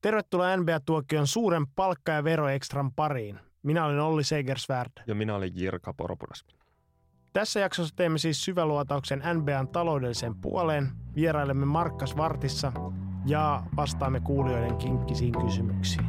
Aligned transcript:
Tervetuloa 0.00 0.56
NBA-tuokion 0.56 1.26
suuren 1.26 1.66
palkka- 1.66 2.12
ja 2.12 2.24
veroekstran 2.24 2.92
pariin. 2.92 3.40
Minä 3.62 3.84
olen 3.84 4.00
Olli 4.00 4.24
Segersvärd. 4.24 4.92
Ja 5.06 5.14
minä 5.14 5.34
olen 5.34 5.50
Jirka 5.54 5.94
Poropudas. 5.94 6.44
Tässä 7.32 7.60
jaksossa 7.60 7.96
teemme 7.96 8.18
siis 8.18 8.44
syväluotauksen 8.44 9.22
NBAn 9.34 9.68
taloudelliseen 9.68 10.34
puoleen, 10.34 10.88
vierailemme 11.14 11.66
Markkas 11.66 12.16
Vartissa 12.16 12.72
ja 13.26 13.62
vastaamme 13.76 14.20
kuulijoiden 14.20 14.76
kinkkisiin 14.76 15.32
kysymyksiin. 15.44 16.06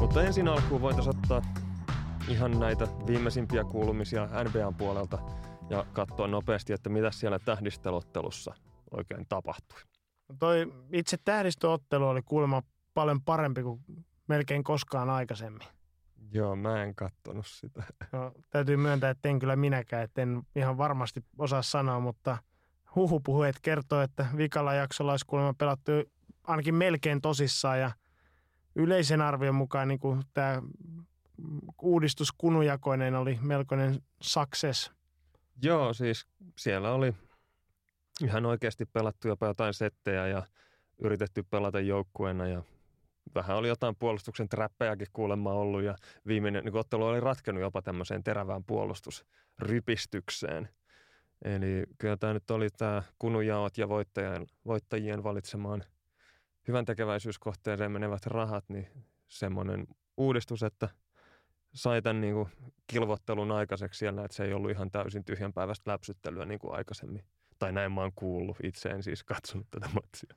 Mutta 0.00 0.22
ensin 0.22 0.48
alkuun 0.48 0.80
voitaisiin 0.80 1.16
ottaa 1.16 1.42
ihan 2.28 2.60
näitä 2.60 2.86
viimeisimpiä 3.06 3.64
kuulumisia 3.64 4.28
NBAn 4.44 4.74
puolelta 4.74 5.18
ja 5.72 5.86
katsoa 5.92 6.26
nopeasti, 6.28 6.72
että 6.72 6.88
mitä 6.88 7.10
siellä 7.10 7.38
tähdistelottelussa 7.38 8.54
oikein 8.90 9.26
tapahtui. 9.28 9.80
Toi 10.38 10.72
itse 10.92 11.16
tähdistöottelu 11.24 12.08
oli 12.08 12.22
kuulemma 12.22 12.62
paljon 12.94 13.22
parempi 13.22 13.62
kuin 13.62 13.80
melkein 14.28 14.64
koskaan 14.64 15.10
aikaisemmin. 15.10 15.66
Joo, 16.32 16.56
mä 16.56 16.82
en 16.82 16.94
kattonut 16.94 17.46
sitä. 17.46 17.82
No, 18.12 18.32
täytyy 18.50 18.76
myöntää, 18.76 19.10
että 19.10 19.28
en 19.28 19.38
kyllä 19.38 19.56
minäkään, 19.56 20.02
että 20.02 20.22
en 20.22 20.42
ihan 20.56 20.78
varmasti 20.78 21.24
osaa 21.38 21.62
sanoa, 21.62 22.00
mutta 22.00 22.38
huhupuheet 22.94 23.56
kertoo, 23.62 24.00
että 24.00 24.26
vikalla 24.36 24.74
jaksolla 24.74 25.12
olisi 25.12 25.26
kuulemma 25.26 25.54
pelattu 25.54 25.92
ainakin 26.44 26.74
melkein 26.74 27.20
tosissaan 27.20 27.80
ja 27.80 27.90
yleisen 28.74 29.20
arvion 29.20 29.54
mukaan 29.54 29.88
niin 29.88 30.00
kuin 30.00 30.22
tämä 30.34 30.62
uudistus 31.82 32.32
kunujakoinen 32.32 33.14
oli 33.14 33.38
melkoinen 33.42 34.02
success. 34.22 34.92
Joo, 35.62 35.94
siis 35.94 36.26
siellä 36.58 36.92
oli 36.92 37.14
ihan 38.22 38.46
oikeasti 38.46 38.86
pelattu 38.86 39.28
jopa 39.28 39.46
jotain 39.46 39.74
settejä 39.74 40.26
ja 40.26 40.42
yritetty 40.98 41.42
pelata 41.42 41.80
joukkueena 41.80 42.46
ja 42.46 42.62
vähän 43.34 43.56
oli 43.56 43.68
jotain 43.68 43.96
puolustuksen 43.96 44.48
träppejäkin 44.48 45.06
kuulemma 45.12 45.52
ollut 45.52 45.82
ja 45.82 45.96
viimeinen 46.26 46.64
niin 46.64 46.76
ottelu 46.76 47.06
oli 47.06 47.20
ratkennut 47.20 47.62
jopa 47.62 47.82
tämmöiseen 47.82 48.24
terävään 48.24 48.64
puolustusrypistykseen. 48.64 50.68
Eli 51.44 51.84
kyllä 51.98 52.16
tämä 52.16 52.32
nyt 52.32 52.50
oli 52.50 52.70
tämä 52.70 53.02
kunujaot 53.18 53.78
ja 53.78 53.88
voittajien, 53.88 54.46
voittajien 54.66 55.24
valitsemaan 55.24 55.84
hyvän 56.68 56.84
tekeväisyyskohteeseen 56.84 57.92
menevät 57.92 58.26
rahat, 58.26 58.64
niin 58.68 58.88
semmoinen 59.28 59.86
uudistus, 60.16 60.62
että 60.62 60.88
sai 61.74 62.02
tämän 62.02 62.20
niin 62.20 62.34
kuin 62.34 62.48
kilvottelun 62.86 63.52
aikaiseksi 63.52 63.98
siellä, 63.98 64.24
että 64.24 64.36
se 64.36 64.44
ei 64.44 64.52
ollut 64.52 64.70
ihan 64.70 64.90
täysin 64.90 65.24
tyhjän 65.24 65.52
päivästä 65.52 65.90
läpsyttelyä 65.90 66.44
niin 66.44 66.58
kuin 66.58 66.74
aikaisemmin. 66.74 67.24
Tai 67.58 67.72
näin 67.72 67.92
mä 67.92 68.00
oon 68.00 68.12
kuullut, 68.14 68.56
itse 68.62 68.88
en 68.88 69.02
siis 69.02 69.24
katsonut 69.24 69.66
tätä 69.70 69.88
matsia. 69.94 70.36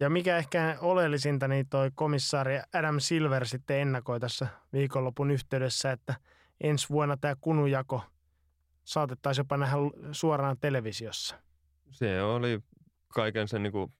Ja 0.00 0.10
mikä 0.10 0.36
ehkä 0.36 0.78
oleellisinta, 0.80 1.48
niin 1.48 1.68
toi 1.68 1.90
komissaari 1.94 2.60
Adam 2.72 3.00
Silver 3.00 3.46
sitten 3.46 3.80
ennakoi 3.80 4.20
tässä 4.20 4.46
viikonlopun 4.72 5.30
yhteydessä, 5.30 5.92
että 5.92 6.14
ensi 6.60 6.88
vuonna 6.88 7.16
tämä 7.16 7.36
kunujako 7.40 8.02
saatettaisiin 8.84 9.42
jopa 9.42 9.56
nähdä 9.56 9.76
suoraan 10.12 10.56
televisiossa. 10.60 11.36
Se 11.90 12.22
oli 12.22 12.60
kaiken 13.08 13.48
sen 13.48 13.62
niin 13.62 13.72
kuin, 13.72 13.92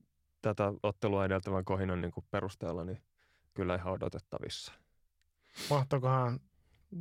tätä 0.43 0.73
ottelua 0.83 1.25
edeltävän 1.25 1.65
kohinan 1.65 2.01
niin 2.01 2.13
kuin 2.13 2.27
perusteella 2.31 2.85
niin 2.85 3.03
kyllä 3.55 3.75
ihan 3.75 3.93
odotettavissa. 3.93 4.73
Mahtokohan 5.71 6.41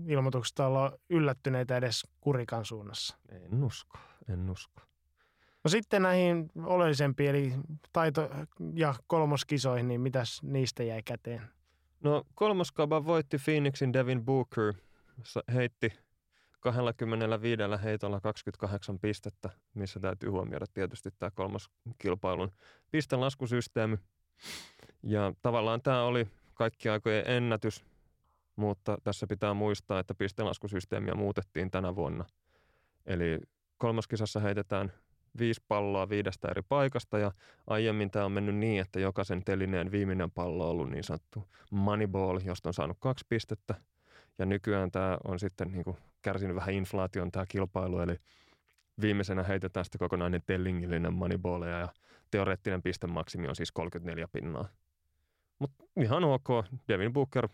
ilmoituksesta 0.08 0.67
olla 0.67 0.97
yllättyneitä 1.09 1.78
edes 1.78 2.03
kurikan 2.22 2.66
suunnassa? 2.66 3.17
En 3.30 3.64
usko, 3.64 3.97
en 4.30 4.50
usko. 4.50 4.81
No 5.64 5.69
sitten 5.69 6.02
näihin 6.02 6.52
oleellisempiin, 6.64 7.30
eli 7.30 7.53
taito- 7.94 8.30
ja 8.73 8.95
kolmoskisoihin, 9.08 9.88
niin 9.88 10.02
mitäs 10.02 10.44
niistä 10.44 10.83
jäi 10.83 11.03
käteen? 11.03 11.41
No 12.03 12.23
kolmoskaba 12.36 13.06
voitti 13.06 13.38
Phoenixin 13.38 13.94
Devin 13.94 14.25
Booker, 14.25 14.74
heitti 15.53 15.90
25 16.59 17.62
heitolla 17.84 18.19
28 18.19 19.00
pistettä, 19.00 19.50
missä 19.74 20.00
täytyy 20.00 20.29
huomioida 20.29 20.66
tietysti 20.74 21.09
tämä 21.19 21.31
kolmoskilpailun 21.31 22.51
pistelaskusysteemi. 22.91 23.97
Ja 25.03 25.34
tavallaan 25.41 25.81
tämä 25.81 26.03
oli 26.03 26.28
kaikki 26.53 26.90
aikojen 26.90 27.24
ennätys, 27.28 27.85
mutta 28.55 28.97
tässä 29.03 29.27
pitää 29.27 29.53
muistaa, 29.53 29.99
että 29.99 30.16
pistelaskusysteemiä 30.16 31.13
muutettiin 31.13 31.71
tänä 31.71 31.95
vuonna. 31.95 32.25
Eli 33.05 33.39
kolmoskisassa 33.77 34.39
heitetään 34.39 34.91
viisi 35.39 35.61
palloa 35.67 36.09
viidestä 36.09 36.47
eri 36.47 36.61
paikasta 36.69 37.19
ja 37.19 37.31
aiemmin 37.67 38.11
tämä 38.11 38.25
on 38.25 38.31
mennyt 38.31 38.55
niin, 38.55 38.81
että 38.81 38.99
jokaisen 38.99 39.44
telineen 39.44 39.91
viimeinen 39.91 40.31
pallo 40.31 40.63
on 40.63 40.69
ollut 40.69 40.89
niin 40.89 41.03
sanottu 41.03 41.44
moneyball, 41.71 42.39
josta 42.45 42.69
on 42.69 42.73
saanut 42.73 42.97
kaksi 42.99 43.25
pistettä. 43.29 43.75
Ja 44.38 44.45
nykyään 44.45 44.91
tämä 44.91 45.17
on 45.27 45.39
sitten 45.39 45.71
niin 45.71 45.83
kuin 45.83 45.97
kärsinyt 46.21 46.55
vähän 46.55 46.73
inflaation 46.73 47.31
tämä 47.31 47.45
kilpailu, 47.49 47.99
eli 47.99 48.15
viimeisenä 49.01 49.44
heitetään 49.44 49.85
sitten 49.85 49.99
kokonainen 49.99 50.41
tellingillinen 50.45 51.13
moneyball 51.13 51.63
ja 51.63 51.89
teoreettinen 52.31 52.83
pistemaksimi 52.83 53.47
on 53.47 53.55
siis 53.55 53.71
34 53.71 54.27
pinnaa. 54.31 54.67
Mutta 55.59 55.83
ihan 56.01 56.23
ok, 56.23 56.47
Devin 56.88 57.13
Booker, 57.13 57.49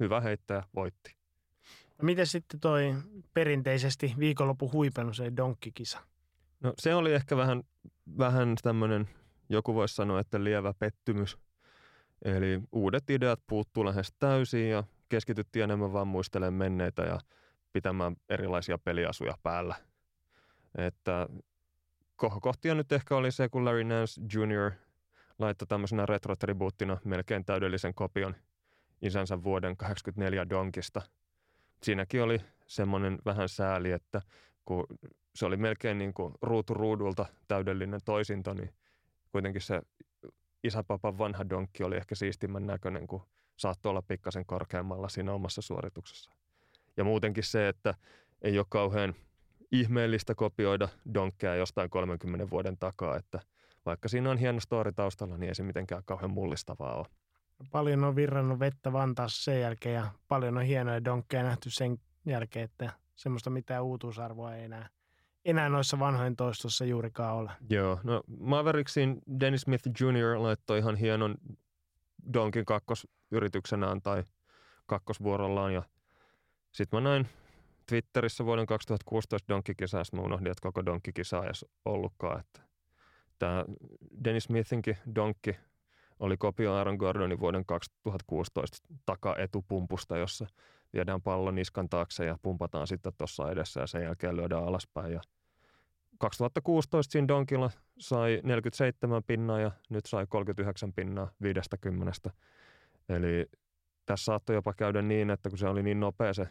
hyvä 0.00 0.20
heittäjä, 0.20 0.62
voitti. 0.74 1.16
Miten 2.02 2.26
sitten 2.26 2.60
toi 2.60 2.94
perinteisesti 3.34 4.14
viikonloppu 4.18 4.72
huipennus, 4.72 5.16
se 5.16 5.32
donkkikisa? 5.36 5.98
No 6.60 6.72
se 6.78 6.94
oli 6.94 7.14
ehkä 7.14 7.36
vähän, 7.36 7.62
vähän 8.18 8.56
tämmöinen, 8.62 9.08
joku 9.48 9.74
voisi 9.74 9.94
sanoa, 9.94 10.20
että 10.20 10.44
lievä 10.44 10.74
pettymys. 10.78 11.38
Eli 12.24 12.60
uudet 12.72 13.10
ideat 13.10 13.40
puuttuu 13.46 13.84
lähes 13.84 14.12
täysin 14.18 14.70
ja 14.70 14.84
keskityttiin 15.08 15.62
enemmän 15.62 15.92
vaan 15.92 16.06
muistelemaan 16.06 16.54
menneitä 16.54 17.02
ja 17.02 17.20
pitämään 17.72 18.16
erilaisia 18.28 18.78
peliasuja 18.78 19.34
päällä. 19.42 19.74
Että 20.78 21.28
kohokohtia 22.16 22.74
nyt 22.74 22.92
ehkä 22.92 23.16
oli 23.16 23.32
se, 23.32 23.48
kun 23.48 23.64
Larry 23.64 23.84
Nance 23.84 24.20
Jr. 24.34 24.70
laittoi 25.38 25.66
tämmöisenä 25.66 26.06
retrotribuuttina 26.06 26.98
melkein 27.04 27.44
täydellisen 27.44 27.94
kopion 27.94 28.36
isänsä 29.04 29.42
vuoden 29.42 29.76
84 29.76 30.48
donkista. 30.48 31.02
Siinäkin 31.82 32.22
oli 32.22 32.40
semmoinen 32.66 33.18
vähän 33.24 33.48
sääli, 33.48 33.92
että 33.92 34.22
kun 34.64 34.86
se 35.34 35.46
oli 35.46 35.56
melkein 35.56 35.98
niin 35.98 36.14
kuin 36.14 36.34
ruutu 36.42 36.74
ruudulta 36.74 37.26
täydellinen 37.48 38.00
toisinto, 38.04 38.54
niin 38.54 38.74
kuitenkin 39.32 39.62
se 39.62 39.82
isäpapan 40.64 41.18
vanha 41.18 41.48
donkki 41.48 41.84
oli 41.84 41.96
ehkä 41.96 42.14
siistimmän 42.14 42.66
näköinen, 42.66 43.06
kun 43.06 43.26
saattoi 43.56 43.90
olla 43.90 44.02
pikkasen 44.02 44.46
korkeammalla 44.46 45.08
siinä 45.08 45.32
omassa 45.32 45.62
suorituksessa. 45.62 46.32
Ja 46.96 47.04
muutenkin 47.04 47.44
se, 47.44 47.68
että 47.68 47.94
ei 48.42 48.58
ole 48.58 48.66
kauhean 48.68 49.14
ihmeellistä 49.72 50.34
kopioida 50.34 50.88
donkkeja 51.14 51.54
jostain 51.54 51.90
30 51.90 52.50
vuoden 52.50 52.76
takaa, 52.78 53.16
että 53.16 53.40
vaikka 53.86 54.08
siinä 54.08 54.30
on 54.30 54.38
hieno 54.38 54.60
story 54.60 54.92
taustalla, 54.92 55.36
niin 55.38 55.48
ei 55.48 55.54
se 55.54 55.62
mitenkään 55.62 56.02
kauhean 56.04 56.30
mullistavaa 56.30 56.94
ole. 56.94 57.06
Paljon 57.72 58.04
on 58.04 58.16
virrannut 58.16 58.58
vettä 58.58 58.92
Vantaassa 58.92 59.44
sen 59.44 59.60
jälkeen 59.60 59.94
ja 59.94 60.12
paljon 60.28 60.56
on 60.56 60.62
hienoja 60.62 61.04
donkkeja 61.04 61.42
nähty 61.42 61.70
sen 61.70 61.98
jälkeen, 62.26 62.64
että 62.64 62.92
semmoista 63.14 63.50
mitään 63.50 63.84
uutuusarvoa 63.84 64.54
ei 64.54 64.64
enää, 64.64 64.88
enää 65.44 65.68
noissa 65.68 65.98
vanhojen 65.98 66.36
toistossa 66.36 66.84
juurikaan 66.84 67.34
ole. 67.34 67.50
Joo, 67.70 68.00
no 68.02 68.22
Mavericksin 68.40 69.22
Dennis 69.40 69.60
Smith 69.60 69.88
Jr. 70.00 70.42
laittoi 70.42 70.78
ihan 70.78 70.96
hienon 70.96 71.34
donkin 72.32 72.64
kakkosyrityksenään 72.64 74.02
tai 74.02 74.24
kakkosvuorollaan 74.86 75.74
ja 75.74 75.82
sitten 76.72 77.02
mä 77.02 77.08
näin 77.08 77.28
Twitterissä 77.86 78.44
vuoden 78.44 78.66
2016 78.66 79.48
donkkikisaa, 79.48 80.02
mä 80.12 80.20
unohdin, 80.20 80.50
että 80.50 80.62
koko 80.62 80.86
donkkikisa 80.86 81.38
ei 81.38 81.44
edes 81.44 81.64
ollutkaan. 81.84 82.40
Että 82.40 82.60
tämä 83.38 83.64
Dennis 84.24 84.44
Smithinkin 84.44 84.96
donkki 85.14 85.56
oli 86.24 86.36
kopio 86.36 86.74
Aaron 86.74 86.96
Gordonin 86.96 87.40
vuoden 87.40 87.66
2016 87.66 88.78
takaetupumpusta, 89.06 90.16
jossa 90.16 90.46
viedään 90.92 91.22
pallon 91.22 91.54
niskan 91.54 91.88
taakse 91.88 92.24
ja 92.24 92.38
pumpataan 92.42 92.86
sitten 92.86 93.12
tuossa 93.18 93.50
edessä 93.50 93.80
ja 93.80 93.86
sen 93.86 94.02
jälkeen 94.02 94.36
lyödään 94.36 94.64
alaspäin. 94.64 95.12
Ja 95.12 95.20
2016 96.18 97.12
siinä 97.12 97.28
Donkilla 97.28 97.70
sai 97.98 98.40
47 98.42 99.22
pinnaa 99.26 99.60
ja 99.60 99.70
nyt 99.90 100.06
sai 100.06 100.26
39 100.28 100.92
pinnaa 100.92 101.30
50. 101.42 102.30
Eli 103.08 103.46
tässä 104.06 104.24
saattoi 104.24 104.56
jopa 104.56 104.72
käydä 104.72 105.02
niin, 105.02 105.30
että 105.30 105.48
kun 105.48 105.58
se 105.58 105.68
oli 105.68 105.82
niin 105.82 106.00
nopea 106.00 106.32
se 106.32 106.48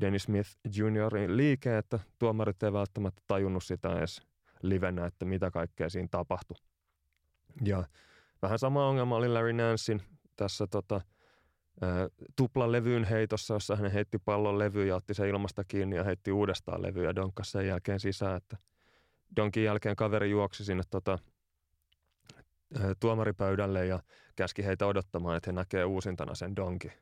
Dennis 0.00 0.22
Smith 0.22 0.50
Juniorin 0.76 1.36
liike, 1.36 1.78
että 1.78 1.98
tuomarit 2.18 2.62
ei 2.62 2.72
välttämättä 2.72 3.22
tajunnut 3.26 3.64
sitä 3.64 3.98
edes 3.98 4.22
livenä, 4.62 5.06
että 5.06 5.24
mitä 5.24 5.50
kaikkea 5.50 5.88
siinä 5.88 6.08
tapahtui. 6.10 6.56
Ja 7.64 7.84
vähän 8.42 8.58
sama 8.58 8.88
ongelma 8.88 9.16
oli 9.16 9.28
Larry 9.28 9.52
Nancein 9.52 10.02
tässä 10.36 10.66
tota, 10.66 11.00
tuplalevyyn 12.36 13.04
heitossa, 13.04 13.54
jossa 13.54 13.76
hän 13.76 13.90
heitti 13.90 14.18
pallon 14.18 14.58
levy 14.58 14.86
ja 14.86 14.96
otti 14.96 15.14
se 15.14 15.28
ilmasta 15.28 15.64
kiinni 15.64 15.96
ja 15.96 16.04
heitti 16.04 16.32
uudestaan 16.32 16.82
levyä 16.82 17.04
ja 17.04 17.16
donkkasi 17.16 17.50
sen 17.50 17.66
jälkeen 17.66 18.00
sisään, 18.00 18.36
että 18.36 18.56
Donkin 19.36 19.64
jälkeen 19.64 19.96
kaveri 19.96 20.30
juoksi 20.30 20.64
sinne 20.64 20.82
tota, 20.90 21.18
tuomaripöydälle 23.00 23.86
ja 23.86 24.00
käski 24.36 24.64
heitä 24.64 24.86
odottamaan, 24.86 25.36
että 25.36 25.50
he 25.50 25.52
näkee 25.52 25.84
uusintana 25.84 26.34
sen 26.34 26.56
Donki, 26.56 26.92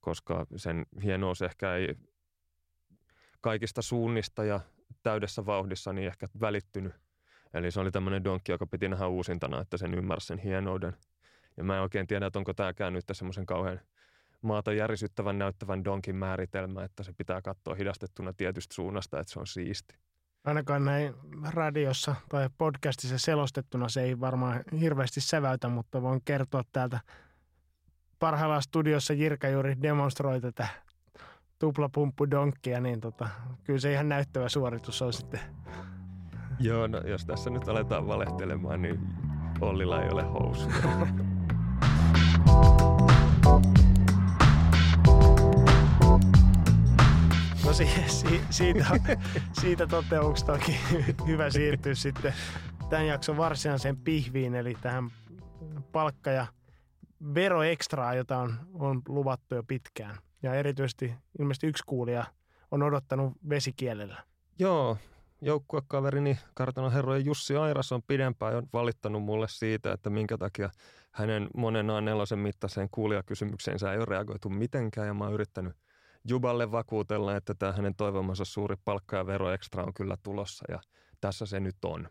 koska 0.00 0.46
sen 0.56 0.86
hienous 1.02 1.42
ehkä 1.42 1.74
ei 1.74 1.94
kaikista 3.40 3.82
suunnista 3.82 4.44
ja 4.44 4.60
täydessä 5.02 5.46
vauhdissa 5.46 5.92
niin 5.92 6.08
ehkä 6.08 6.26
välittynyt. 6.40 6.94
Eli 7.54 7.70
se 7.70 7.80
oli 7.80 7.90
tämmöinen 7.90 8.24
donkki, 8.24 8.52
joka 8.52 8.66
piti 8.66 8.88
nähdä 8.88 9.06
uusintana, 9.06 9.60
että 9.60 9.76
sen 9.76 9.94
ymmärsi 9.94 10.26
sen 10.26 10.38
hienouden. 10.38 10.96
Ja 11.56 11.64
mä 11.64 11.76
en 11.76 11.82
oikein 11.82 12.06
tiedä, 12.06 12.26
että 12.26 12.38
onko 12.38 12.54
tämäkään 12.54 12.92
nyt 12.92 13.04
semmoisen 13.12 13.46
kauhean 13.46 13.80
maata 14.42 14.72
järisyttävän 14.72 15.38
näyttävän 15.38 15.84
donkin 15.84 16.16
määritelmä, 16.16 16.84
että 16.84 17.02
se 17.02 17.12
pitää 17.12 17.42
katsoa 17.42 17.74
hidastettuna 17.74 18.32
tietystä 18.32 18.74
suunnasta, 18.74 19.20
että 19.20 19.32
se 19.32 19.40
on 19.40 19.46
siisti. 19.46 19.96
Ainakaan 20.44 20.84
näin 20.84 21.14
radiossa 21.54 22.14
tai 22.28 22.48
podcastissa 22.58 23.18
selostettuna 23.18 23.88
se 23.88 24.02
ei 24.02 24.20
varmaan 24.20 24.64
hirveästi 24.80 25.20
säväytä, 25.20 25.68
mutta 25.68 26.02
voin 26.02 26.20
kertoa 26.24 26.62
täältä 26.72 27.00
parhaillaan 28.18 28.62
studiossa 28.62 29.12
Jirka 29.12 29.48
juuri 29.48 29.82
demonstroi 29.82 30.40
tätä 30.40 30.68
tuplapumppu 31.58 32.30
donkkia, 32.30 32.80
niin 32.80 33.00
tota, 33.00 33.28
kyllä 33.64 33.78
se 33.78 33.92
ihan 33.92 34.08
näyttävä 34.08 34.48
suoritus 34.48 35.02
on 35.02 35.12
sitten. 35.12 35.40
Joo, 36.60 36.86
no 36.86 36.98
jos 36.98 37.24
tässä 37.26 37.50
nyt 37.50 37.68
aletaan 37.68 38.06
valehtelemaan, 38.06 38.82
niin 38.82 39.00
Ollilla 39.60 40.02
ei 40.02 40.10
ole 40.10 40.22
housu. 40.22 40.68
No 47.66 47.72
si, 47.72 47.88
si, 48.06 48.40
siitä, 48.50 48.86
siitä 49.60 49.86
toteumuksesta 49.86 50.52
onkin 50.52 50.74
hyvä 51.26 51.50
siirtyä 51.50 51.94
sitten 51.94 52.34
tämän 52.90 53.06
jakson 53.06 53.36
varsinaiseen 53.36 53.96
pihviin, 53.96 54.54
eli 54.54 54.76
tähän 54.80 55.10
palkka- 55.92 56.30
ja 56.30 56.46
veroekstraa, 57.34 58.14
jota 58.14 58.38
on, 58.38 58.54
on 58.74 59.02
luvattu 59.08 59.54
jo 59.54 59.62
pitkään. 59.62 60.18
Ja 60.42 60.54
erityisesti 60.54 61.14
ilmeisesti 61.38 61.66
yksi 61.66 61.82
kuulija 61.86 62.24
on 62.70 62.82
odottanut 62.82 63.32
vesikielellä. 63.48 64.22
Joo, 64.58 64.98
joukkuekaverini 65.42 66.38
kartanon 66.54 66.92
herrojen 66.92 67.24
Jussi 67.24 67.56
Airas 67.56 67.92
on 67.92 68.02
pidempään 68.06 68.52
jo 68.54 68.62
valittanut 68.72 69.22
mulle 69.22 69.46
siitä, 69.48 69.92
että 69.92 70.10
minkä 70.10 70.38
takia 70.38 70.70
hänen 71.10 71.48
monen 71.56 71.86
nelosen 71.86 72.38
mittaiseen 72.38 72.88
kuulijakysymykseensä 72.90 73.92
ei 73.92 73.98
ole 73.98 74.04
reagoitu 74.04 74.48
mitenkään 74.48 75.06
ja 75.06 75.14
mä 75.14 75.24
oon 75.24 75.34
yrittänyt 75.34 75.76
Juballe 76.28 76.72
vakuutella, 76.72 77.36
että 77.36 77.54
tämä 77.54 77.72
hänen 77.72 77.94
toivomansa 77.94 78.44
suuri 78.44 78.76
palkka- 78.84 79.16
ja 79.16 79.26
veroekstra 79.26 79.84
on 79.84 79.94
kyllä 79.94 80.16
tulossa 80.22 80.64
ja 80.68 80.80
tässä 81.20 81.46
se 81.46 81.60
nyt 81.60 81.84
on. 81.84 82.08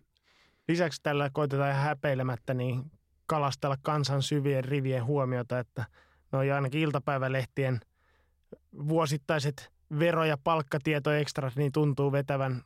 Lisäksi 0.68 1.01
tällä 1.04 1.30
koitetaan 1.33 1.75
häpeilemättä 1.75 2.54
niin 2.54 2.92
kalastella 3.25 3.77
kansan 3.81 4.22
syvien 4.22 4.63
rivien 4.63 5.06
huomiota, 5.06 5.60
että 5.60 5.86
no 6.31 6.39
ainakin 6.39 6.81
iltapäivälehtien 6.81 7.80
vuosittaiset 8.88 9.72
vero- 10.00 10.25
ja 10.25 10.38
palkkatietoekstrat 10.44 11.56
niin 11.56 11.72
tuntuu 11.72 12.12
vetävän 12.12 12.63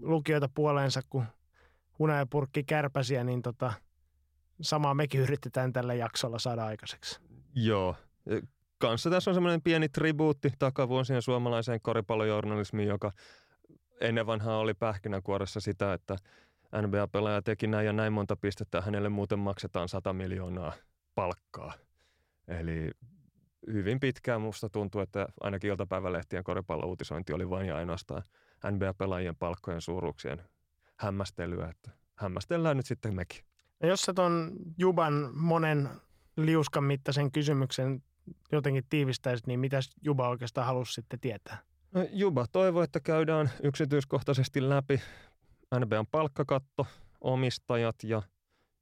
lukijoita 0.00 0.48
puoleensa 0.54 1.00
kuin 1.10 1.26
hunajapurkki 1.98 2.64
kärpäsiä, 2.64 3.24
niin 3.24 3.42
tota, 3.42 3.72
samaa 4.60 4.94
mekin 4.94 5.20
yritetään 5.20 5.72
tällä 5.72 5.94
jaksolla 5.94 6.38
saada 6.38 6.66
aikaiseksi. 6.66 7.20
Joo. 7.54 7.96
Kanssa 8.78 9.10
tässä 9.10 9.30
on 9.30 9.34
semmoinen 9.34 9.62
pieni 9.62 9.88
tribuutti 9.88 10.50
takavuosien 10.58 11.22
suomalaiseen 11.22 11.80
koripallojournalismiin, 11.80 12.88
joka 12.88 13.12
ennen 14.00 14.26
vanhaa 14.26 14.58
oli 14.58 14.74
pähkinänkuoressa 14.74 15.60
sitä, 15.60 15.92
että 15.92 16.16
NBA-pelaaja 16.82 17.42
teki 17.42 17.66
näin 17.66 17.86
ja 17.86 17.92
näin 17.92 18.12
monta 18.12 18.36
pistettä, 18.36 18.80
hänelle 18.80 19.08
muuten 19.08 19.38
maksetaan 19.38 19.88
100 19.88 20.12
miljoonaa 20.12 20.72
palkkaa. 21.14 21.72
Eli 22.48 22.90
hyvin 23.66 24.00
pitkään 24.00 24.40
musta 24.40 24.68
tuntuu, 24.68 25.00
että 25.00 25.28
ainakin 25.40 25.70
iltapäivälehtien 25.70 26.44
koripallouutisointi 26.44 27.32
oli 27.32 27.50
vain 27.50 27.66
ja 27.66 27.76
ainoastaan 27.76 28.22
NBA-pelaajien 28.70 29.36
palkkojen 29.36 29.80
suuruuksien 29.80 30.42
hämmästelyä, 30.96 31.68
että 31.68 31.90
hämmästellään 32.14 32.76
nyt 32.76 32.86
sitten 32.86 33.14
mekin. 33.14 33.44
Ja 33.80 33.88
jos 33.88 34.02
sä 34.02 34.14
ton 34.14 34.52
Juban 34.78 35.30
monen 35.34 35.88
liuskan 36.36 36.84
mittaisen 36.84 37.32
kysymyksen 37.32 38.02
jotenkin 38.52 38.84
tiivistäisit, 38.88 39.46
niin 39.46 39.60
mitä 39.60 39.80
Juba 40.02 40.28
oikeastaan 40.28 40.66
halusi 40.66 40.92
sitten 40.92 41.20
tietää? 41.20 41.58
No, 41.92 42.06
Juba 42.12 42.46
toivoi, 42.52 42.84
että 42.84 43.00
käydään 43.00 43.50
yksityiskohtaisesti 43.62 44.68
läpi 44.68 45.00
NBAn 45.78 46.06
palkkakatto, 46.06 46.86
omistajat 47.20 47.96
ja, 48.02 48.22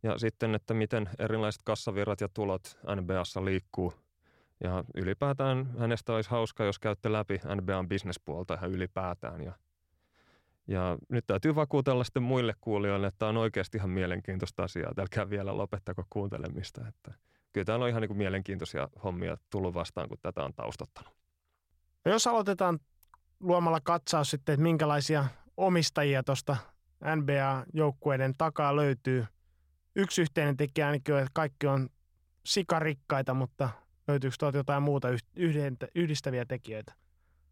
ja 0.03 0.19
sitten, 0.19 0.55
että 0.55 0.75
miten 0.75 1.11
erilaiset 1.19 1.63
kassavirrat 1.65 2.21
ja 2.21 2.29
tulot 2.35 2.79
NBAssa 2.97 3.45
liikkuu. 3.45 3.95
Ja 4.65 4.85
ylipäätään 4.95 5.79
hänestä 5.79 6.13
olisi 6.15 6.31
hauska, 6.31 6.65
jos 6.65 6.79
käytte 6.79 7.13
läpi 7.13 7.41
NBAn 7.61 7.89
bisnespuolta 7.89 8.55
ihan 8.55 8.71
ylipäätään. 8.71 9.41
Ja, 9.41 9.53
ja 10.73 10.99
nyt 11.09 11.27
täytyy 11.27 11.55
vakuutella 11.55 12.05
sitten 12.05 12.23
muille 12.23 12.55
kuulijoille, 12.61 13.07
että 13.07 13.19
tämä 13.19 13.29
on 13.29 13.37
oikeasti 13.37 13.79
ihan 13.79 13.91
mielenkiintoista 13.91 14.63
asiaa. 14.63 14.93
Älkää 14.99 15.31
vielä 15.31 15.57
lopettako 15.57 16.05
kuuntelemista. 16.11 16.89
Että 16.89 17.13
kyllä 17.53 17.65
täällä 17.65 17.83
on 17.83 17.89
ihan 17.89 18.01
niin 18.01 18.09
kuin 18.09 18.19
mielenkiintoisia 18.19 18.89
hommia 19.05 19.37
tullut 19.51 19.75
vastaan, 19.75 20.09
kun 20.09 20.19
tätä 20.23 20.45
on 20.45 20.55
taustottanut. 20.55 21.13
No 22.05 22.13
jos 22.13 22.27
aloitetaan 22.27 22.79
luomalla 23.41 23.81
katsaus 23.81 24.31
sitten, 24.31 24.53
että 24.53 24.63
minkälaisia 24.63 25.25
omistajia 25.57 26.23
tuosta 26.23 26.57
NBA-joukkueiden 27.17 28.35
takaa 28.39 28.77
löytyy. 28.77 29.27
Yksi 29.97 30.23
yhteinen 30.23 30.57
tekijä 30.57 30.87
ainakin 30.87 31.15
on, 31.15 31.21
että 31.21 31.31
kaikki 31.35 31.67
on 31.67 31.89
sikarikkaita, 32.47 33.35
mutta 33.35 33.69
löytyykö 34.09 34.37
tuolta 34.39 34.59
jotain 34.59 34.83
muuta 34.83 35.09
yhdistäviä 35.95 36.45
tekijöitä? 36.45 36.93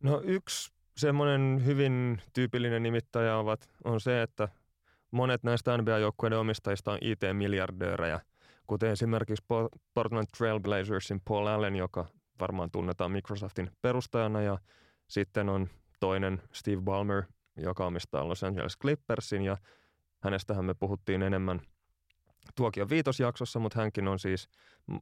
No 0.03 0.21
yksi 0.25 0.73
semmoinen 1.01 1.63
hyvin 1.65 2.23
tyypillinen 2.33 2.83
nimittäjä 2.83 3.37
ovat, 3.37 3.71
on 3.85 4.01
se, 4.01 4.23
että 4.23 4.49
monet 5.11 5.43
näistä 5.43 5.79
NBA-joukkueiden 5.79 6.39
omistajista 6.39 6.93
on 6.93 6.99
IT-miljardöörejä, 7.01 8.21
kuten 8.67 8.91
esimerkiksi 8.91 9.45
Portland 9.95 10.27
Trailblazersin 10.39 11.21
Paul 11.29 11.47
Allen, 11.47 11.77
joka 11.77 12.07
varmaan 12.41 12.71
tunnetaan 12.71 13.13
Microsoftin 13.13 13.71
perustajana, 13.83 14.43
ja 14.43 14.59
sitten 15.09 15.49
on 15.49 15.69
toinen 16.01 16.43
Steve 16.53 16.83
Ballmer, 16.83 17.23
joka 17.57 17.87
omistaa 17.87 18.29
Los 18.29 18.45
Angeles 18.45 18.79
Clippersin, 18.79 19.43
ja 19.43 19.57
hänestähän 20.23 20.65
me 20.65 20.75
puhuttiin 20.75 21.23
enemmän 21.23 21.61
tuokion 22.57 22.91
viitosjaksossa, 22.91 23.59
mutta 23.59 23.81
hänkin 23.81 24.09
on 24.09 24.19
siis 24.19 24.49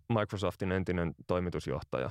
Microsoftin 0.09 0.73
entinen 0.73 1.15
toimitusjohtaja. 1.27 2.11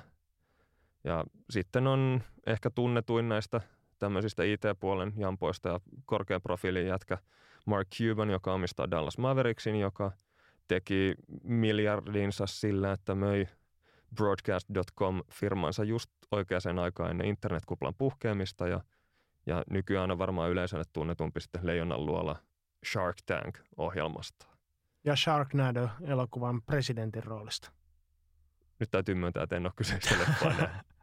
Ja 1.03 1.23
sitten 1.49 1.87
on 1.87 2.23
ehkä 2.47 2.69
tunnetuin 2.69 3.29
näistä 3.29 3.61
tämmöisistä 3.99 4.43
IT-puolen 4.43 5.13
jampoista 5.17 5.69
ja 5.69 5.79
korkean 6.05 6.41
profiilin 6.41 6.87
jätkä 6.87 7.17
Mark 7.65 7.87
Cuban, 7.89 8.29
joka 8.29 8.53
omistaa 8.53 8.91
Dallas 8.91 9.17
Mavericksin, 9.17 9.79
joka 9.79 10.11
teki 10.67 11.15
miljardinsa 11.43 12.47
sillä, 12.47 12.91
että 12.91 13.15
möi 13.15 13.47
broadcast.com-firmansa 14.15 15.83
just 15.83 16.11
oikeaan 16.31 16.79
aikaan 16.79 17.11
ennen 17.11 17.27
internetkuplan 17.27 17.95
puhkeamista 17.97 18.67
ja, 18.67 18.81
ja 19.45 19.63
nykyään 19.69 20.11
on 20.11 20.17
varmaan 20.17 20.51
yleisölle 20.51 20.85
tunnetumpi 20.93 21.41
sitten 21.41 21.65
Leijonan 21.65 22.05
luola 22.05 22.35
Shark 22.91 23.17
Tank-ohjelmasta. 23.25 24.47
Ja 25.03 25.15
Sharknado-elokuvan 25.15 26.61
presidentin 26.61 27.23
roolista. 27.23 27.71
Nyt 28.79 28.91
täytyy 28.91 29.15
myöntää, 29.15 29.43
että 29.43 29.55
en 29.55 29.65
ole 29.65 29.73
kyseistä 29.75 30.15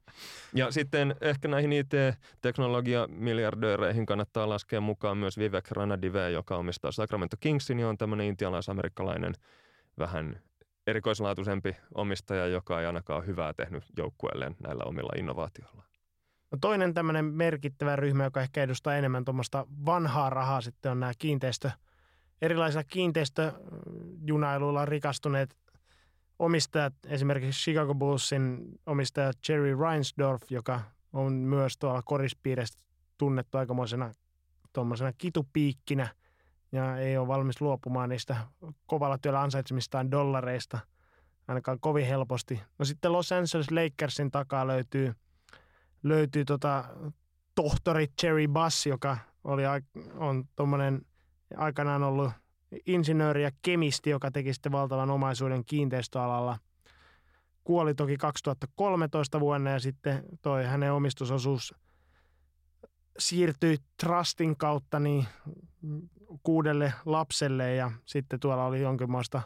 Ja 0.55 0.71
sitten 0.71 1.15
ehkä 1.21 1.49
näihin 1.49 1.73
IT-teknologia-miljardööreihin 1.73 4.07
kannattaa 4.07 4.49
laskea 4.49 4.81
mukaan 4.81 5.19
myös 5.19 5.39
Vivek 5.39 5.71
Ranadive, 5.71 6.31
joka 6.31 6.57
omistaa 6.57 6.93
Sacramento 6.93 7.37
Kingsin 7.41 7.81
ja 7.81 7.89
on 7.89 7.99
tämmöinen 7.99 8.27
intialais-amerikkalainen 8.27 9.35
vähän 9.99 10.41
erikoislaatuisempi 10.87 11.77
omistaja, 11.95 12.47
joka 12.47 12.81
ei 12.81 12.87
ainakaan 12.87 13.27
hyvää 13.27 13.53
tehnyt 13.53 13.85
joukkueelleen 13.97 14.57
näillä 14.63 14.85
omilla 14.85 15.13
innovaatioilla. 15.17 15.83
No 16.51 16.59
toinen 16.61 16.95
tämmöinen 16.95 17.25
merkittävä 17.25 17.97
ryhmä, 17.97 18.25
joka 18.25 18.41
ehkä 18.41 18.63
edustaa 18.63 18.97
enemmän 18.97 19.25
tuommoista 19.25 19.67
vanhaa 19.87 20.31
rahaa 20.31 20.61
sitten 20.61 20.93
on 20.93 21.01
nämä 21.01 21.13
kiinteistö, 21.19 21.71
erilaisilla 22.43 22.85
kiinteistöjunailuilla 22.85 24.85
rikastuneet 24.85 25.57
omistajat, 26.39 26.95
esimerkiksi 27.07 27.61
Chicago 27.63 27.95
Bullsin 27.95 28.79
omistaja 28.87 29.33
Jerry 29.49 29.77
Reinsdorf, 29.81 30.43
joka 30.51 30.81
on 31.13 31.33
myös 31.33 31.79
tuolla 31.79 32.03
korispiireistä 32.03 32.83
tunnettu 33.19 33.59
aikamoisena 33.59 34.13
tuommoisena 34.73 35.13
kitupiikkinä 35.13 36.09
ja 36.73 36.97
ei 36.97 37.17
ole 37.17 37.29
valmis 37.29 37.61
luopumaan 37.61 38.09
niistä 38.09 38.37
kovalla 38.87 39.19
työllä 39.19 39.43
ansaitsemistaan 39.43 40.11
dollareista 40.11 40.79
ainakaan 41.49 41.81
kovin 41.81 42.07
helposti. 42.07 42.63
No 42.79 42.85
sitten 42.85 43.13
Los 43.13 43.33
Angeles 43.33 43.71
Lakersin 43.71 44.31
takaa 44.31 44.67
löytyy, 44.67 45.15
löytyy 46.03 46.45
tota, 46.45 46.85
tohtori 47.55 48.09
Jerry 48.23 48.49
Bass, 48.49 48.87
joka 48.87 49.19
oli, 49.45 49.63
on 50.15 50.45
tuommoinen 50.57 51.03
aikanaan 51.57 52.03
ollut 52.03 52.33
insinööri 52.87 53.43
ja 53.43 53.51
kemisti, 53.63 54.11
joka 54.11 54.31
teki 54.31 54.55
sitten 54.55 54.73
valtavan 54.73 55.11
omaisuuden 55.11 55.65
kiinteistöalalla. 55.65 56.59
Kuoli 57.65 57.95
toki 57.95 58.17
2013 58.17 59.41
vuonna 59.41 59.71
ja 59.71 59.79
sitten 59.79 60.23
toi 60.43 60.65
hänen 60.65 60.93
omistusosuus 60.93 61.75
siirtyi 63.19 63.77
Trustin 64.05 64.57
kautta 64.57 65.01
niin 65.01 65.27
kuudelle 66.43 66.93
lapselle 67.05 67.75
ja 67.75 67.91
sitten 68.05 68.41
tuolla 68.41 68.65
oli 68.65 68.81
jonkinlaista 68.81 69.43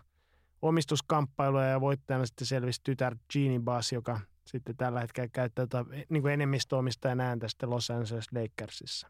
omistuskamppailua 0.63 1.65
ja 1.65 1.81
voittajana 1.81 2.27
sitten 2.27 2.47
selvisi 2.47 2.81
tytär 2.85 3.17
Jeannie 3.35 3.61
Bass, 3.61 3.93
joka 3.93 4.21
sitten 4.47 4.77
tällä 4.77 5.01
hetkellä 5.01 5.29
käyttää 5.29 5.67
tota, 5.67 5.91
niin 6.09 6.23
kuin 6.23 6.35
enemmistöomistajan 6.35 7.21
ääntä 7.21 7.49
sitten 7.49 7.71
Los 7.71 7.91
Angeles 7.91 8.33
Lakersissa. 8.33 9.09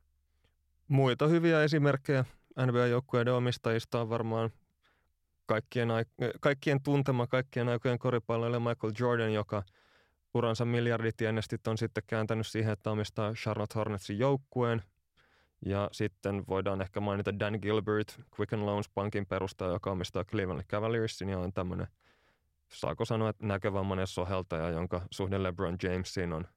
Muita 0.88 1.26
hyviä 1.26 1.62
esimerkkejä 1.62 2.24
NBA-joukkueiden 2.66 3.34
omistajista 3.34 4.00
on 4.00 4.08
varmaan 4.08 4.50
kaikkien, 5.46 5.88
kaikkien 6.40 6.82
tuntema, 6.82 7.26
kaikkien 7.26 7.68
aikojen 7.68 7.98
koripalloille 7.98 8.58
Michael 8.58 8.92
Jordan, 8.98 9.32
joka 9.32 9.62
uransa 10.34 10.64
miljarditienestit 10.64 11.66
on 11.66 11.78
sitten 11.78 12.02
kääntänyt 12.06 12.46
siihen, 12.46 12.72
että 12.72 12.90
omistaa 12.90 13.32
Charlotte 13.32 13.78
Hornetsin 13.78 14.18
joukkueen. 14.18 14.82
Ja 15.66 15.88
sitten 15.92 16.44
voidaan 16.48 16.82
ehkä 16.82 17.00
mainita 17.00 17.38
Dan 17.38 17.58
Gilbert, 17.62 18.20
Quicken 18.38 18.66
Loans 18.66 18.88
Pankin 18.88 19.26
perustaja, 19.26 19.72
joka 19.72 19.90
omistaa 19.90 20.24
Cleveland 20.24 20.64
Cavaliersin 20.64 21.28
ja 21.28 21.38
on 21.38 21.52
tämmöinen, 21.52 21.86
saako 22.72 23.04
sanoa, 23.04 23.28
että 23.28 23.46
näkövammainen 23.46 24.06
soheltaja, 24.06 24.70
jonka 24.70 25.02
suhde 25.10 25.42
LeBron 25.42 25.76
Jamesiin 25.82 26.32
on 26.32 26.48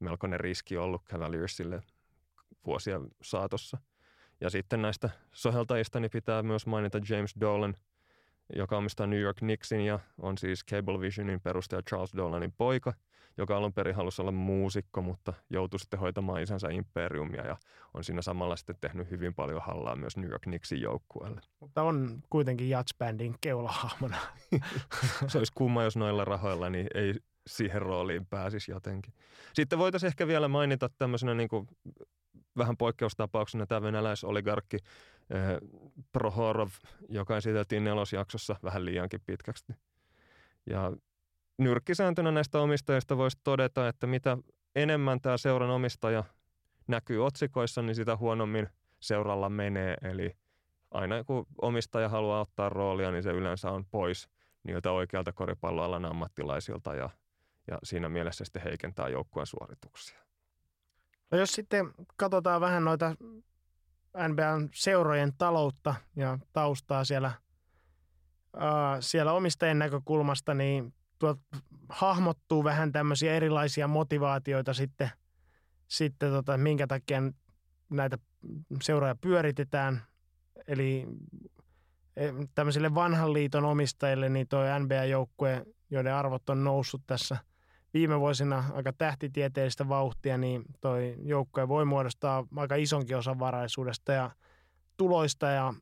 melkoinen 0.00 0.40
riski 0.40 0.76
ollut 0.76 1.04
Cavaliersille 1.04 1.82
vuosien 2.66 3.08
saatossa. 3.22 3.78
Ja 4.42 4.50
sitten 4.50 4.82
näistä 4.82 5.10
soheltajista 5.32 6.00
niin 6.00 6.10
pitää 6.10 6.42
myös 6.42 6.66
mainita 6.66 6.98
James 7.08 7.34
Dolan, 7.40 7.76
joka 8.56 8.76
omistaa 8.76 9.06
New 9.06 9.20
York 9.20 9.36
Knicksin 9.36 9.80
ja 9.80 9.98
on 10.18 10.38
siis 10.38 10.64
Cablevisionin 10.64 11.40
perustaja 11.40 11.82
Charles 11.82 12.12
Dolanin 12.16 12.52
poika, 12.52 12.92
joka 13.38 13.56
alun 13.56 13.72
perin 13.72 13.94
halusi 13.94 14.22
olla 14.22 14.32
muusikko, 14.32 15.02
mutta 15.02 15.32
joutui 15.50 15.80
sitten 15.80 16.00
hoitamaan 16.00 16.42
isänsä 16.42 16.68
imperiumia 16.70 17.46
ja 17.46 17.56
on 17.94 18.04
siinä 18.04 18.22
samalla 18.22 18.56
sitten 18.56 18.76
tehnyt 18.80 19.10
hyvin 19.10 19.34
paljon 19.34 19.62
hallaa 19.62 19.96
myös 19.96 20.16
New 20.16 20.30
York 20.30 20.42
Knicksin 20.42 20.80
joukkueelle. 20.80 21.40
Mutta 21.60 21.82
on 21.82 22.22
kuitenkin 22.30 22.70
Jats-bändin 22.70 23.34
keulahahmona. 23.40 24.16
Se 25.28 25.38
olisi 25.38 25.52
kumma, 25.54 25.82
jos 25.82 25.96
noilla 25.96 26.24
rahoilla 26.24 26.70
niin 26.70 26.86
ei 26.94 27.14
siihen 27.46 27.82
rooliin 27.82 28.26
pääsisi 28.26 28.70
jotenkin. 28.70 29.14
Sitten 29.54 29.78
voitaisiin 29.78 30.08
ehkä 30.08 30.26
vielä 30.26 30.48
mainita 30.48 30.88
tämmöisenä 30.88 31.34
niin 31.34 31.48
kuin 31.48 31.68
vähän 32.56 32.76
poikkeustapauksena 32.76 33.66
tämä 33.66 33.82
venäläisoligarkki 33.82 34.76
eh, 34.76 35.40
Prohorov, 36.12 36.68
joka 37.08 37.36
esiteltiin 37.36 37.84
nelosjaksossa 37.84 38.56
vähän 38.62 38.84
liiankin 38.84 39.20
pitkäksi. 39.26 39.64
Ja 40.70 40.92
nyrkkisääntönä 41.58 42.30
näistä 42.30 42.60
omistajista 42.60 43.16
voisi 43.16 43.38
todeta, 43.44 43.88
että 43.88 44.06
mitä 44.06 44.38
enemmän 44.74 45.20
tämä 45.20 45.36
seuran 45.36 45.70
omistaja 45.70 46.24
näkyy 46.86 47.26
otsikoissa, 47.26 47.82
niin 47.82 47.94
sitä 47.94 48.16
huonommin 48.16 48.68
seuralla 49.00 49.48
menee. 49.48 49.96
Eli 50.02 50.36
aina 50.90 51.24
kun 51.24 51.46
omistaja 51.62 52.08
haluaa 52.08 52.40
ottaa 52.40 52.68
roolia, 52.68 53.10
niin 53.10 53.22
se 53.22 53.30
yleensä 53.30 53.70
on 53.70 53.84
pois 53.84 54.28
niiltä 54.64 54.92
oikealta 54.92 55.32
koripalloalan 55.32 56.04
ammattilaisilta 56.04 56.94
ja, 56.94 57.10
ja 57.66 57.78
siinä 57.82 58.08
mielessä 58.08 58.44
sitten 58.44 58.62
heikentää 58.62 59.08
joukkueen 59.08 59.46
suorituksia. 59.46 60.18
No 61.32 61.38
jos 61.38 61.52
sitten 61.52 61.90
katsotaan 62.16 62.60
vähän 62.60 62.84
noita 62.84 63.14
NBAn 64.28 64.68
seurojen 64.74 65.32
taloutta 65.38 65.94
ja 66.16 66.38
taustaa 66.52 67.04
siellä, 67.04 67.32
ää, 68.56 69.00
siellä 69.00 69.32
omistajien 69.32 69.78
näkökulmasta, 69.78 70.54
niin 70.54 70.94
tuot 71.18 71.38
hahmottuu 71.88 72.64
vähän 72.64 72.92
tämmöisiä 72.92 73.34
erilaisia 73.34 73.88
motivaatioita 73.88 74.74
sitten, 74.74 75.10
sitten 75.88 76.30
tota, 76.30 76.58
minkä 76.58 76.86
takia 76.86 77.22
näitä 77.90 78.18
seuroja 78.82 79.14
pyöritetään. 79.14 80.02
Eli 80.68 81.06
e, 82.16 82.28
tämmöisille 82.54 82.94
vanhan 82.94 83.32
liiton 83.32 83.64
omistajille, 83.64 84.28
niin 84.28 84.48
tuo 84.48 84.60
NBA-joukkue, 84.78 85.66
joiden 85.90 86.14
arvot 86.14 86.50
on 86.50 86.64
noussut 86.64 87.02
tässä– 87.06 87.36
viime 87.94 88.20
vuosina 88.20 88.64
aika 88.72 88.92
tähtitieteellistä 88.92 89.88
vauhtia, 89.88 90.38
niin 90.38 90.64
toi 90.80 91.14
joukkue 91.22 91.68
voi 91.68 91.84
muodostaa 91.84 92.46
aika 92.56 92.74
isonkin 92.74 93.16
osan 93.16 93.38
varaisuudesta 93.38 94.12
ja 94.12 94.30
tuloista 94.96 95.46
ja 95.46 95.74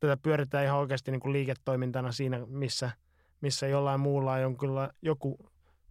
tätä 0.00 0.16
pyöritään 0.16 0.64
ihan 0.64 0.78
oikeasti 0.78 1.10
niin 1.10 1.20
kuin 1.20 1.32
liiketoimintana 1.32 2.12
siinä, 2.12 2.46
missä, 2.46 2.90
missä 3.40 3.66
jollain 3.66 4.00
muulla 4.00 4.32
on 4.32 4.40
jonkinla, 4.40 4.90
joku 5.02 5.38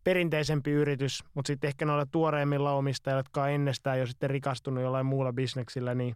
perinteisempi 0.04 0.72
yritys, 0.72 1.24
mutta 1.34 1.48
sitten 1.48 1.68
ehkä 1.68 1.86
noilla 1.86 2.06
tuoreimmilla 2.06 2.72
omistajilla, 2.72 3.20
jotka 3.20 3.44
on 3.44 3.50
ennestään 3.50 4.00
jo 4.00 4.08
sitten 4.08 4.30
rikastunut 4.30 4.84
jollain 4.84 5.06
muulla 5.06 5.34
bisneksillä, 5.34 5.96
niin 5.96 6.16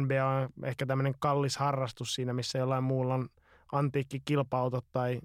NBA 0.00 0.26
on 0.26 0.48
ehkä 0.64 0.86
tämmöinen 0.86 1.14
kallis 1.18 1.56
harrastus 1.56 2.14
siinä, 2.14 2.32
missä 2.32 2.58
jollain 2.58 2.84
muulla 2.84 3.14
on 3.14 3.28
antiikki 3.72 4.22
kilpautot 4.24 4.84
tai, 4.92 5.20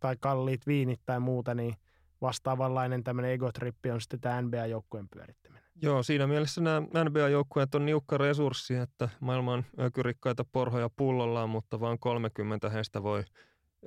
tai 0.00 0.16
kalliit 0.20 0.66
viinit 0.66 1.00
tai 1.06 1.20
muuta, 1.20 1.54
niin– 1.54 1.74
vastaavanlainen 2.22 3.04
tämmöinen 3.04 3.32
egotrippi 3.32 3.90
on 3.90 4.00
sitten 4.00 4.20
tämä 4.20 4.42
NBA-joukkueen 4.42 5.08
pyörittäminen. 5.08 5.64
Joo, 5.82 6.02
siinä 6.02 6.26
mielessä 6.26 6.60
nämä 6.60 6.80
NBA-joukkueet 6.80 7.74
on 7.74 7.86
niukka 7.86 8.18
resurssi, 8.18 8.74
että 8.74 9.08
maailman 9.20 9.64
ökyrikkaita 9.80 10.44
porhoja 10.52 10.90
pullollaan, 10.96 11.50
mutta 11.50 11.80
vain 11.80 11.98
30 11.98 12.70
heistä 12.70 13.02
voi 13.02 13.24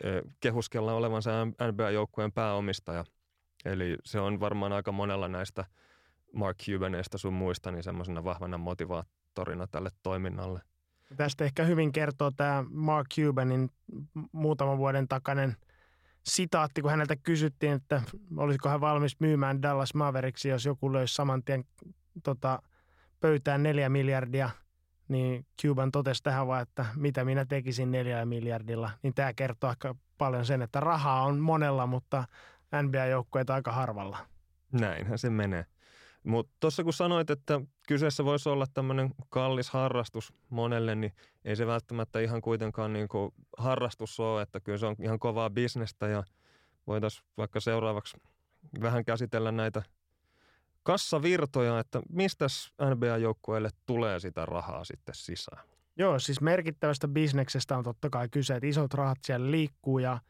e, 0.04 0.10
kehuskella 0.40 0.94
olevansa 0.94 1.46
NBA-joukkueen 1.46 2.32
pääomistaja. 2.32 3.06
Eli 3.66 3.98
se 4.04 4.20
on 4.20 4.40
varmaan 4.40 4.74
aika 4.74 4.92
monella 4.92 5.28
näistä 5.28 5.66
Mark 6.34 6.58
Cubaneista 6.58 7.18
sun 7.18 7.34
muista 7.34 7.72
niin 7.72 7.84
semmoisena 7.84 8.24
vahvana 8.24 8.58
motivaattorina 8.58 9.68
tälle 9.68 9.90
toiminnalle. 10.04 10.62
Tästä 11.18 11.46
ehkä 11.46 11.64
hyvin 11.64 11.92
kertoo 11.92 12.32
tämä 12.32 12.66
Mark 12.70 13.08
Cubanin 13.16 13.70
muutaman 14.32 14.78
vuoden 14.78 15.08
takainen– 15.08 15.56
sitaatti, 16.24 16.82
kun 16.82 16.92
häneltä 16.92 17.16
kysyttiin, 17.16 17.74
että 17.74 18.02
olisiko 18.38 18.70
hän 18.70 18.82
valmis 18.82 19.20
myymään 19.20 19.62
Dallas 19.62 19.94
Mavericksi, 19.94 20.50
jos 20.50 20.66
joku 20.66 20.94
löysi 20.94 21.14
saman 21.14 21.44
tien 21.44 21.66
tota, 22.24 22.62
pöytään 23.20 23.64
neljä 23.64 23.90
miljardia, 23.90 24.50
niin 25.08 25.46
Cuban 25.62 25.92
totesi 25.92 26.24
tähän 26.24 26.48
vaan, 26.48 26.62
että 26.62 26.86
mitä 26.96 27.26
minä 27.26 27.46
tekisin 27.46 27.92
neljällä 27.92 28.26
miljardilla. 28.26 28.92
Niin 29.04 29.14
tämä 29.14 29.34
kertoo 29.34 29.70
aika 29.70 29.96
paljon 30.18 30.46
sen, 30.46 30.62
että 30.62 30.80
rahaa 30.80 31.24
on 31.24 31.40
monella, 31.40 31.88
mutta 31.88 32.24
NBA-joukkueita 32.82 33.54
aika 33.54 33.72
harvalla. 33.72 34.18
Näinhän 34.72 35.18
se 35.18 35.30
menee. 35.30 35.66
Mutta 36.24 36.54
tuossa 36.60 36.84
kun 36.84 36.94
sanoit, 36.94 37.30
että 37.30 37.62
kyseessä 37.88 38.26
voisi 38.26 38.50
olla 38.50 38.66
tämmöinen 38.74 39.14
kallis 39.30 39.70
harrastus 39.70 40.34
monelle, 40.50 40.96
niin 40.96 41.14
ei 41.46 41.56
se 41.56 41.68
välttämättä 41.68 42.20
ihan 42.20 42.42
kuitenkaan 42.42 42.94
niin 42.94 43.08
kuin 43.08 43.34
harrastus 43.58 44.20
ole, 44.20 44.42
että 44.42 44.60
kyllä 44.60 44.78
se 44.78 44.86
on 44.86 44.96
ihan 45.02 45.20
kovaa 45.20 45.50
bisnestä 45.50 46.08
ja 46.08 46.24
voitaisiin 46.88 47.26
vaikka 47.38 47.60
seuraavaksi 47.60 48.18
vähän 48.82 49.06
käsitellä 49.06 49.52
näitä 49.52 49.84
kassavirtoja, 50.84 51.80
että 51.80 52.02
mistä 52.10 52.46
NBA-joukkueelle 52.90 53.70
tulee 53.86 54.20
sitä 54.20 54.46
rahaa 54.46 54.84
sitten 54.84 55.16
sisään? 55.16 55.64
Joo, 55.98 56.20
siis 56.20 56.42
merkittävästä 56.42 57.08
bisneksestä 57.08 57.78
on 57.78 57.84
totta 57.84 58.10
kai 58.10 58.30
kyse, 58.30 58.56
että 58.56 58.68
isot 58.68 58.94
rahat 58.94 59.18
siellä 59.24 59.52
liikkuu 59.52 60.00
ja– 60.00 60.20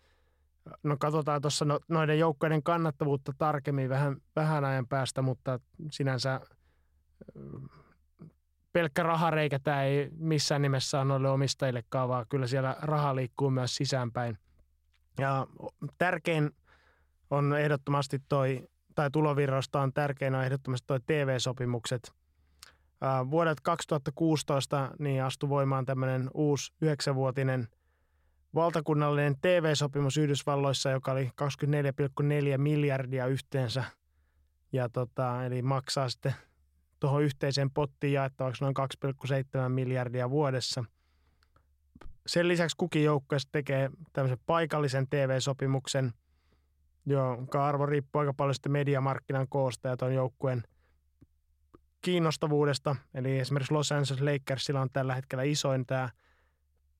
No 0.83 0.97
katsotaan 0.97 1.41
tuossa 1.41 1.65
no, 1.65 1.79
noiden 1.87 2.19
joukkojen 2.19 2.63
kannattavuutta 2.63 3.33
tarkemmin 3.37 3.89
vähän, 3.89 4.17
vähän 4.35 4.65
ajan 4.65 4.87
päästä, 4.87 5.21
mutta 5.21 5.59
sinänsä 5.91 6.41
pelkkä 8.73 9.03
rahareikä 9.03 9.59
tämä 9.59 9.83
ei 9.83 10.09
missään 10.17 10.61
nimessä 10.61 10.97
ole 10.99 11.05
noille 11.05 11.29
omistajillekaan, 11.29 12.09
vaan 12.09 12.25
kyllä 12.29 12.47
siellä 12.47 12.75
raha 12.81 13.15
liikkuu 13.15 13.49
myös 13.49 13.75
sisäänpäin. 13.75 14.37
Ja 15.19 15.47
tärkein 15.97 16.51
on 17.29 17.57
ehdottomasti 17.57 18.19
toi, 18.29 18.67
tai 18.95 19.11
tulovirrosta 19.11 19.81
on 19.81 19.93
tärkein 19.93 20.35
on 20.35 20.43
ehdottomasti 20.43 20.87
toi 20.87 20.99
TV-sopimukset. 21.05 22.11
Vuodelta 23.31 23.61
2016 23.63 24.91
niin 24.99 25.23
astui 25.23 25.49
voimaan 25.49 25.85
tämmöinen 25.85 26.29
uusi 26.33 26.73
yhdeksänvuotinen– 26.81 27.67
valtakunnallinen 28.55 29.35
TV-sopimus 29.41 30.17
Yhdysvalloissa, 30.17 30.91
joka 30.91 31.11
oli 31.11 31.31
24,4 31.41 32.57
miljardia 32.57 33.27
yhteensä. 33.27 33.83
Ja 34.71 34.89
tota, 34.89 35.45
eli 35.45 35.61
maksaa 35.61 36.09
sitten 36.09 36.33
tuohon 36.99 37.23
yhteiseen 37.23 37.71
pottiin 37.71 38.13
jaettavaksi 38.13 38.63
noin 38.63 38.75
2,7 39.05 39.69
miljardia 39.69 40.29
vuodessa. 40.29 40.83
Sen 42.27 42.47
lisäksi 42.47 42.77
kukin 42.77 43.03
joukkue 43.03 43.37
tekee 43.51 43.89
tämmöisen 44.13 44.37
paikallisen 44.45 45.07
TV-sopimuksen, 45.09 46.13
jonka 47.05 47.67
arvo 47.67 47.85
riippuu 47.85 48.19
aika 48.19 48.33
paljon 48.33 48.55
sitten 48.55 48.71
mediamarkkinan 48.71 49.47
koosta 49.49 49.87
ja 49.87 49.97
tuon 49.97 50.13
joukkueen 50.13 50.63
kiinnostavuudesta. 52.01 52.95
Eli 53.13 53.39
esimerkiksi 53.39 53.73
Los 53.73 53.91
Angeles 53.91 54.21
Lakersilla 54.21 54.81
on 54.81 54.89
tällä 54.93 55.15
hetkellä 55.15 55.43
isoin 55.43 55.85
tämä 55.85 56.09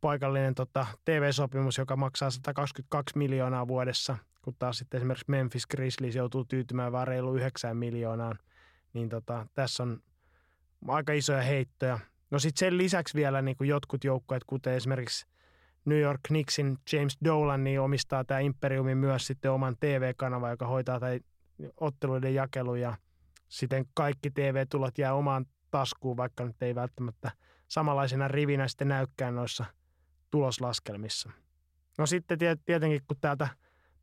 paikallinen 0.03 0.55
tota, 0.55 0.85
TV-sopimus, 1.05 1.77
joka 1.77 1.95
maksaa 1.95 2.29
122 2.29 3.17
miljoonaa 3.17 3.67
vuodessa, 3.67 4.17
kun 4.41 4.55
taas 4.59 4.77
sitten 4.77 4.97
esimerkiksi 4.97 5.25
Memphis 5.27 5.67
Grizzlies 5.67 6.15
joutuu 6.15 6.45
tyytymään 6.45 6.91
vain 6.91 7.07
reilu 7.07 7.35
9 7.35 7.77
miljoonaan. 7.77 8.39
Niin 8.93 9.09
tota, 9.09 9.47
tässä 9.53 9.83
on 9.83 9.99
aika 10.87 11.13
isoja 11.13 11.41
heittoja. 11.41 11.99
No 12.31 12.39
sitten 12.39 12.59
sen 12.59 12.77
lisäksi 12.77 13.15
vielä 13.15 13.41
niin 13.41 13.57
kuin 13.57 13.67
jotkut 13.67 14.03
joukkueet, 14.03 14.43
kuten 14.43 14.73
esimerkiksi 14.73 15.25
New 15.85 15.99
York 15.99 16.19
Knicksin 16.27 16.77
James 16.91 17.17
Dolan, 17.25 17.63
niin 17.63 17.79
omistaa 17.81 18.23
tämä 18.23 18.39
Imperiumin 18.39 18.97
myös 18.97 19.27
sitten 19.27 19.51
oman 19.51 19.75
TV-kanava, 19.79 20.49
joka 20.49 20.67
hoitaa 20.67 20.99
tai 20.99 21.19
otteluiden 21.79 22.33
jakelu 22.35 22.75
ja 22.75 22.97
siten 23.49 23.85
kaikki 23.93 24.31
TV-tulot 24.31 24.97
jää 24.97 25.13
omaan 25.13 25.45
taskuun, 25.71 26.17
vaikka 26.17 26.45
nyt 26.45 26.61
ei 26.61 26.75
välttämättä 26.75 27.31
samanlaisena 27.67 28.27
rivinä 28.27 28.67
sitten 28.67 28.87
näykään 28.87 29.35
noissa 29.35 29.65
tuloslaskelmissa. 30.33 31.31
No 31.97 32.05
sitten 32.05 32.39
tietenkin, 32.65 33.01
kun 33.07 33.17
täältä 33.21 33.47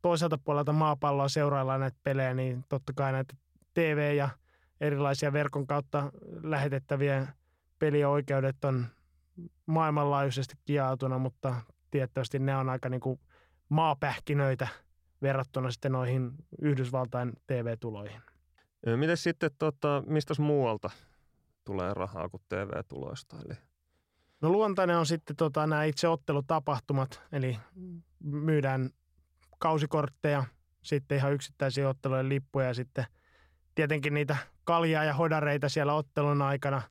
toiselta 0.01 0.37
puolelta 0.37 0.73
maapalloa 0.73 1.29
seuraillaan 1.29 1.79
näitä 1.79 1.97
pelejä, 2.03 2.33
niin 2.33 2.65
totta 2.69 2.93
kai 2.95 3.11
näitä 3.11 3.35
TV- 3.73 4.15
ja 4.15 4.29
erilaisia 4.81 5.33
verkon 5.33 5.67
kautta 5.67 6.11
lähetettäviä 6.43 7.27
pelioikeudet 7.79 8.65
on 8.65 8.87
maailmanlaajuisesti 9.65 10.55
kiautuna, 10.65 11.17
mutta 11.17 11.55
tietysti 11.91 12.39
ne 12.39 12.55
on 12.55 12.69
aika 12.69 12.89
niin 12.89 13.01
kuin 13.01 13.19
maapähkinöitä 13.69 14.67
verrattuna 15.21 15.71
sitten 15.71 15.91
noihin 15.91 16.31
Yhdysvaltain 16.61 17.33
TV-tuloihin. 17.47 18.21
Miten 18.95 19.17
sitten, 19.17 19.51
tota, 19.59 20.03
mistä 20.07 20.33
muualta 20.39 20.89
tulee 21.63 21.93
rahaa 21.93 22.29
kuin 22.29 22.43
TV-tuloista? 22.49 23.35
Eli... 23.45 23.70
No 24.41 24.49
luontainen 24.49 24.97
on 24.97 25.05
sitten 25.05 25.35
tota, 25.35 25.67
nämä 25.67 25.83
itse 25.83 26.07
ottelutapahtumat, 26.07 27.21
eli 27.31 27.59
myydään 28.23 28.89
kausikortteja, 29.59 30.43
sitten 30.81 31.17
ihan 31.17 31.33
yksittäisiä 31.33 31.89
ottelujen 31.89 32.29
lippuja 32.29 32.67
ja 32.67 32.73
sitten 32.73 33.05
tietenkin 33.75 34.13
niitä 34.13 34.37
kaljaa 34.63 35.03
ja 35.03 35.13
hodareita 35.13 35.69
siellä 35.69 35.93
ottelun 35.93 36.41
aikana, 36.41 36.81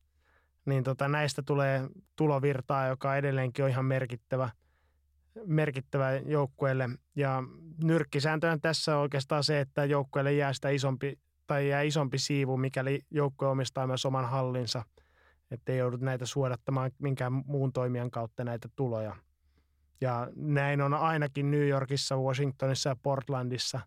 niin 0.65 0.85
tota, 0.85 1.09
näistä 1.09 1.43
tulee 1.43 1.89
tulovirtaa, 2.17 2.87
joka 2.87 3.17
edelleenkin 3.17 3.65
on 3.65 3.71
ihan 3.71 3.85
merkittävä, 3.85 4.51
merkittävä 5.47 6.13
joukkueelle. 6.13 6.89
Ja 7.17 7.43
nyrkkisääntönä 7.85 8.59
tässä 8.63 8.97
on 8.97 9.03
oikeastaan 9.03 9.45
se, 9.45 9.61
että 9.61 9.85
joukkueelle 9.85 10.33
jää 10.33 10.53
sitä 10.53 10.69
isompi 10.69 11.19
tai 11.47 11.69
jää 11.69 11.83
isompi 11.83 12.19
siivu, 12.19 12.57
mikäli 12.57 13.01
joukkue 13.11 13.49
omistaa 13.49 13.87
myös 13.87 14.07
oman 14.07 14.29
hallinsa, 14.29 14.83
ettei 15.51 15.79
joudut 15.79 16.01
näitä 16.01 16.27
suodattamaan 16.27 16.91
minkään 16.99 17.33
muun 17.33 17.73
toimijan 17.73 18.11
kautta 18.11 18.45
näitä 18.45 18.69
tuloja. 18.77 19.17
Ja 20.01 20.29
näin 20.37 20.81
on 20.81 20.95
ainakin 20.95 21.51
New 21.51 21.69
Yorkissa, 21.69 22.17
Washingtonissa 22.17 22.89
ja 22.89 22.97
Portlandissa 23.03 23.81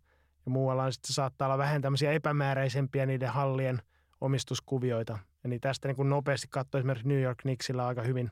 ja 0.46 0.51
muualla 0.51 0.84
on 0.84 0.93
sitten 0.93 1.13
saattaa 1.13 1.48
olla 1.48 1.58
vähän 1.58 1.82
tämmöisiä 1.82 2.12
epämääräisempiä 2.12 3.05
niiden 3.05 3.29
hallien 3.29 3.82
omistuskuvioita. 4.22 5.20
Eli 5.43 5.60
tästä 5.60 5.88
niin 5.88 5.96
kuin 5.96 6.10
nopeasti 6.10 6.48
katsoi 6.50 6.79
esimerkiksi 6.79 7.08
New 7.08 7.22
York 7.22 7.38
Knicksillä 7.38 7.88
aika 7.88 8.01
hyvin 8.01 8.32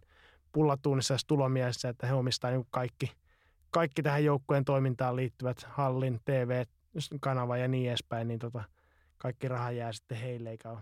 pullatuunissa 0.51 1.15
tulomielessä, 1.27 1.89
että 1.89 2.07
he 2.07 2.13
omistavat 2.13 2.55
niin 2.55 2.67
kaikki, 2.71 3.11
kaikki 3.71 4.03
tähän 4.03 4.25
joukkueen 4.25 4.65
toimintaan 4.65 5.15
liittyvät 5.15 5.63
hallin, 5.67 6.19
TV-kanava 6.25 7.57
ja 7.57 7.67
niin 7.67 7.89
edespäin, 7.89 8.27
niin 8.27 8.39
tota, 8.39 8.63
kaikki 9.17 9.47
raha 9.47 9.71
jää 9.71 9.91
sitten 9.93 10.17
heille 10.17 10.49
eikä 10.49 10.69
ole 10.69 10.79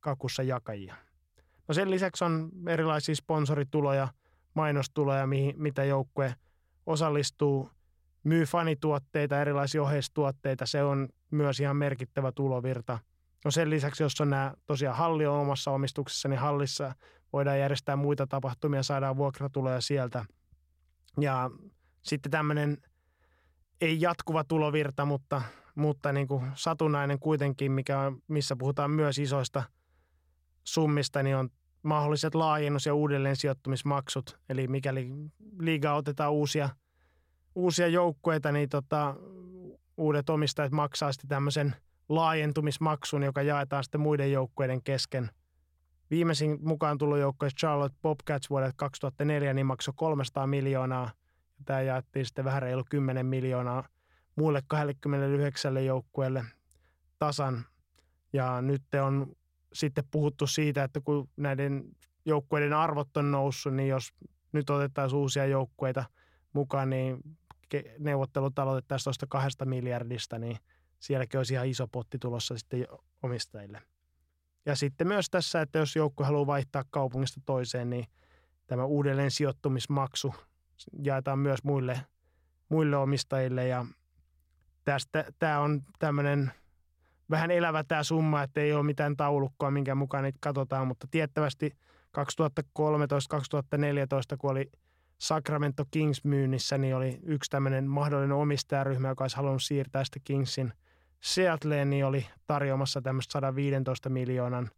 kakussa 0.00 0.42
jakajia. 0.42 0.94
No 1.68 1.74
sen 1.74 1.90
lisäksi 1.90 2.24
on 2.24 2.50
erilaisia 2.68 3.14
sponsorituloja, 3.14 4.08
mainostuloja, 4.54 5.26
mihin, 5.26 5.54
mitä 5.56 5.84
joukkue 5.84 6.34
osallistuu, 6.86 7.70
myy 8.24 8.44
fanituotteita, 8.44 9.40
erilaisia 9.40 9.82
oheistuotteita, 9.82 10.66
se 10.66 10.82
on 10.82 11.08
myös 11.30 11.60
ihan 11.60 11.76
merkittävä 11.76 12.32
tulovirta. 12.32 12.98
No 13.44 13.50
sen 13.50 13.70
lisäksi, 13.70 14.02
jos 14.02 14.20
on 14.20 14.30
nämä 14.30 14.54
tosiaan 14.66 14.96
halli 14.96 15.26
on 15.26 15.40
omassa 15.40 15.70
omistuksessa, 15.70 16.28
niin 16.28 16.38
hallissa 16.38 16.94
voidaan 17.32 17.58
järjestää 17.58 17.96
muita 17.96 18.26
tapahtumia, 18.26 18.82
saadaan 18.82 19.16
vuokratuloja 19.16 19.80
sieltä. 19.80 20.24
Ja 21.20 21.50
sitten 22.02 22.30
tämmöinen 22.30 22.78
ei 23.80 24.00
jatkuva 24.00 24.44
tulovirta, 24.44 25.04
mutta, 25.04 25.42
mutta 25.74 26.12
niin 26.12 26.28
kuin 26.28 26.50
satunnainen 26.54 27.18
kuitenkin, 27.18 27.72
mikä 27.72 28.00
on, 28.00 28.22
missä 28.28 28.56
puhutaan 28.56 28.90
myös 28.90 29.18
isoista 29.18 29.62
summista, 30.64 31.22
niin 31.22 31.36
on 31.36 31.50
mahdolliset 31.82 32.34
laajennus- 32.34 32.86
ja 32.86 32.94
uudelleen 32.94 33.36
sijoittumismaksut. 33.36 34.38
Eli 34.48 34.68
mikäli 34.68 35.10
liiga 35.60 35.94
otetaan 35.94 36.32
uusia, 36.32 36.68
uusia 37.54 37.88
joukkueita, 37.88 38.52
niin 38.52 38.68
tota, 38.68 39.14
uudet 39.96 40.30
omistajat 40.30 40.72
maksaa 40.72 41.12
sitten 41.12 41.28
tämmöisen 41.28 41.76
laajentumismaksun, 42.08 43.22
joka 43.22 43.42
jaetaan 43.42 43.84
sitten 43.84 44.00
muiden 44.00 44.32
joukkueiden 44.32 44.82
kesken. 44.82 45.30
Viimeisin 46.10 46.58
mukaan 46.60 46.98
tullut 46.98 47.18
joukkue 47.18 47.48
Charlotte 47.60 47.98
Bobcats 48.02 48.50
vuodelta 48.50 48.74
2004 48.76 49.54
niin 49.54 49.66
maksoi 49.66 49.94
300 49.96 50.46
miljoonaa. 50.46 51.10
Tämä 51.64 51.80
jaettiin 51.80 52.26
sitten 52.26 52.44
vähän 52.44 52.62
reilu 52.62 52.84
10 52.90 53.26
miljoonaa 53.26 53.88
muille 54.36 54.62
29 54.66 55.86
joukkueelle 55.86 56.44
tasan. 57.18 57.64
Ja 58.32 58.62
nyt 58.62 58.82
on 59.04 59.36
sitten 59.74 60.04
puhuttu 60.10 60.46
siitä, 60.46 60.84
että 60.84 61.00
kun 61.00 61.28
näiden 61.36 61.84
joukkueiden 62.24 62.72
arvot 62.72 63.16
on 63.16 63.30
noussut, 63.30 63.74
niin 63.74 63.88
jos 63.88 64.12
nyt 64.52 64.70
otettaisiin 64.70 65.18
uusia 65.18 65.46
joukkueita 65.46 66.04
mukaan, 66.52 66.90
niin 66.90 67.18
neuvottelut 67.98 68.58
aloitettaisiin 68.58 69.04
tuosta 69.04 69.26
kahdesta 69.28 69.64
miljardista, 69.64 70.38
niin 70.38 70.56
sielläkin 70.98 71.38
olisi 71.38 71.54
ihan 71.54 71.66
iso 71.66 71.88
potti 71.88 72.18
tulossa 72.18 72.58
sitten 72.58 72.86
omistajille. 73.22 73.82
Ja 74.66 74.76
sitten 74.76 75.08
myös 75.08 75.30
tässä, 75.30 75.60
että 75.60 75.78
jos 75.78 75.96
joukko 75.96 76.24
haluaa 76.24 76.46
vaihtaa 76.46 76.84
kaupungista 76.90 77.40
toiseen, 77.46 77.90
niin 77.90 78.06
tämä 78.66 78.84
uudelleen 78.84 79.30
sijoittumismaksu 79.30 80.34
jaetaan 81.02 81.38
myös 81.38 81.64
muille, 81.64 82.00
muille 82.68 82.96
omistajille 82.96 83.68
ja 83.68 83.86
tästä 84.84 85.24
tämä 85.38 85.60
on 85.60 85.82
tämmöinen– 85.98 86.52
vähän 87.30 87.50
elävä 87.50 87.84
tämä 87.84 88.02
summa, 88.02 88.42
että 88.42 88.60
ei 88.60 88.72
ole 88.72 88.82
mitään 88.82 89.16
taulukkoa, 89.16 89.70
minkä 89.70 89.94
mukaan 89.94 90.24
niitä 90.24 90.38
katsotaan, 90.42 90.86
mutta 90.86 91.06
tiettävästi 91.10 91.76
2013-2014, 92.18 94.36
kun 94.38 94.50
oli 94.50 94.70
Sacramento 95.18 95.84
Kings 95.90 96.24
myynnissä, 96.24 96.78
niin 96.78 96.96
oli 96.96 97.18
yksi 97.22 97.50
tämmöinen 97.50 97.88
mahdollinen 97.88 98.36
omistajaryhmä, 98.36 99.08
joka 99.08 99.24
olisi 99.24 99.36
halunnut 99.36 99.62
siirtää 99.62 100.04
sitä 100.04 100.20
Kingsin 100.24 100.72
Seattleen, 101.20 101.90
niin 101.90 102.06
oli 102.06 102.26
tarjoamassa 102.46 103.02
tämmöistä 103.02 103.32
115 103.32 104.08
miljoonan 104.08 104.70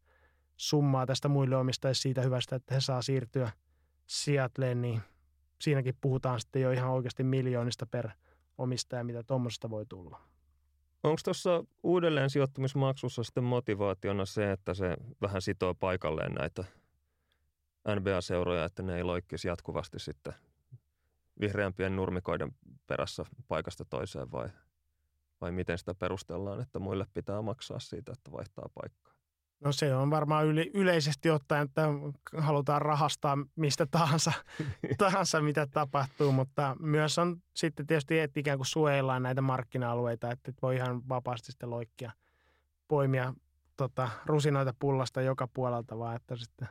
summaa 0.56 1.06
tästä 1.06 1.28
muille 1.28 1.56
omistajille 1.56 1.94
siitä 1.94 2.22
hyvästä, 2.22 2.56
että 2.56 2.74
he 2.74 2.80
saa 2.80 3.02
siirtyä 3.02 3.50
Seattleen, 4.06 4.82
niin 4.82 5.02
siinäkin 5.60 5.94
puhutaan 6.00 6.40
sitten 6.40 6.62
jo 6.62 6.70
ihan 6.70 6.90
oikeasti 6.90 7.22
miljoonista 7.22 7.86
per 7.86 8.10
omistaja, 8.58 9.04
mitä 9.04 9.22
tuommoista 9.22 9.70
voi 9.70 9.86
tulla. 9.86 10.35
Onko 11.02 11.20
tuossa 11.24 11.64
uudelleen 11.82 12.30
sijoittumismaksussa 12.30 13.22
sitten 13.22 13.44
motivaationa 13.44 14.24
se, 14.24 14.52
että 14.52 14.74
se 14.74 14.96
vähän 15.20 15.42
sitoo 15.42 15.74
paikalleen 15.74 16.32
näitä 16.32 16.64
NBA-seuroja, 17.94 18.64
että 18.64 18.82
ne 18.82 18.96
ei 18.96 19.02
loikkisi 19.04 19.48
jatkuvasti 19.48 19.98
sitten 19.98 20.34
vihreämpien 21.40 21.96
nurmikoiden 21.96 22.52
perässä 22.86 23.24
paikasta 23.48 23.84
toiseen 23.84 24.32
vai, 24.32 24.48
vai 25.40 25.52
miten 25.52 25.78
sitä 25.78 25.94
perustellaan, 25.94 26.60
että 26.60 26.78
muille 26.78 27.06
pitää 27.14 27.42
maksaa 27.42 27.78
siitä, 27.78 28.12
että 28.12 28.32
vaihtaa 28.32 28.68
paikkaa? 28.74 29.15
No 29.60 29.72
se 29.72 29.94
on 29.94 30.10
varmaan 30.10 30.46
yle, 30.46 30.66
yleisesti 30.74 31.30
ottaen, 31.30 31.64
että 31.64 31.88
halutaan 32.38 32.82
rahastaa 32.82 33.38
mistä 33.56 33.86
tahansa, 33.90 34.32
tahansa, 34.98 35.40
mitä 35.40 35.66
tapahtuu, 35.66 36.32
mutta 36.32 36.76
myös 36.80 37.18
on 37.18 37.36
sitten 37.54 37.86
tietysti, 37.86 38.18
että 38.18 38.40
ikään 38.40 38.58
kuin 38.58 38.66
suojellaan 38.66 39.22
näitä 39.22 39.42
markkina-alueita, 39.42 40.30
että 40.30 40.52
voi 40.62 40.76
ihan 40.76 41.08
vapaasti 41.08 41.52
sitten 41.52 41.70
loikkia, 41.70 42.12
poimia 42.88 43.34
tota, 43.76 44.08
rusinoita 44.26 44.74
pullasta 44.78 45.22
joka 45.22 45.48
puolelta, 45.48 45.98
vaan 45.98 46.16
että 46.16 46.36
sitten 46.36 46.68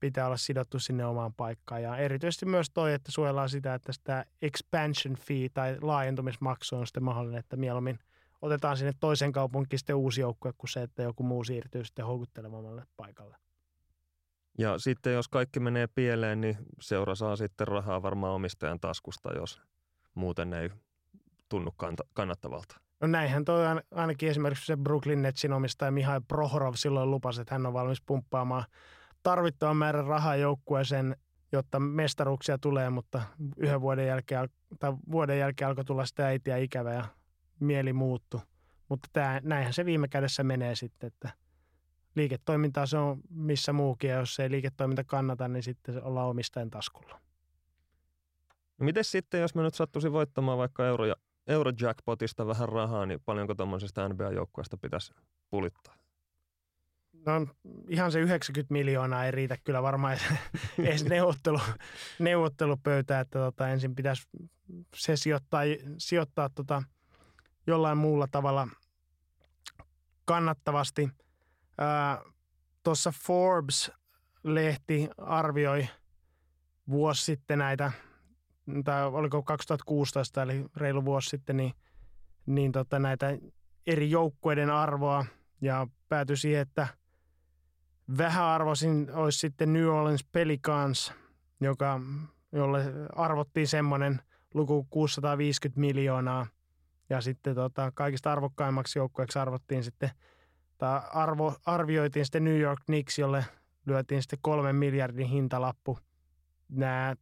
pitää 0.00 0.26
olla 0.26 0.36
sidottu 0.36 0.78
sinne 0.78 1.06
omaan 1.06 1.34
paikkaan. 1.34 1.82
Ja 1.82 1.96
erityisesti 1.96 2.46
myös 2.46 2.70
toi, 2.70 2.94
että 2.94 3.12
suojellaan 3.12 3.48
sitä, 3.48 3.74
että 3.74 3.92
sitä 3.92 4.24
expansion 4.42 5.16
fee 5.16 5.48
tai 5.54 5.76
laajentumismaksu 5.80 6.76
on 6.76 6.86
sitten 6.86 7.04
mahdollinen, 7.04 7.40
että 7.40 7.56
mieluummin– 7.56 7.98
otetaan 8.42 8.76
sinne 8.76 8.92
toisen 9.00 9.32
kaupunkiin 9.32 9.78
sitten 9.78 9.96
uusi 9.96 10.20
joukkue 10.20 10.52
kuin 10.58 10.70
se, 10.70 10.82
että 10.82 11.02
joku 11.02 11.22
muu 11.22 11.44
siirtyy 11.44 11.84
sitten 11.84 12.06
houkuttelevammalle 12.06 12.82
paikalle. 12.96 13.36
Ja 14.58 14.78
sitten 14.78 15.12
jos 15.12 15.28
kaikki 15.28 15.60
menee 15.60 15.86
pieleen, 15.86 16.40
niin 16.40 16.56
seura 16.80 17.14
saa 17.14 17.36
sitten 17.36 17.68
rahaa 17.68 18.02
varmaan 18.02 18.32
omistajan 18.32 18.80
taskusta, 18.80 19.32
jos 19.32 19.60
muuten 20.14 20.52
ei 20.52 20.70
tunnu 21.48 21.74
kannattavalta. 22.14 22.80
No 23.00 23.06
näinhän 23.06 23.44
toi 23.44 23.64
ainakin 23.90 24.28
esimerkiksi 24.28 24.66
se 24.66 24.76
Brooklyn 24.76 25.22
Netsin 25.22 25.52
omistaja 25.52 25.90
Mihai 25.90 26.20
Prohorov 26.28 26.74
silloin 26.76 27.10
lupasi, 27.10 27.40
että 27.40 27.54
hän 27.54 27.66
on 27.66 27.72
valmis 27.72 28.02
pumppaamaan 28.06 28.64
tarvittavan 29.22 29.76
määrän 29.76 30.06
rahaa 30.06 30.36
joukkueeseen 30.36 31.16
jotta 31.52 31.80
mestaruuksia 31.80 32.58
tulee, 32.58 32.90
mutta 32.90 33.22
yhden 33.56 33.80
vuoden 33.80 34.06
jälkeen, 34.06 34.48
tai 34.78 34.92
vuoden 35.10 35.38
jälkeen 35.38 35.68
alkoi 35.68 35.84
tulla 35.84 36.06
sitä 36.06 36.26
äitiä 36.26 36.56
ikävä 36.56 36.92
ja 36.92 37.04
mieli 37.60 37.92
muuttu. 37.92 38.42
Mutta 38.88 39.08
tämä, 39.12 39.40
näinhän 39.42 39.72
se 39.72 39.84
viime 39.84 40.08
kädessä 40.08 40.44
menee 40.44 40.74
sitten, 40.74 41.06
että 41.06 41.30
liiketoimintaa 42.14 42.86
se 42.86 42.98
on 42.98 43.20
missä 43.30 43.72
muukin, 43.72 44.10
ja 44.10 44.16
jos 44.16 44.40
ei 44.40 44.50
liiketoiminta 44.50 45.04
kannata, 45.04 45.48
niin 45.48 45.62
sitten 45.62 46.02
ollaan 46.02 46.28
omistajan 46.28 46.70
taskulla. 46.70 47.20
No 48.78 48.84
miten 48.84 49.04
sitten, 49.04 49.40
jos 49.40 49.54
mä 49.54 49.62
nyt 49.62 49.74
sattuisin 49.74 50.12
voittamaan 50.12 50.58
vaikka 50.58 50.86
euro, 50.86 51.04
Eurojackpotista 51.46 52.46
vähän 52.46 52.68
rahaa, 52.68 53.06
niin 53.06 53.20
paljonko 53.24 53.54
tuommoisesta 53.54 54.08
NBA-joukkueesta 54.08 54.76
pitäisi 54.76 55.14
pulittaa? 55.50 55.94
No 57.26 57.46
ihan 57.88 58.12
se 58.12 58.20
90 58.20 58.72
miljoonaa 58.72 59.24
ei 59.24 59.30
riitä 59.30 59.56
kyllä 59.64 59.82
varmaan 59.82 60.18
edes 60.78 61.04
neuvottelu, 61.08 61.60
neuvottelupöytä, 62.18 63.20
että 63.20 63.38
tota, 63.38 63.68
ensin 63.68 63.94
pitäisi 63.94 64.28
se 64.96 65.16
sijoittaa, 65.16 65.60
sijoittaa 65.98 66.48
tota, 66.48 66.82
jollain 67.66 67.98
muulla 67.98 68.28
tavalla 68.30 68.68
kannattavasti. 70.24 71.08
Tuossa 72.82 73.12
Forbes-lehti 73.26 75.08
arvioi 75.18 75.88
vuosi 76.88 77.24
sitten 77.24 77.58
näitä, 77.58 77.92
tai 78.84 79.06
oliko 79.06 79.42
2016 79.42 80.42
eli 80.42 80.64
reilu 80.76 81.04
vuosi 81.04 81.28
sitten, 81.30 81.56
niin, 81.56 81.74
niin 82.46 82.72
tota 82.72 82.98
näitä 82.98 83.38
eri 83.86 84.10
joukkueiden 84.10 84.70
arvoa 84.70 85.24
ja 85.60 85.86
päätyi 86.08 86.36
siihen, 86.36 86.60
että– 86.60 86.88
vähäarvoisin 88.18 89.10
olisi 89.14 89.38
sitten 89.38 89.72
New 89.72 89.86
Orleans 89.86 90.24
Pelicans, 90.32 91.12
joka, 91.60 92.00
jolle 92.52 92.84
arvottiin 93.16 93.68
semmoinen 93.68 94.20
luku 94.54 94.86
650 94.90 95.80
miljoonaa. 95.80 96.46
Ja 97.10 97.20
sitten 97.20 97.54
tota, 97.54 97.92
kaikista 97.94 98.32
arvokkaimmaksi 98.32 98.98
joukkueeksi 98.98 99.38
arvottiin 99.38 99.84
sitten, 99.84 100.10
tai 100.78 101.00
arvo, 101.12 101.54
arvioitiin 101.66 102.24
sitten 102.24 102.44
New 102.44 102.60
York 102.60 102.80
Knicks, 102.86 103.18
jolle 103.18 103.44
lyötiin 103.86 104.22
sitten 104.22 104.38
kolmen 104.42 104.76
miljardin 104.76 105.26
hintalappu. 105.26 105.98
Nämä 106.68 107.16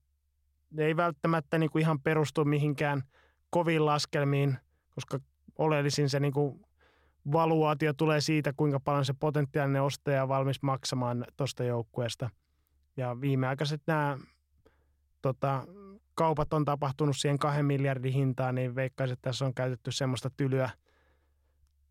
ei 0.79 0.97
välttämättä 0.97 1.59
niin 1.59 1.71
kuin 1.71 1.81
ihan 1.81 2.01
perustu 2.01 2.45
mihinkään 2.45 3.03
kovin 3.51 3.87
laskelmiin, 3.87 4.59
koska 4.95 5.19
oleellisin 5.59 6.09
se 6.09 6.21
niin 6.21 6.33
kuin 6.33 6.61
valuaatio 7.33 7.93
tulee 7.93 8.21
siitä, 8.21 8.53
kuinka 8.57 8.81
paljon 8.81 9.05
se 9.05 9.13
potentiaalinen 9.13 9.83
ostaja 9.83 10.23
on 10.23 10.29
valmis 10.29 10.63
maksamaan 10.63 11.25
tuosta 11.37 11.65
joukkueesta. 11.65 12.31
Ja 12.97 13.21
viimeaikaiset 13.21 13.83
nämä 13.87 14.19
tota, 15.23 15.67
kaupat 16.15 16.53
on 16.53 16.65
tapahtunut 16.65 17.17
siihen 17.17 17.39
kahden 17.39 17.67
miljardin 17.67 18.13
hintaan, 18.13 18.55
niin 18.55 18.75
veikkaisin, 18.75 19.13
että 19.13 19.31
tässä 19.31 19.45
on 19.45 19.55
käytetty 19.55 19.93
semmoista 19.93 20.31
tylyä, 20.37 20.71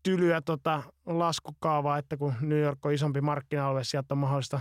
tylyä 0.02 0.40
tota 0.40 0.82
laskukaavaa, 1.06 1.98
että 1.98 2.16
kun 2.16 2.34
New 2.40 2.60
York 2.60 2.86
on 2.86 2.92
isompi 2.92 3.20
markkina-alue, 3.20 3.84
sieltä 3.84 4.14
on 4.14 4.18
mahdollista 4.18 4.60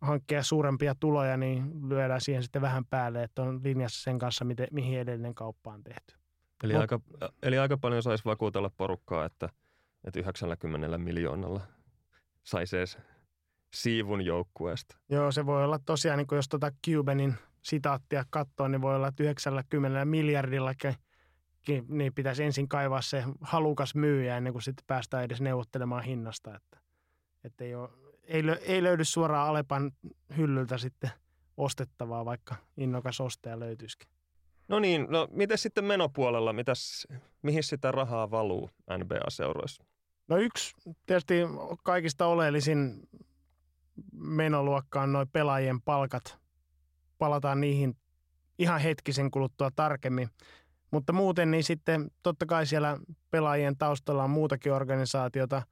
hankkia 0.00 0.42
suurempia 0.42 0.94
tuloja, 1.00 1.36
niin 1.36 1.88
lyödään 1.88 2.20
siihen 2.20 2.42
sitten 2.42 2.62
vähän 2.62 2.84
päälle, 2.84 3.22
että 3.22 3.42
on 3.42 3.60
linjassa 3.64 4.02
sen 4.02 4.18
kanssa, 4.18 4.44
miten, 4.44 4.68
mihin 4.70 5.00
edellinen 5.00 5.34
kauppa 5.34 5.72
on 5.72 5.84
tehty. 5.84 6.14
Eli, 6.64 6.72
Mut, 6.72 6.80
aika, 6.80 7.00
eli 7.42 7.58
aika 7.58 7.78
paljon 7.78 8.02
saisi 8.02 8.24
vakuutella 8.24 8.70
porukkaa, 8.70 9.24
että– 9.24 9.48
että 10.04 10.20
90 10.20 10.98
miljoonalla 10.98 11.60
saisi 12.44 12.76
edes 12.76 12.98
siivun 13.74 14.24
joukkueesta. 14.24 14.96
Joo, 15.08 15.32
se 15.32 15.46
voi 15.46 15.64
olla 15.64 15.78
tosiaan, 15.78 16.18
niin 16.18 16.26
jos 16.32 16.48
tuota 16.48 16.72
Cubanin 16.86 17.34
sitaattia 17.64 18.24
katsoo, 18.30 18.68
niin 18.68 18.82
voi 18.82 18.96
olla, 18.96 19.08
että 19.08 19.22
90 19.22 20.04
miljardillakin 20.04 20.94
niin 21.88 22.14
pitäisi 22.14 22.44
ensin 22.44 22.68
kaivaa 22.68 23.02
se 23.02 23.24
halukas 23.40 23.94
myyjä 23.94 24.36
ennen 24.36 24.52
kuin 24.52 24.62
sitten 24.62 24.84
päästään 24.86 25.24
edes 25.24 25.40
neuvottelemaan 25.40 26.04
hinnasta. 26.04 26.54
Että, 26.56 26.78
että 27.44 27.64
ei, 27.64 27.74
ole, 27.74 27.88
ei, 28.22 28.42
ei 28.60 28.82
löydy 28.82 29.04
suoraan 29.04 29.48
Alepan 29.48 29.92
hyllyltä 30.36 30.78
sitten 30.78 31.10
ostettavaa, 31.56 32.24
vaikka 32.24 32.54
innokas 32.76 33.20
ostaja 33.20 33.60
löytyisikin. 33.60 34.08
No 34.68 34.78
niin, 34.78 35.06
no 35.10 35.28
miten 35.30 35.58
sitten 35.58 35.84
menopuolella, 35.84 36.52
mitäs, 36.52 37.06
mihin 37.42 37.62
sitä 37.62 37.92
rahaa 37.92 38.30
valuu 38.30 38.70
NBA-seuroissa? 38.98 39.84
No 40.28 40.36
yksi 40.36 40.74
tietysti 41.06 41.34
kaikista 41.84 42.26
oleellisin 42.26 43.08
menoluokka 44.12 45.02
on 45.02 45.12
noin 45.12 45.28
pelaajien 45.28 45.82
palkat. 45.82 46.43
Palataan 47.24 47.60
niihin 47.60 47.96
ihan 48.58 48.80
hetkisen 48.80 49.30
kuluttua 49.30 49.70
tarkemmin. 49.76 50.28
Mutta 50.90 51.12
muuten 51.12 51.50
niin 51.50 51.64
sitten 51.64 52.10
totta 52.22 52.46
kai 52.46 52.66
siellä 52.66 52.98
pelaajien 53.30 53.76
taustalla 53.76 54.24
on 54.24 54.30
muutakin 54.30 54.72
organisaatiota 54.72 55.62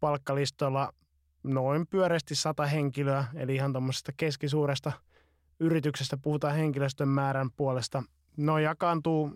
palkkalistolla 0.00 0.92
noin 1.42 1.86
pyöreästi 1.86 2.34
sata 2.34 2.66
henkilöä, 2.66 3.24
eli 3.34 3.54
ihan 3.54 3.72
tuommoisesta 3.72 4.12
keskisuuresta 4.16 4.92
yrityksestä 5.60 6.16
puhutaan 6.16 6.54
henkilöstön 6.54 7.08
määrän 7.08 7.50
puolesta. 7.56 8.02
No 8.36 8.58
jakaantuu 8.58 9.30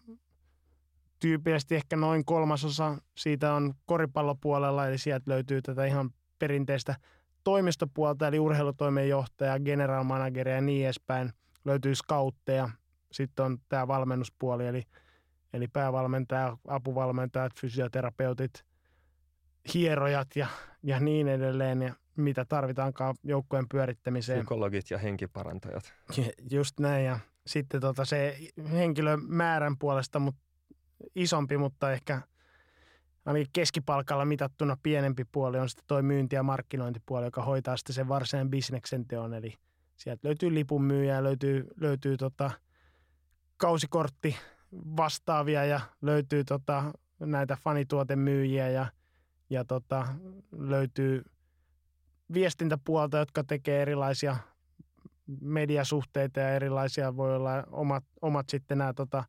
tyypillisesti 1.20 1.74
ehkä 1.74 1.96
noin 1.96 2.24
kolmasosa 2.24 2.98
siitä 3.16 3.54
on 3.54 3.74
koripallopuolella, 3.86 4.86
eli 4.88 4.98
sieltä 4.98 5.30
löytyy 5.30 5.62
tätä 5.62 5.84
ihan 5.84 6.10
perinteistä 6.38 6.94
toimistopuolta, 7.44 8.28
eli 8.28 8.38
urheilutoimenjohtaja, 8.38 9.60
general 9.60 10.04
manager 10.04 10.48
ja 10.48 10.60
niin 10.60 10.84
edespäin. 10.84 11.32
Löytyy 11.64 11.94
skautteja, 11.94 12.68
sitten 13.12 13.44
on 13.44 13.58
tämä 13.68 13.88
valmennuspuoli, 13.88 14.66
eli, 14.66 14.82
eli 15.52 15.68
päävalmentaja, 15.68 16.56
apuvalmentajat, 16.68 17.52
fysioterapeutit, 17.60 18.64
hierojat 19.74 20.28
ja, 20.36 20.46
ja 20.82 21.00
niin 21.00 21.28
edelleen, 21.28 21.82
ja 21.82 21.94
mitä 22.16 22.44
tarvitaankaan 22.44 23.14
joukkojen 23.22 23.68
pyörittämiseen. 23.68 24.38
Psykologit 24.38 24.90
ja 24.90 24.98
henkiparantajat. 24.98 25.92
Just 26.50 26.80
näin, 26.80 27.04
ja 27.04 27.18
sitten 27.46 27.80
tota 27.80 28.04
se 28.04 28.38
henkilömäärän 28.72 29.78
puolesta, 29.78 30.18
mutta 30.18 30.40
isompi, 31.14 31.56
mutta 31.56 31.92
ehkä 31.92 32.22
ainakin 33.24 33.50
keskipalkalla 33.52 34.24
mitattuna 34.24 34.76
pienempi 34.82 35.24
puoli 35.24 35.58
on 35.58 35.68
sitten 35.68 35.84
toi 35.88 36.02
myynti- 36.02 36.36
ja 36.36 36.42
markkinointipuoli, 36.42 37.24
joka 37.24 37.42
hoitaa 37.42 37.76
sitten 37.76 37.94
sen 37.94 38.08
varsinaisen 38.08 38.50
bisneksen 38.50 39.06
teon. 39.06 39.34
Eli 39.34 39.54
sieltä 39.96 40.28
löytyy 40.28 40.54
lipunmyyjää, 40.54 41.22
löytyy, 41.24 41.66
löytyy 41.80 42.16
tota 42.16 42.50
kausikortti 43.56 44.36
vastaavia 44.72 45.64
ja 45.64 45.80
löytyy 46.02 46.44
tota 46.44 46.92
näitä 47.20 47.56
fanituotemyyjiä 47.56 48.68
ja, 48.68 48.86
ja 49.50 49.64
tota, 49.64 50.06
löytyy 50.52 51.24
viestintäpuolta, 52.32 53.18
jotka 53.18 53.44
tekee 53.44 53.82
erilaisia 53.82 54.36
mediasuhteita 55.40 56.40
ja 56.40 56.54
erilaisia 56.54 57.16
voi 57.16 57.36
olla 57.36 57.50
omat, 57.70 58.04
omat 58.22 58.50
sitten 58.50 58.78
nämä 58.78 58.92
tota, 58.92 59.24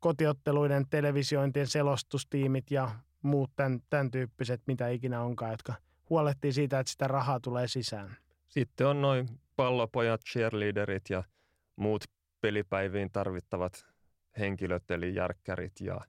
kotiotteluiden 0.00 0.86
televisiointien 0.90 1.66
selostustiimit 1.66 2.70
ja 2.70 2.90
muut 3.22 3.50
tämän, 3.56 3.80
tämän 3.90 4.10
tyyppiset, 4.10 4.62
mitä 4.66 4.88
ikinä 4.88 5.22
onkaan, 5.22 5.50
jotka 5.50 5.74
huolehtii 6.10 6.52
siitä, 6.52 6.80
että 6.80 6.92
sitä 6.92 7.08
rahaa 7.08 7.40
tulee 7.40 7.68
sisään. 7.68 8.16
Sitten 8.48 8.86
on 8.86 9.00
noin 9.02 9.28
pallopojat, 9.56 10.20
cheerleaderit 10.32 11.10
ja 11.10 11.24
muut 11.76 12.04
pelipäiviin 12.40 13.10
tarvittavat 13.12 13.86
henkilöt, 14.38 14.90
eli 14.90 15.14
järkkärit 15.14 15.80
ja, 15.80 16.00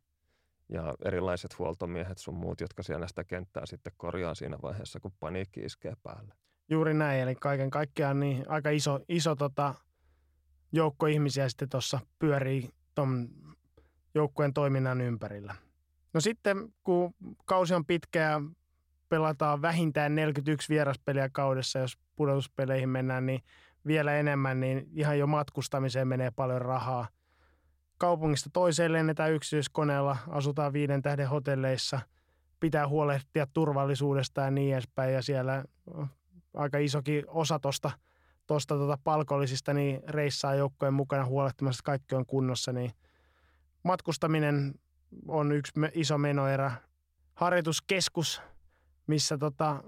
ja 0.69 0.95
erilaiset 1.05 1.59
huoltomiehet 1.59 2.17
sun 2.17 2.35
muut, 2.35 2.61
jotka 2.61 2.83
siellä 2.83 3.07
sitä 3.07 3.23
kenttää 3.23 3.65
sitten 3.65 3.93
korjaa 3.97 4.35
siinä 4.35 4.57
vaiheessa, 4.61 4.99
kun 4.99 5.13
paniikki 5.19 5.59
iskee 5.59 5.93
päälle. 6.03 6.33
Juuri 6.69 6.93
näin, 6.93 7.21
eli 7.21 7.35
kaiken 7.35 7.69
kaikkiaan 7.69 8.19
niin 8.19 8.45
aika 8.47 8.69
iso, 8.69 8.99
iso 9.09 9.35
tota, 9.35 9.75
joukko 10.71 11.05
ihmisiä 11.05 11.49
sitten 11.49 11.69
tuossa 11.69 11.99
pyörii 12.19 12.69
tuon 12.95 13.29
joukkueen 14.15 14.53
toiminnan 14.53 15.01
ympärillä. 15.01 15.55
No 16.13 16.19
sitten, 16.19 16.73
kun 16.83 17.13
kausi 17.45 17.73
on 17.73 17.85
pitkä 17.85 18.41
pelataan 19.09 19.61
vähintään 19.61 20.15
41 20.15 20.69
vieraspeliä 20.69 21.29
kaudessa, 21.29 21.79
jos 21.79 21.97
pudotuspeleihin 22.15 22.89
mennään, 22.89 23.25
niin 23.25 23.43
vielä 23.87 24.15
enemmän, 24.15 24.59
niin 24.59 24.87
ihan 24.93 25.19
jo 25.19 25.27
matkustamiseen 25.27 26.07
menee 26.07 26.31
paljon 26.31 26.61
rahaa. 26.61 27.07
Kaupungista 27.97 28.49
toiseen 28.53 28.93
lennetään 28.93 29.31
yksityiskoneella, 29.31 30.17
asutaan 30.27 30.73
viiden 30.73 31.01
tähden 31.01 31.29
hotelleissa, 31.29 31.99
pitää 32.59 32.87
huolehtia 32.87 33.47
turvallisuudesta 33.53 34.41
ja 34.41 34.51
niin 34.51 34.73
edespäin. 34.73 35.13
Ja 35.13 35.21
siellä 35.21 35.63
aika 36.53 36.77
isokin 36.77 37.23
osa 37.27 37.59
tuosta 37.59 37.91
tosta 38.47 38.75
tota 38.75 38.97
palkollisista 39.03 39.73
niin 39.73 40.01
reissaa 40.07 40.55
joukkojen 40.55 40.93
mukana 40.93 41.25
huolehtimassa, 41.25 41.79
että 41.79 41.85
kaikki 41.85 42.15
on 42.15 42.25
kunnossa, 42.25 42.73
niin– 42.73 42.91
matkustaminen 43.83 44.73
on 45.27 45.51
yksi 45.51 45.71
iso 45.93 46.17
menoerä. 46.17 46.71
Harjoituskeskus, 47.35 48.41
missä 49.07 49.37
tota, 49.37 49.83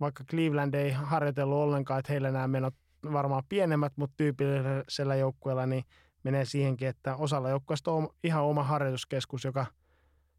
vaikka 0.00 0.24
Cleveland 0.24 0.74
ei 0.74 0.92
harjoitellut 0.92 1.58
ollenkaan, 1.58 2.00
että 2.00 2.12
heillä 2.12 2.30
nämä 2.30 2.48
menot 2.48 2.74
varmaan 3.12 3.42
pienemmät, 3.48 3.92
mutta 3.96 4.14
tyypillisellä 4.16 5.16
joukkueella 5.16 5.66
niin 5.66 5.84
menee 6.22 6.44
siihenkin, 6.44 6.88
että 6.88 7.16
osalla 7.16 7.48
joukkueesta 7.48 7.92
on 7.92 8.08
ihan 8.24 8.42
oma 8.42 8.62
harjoituskeskus, 8.62 9.44
joka, 9.44 9.66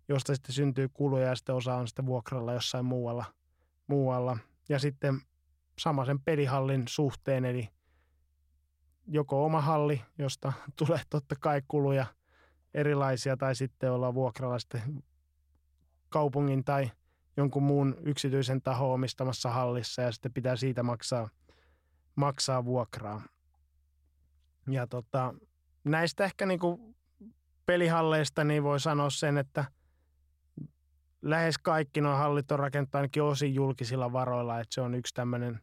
josta 0.09 0.35
sitten 0.35 0.55
syntyy 0.55 0.89
kuluja 0.93 1.27
ja 1.27 1.35
sitten 1.35 1.55
osa 1.55 1.75
on 1.75 1.87
sitten 1.87 2.05
vuokralla 2.05 2.53
jossain 2.53 2.85
muualla. 2.85 3.25
muualla. 3.87 4.37
Ja 4.69 4.79
sitten 4.79 5.21
sama 5.79 6.05
sen 6.05 6.19
pelihallin 6.19 6.83
suhteen, 6.87 7.45
eli 7.45 7.69
joko 9.07 9.45
oma 9.45 9.61
halli, 9.61 10.01
josta 10.17 10.53
tulee 10.85 11.01
totta 11.09 11.35
kai 11.39 11.61
kuluja 11.67 12.05
erilaisia, 12.73 13.37
tai 13.37 13.55
sitten 13.55 13.91
ollaan 13.91 14.13
vuokralla 14.13 14.59
sitten 14.59 15.03
kaupungin 16.09 16.63
tai 16.63 16.91
jonkun 17.37 17.63
muun 17.63 17.97
yksityisen 18.05 18.61
taho 18.61 18.93
omistamassa 18.93 19.49
hallissa 19.49 20.01
ja 20.01 20.11
sitten 20.11 20.33
pitää 20.33 20.55
siitä 20.55 20.83
maksaa, 20.83 21.29
maksaa 22.15 22.65
vuokraa. 22.65 23.21
Ja 24.69 24.87
tota, 24.87 25.33
näistä 25.83 26.23
ehkä 26.23 26.45
niinku 26.45 26.95
pelihalleista 27.65 28.43
niin 28.43 28.63
voi 28.63 28.79
sanoa 28.79 29.09
sen, 29.09 29.37
että 29.37 29.65
lähes 31.21 31.57
kaikki 31.57 32.01
nuo 32.01 32.15
hallit 32.15 32.51
on 32.51 32.59
rakennettu 32.59 32.97
ainakin 32.97 33.23
osin 33.23 33.55
julkisilla 33.55 34.13
varoilla, 34.13 34.59
että 34.59 34.73
se 34.73 34.81
on 34.81 34.95
yksi 34.95 35.13
tämmöinen 35.13 35.61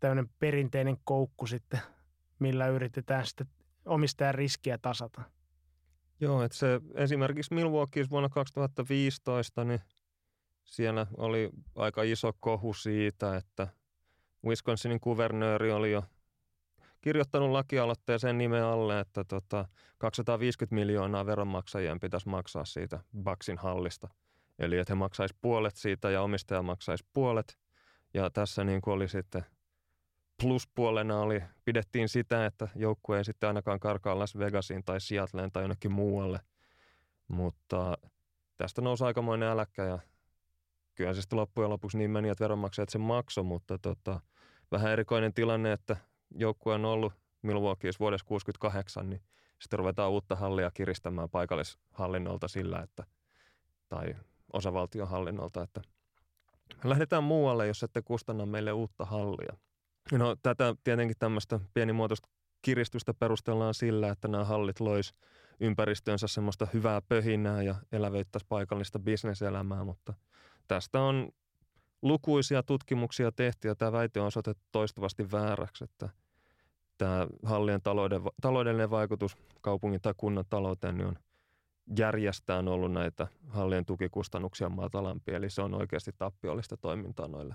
tämmöinen 0.00 0.30
perinteinen 0.38 0.96
koukku 1.04 1.46
sitten, 1.46 1.80
millä 2.38 2.66
yritetään 2.66 3.26
sitten 3.26 3.46
omistajan 3.84 4.34
riskiä 4.34 4.78
tasata. 4.78 5.22
Joo, 6.20 6.42
että 6.42 6.58
se 6.58 6.80
esimerkiksi 6.94 7.54
Milwaukeeissa 7.54 8.10
vuonna 8.10 8.28
2015, 8.28 9.64
niin 9.64 9.80
siellä 10.64 11.06
oli 11.16 11.50
aika 11.74 12.02
iso 12.02 12.32
kohu 12.40 12.74
siitä, 12.74 13.36
että 13.36 13.68
Wisconsinin 14.44 15.00
kuvernööri 15.00 15.72
oli 15.72 15.92
jo 15.92 16.04
kirjoittanut 17.00 17.50
lakialoitteeseen 17.50 18.38
nimen 18.38 18.64
alle, 18.64 19.00
että 19.00 19.24
tota 19.24 19.68
250 19.98 20.74
miljoonaa 20.74 21.26
veronmaksajien 21.26 22.00
pitäisi 22.00 22.28
maksaa 22.28 22.64
siitä 22.64 23.00
Baksin 23.22 23.58
hallista. 23.58 24.08
Eli 24.58 24.78
että 24.78 24.92
he 24.92 24.94
maksaisi 24.94 25.36
puolet 25.40 25.76
siitä 25.76 26.10
ja 26.10 26.22
omistaja 26.22 26.62
maksaisi 26.62 27.04
puolet. 27.12 27.58
Ja 28.14 28.30
tässä 28.30 28.64
niin 28.64 28.80
kuin 28.80 28.94
oli 28.94 29.08
sitten 29.08 29.44
pluspuolena 30.40 31.20
oli, 31.20 31.42
pidettiin 31.64 32.08
sitä, 32.08 32.46
että 32.46 32.68
joukkue 32.76 33.18
ei 33.18 33.24
sitten 33.24 33.46
ainakaan 33.46 33.80
karkaa 33.80 34.18
Las 34.18 34.38
Vegasiin 34.38 34.84
tai 34.84 35.00
Seattleen 35.00 35.52
tai 35.52 35.62
jonnekin 35.62 35.92
muualle. 35.92 36.40
Mutta 37.28 37.98
tästä 38.56 38.82
nousi 38.82 39.04
aikamoinen 39.04 39.48
äläkkä 39.48 39.84
ja 39.84 39.98
kyllä 40.94 41.14
se 41.14 41.20
sitten 41.20 41.38
loppujen 41.38 41.70
lopuksi 41.70 41.98
niin 41.98 42.10
meni, 42.10 42.28
että 42.28 42.44
veronmaksajat 42.44 42.88
sen 42.88 43.00
maksoi, 43.00 43.44
mutta 43.44 43.78
tota, 43.78 44.20
vähän 44.70 44.92
erikoinen 44.92 45.34
tilanne, 45.34 45.72
että 45.72 45.96
joukkue 46.34 46.74
on 46.74 46.84
ollut 46.84 47.12
Milwaukeeissa 47.42 48.00
vuodessa 48.00 48.26
68, 48.26 49.10
niin 49.10 49.22
sitten 49.58 49.78
ruvetaan 49.78 50.10
uutta 50.10 50.36
hallia 50.36 50.70
kiristämään 50.74 51.30
paikallishallinnolta 51.30 52.48
sillä, 52.48 52.78
että, 52.82 53.04
tai 53.88 54.16
osavaltion 54.52 55.08
hallinnolta, 55.08 55.62
että 55.62 55.80
lähdetään 56.84 57.24
muualle, 57.24 57.66
jos 57.66 57.82
ette 57.82 58.02
kustanna 58.02 58.46
meille 58.46 58.72
uutta 58.72 59.04
hallia. 59.04 59.56
No 60.12 60.36
tätä 60.42 60.74
tietenkin 60.84 61.16
tämmöistä 61.18 61.60
pienimuotoista 61.74 62.28
kiristystä 62.62 63.14
perustellaan 63.14 63.74
sillä, 63.74 64.08
että 64.08 64.28
nämä 64.28 64.44
hallit 64.44 64.80
lois 64.80 65.14
ympäristöönsä 65.60 66.28
semmoista 66.28 66.66
hyvää 66.74 67.02
pöhinää 67.02 67.62
ja 67.62 67.74
elävöittäisi 67.92 68.46
paikallista 68.48 68.98
bisneselämää, 68.98 69.84
mutta 69.84 70.14
tästä 70.68 71.00
on 71.00 71.28
lukuisia 72.02 72.62
tutkimuksia 72.62 73.32
tehty 73.32 73.68
ja 73.68 73.74
tämä 73.74 73.92
väite 73.92 74.20
on 74.20 74.26
osoitettu 74.26 74.64
toistuvasti 74.72 75.30
vääräksi, 75.32 75.84
että 75.84 76.08
tämä 76.98 77.26
hallien 77.44 77.82
talouden, 77.82 78.22
taloudellinen 78.42 78.90
vaikutus 78.90 79.36
kaupungin 79.60 80.00
tai 80.00 80.14
kunnan 80.16 80.44
talouteen 80.50 80.96
niin 80.96 81.06
on 81.06 81.18
järjestään 81.98 82.68
ollut 82.68 82.92
näitä 82.92 83.26
hallien 83.48 83.86
tukikustannuksia 83.86 84.68
matalampi, 84.68 85.32
eli 85.32 85.50
se 85.50 85.62
on 85.62 85.74
oikeasti 85.74 86.12
tappiollista 86.18 86.76
toimintaa 86.76 87.28
noille 87.28 87.54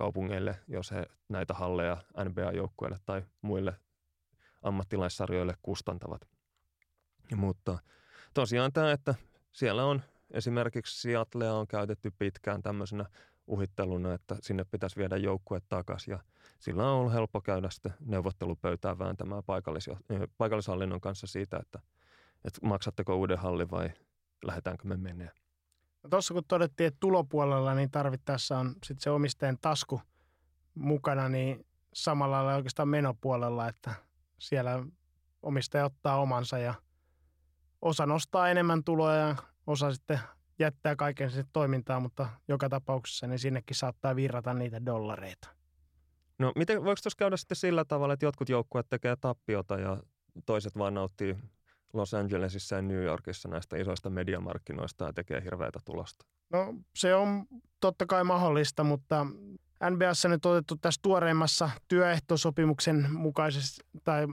kaupungeille, 0.00 0.56
jos 0.68 0.90
he 0.90 1.06
näitä 1.28 1.54
halleja 1.54 1.96
NBA-joukkueille 2.24 2.98
tai 3.06 3.22
muille 3.42 3.74
ammattilaissarjoille 4.62 5.54
kustantavat. 5.62 6.28
Mutta 7.36 7.78
tosiaan 8.34 8.72
tämä, 8.72 8.92
että 8.92 9.14
siellä 9.52 9.84
on 9.84 10.02
esimerkiksi 10.30 11.00
Seattlea 11.00 11.54
on 11.54 11.66
käytetty 11.66 12.12
pitkään 12.18 12.62
tämmöisenä 12.62 13.04
uhitteluna, 13.46 14.14
että 14.14 14.36
sinne 14.42 14.64
pitäisi 14.64 14.96
viedä 14.96 15.16
joukkue 15.16 15.60
takaisin 15.68 16.12
ja 16.12 16.18
sillä 16.58 16.90
on 16.90 16.98
ollut 16.98 17.12
helppo 17.12 17.40
käydä 17.40 17.70
sitten 17.70 17.94
neuvottelupöytään 18.00 18.98
vääntämään 18.98 19.42
paikallis- 19.42 20.26
paikallishallinnon 20.38 21.00
kanssa 21.00 21.26
siitä, 21.26 21.56
että, 21.56 21.78
että 22.44 22.60
maksatteko 22.62 23.16
uuden 23.16 23.38
hallin 23.38 23.70
vai 23.70 23.90
lähdetäänkö 24.44 24.88
me 24.88 24.96
menee. 24.96 25.30
Tuossa 26.10 26.34
kun 26.34 26.44
todettiin, 26.48 26.86
että 26.86 27.00
tulopuolella 27.00 27.74
niin 27.74 27.90
tarvittaessa 27.90 28.58
on 28.58 28.68
sitten 28.68 29.02
se 29.02 29.10
omistajan 29.10 29.58
tasku 29.60 30.00
mukana, 30.74 31.28
niin 31.28 31.66
samalla 31.94 32.36
lailla 32.36 32.54
oikeastaan 32.54 32.88
menopuolella, 32.88 33.68
että 33.68 33.94
siellä 34.38 34.84
omistaja 35.42 35.84
ottaa 35.84 36.20
omansa 36.20 36.58
ja 36.58 36.74
osa 37.82 38.06
nostaa 38.06 38.48
enemmän 38.48 38.84
tuloja 38.84 39.16
ja 39.16 39.36
osa 39.66 39.94
sitten 39.94 40.20
jättää 40.58 40.96
kaiken 40.96 41.30
sinne 41.30 41.44
toimintaan, 41.52 42.02
mutta 42.02 42.28
joka 42.48 42.68
tapauksessa 42.68 43.26
niin 43.26 43.38
sinnekin 43.38 43.76
saattaa 43.76 44.16
virrata 44.16 44.54
niitä 44.54 44.86
dollareita. 44.86 45.48
No 46.38 46.52
miten, 46.56 46.84
voiko 46.84 47.00
tuossa 47.02 47.18
käydä 47.18 47.36
sitten 47.36 47.56
sillä 47.56 47.84
tavalla, 47.84 48.14
että 48.14 48.26
jotkut 48.26 48.48
joukkueet 48.48 48.86
tekee 48.88 49.16
tappiota 49.16 49.78
ja 49.78 50.02
toiset 50.46 50.78
vaan 50.78 50.94
nauttii 50.94 51.36
Los 51.92 52.14
Angelesissa 52.14 52.76
ja 52.76 52.82
New 52.82 53.02
Yorkissa 53.02 53.48
näistä 53.48 53.76
isoista 53.76 54.10
mediamarkkinoista 54.10 55.04
ja 55.04 55.12
tekee 55.12 55.44
hirveätä 55.44 55.78
tulosta? 55.84 56.26
No 56.50 56.74
se 56.94 57.14
on 57.14 57.46
totta 57.80 58.06
kai 58.06 58.24
mahdollista, 58.24 58.84
mutta 58.84 59.26
NBAssa 59.90 60.28
nyt 60.28 60.46
otettu 60.46 60.76
tässä 60.76 61.00
tuoreimmassa 61.02 61.70
työehtosopimuksen 61.88 63.06
mukaisesti, 63.12 63.80
tai 64.04 64.26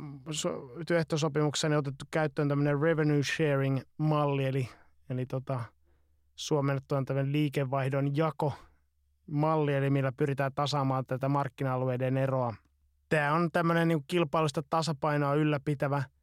työehtosopimuksessa 0.88 1.70
niin 1.70 1.78
otettu 1.78 2.06
käyttöön 2.12 2.48
tämmöinen 2.50 2.82
revenue 2.82 3.24
sharing 3.24 3.80
malli, 3.98 4.46
eli, 4.46 4.70
eli 5.10 5.26
tota, 5.26 5.64
suomennettu 6.36 6.96
on 6.96 7.06
tämmöinen 7.06 7.32
liikevaihdon 7.32 8.16
jako 8.16 8.54
malli, 9.28 9.74
eli 9.74 9.90
millä 9.90 10.12
pyritään 10.12 10.54
tasaamaan 10.54 11.06
tätä 11.06 11.30
markkina-alueiden 11.30 12.18
eroa. 12.18 12.56
Tämä 13.10 13.34
on 13.34 13.52
tämmöinen 13.52 13.88
niin 13.88 14.04
kilpailusta 14.08 14.64
tasapainoa 14.70 15.34
ylläpitävä– 15.34 16.04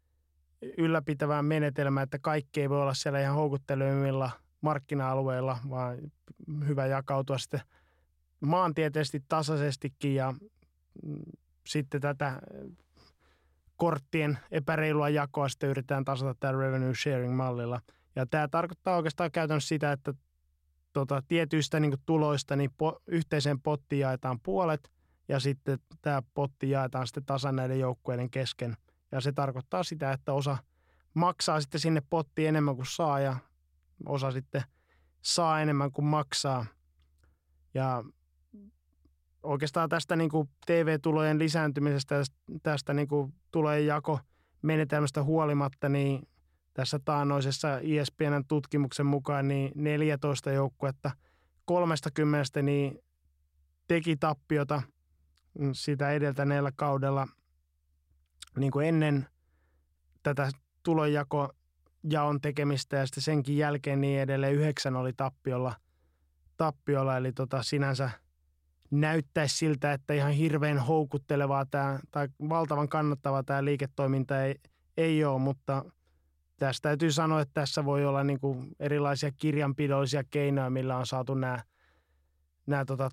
ylläpitävää 0.79 1.43
menetelmä, 1.43 2.03
että 2.03 2.19
kaikki 2.19 2.61
ei 2.61 2.71
voi 2.71 2.83
olla 2.83 2.95
siellä 2.95 3.21
ihan 3.21 3.35
houkuttelevilla 3.35 4.31
markkina-alueilla, 4.61 5.59
vaan 5.71 5.99
hyvä 6.69 6.87
jakautua 6.87 7.38
sitten 7.38 7.61
maantieteellisesti 8.40 9.25
tasaisestikin 9.29 10.14
ja 10.14 10.35
mm, 11.03 11.19
sitten 11.67 12.01
tätä 12.01 12.43
korttien 13.77 14.38
epäreilua 14.51 15.09
jakoa 15.09 15.49
sitten 15.49 15.71
yritetään 15.71 16.05
tasata 16.05 16.35
tämä 16.40 16.53
revenue 16.53 16.95
sharing 16.95 17.37
mallilla. 17.37 17.81
Ja 18.17 18.27
tämä 18.27 18.49
tarkoittaa 18.49 18.97
oikeastaan 18.97 19.33
käytännössä 19.33 19.69
sitä, 19.69 19.93
että 19.93 20.14
tota, 20.93 21.23
tietyistä 21.29 21.81
niin 21.81 21.95
tuloista 22.07 22.57
niin 22.57 22.71
po, 22.79 23.01
yhteiseen 23.07 23.61
pottiin 23.61 24.01
jaetaan 24.01 24.40
puolet 24.40 24.90
ja 25.29 25.40
sitten 25.40 25.79
tämä 26.03 26.23
potti 26.35 26.71
jaetaan 26.71 27.07
sitten 27.07 27.25
tasan 27.25 27.57
näiden 27.57 27.81
joukkueiden 27.81 28.31
kesken– 28.31 28.77
ja 29.14 29.20
se 29.20 29.33
tarkoittaa 29.33 29.83
sitä, 29.83 30.12
että 30.12 30.33
osa 30.33 30.59
maksaa 31.14 31.61
sitten 31.61 31.81
sinne 31.81 32.03
potti 32.11 32.46
enemmän 32.46 32.77
kuin 32.77 32.87
saa 32.87 33.20
ja 33.20 33.37
osa 34.07 34.31
sitten 34.31 34.62
saa 35.22 35.61
enemmän 35.61 35.92
kuin 35.92 36.05
maksaa. 36.05 36.66
Ja 37.74 38.05
oikeastaan 39.42 39.88
tästä 39.88 40.16
niin 40.16 40.31
kuin 40.31 40.48
TV-tulojen 40.66 41.38
lisääntymisestä, 41.38 42.22
tästä 42.62 42.94
niin 42.94 43.09
kuin 43.09 43.35
tulojen 43.50 43.87
jako 43.87 44.20
menetelmästä 44.62 45.22
huolimatta, 45.22 45.88
niin 45.88 46.29
tässä 46.74 47.00
taannoisessa 47.05 47.79
ESPNn 47.79 48.44
tutkimuksen 48.48 49.07
mukaan 49.07 49.48
niin 49.48 49.72
14 49.74 50.53
joukkuetta 50.53 51.11
30 51.64 52.62
niin 52.62 52.98
teki 53.88 54.16
tappiota 54.16 54.83
sitä 55.72 56.11
edeltäneellä 56.11 56.72
kaudella– 56.77 57.29
niin 58.57 58.71
kuin 58.71 58.88
ennen 58.88 59.27
tätä 60.23 60.51
tulonjako 60.83 61.53
jaon 62.11 62.40
tekemistä 62.40 62.97
ja 62.97 63.07
sitten 63.07 63.23
senkin 63.23 63.57
jälkeen 63.57 64.01
niin 64.01 64.21
edelleen. 64.21 64.55
Yhdeksän 64.55 64.97
oli 64.97 65.12
tappiolla, 65.12 65.75
tappiolla 66.57 67.17
eli 67.17 67.33
tota 67.33 67.62
sinänsä 67.62 68.11
näyttäisi 68.90 69.57
siltä, 69.57 69.93
että 69.93 70.14
ihan 70.14 70.33
hirveän 70.33 70.79
houkuttelevaa 70.79 71.67
tämä, 71.67 71.99
tai 72.11 72.29
valtavan 72.49 72.88
kannattavaa 72.88 73.43
tämä 73.43 73.64
liiketoiminta 73.64 74.43
ei, 74.43 74.55
ei 74.97 75.25
ole, 75.25 75.40
mutta 75.40 75.85
tästä 76.57 76.88
täytyy 76.88 77.12
sanoa, 77.12 77.40
että 77.40 77.61
tässä 77.61 77.85
voi 77.85 78.05
olla 78.05 78.25
niin 78.25 78.40
kuin 78.40 78.69
erilaisia 78.81 79.33
kirjanpidollisia 79.33 80.25
keinoja, 80.31 80.71
millä 80.71 80.97
on 80.97 81.07
saatu 81.07 81.35
nämä, 81.35 81.59
nämä 82.67 82.85
tota, 82.85 83.11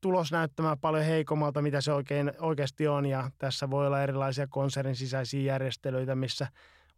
tulos 0.00 0.32
näyttämään 0.32 0.78
paljon 0.78 1.04
heikommalta, 1.04 1.62
mitä 1.62 1.80
se 1.80 1.92
oikein, 1.92 2.32
oikeasti 2.40 2.88
on. 2.88 3.06
Ja 3.06 3.30
tässä 3.38 3.70
voi 3.70 3.86
olla 3.86 4.02
erilaisia 4.02 4.46
konsernin 4.46 4.96
sisäisiä 4.96 5.42
järjestelyitä, 5.42 6.14
missä 6.14 6.46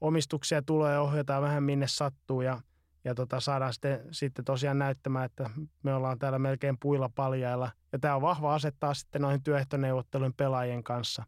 omistuksia 0.01 0.63
tulee 0.63 0.99
ohjataan 0.99 1.43
vähän 1.43 1.63
minne 1.63 1.87
sattuu 1.89 2.41
ja, 2.41 2.61
ja 3.05 3.15
tota, 3.15 3.41
saadaan 3.41 3.73
sitten, 3.73 4.01
sitten 4.11 4.45
tosiaan 4.45 4.79
näyttämään, 4.79 5.25
että 5.25 5.51
me 5.83 5.95
ollaan 5.95 6.19
täällä 6.19 6.39
melkein 6.39 6.77
puilla 6.81 7.11
paljailla. 7.15 7.71
Ja 7.93 7.99
tämä 7.99 8.17
on 8.17 8.23
vahva 8.23 8.55
asettaa 8.55 8.95
sitten 8.95 9.23
noihin 9.23 9.43
työehtoneuvottelujen 9.43 10.35
pelaajien 10.35 10.85
kanssa. 10.85 11.25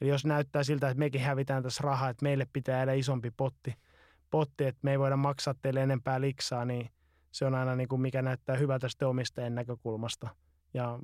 Eli 0.00 0.10
jos 0.10 0.24
näyttää 0.24 0.64
siltä, 0.64 0.88
että 0.88 0.98
mekin 0.98 1.20
hävitään 1.20 1.62
tässä 1.62 1.82
rahaa, 1.84 2.08
että 2.08 2.22
meille 2.22 2.46
pitää 2.52 2.76
jäädä 2.76 2.92
isompi 2.92 3.30
potti, 3.30 3.74
potti, 4.30 4.64
että 4.64 4.80
me 4.82 4.90
ei 4.90 4.98
voida 4.98 5.16
maksaa 5.16 5.54
teille 5.62 5.82
enempää 5.82 6.20
liksaa, 6.20 6.64
niin 6.64 6.90
se 7.36 7.44
on 7.44 7.54
aina 7.54 7.76
niin 7.76 7.88
kuin 7.88 8.00
mikä 8.00 8.22
näyttää 8.22 8.56
hyvältä 8.56 8.88
sitten 8.88 9.08
omistajien 9.08 9.54
näkökulmasta. 9.54 10.28
Ja 10.74 10.98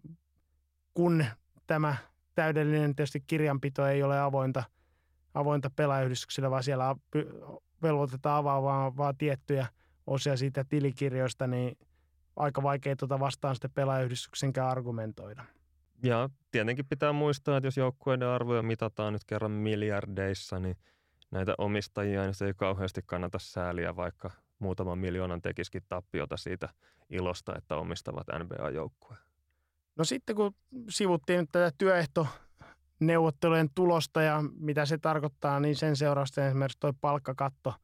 kun 0.95 1.25
tämä 1.67 1.97
täydellinen 2.35 2.97
tietysti 2.97 3.21
kirjanpito 3.27 3.87
ei 3.87 4.03
ole 4.03 4.21
avointa, 4.21 4.65
avointa 5.35 5.71
pelaajayhdistyksille, 5.77 6.51
vaan 6.51 6.63
siellä 6.63 6.97
velvoitetaan 7.83 8.39
avaamaan 8.39 8.97
vaan 8.97 9.17
tiettyjä 9.17 9.67
osia 10.07 10.37
siitä 10.37 10.65
tilikirjoista, 10.65 11.47
niin 11.47 11.79
aika 12.37 12.63
vaikea 12.63 12.97
tuota 12.97 13.21
vastaan 13.21 13.55
sitten 13.55 13.71
pelaajayhdistyksenkään 13.71 14.69
argumentoida. 14.69 15.45
Ja 16.03 16.31
tietenkin 16.51 16.87
pitää 16.87 17.13
muistaa, 17.13 17.57
että 17.57 17.67
jos 17.67 17.77
joukkueiden 17.77 18.29
arvoja 18.29 18.63
mitataan 18.63 19.13
nyt 19.13 19.25
kerran 19.25 19.51
miljardeissa, 19.51 20.59
niin 20.59 20.77
näitä 21.31 21.55
omistajia 21.59 22.23
niin 22.23 22.35
se 22.35 22.47
ei 22.47 22.55
kauheasti 22.55 23.01
kannata 23.07 23.39
sääliä, 23.39 23.97
vaikka 23.97 24.31
muutaman 24.63 24.99
miljoonan 24.99 25.43
tekisikin 25.43 25.83
tappiota 25.89 26.37
siitä 26.37 26.69
ilosta, 27.11 27.57
että 27.57 27.77
omistavat 27.77 28.27
NBA-joukkueen. 28.39 29.23
No 29.97 30.05
sitten 30.05 30.37
kun 30.37 30.55
sivuttiin 30.89 31.41
nyt 31.41 31.49
tätä 31.53 31.73
työehtoneuvottelujen 31.79 33.69
tulosta 33.75 34.23
ja 34.23 34.45
mitä 34.59 34.87
se 34.87 34.99
tarkoittaa, 34.99 35.61
niin 35.61 35.77
sen 35.77 35.97
seurausta 35.97 36.47
esimerkiksi 36.47 36.81
tuo 36.81 36.93
palkkakatto, 37.01 37.75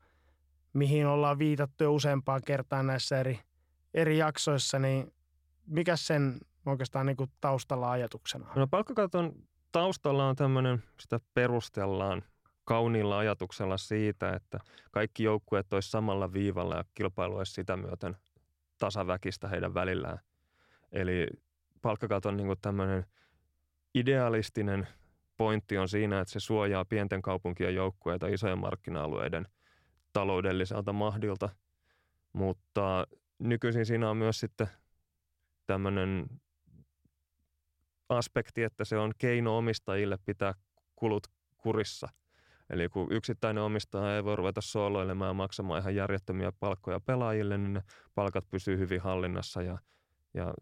mihin 0.72 1.06
ollaan 1.06 1.38
viitattu 1.38 1.84
jo 1.84 1.94
useampaan 1.94 2.42
kertaan 2.46 2.86
näissä 2.86 3.20
eri, 3.20 3.40
eri 3.94 4.18
jaksoissa, 4.18 4.78
niin 4.78 5.12
mikä 5.66 5.96
sen 5.96 6.38
oikeastaan 6.66 7.06
niin 7.06 7.16
kuin 7.16 7.30
taustalla 7.40 7.90
ajatuksena 7.90 8.52
No 8.56 8.66
palkkakaton 8.66 9.32
taustalla 9.72 10.28
on 10.28 10.36
tämmöinen, 10.36 10.82
sitä 11.00 11.20
perustellaan 11.34 12.22
kauniilla 12.68 13.18
ajatuksella 13.18 13.76
siitä, 13.76 14.32
että 14.32 14.58
kaikki 14.90 15.22
joukkueet 15.22 15.72
olisi 15.72 15.90
samalla 15.90 16.32
viivalla 16.32 16.76
ja 16.76 16.84
kilpailu 16.94 17.36
olisi 17.36 17.52
sitä 17.52 17.76
myöten 17.76 18.16
tasaväkistä 18.78 19.48
heidän 19.48 19.74
välillään. 19.74 20.18
Eli 20.92 21.26
palkkakaton 21.82 22.36
niin 22.36 22.56
tämmöinen 22.62 23.06
idealistinen 23.94 24.88
pointti 25.36 25.78
on 25.78 25.88
siinä, 25.88 26.20
että 26.20 26.32
se 26.32 26.40
suojaa 26.40 26.84
pienten 26.84 27.22
kaupunkien 27.22 27.74
joukkueita 27.74 28.26
isojen 28.26 28.58
markkina-alueiden 28.58 29.46
taloudelliselta 30.12 30.92
mahdilta, 30.92 31.48
mutta 32.32 33.06
nykyisin 33.38 33.86
siinä 33.86 34.10
on 34.10 34.16
myös 34.16 34.40
sitten 34.40 34.68
tämmöinen 35.66 36.26
aspekti, 38.08 38.62
että 38.62 38.84
se 38.84 38.98
on 38.98 39.12
keino 39.18 39.58
omistajille 39.58 40.18
pitää 40.24 40.54
kulut 40.96 41.26
kurissa. 41.56 42.08
Eli 42.70 42.88
kun 42.88 43.12
yksittäinen 43.12 43.62
omistaja 43.62 44.16
ei 44.16 44.24
voi 44.24 44.36
ruveta 44.36 44.60
sooloilemaan 44.60 45.28
ja 45.28 45.34
maksamaan 45.34 45.80
ihan 45.80 45.94
järjettömiä 45.94 46.52
palkkoja 46.60 47.00
pelaajille, 47.00 47.58
niin 47.58 47.72
ne 47.72 47.82
palkat 48.14 48.44
pysyy 48.50 48.78
hyvin 48.78 49.00
hallinnassa 49.00 49.62
ja, 49.62 49.78
ja 50.34 50.54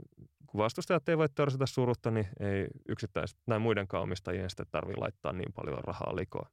kun 0.47 0.59
vastustajat 0.59 1.09
ei 1.09 1.19
voi 1.19 1.29
törsätä 1.29 1.67
surutta, 1.67 2.11
niin 2.11 2.29
ei 2.41 2.67
yksittäis 2.89 3.37
näin 3.47 3.63
muidenkaan 3.63 4.03
omistajien 4.03 4.51
sitten 4.51 4.67
tarvitse 4.71 5.01
laittaa 5.01 5.33
niin 5.33 5.53
paljon 5.53 5.85
rahaa 5.85 6.17
likoon. 6.17 6.51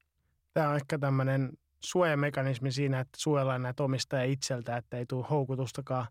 Tämä 0.53 0.69
on 0.69 0.75
ehkä 0.75 0.99
tämmöinen 0.99 1.49
suojamekanismi 1.79 2.71
siinä, 2.71 2.99
että 2.99 3.17
suojellaan 3.17 3.61
näitä 3.61 3.83
omistajia 3.83 4.33
itseltä, 4.33 4.77
että 4.77 4.97
ei 4.97 5.05
tule 5.05 5.25
houkutustakaan 5.29 6.07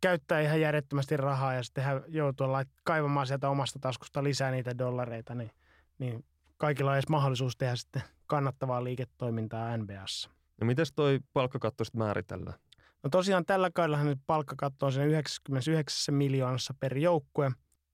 käyttää 0.00 0.40
ihan 0.40 0.60
järjettömästi 0.60 1.16
rahaa 1.16 1.54
ja 1.54 1.62
sitten 1.62 1.84
joutuu 2.08 2.46
kaivamaan 2.84 3.26
sieltä 3.26 3.48
omasta 3.48 3.78
taskusta 3.78 4.24
lisää 4.24 4.50
niitä 4.50 4.78
dollareita, 4.78 5.34
niin, 5.34 5.50
niin 5.98 6.24
kaikilla 6.56 6.90
on 6.90 6.96
edes 6.96 7.08
mahdollisuus 7.08 7.56
tehdä 7.56 7.76
sitten 7.76 8.02
kannattavaa 8.26 8.84
liiketoimintaa 8.84 9.76
NBAssa. 9.76 10.30
No 10.60 10.66
miten 10.66 10.86
toi 10.94 11.20
palkkakatto 11.32 11.84
sitten 11.84 11.98
määritellään? 11.98 12.58
No 13.02 13.10
tosiaan 13.10 13.46
tällä 13.46 13.70
kaudellahan 13.74 14.16
palkkakatto 14.26 14.86
on 14.86 14.92
siinä 14.92 15.06
99 15.06 16.14
miljoonassa 16.14 16.74
per 16.80 16.98
joukkue. 16.98 17.50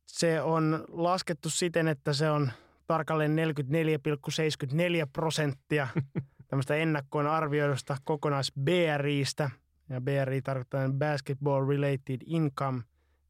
Se 0.06 0.42
on 0.42 0.84
laskettu 0.88 1.50
siten, 1.50 1.88
että 1.88 2.12
se 2.12 2.30
on 2.30 2.52
tarkalleen 2.86 3.36
44,74 3.36 5.08
prosenttia 5.12 5.88
tämmöistä 6.48 6.74
ennakkoon 6.74 7.26
arvioidusta 7.26 7.96
kokonais 8.04 8.52
BRIstä. 8.60 9.50
Ja 9.88 10.00
BRI 10.00 10.42
tarkoittaa 10.42 10.88
Basketball 10.98 11.68
Related 11.68 12.20
Income, 12.26 12.82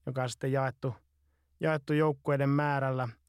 joka 0.06 0.22
on 0.22 0.30
sitten 0.30 0.52
jaettu, 0.52 0.94
jaettu 1.60 1.92
joukkueiden 1.92 2.48
määrällä– 2.48 3.08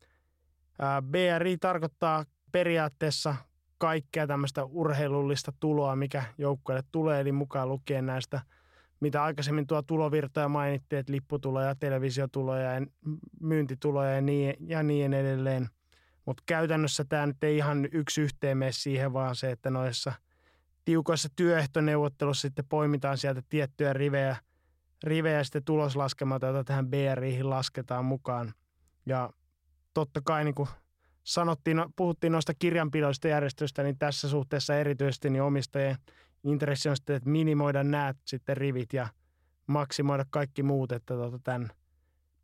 BRI 1.11 1.57
tarkoittaa 1.57 2.25
periaatteessa 2.51 3.35
kaikkea 3.77 4.27
tämmöistä 4.27 4.65
urheilullista 4.65 5.53
tuloa, 5.59 5.95
mikä 5.95 6.23
joukkueelle 6.37 6.83
tulee, 6.91 7.21
eli 7.21 7.31
mukaan 7.31 7.69
lukien 7.69 8.05
näistä, 8.05 8.41
mitä 8.99 9.23
aikaisemmin 9.23 9.67
tuo 9.67 9.81
tulovirtoja 9.81 10.47
mainittiin, 10.49 10.99
että 10.99 11.11
lipputuloja, 11.11 11.75
televisiotuloja 11.75 12.73
ja 12.73 12.85
myyntituloja 13.41 14.15
ja 14.15 14.21
niin, 14.21 14.55
ja 14.59 14.83
niin 14.83 15.13
edelleen. 15.13 15.69
Mutta 16.25 16.43
käytännössä 16.45 17.05
tämä 17.05 17.25
nyt 17.25 17.43
ei 17.43 17.57
ihan 17.57 17.87
yksi 17.91 18.21
yhteen 18.21 18.57
mene 18.57 18.71
siihen, 18.71 19.13
vaan 19.13 19.35
se, 19.35 19.51
että 19.51 19.69
noissa 19.69 20.13
tiukoissa 20.85 21.29
työehtoneuvottelussa 21.35 22.41
sitten 22.41 22.65
poimitaan 22.69 23.17
sieltä 23.17 23.41
tiettyjä 23.49 23.93
rivejä, 23.93 24.35
rivejä 25.03 25.43
sitten 25.43 25.63
tuloslaskemalta, 25.63 26.45
joita 26.45 26.63
tähän 26.63 26.87
BRIhin 26.87 27.49
lasketaan 27.49 28.05
mukaan. 28.05 28.53
Ja 29.05 29.29
totta 29.93 30.21
kai 30.21 30.43
niin 30.43 30.55
kuin 30.55 30.69
sanottiin, 31.23 31.77
no, 31.77 31.89
puhuttiin 31.95 32.31
noista 32.31 32.53
kirjanpidoista 32.53 33.27
järjestöistä, 33.27 33.83
niin 33.83 33.97
tässä 33.97 34.29
suhteessa 34.29 34.75
erityisesti 34.75 35.29
niin 35.29 35.43
omistajien 35.43 35.97
intressi 36.43 36.89
on 36.89 36.95
sitten, 36.95 37.15
että 37.15 37.29
minimoida 37.29 37.83
nämä 37.83 38.13
sitten 38.25 38.57
rivit 38.57 38.93
ja 38.93 39.07
maksimoida 39.67 40.25
kaikki 40.29 40.63
muut, 40.63 40.91
että 40.91 41.13
tota 41.13 41.39
tämän 41.43 41.69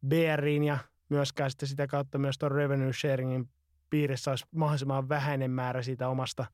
BRin 0.08 0.64
ja 0.64 0.78
myöskään 1.10 1.50
sitten 1.52 1.70
sitä 1.70 1.88
kautta 1.88 2.18
myös 2.18 2.38
tuon 2.38 2.52
revenue 2.52 2.94
sharingin 2.94 3.50
piirissä 3.90 4.32
olisi 4.32 4.46
mahdollisimman 4.56 5.10
vähäinen 5.10 5.52
määrä 5.52 5.82
siitä 5.82 6.10
omasta, 6.10 6.46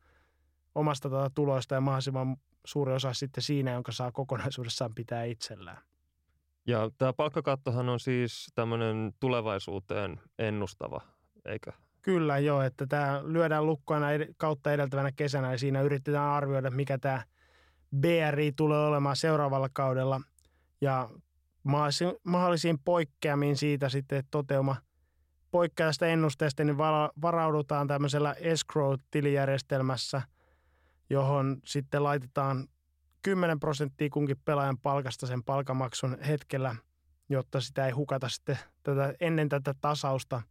omasta 0.75 1.09
tuota 1.09 1.29
tuloista 1.29 1.75
ja 1.75 1.81
mahdollisimman 1.81 2.37
suuri 2.65 2.93
osa 2.93 3.13
sitten 3.13 3.43
siinä, 3.43 3.71
jonka 3.71 3.91
saa 3.91 4.11
kokonaisuudessaan 4.11 4.95
pitää 4.95 5.23
itsellään. 5.23 5.77
Ja 6.67 6.91
tämä 6.97 7.13
palkkakattohan 7.13 7.89
on 7.89 7.99
siis 7.99 8.47
tämmöinen 8.55 9.13
tulevaisuuteen 9.19 10.19
ennustava, 10.39 11.01
eikö? 11.45 11.71
Kyllä 12.01 12.39
joo, 12.39 12.61
että 12.61 12.87
tämä 12.87 13.21
lyödään 13.23 13.65
lukkoina 13.65 14.07
kautta 14.37 14.73
edeltävänä 14.73 15.11
kesänä 15.11 15.51
ja 15.51 15.57
siinä 15.57 15.81
yritetään 15.81 16.31
arvioida, 16.31 16.71
mikä 16.71 16.97
tämä 16.97 17.23
BRI 17.99 18.51
tulee 18.51 18.87
olemaan 18.87 19.15
seuraavalla 19.15 19.69
kaudella 19.73 20.21
ja 20.81 21.09
mahdollisiin 22.23 22.79
poikkeamiin 22.85 23.57
siitä 23.57 23.89
sitten 23.89 24.23
toteuma 24.31 24.75
poikkeaa 25.51 25.87
tästä 25.87 26.07
ennusteesta, 26.07 26.63
niin 26.63 26.77
varaudutaan 27.21 27.87
tämmöisellä 27.87 28.33
escrow-tilijärjestelmässä, 28.33 30.21
johon 31.09 31.57
sitten 31.65 32.03
laitetaan 32.03 32.67
10 33.25 33.59
prosenttia 33.59 34.09
kunkin 34.09 34.37
pelaajan 34.45 34.77
palkasta 34.77 35.27
sen 35.27 35.43
palkamaksun 35.43 36.17
hetkellä, 36.19 36.75
jotta 37.29 37.61
sitä 37.61 37.85
ei 37.85 37.91
hukata 37.91 38.29
sitten 38.29 38.59
tätä, 38.83 39.13
ennen 39.19 39.49
tätä 39.49 39.75
tasausta. 39.81 40.41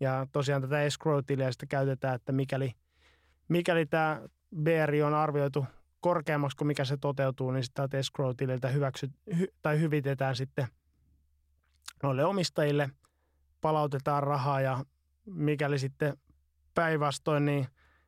Ja 0.00 0.26
tosiaan 0.32 0.62
tätä 0.62 0.82
escrow-tiliä 0.82 1.52
sitten 1.52 1.68
käytetään, 1.68 2.14
että 2.14 2.32
mikäli, 2.32 2.72
mikäli 3.48 3.86
tämä 3.86 4.22
BRI 4.62 5.02
on 5.02 5.14
arvioitu 5.14 5.66
korkeammaksi 6.00 6.56
kuin 6.56 6.66
mikä 6.66 6.84
se 6.84 6.96
toteutuu, 6.96 7.50
niin 7.50 7.64
sitä 7.64 7.88
escrow-tililtä 7.92 8.68
hyväksy, 8.68 9.10
hy, 9.38 9.46
tai 9.62 9.80
hyvitetään 9.80 10.36
sitten 10.36 10.66
noille 12.02 12.24
omistajille, 12.24 12.90
palautetaan 13.60 14.22
rahaa 14.22 14.60
ja 14.60 14.84
mikäli 15.26 15.78
sitten 15.78 16.16
päinvastoin, 16.74 17.44
niin 17.44 17.66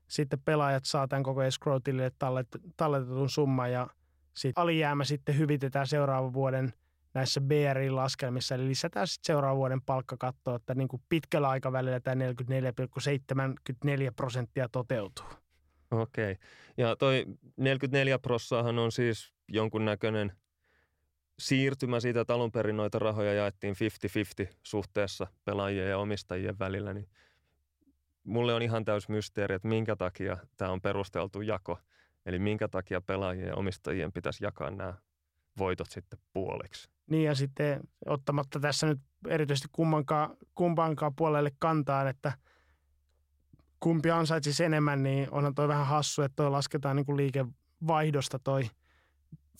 sitten 0.08 0.40
pelaajat 0.44 0.84
saa 0.84 1.08
tämän 1.08 1.22
koko 1.22 1.42
escrow-tilille 1.42 2.10
talletetun 2.76 3.30
summan 3.30 3.72
ja 3.72 3.86
sitten 4.36 4.62
alijäämä 4.62 5.04
sitten 5.04 5.38
hyvitetään 5.38 5.86
seuraavan 5.86 6.32
vuoden 6.32 6.72
näissä 7.14 7.40
BRI-laskelmissa, 7.40 8.54
eli 8.54 8.68
lisätään 8.68 9.06
sitten 9.06 9.26
seuraavan 9.26 9.56
vuoden 9.56 9.82
palkkakatto, 9.82 10.54
että 10.54 10.74
niin 10.74 10.88
kuin 10.88 11.02
pitkällä 11.08 11.48
aikavälillä 11.48 12.00
tämä 12.00 12.24
44,74 12.24 14.12
prosenttia 14.16 14.68
toteutuu. 14.68 15.26
Okei. 15.90 16.36
Ja 16.76 16.96
toi 16.96 17.24
44 17.56 18.18
prossaahan 18.18 18.78
on 18.78 18.92
siis 18.92 19.32
jonkunnäköinen 19.48 20.32
siirtymä 21.38 22.00
siitä, 22.00 22.20
että 22.20 22.34
alun 22.34 22.52
perin 22.52 22.76
noita 22.76 22.98
rahoja 22.98 23.32
jaettiin 23.32 23.74
50-50 24.44 24.54
suhteessa 24.62 25.26
pelaajien 25.44 25.90
ja 25.90 25.98
omistajien 25.98 26.58
välillä, 26.58 26.94
niin 26.94 27.08
mulle 28.24 28.54
on 28.54 28.62
ihan 28.62 28.84
täys 28.84 29.08
mysteeri, 29.08 29.54
että 29.54 29.68
minkä 29.68 29.96
takia 29.96 30.36
tämä 30.56 30.70
on 30.70 30.80
perusteltu 30.80 31.40
jako. 31.40 31.78
Eli 32.26 32.38
minkä 32.38 32.68
takia 32.68 33.00
pelaajien 33.00 33.48
ja 33.48 33.54
omistajien 33.54 34.12
pitäisi 34.12 34.44
jakaa 34.44 34.70
nämä 34.70 34.94
voitot 35.58 35.90
sitten 35.90 36.18
puoliksi. 36.32 36.90
Niin 37.10 37.24
ja 37.24 37.34
sitten 37.34 37.80
ottamatta 38.06 38.60
tässä 38.60 38.86
nyt 38.86 38.98
erityisesti 39.28 39.68
kummankaan, 39.72 40.36
kumpaankaan 40.54 41.14
puolelle 41.16 41.50
kantaa, 41.58 42.08
että 42.08 42.32
kumpi 43.80 44.10
ansaitsisi 44.10 44.64
enemmän, 44.64 45.02
niin 45.02 45.28
onhan 45.30 45.54
toi 45.54 45.68
vähän 45.68 45.86
hassu, 45.86 46.22
että 46.22 46.36
toi 46.36 46.50
lasketaan 46.50 46.96
niin 46.96 47.06
kuin 47.06 47.16
liikevaihdosta 47.16 48.38
toi 48.38 48.62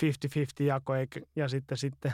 50-50 0.02 0.64
jako 0.64 0.92
ja 1.36 1.48
sitten, 1.48 1.78
sitten 1.78 2.12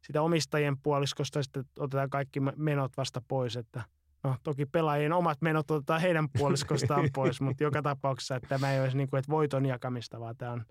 sitä 0.00 0.22
omistajien 0.22 0.78
puoliskosta 0.78 1.42
sitten 1.42 1.64
otetaan 1.78 2.10
kaikki 2.10 2.40
menot 2.40 2.96
vasta 2.96 3.22
pois, 3.28 3.56
että 3.56 3.82
no 4.24 4.36
toki 4.42 4.66
pelaajien 4.66 5.12
omat 5.12 5.42
menot 5.42 5.70
otetaan 5.70 6.00
heidän 6.00 6.28
puoliskostaan 6.38 7.08
pois, 7.14 7.40
mutta 7.40 7.62
joka 7.62 7.82
tapauksessa 7.82 8.36
että 8.36 8.48
tämä 8.48 8.72
ei 8.72 8.80
ole 8.80 8.90
niin 8.94 9.10
kuin, 9.10 9.18
että 9.18 9.30
voiton 9.30 9.66
jakamista, 9.66 10.20
vaan 10.20 10.36
tämä 10.36 10.52
on, 10.52 10.64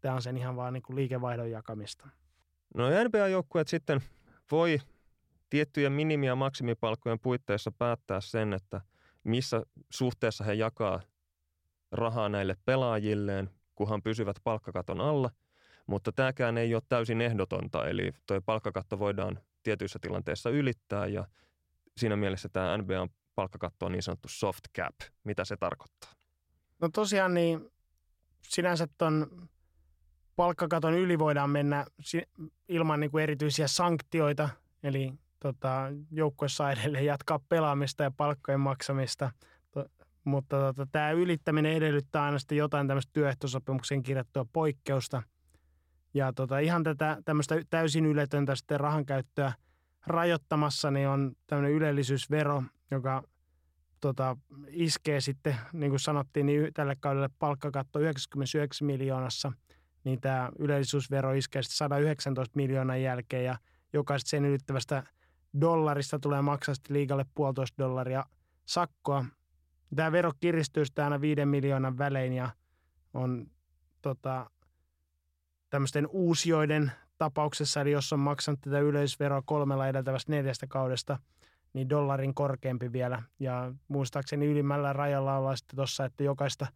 tämä 0.00 0.14
on 0.14 0.22
sen 0.22 0.36
ihan 0.36 0.56
vaan 0.56 0.72
niin 0.72 0.82
kuin 0.82 0.96
liikevaihdon 0.96 1.50
jakamista. 1.50 2.08
No 2.74 2.84
NBA-joukkueet 2.88 3.68
sitten 3.68 4.00
voi 4.50 4.78
tiettyjen 5.50 5.92
minimi- 5.92 6.26
ja 6.26 6.36
maksimipalkkojen 6.36 7.20
puitteissa 7.20 7.72
päättää 7.78 8.20
sen, 8.20 8.52
että 8.52 8.80
missä 9.24 9.62
suhteessa 9.90 10.44
he 10.44 10.54
jakaa 10.54 11.00
rahaa 11.92 12.28
näille 12.28 12.56
pelaajilleen, 12.64 13.50
kunhan 13.74 14.02
pysyvät 14.02 14.36
palkkakaton 14.44 15.00
alla. 15.00 15.30
Mutta 15.86 16.12
tämäkään 16.12 16.58
ei 16.58 16.74
ole 16.74 16.82
täysin 16.88 17.20
ehdotonta, 17.20 17.88
eli 17.88 18.12
tuo 18.26 18.40
palkkakatto 18.40 18.98
voidaan 18.98 19.38
tietyissä 19.62 19.98
tilanteissa 20.02 20.50
ylittää 20.50 21.06
ja 21.06 21.24
siinä 21.98 22.16
mielessä 22.16 22.48
tämä 22.48 22.78
NBA 22.78 23.08
palkkakatto 23.34 23.86
on 23.86 23.92
niin 23.92 24.02
sanottu 24.02 24.28
soft 24.28 24.64
cap. 24.78 24.94
Mitä 25.24 25.44
se 25.44 25.56
tarkoittaa? 25.56 26.10
No 26.80 26.88
tosiaan 26.88 27.34
niin 27.34 27.70
sinänsä 28.48 28.86
tuon 28.98 29.48
palkkakaton 30.36 30.94
yli 30.94 31.18
voidaan 31.18 31.50
mennä 31.50 31.86
ilman 32.68 33.00
niin 33.00 33.10
kuin 33.10 33.22
erityisiä 33.22 33.68
sanktioita, 33.68 34.48
eli 34.82 35.12
tota, 35.40 35.86
joukkue 36.10 36.48
saa 36.48 36.72
edelleen 36.72 37.04
jatkaa 37.04 37.40
pelaamista 37.48 38.02
ja 38.02 38.10
palkkojen 38.10 38.60
maksamista, 38.60 39.30
to, 39.70 39.86
mutta 40.24 40.56
tota, 40.58 40.86
tämä 40.92 41.10
ylittäminen 41.10 41.72
edellyttää 41.72 42.22
aina 42.22 42.38
sitten 42.38 42.58
jotain 42.58 42.86
tämmöistä 42.86 43.10
työehtosopimuksen 43.12 44.02
kirjattua 44.02 44.46
poikkeusta. 44.52 45.22
Ja 46.14 46.32
tota, 46.32 46.58
ihan 46.58 46.82
tätä 46.82 47.18
tämmöistä 47.24 47.62
täysin 47.70 48.06
yletöntä 48.06 48.54
sitten 48.54 48.80
rahan 48.80 49.06
käyttöä 49.06 49.52
rajoittamassa 50.06 50.90
niin 50.90 51.08
on 51.08 51.32
tämmöinen 51.46 51.72
ylellisyysvero, 51.72 52.62
joka 52.90 53.22
tota, 54.00 54.36
iskee 54.68 55.20
sitten, 55.20 55.56
niin 55.72 55.90
kuin 55.90 56.00
sanottiin, 56.00 56.46
niin 56.46 56.74
tälle 56.74 56.96
kaudelle 57.00 57.30
palkkakatto 57.38 57.98
99 57.98 58.86
miljoonassa– 58.86 59.52
niin 60.08 60.20
tämä 60.20 60.50
ylellisyysvero 60.58 61.32
iskee 61.32 61.62
119 61.62 62.56
miljoonan 62.56 63.02
jälkeen 63.02 63.44
ja 63.44 63.58
jokaisesta 63.92 64.30
sen 64.30 64.44
ylittävästä 64.44 65.02
dollarista 65.60 66.18
tulee 66.18 66.42
maksaa 66.42 66.74
sitten 66.74 66.96
liikalle 66.96 67.26
puolitoista 67.34 67.82
dollaria 67.84 68.24
sakkoa. 68.66 69.24
Tämä 69.96 70.12
vero 70.12 70.32
kiristyy 70.40 70.84
sitten 70.84 71.04
aina 71.04 71.20
viiden 71.20 71.48
miljoonan 71.48 71.98
välein 71.98 72.32
ja 72.32 72.50
on 73.14 73.50
tota, 74.02 74.50
tämmöisten 75.70 76.06
uusioiden 76.06 76.92
tapauksessa, 77.18 77.80
eli 77.80 77.90
jos 77.90 78.12
on 78.12 78.20
maksanut 78.20 78.60
tätä 78.60 78.78
yleisveroa 78.80 79.42
kolmella 79.42 79.88
edeltävästä 79.88 80.32
neljästä 80.32 80.66
kaudesta, 80.66 81.18
niin 81.72 81.88
dollarin 81.88 82.34
korkeampi 82.34 82.92
vielä. 82.92 83.22
Ja 83.38 83.72
muistaakseni 83.88 84.46
ylimmällä 84.46 84.92
rajalla 84.92 85.36
ollaan 85.36 85.56
sitten 85.56 85.76
tuossa, 85.76 86.04
että 86.04 86.24
jokaista 86.24 86.66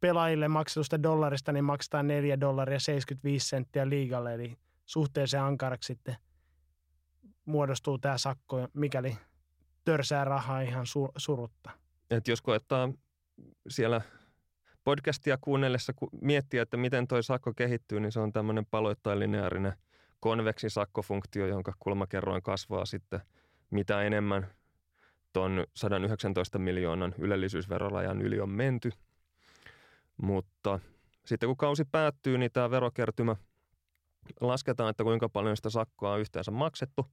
pelaajille 0.00 0.48
maksetusta 0.48 1.02
dollarista, 1.02 1.52
niin 1.52 1.64
maksetaan 1.64 2.06
4 2.06 2.40
dollaria 2.40 2.80
75 2.80 3.48
senttiä 3.48 3.88
liigalle, 3.88 4.34
eli 4.34 4.56
suhteeseen 4.86 5.42
ankaraksi 5.42 5.86
sitten 5.86 6.16
muodostuu 7.44 7.98
tämä 7.98 8.18
sakko, 8.18 8.68
mikäli 8.74 9.16
törsää 9.84 10.24
rahaa 10.24 10.60
ihan 10.60 10.86
su- 10.86 11.12
surutta. 11.16 11.70
Et 12.10 12.28
jos 12.28 12.42
koettaa 12.42 12.92
siellä 13.68 14.00
podcastia 14.90 15.38
kuunnellessa 15.40 15.92
miettiä, 16.20 16.62
että 16.62 16.76
miten 16.76 17.08
tuo 17.08 17.22
sakko 17.22 17.52
kehittyy, 17.54 18.00
niin 18.00 18.12
se 18.12 18.20
on 18.20 18.32
tämmöinen 18.32 18.66
paloittain 18.66 19.18
lineaarinen 19.18 19.72
konveksi 20.20 20.70
sakkofunktio, 20.70 21.46
jonka 21.46 21.72
kulmakerroin 21.78 22.42
kasvaa 22.42 22.84
sitten 22.84 23.20
mitä 23.70 24.02
enemmän 24.02 24.46
tuon 25.32 25.66
119 25.76 26.58
miljoonan 26.58 27.14
ylellisyysverorajan 27.18 28.22
yli 28.22 28.40
on 28.40 28.50
menty– 28.50 28.90
mutta 30.22 30.80
sitten 31.26 31.48
kun 31.48 31.56
kausi 31.56 31.84
päättyy, 31.84 32.38
niin 32.38 32.52
tämä 32.52 32.70
verokertymä 32.70 33.36
lasketaan, 34.40 34.90
että 34.90 35.04
kuinka 35.04 35.28
paljon 35.28 35.56
sitä 35.56 35.70
sakkoa 35.70 36.12
on 36.12 36.20
yhteensä 36.20 36.50
maksettu. 36.50 37.06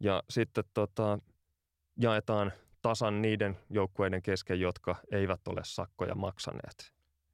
Ja 0.00 0.22
sitten 0.30 0.64
tota, 0.74 1.18
jaetaan 1.96 2.52
tasan 2.82 3.22
niiden 3.22 3.58
joukkueiden 3.70 4.22
kesken, 4.22 4.60
jotka 4.60 4.96
eivät 5.12 5.48
ole 5.48 5.60
sakkoja 5.64 6.14
maksaneet. 6.14 6.92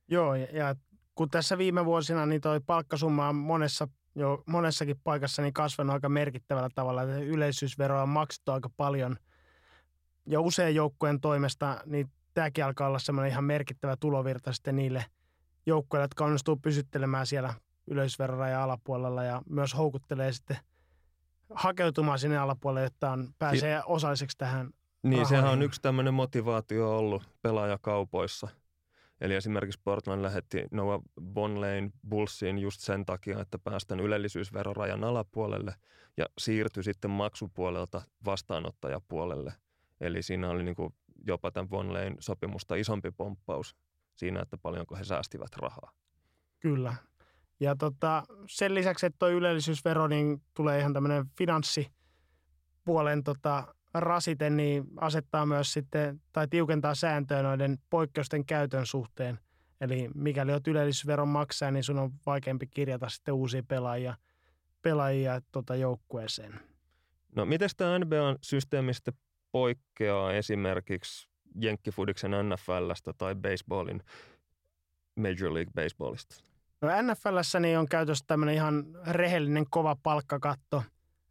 Joo, 0.08 0.34
ja 0.34 0.74
kun 1.14 1.30
tässä 1.30 1.58
viime 1.58 1.84
vuosina 1.84 2.26
niin 2.26 2.40
toi 2.40 2.60
palkkasumma 2.66 3.28
on 3.28 3.36
monessa, 3.36 3.88
jo 4.14 4.42
monessakin 4.46 5.00
paikassa 5.04 5.42
niin 5.42 5.54
kasvanut 5.54 5.94
aika 5.94 6.08
merkittävällä 6.08 6.68
tavalla. 6.74 7.02
Yleisyysveroa 7.02 8.02
on 8.02 8.08
maksettu 8.08 8.52
aika 8.52 8.70
paljon. 8.76 9.16
Ja 10.26 10.40
usein 10.40 10.74
joukkueen 10.74 11.20
toimesta 11.20 11.80
niin 11.86 12.10
tämäkin 12.34 12.64
alkaa 12.64 12.88
olla 12.88 12.98
semmoinen 12.98 13.32
ihan 13.32 13.44
merkittävä 13.44 13.96
tulovirta 13.96 14.52
sitten 14.52 14.76
niille 14.76 15.04
joukkoille, 15.66 16.04
jotka 16.04 16.24
onnistuu 16.24 16.56
pysyttelemään 16.56 17.26
siellä 17.26 17.54
yleisverorajan 17.86 18.62
alapuolella 18.62 19.24
ja 19.24 19.42
myös 19.48 19.76
houkuttelee 19.76 20.32
sitten 20.32 20.56
hakeutumaan 21.54 22.18
sinne 22.18 22.38
alapuolelle, 22.38 22.86
jotta 22.86 23.10
on, 23.10 23.34
pääsee 23.38 23.78
si- 23.78 23.84
osalliseksi 23.86 24.38
tähän 24.38 24.70
Niin, 25.04 25.12
rahoihin. 25.12 25.28
sehän 25.28 25.52
on 25.52 25.62
yksi 25.62 25.82
tämmöinen 25.82 26.14
motivaatio 26.14 26.98
ollut 26.98 27.22
pelaajakaupoissa. 27.42 28.48
Eli 29.20 29.34
esimerkiksi 29.34 29.80
Portland 29.84 30.22
lähetti 30.22 30.66
Noah 30.70 31.00
Bonlain 31.20 31.92
Bullsiin 32.08 32.58
just 32.58 32.80
sen 32.80 33.06
takia, 33.06 33.40
että 33.40 33.58
päästään 33.58 34.00
ylellisyysverorajan 34.00 35.04
alapuolelle 35.04 35.74
ja 36.16 36.26
siirtyi 36.38 36.82
sitten 36.82 37.10
maksupuolelta 37.10 38.02
vastaanottajapuolelle. 38.24 39.52
Eli 40.00 40.22
siinä 40.22 40.50
oli 40.50 40.62
niin 40.62 40.74
kuin 40.74 40.94
jopa 41.26 41.50
tämän 41.50 41.70
Von 41.70 41.92
Leyn 41.92 42.16
sopimusta 42.20 42.74
isompi 42.74 43.10
pomppaus 43.10 43.76
siinä, 44.14 44.40
että 44.40 44.58
paljonko 44.58 44.96
he 44.96 45.04
säästivät 45.04 45.56
rahaa. 45.56 45.90
Kyllä. 46.60 46.94
Ja 47.60 47.76
tota, 47.76 48.22
sen 48.48 48.74
lisäksi, 48.74 49.06
että 49.06 49.18
tuo 49.18 49.28
ylellisyysvero 49.28 50.06
niin 50.06 50.42
tulee 50.54 50.80
ihan 50.80 50.92
tämmöinen 50.92 51.26
finanssipuolen 51.38 53.24
tota, 53.24 53.74
rasite, 53.94 54.50
niin 54.50 54.84
asettaa 54.96 55.46
myös 55.46 55.72
sitten, 55.72 56.20
tai 56.32 56.48
tiukentaa 56.48 56.94
sääntöä 56.94 57.42
noiden 57.42 57.78
poikkeusten 57.90 58.46
käytön 58.46 58.86
suhteen. 58.86 59.38
Eli 59.80 60.10
mikäli 60.14 60.52
olet 60.52 60.66
ylellisyysveron 60.66 61.28
maksaja, 61.28 61.70
niin 61.70 61.84
sun 61.84 61.98
on 61.98 62.12
vaikeampi 62.26 62.66
kirjata 62.66 63.08
sitten 63.08 63.34
uusia 63.34 63.62
pelaajia, 63.62 64.14
pelaajia 64.82 65.40
tota, 65.52 65.76
joukkueeseen. 65.76 66.60
No 67.36 67.44
miten 67.44 67.68
tämä 67.76 67.98
NBA-systeemistä 67.98 69.12
poikkeaa 69.52 70.32
esimerkiksi 70.32 71.28
jenkkifudiksen 71.60 72.30
NFLstä 72.30 73.12
tai 73.18 73.34
baseballin 73.34 74.02
Major 75.16 75.54
League 75.54 75.72
Baseballista? 75.74 76.44
No 76.80 76.88
NFLssä 77.02 77.60
niin 77.60 77.78
on 77.78 77.88
käytössä 77.88 78.24
tämmöinen 78.26 78.54
ihan 78.54 78.84
rehellinen 79.06 79.66
kova 79.70 79.96
palkkakatto, 80.02 80.82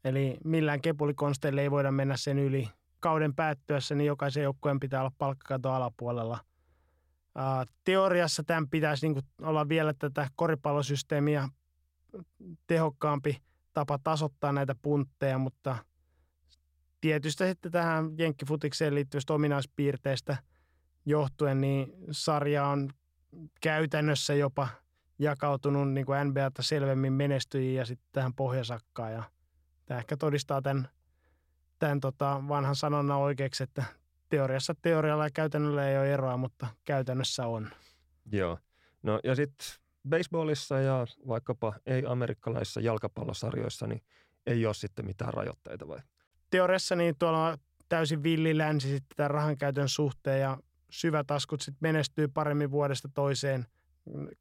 eli 0.04 0.38
millään 0.44 0.82
kepulikonsteille 0.82 1.62
ei 1.62 1.72
voida 1.72 1.92
mennä 1.92 2.18
sen 2.18 2.40
yli. 2.40 2.70
Kauden 3.00 3.36
päättyessä 3.36 3.96
niin 3.96 4.08
jokaisen 4.08 4.44
joukkueen 4.44 4.80
pitää 4.80 5.00
olla 5.00 5.12
palkkakato 5.18 5.72
alapuolella. 5.72 6.40
teoriassa 7.84 8.44
tämän 8.44 8.70
pitäisi 8.70 9.08
niin 9.08 9.24
olla 9.42 9.70
vielä 9.70 9.94
tätä 9.94 10.28
koripallosysteemiä 10.36 11.50
tehokkaampi 12.68 13.38
tapa 13.74 14.00
tasoittaa 14.04 14.52
näitä 14.52 14.76
puntteja, 14.82 15.38
mutta– 15.38 15.78
tietystä 17.04 17.48
sitten 17.48 17.72
tähän 17.72 18.18
jenkkifutikseen 18.18 18.96
liittyvistä 18.96 19.34
ominaispiirteistä 19.34 20.38
johtuen, 21.06 21.62
niin 21.62 21.94
sarja 22.12 22.68
on 22.68 22.90
käytännössä 23.62 24.34
jopa 24.34 24.68
jakautunut 25.20 25.92
niin 25.92 26.06
kuin 26.06 26.28
NBAta 26.28 26.64
selvemmin 26.64 27.14
menestyjiin 27.14 27.76
ja 27.76 27.86
sitten 27.86 28.08
tähän 28.12 28.34
pohjasakkaan. 28.34 29.14
Ja 29.14 29.24
tämä 29.86 30.00
ehkä 30.00 30.18
todistaa 30.18 30.62
tämän, 30.62 30.88
tämän 31.80 32.00
tota 32.00 32.44
vanhan 32.48 32.76
sanonnan 32.76 33.18
oikeaksi, 33.18 33.64
että 33.64 33.84
teoriassa 34.30 34.76
teorialla 34.82 35.24
ja 35.26 35.32
käytännöllä 35.34 35.90
ei 35.90 35.98
ole 35.98 36.14
eroa, 36.14 36.38
mutta 36.38 36.68
käytännössä 36.86 37.48
on. 37.48 37.70
Joo. 38.32 38.58
No 39.04 39.20
ja 39.24 39.36
sitten 39.36 39.68
baseballissa 40.10 40.80
ja 40.80 41.08
vaikkapa 41.28 41.74
ei-amerikkalaisissa 41.86 42.82
jalkapallosarjoissa 42.82 43.88
niin 43.88 44.02
ei 44.46 44.66
ole 44.66 44.74
sitten 44.74 45.06
mitään 45.06 45.34
rajoitteita 45.34 45.88
vai? 45.88 46.00
Teoriassa 46.50 46.96
niin 46.96 47.16
tuolla 47.20 47.48
on 47.48 47.58
täysin 47.90 48.24
villi 48.24 48.58
länsi 48.58 48.88
sitten 48.88 49.16
tämän 49.18 49.32
rahankäytön 49.32 49.90
suhteen 49.90 50.42
ja 50.42 50.58
syvätaskut 50.90 51.62
sitten 51.62 51.78
menestyy 51.82 52.28
paremmin 52.28 52.72
vuodesta 52.72 53.10
toiseen, 53.14 53.66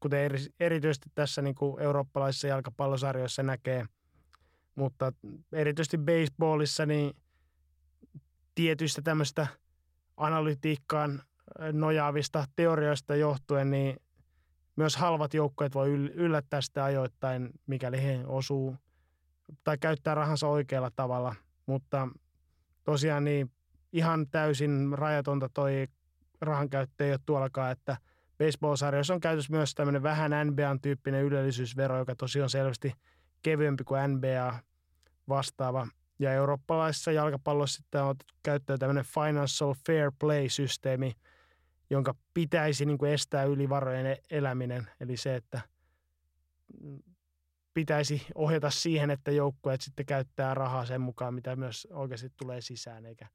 kuten 0.01 0.21
eri, 0.21 0.39
erityisesti 0.61 1.11
tässä 1.15 1.43
niin 1.43 1.55
kuin 1.55 1.83
eurooppalaisissa 1.83 2.49
jalkapallosarjoissa 2.49 3.43
näkee. 3.43 3.87
Mutta 4.75 5.13
erityisesti 5.53 5.99
baseballissa 5.99 6.87
niin 6.87 7.17
tietyistä 8.55 9.03
tämmöistä 9.03 9.47
analytiikkaan 10.17 11.23
nojaavista 11.73 12.45
teorioista 12.57 13.17
johtuen, 13.17 13.71
niin 13.71 13.97
myös 14.77 14.97
halvat 14.97 15.35
joukkueet 15.35 15.75
voi 15.75 15.91
yllättää 16.15 16.61
sitä 16.61 16.85
ajoittain, 16.85 17.51
mikäli 17.67 18.03
he 18.03 18.21
osuu 18.27 18.77
tai 19.65 19.79
käyttää 19.79 20.15
rahansa 20.15 20.49
oikealla 20.49 20.91
tavalla. 20.97 21.35
Mutta 21.67 22.09
tosiaan 22.85 23.25
niin 23.25 23.51
ihan 23.93 24.27
täysin 24.31 24.89
rajatonta 24.93 25.49
toi 25.55 25.89
rahankäyttö 26.41 27.05
ei 27.05 27.13
ole 27.13 27.21
tuollakaan, 27.27 27.73
että 27.73 27.97
baseball-sarjoissa 28.39 29.15
on 29.15 29.21
käytössä 29.21 29.53
myös 29.53 29.75
tämmöinen 29.75 30.03
vähän 30.03 30.31
NBA-tyyppinen 30.47 31.25
ylellisyysvero, 31.25 31.99
joka 31.99 32.17
tosiaan 32.17 32.51
selvästi 32.51 32.93
kevyempi 33.43 33.85
kuin 33.85 34.01
NBA 34.11 34.59
vastaava. 35.29 35.87
Ja 36.19 36.33
eurooppalaisessa 36.33 37.13
jalkapallossa 37.13 37.77
sitten 37.77 38.03
on 38.03 38.17
käyttöön 38.43 38.79
tämmöinen 38.79 39.05
financial 39.05 39.75
fair 39.87 40.13
play-systeemi, 40.21 41.13
jonka 41.91 42.15
pitäisi 42.35 42.87
niin 42.87 42.99
kuin 42.99 43.13
estää 43.13 43.45
ylivarojen 43.45 44.07
e-, 44.07 44.21
eläminen. 44.31 44.91
Eli 45.01 45.17
se, 45.17 45.35
että 45.37 45.61
pitäisi 47.75 48.27
ohjata 48.35 48.71
siihen, 48.71 49.11
että 49.11 49.31
joukkueet 49.31 49.81
sitten 49.81 50.07
käyttää 50.07 50.55
rahaa 50.55 50.87
sen 50.87 51.01
mukaan, 51.01 51.35
mitä 51.35 51.57
myös 51.57 51.89
oikeasti 51.91 52.33
tulee 52.37 52.61
sisään, 52.61 53.07
eikä, 53.07 53.27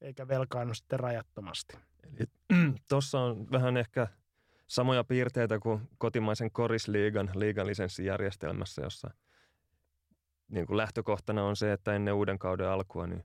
eikä 0.00 0.28
velkaannu 0.28 0.74
sitten 0.74 1.00
rajattomasti. 1.00 1.76
Eli 2.04 2.26
tuossa 2.88 3.20
on 3.20 3.50
vähän 3.50 3.76
ehkä 3.76 4.06
samoja 4.66 5.04
piirteitä 5.04 5.58
kuin 5.58 5.88
kotimaisen 5.98 6.50
korisliigan 6.50 7.30
liiganlisenssijärjestelmässä, 7.34 8.82
jossa 8.82 9.10
niin 10.48 10.66
kuin 10.66 10.76
lähtökohtana 10.76 11.44
on 11.44 11.56
se, 11.56 11.72
että 11.72 11.94
ennen 11.94 12.14
uuden 12.14 12.38
kauden 12.38 12.68
alkua 12.68 13.06
niin 13.06 13.24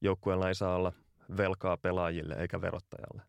joukkueella 0.00 0.48
ei 0.48 0.54
saa 0.54 0.76
olla 0.76 0.92
velkaa 1.36 1.76
pelaajille 1.76 2.34
eikä 2.34 2.60
verottajalle. 2.60 3.22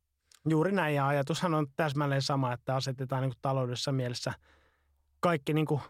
Juuri 0.49 0.71
näin, 0.71 0.95
ja 0.95 1.07
ajatushan 1.07 1.53
on 1.53 1.67
täsmälleen 1.75 2.21
sama, 2.21 2.53
että 2.53 2.75
asetetaan 2.75 3.21
niin 3.21 3.31
kuin 3.31 3.41
taloudessa 3.41 3.91
mielessä 3.91 4.33
kaikki 5.19 5.53
niin 5.53 5.65
kuin 5.65 5.81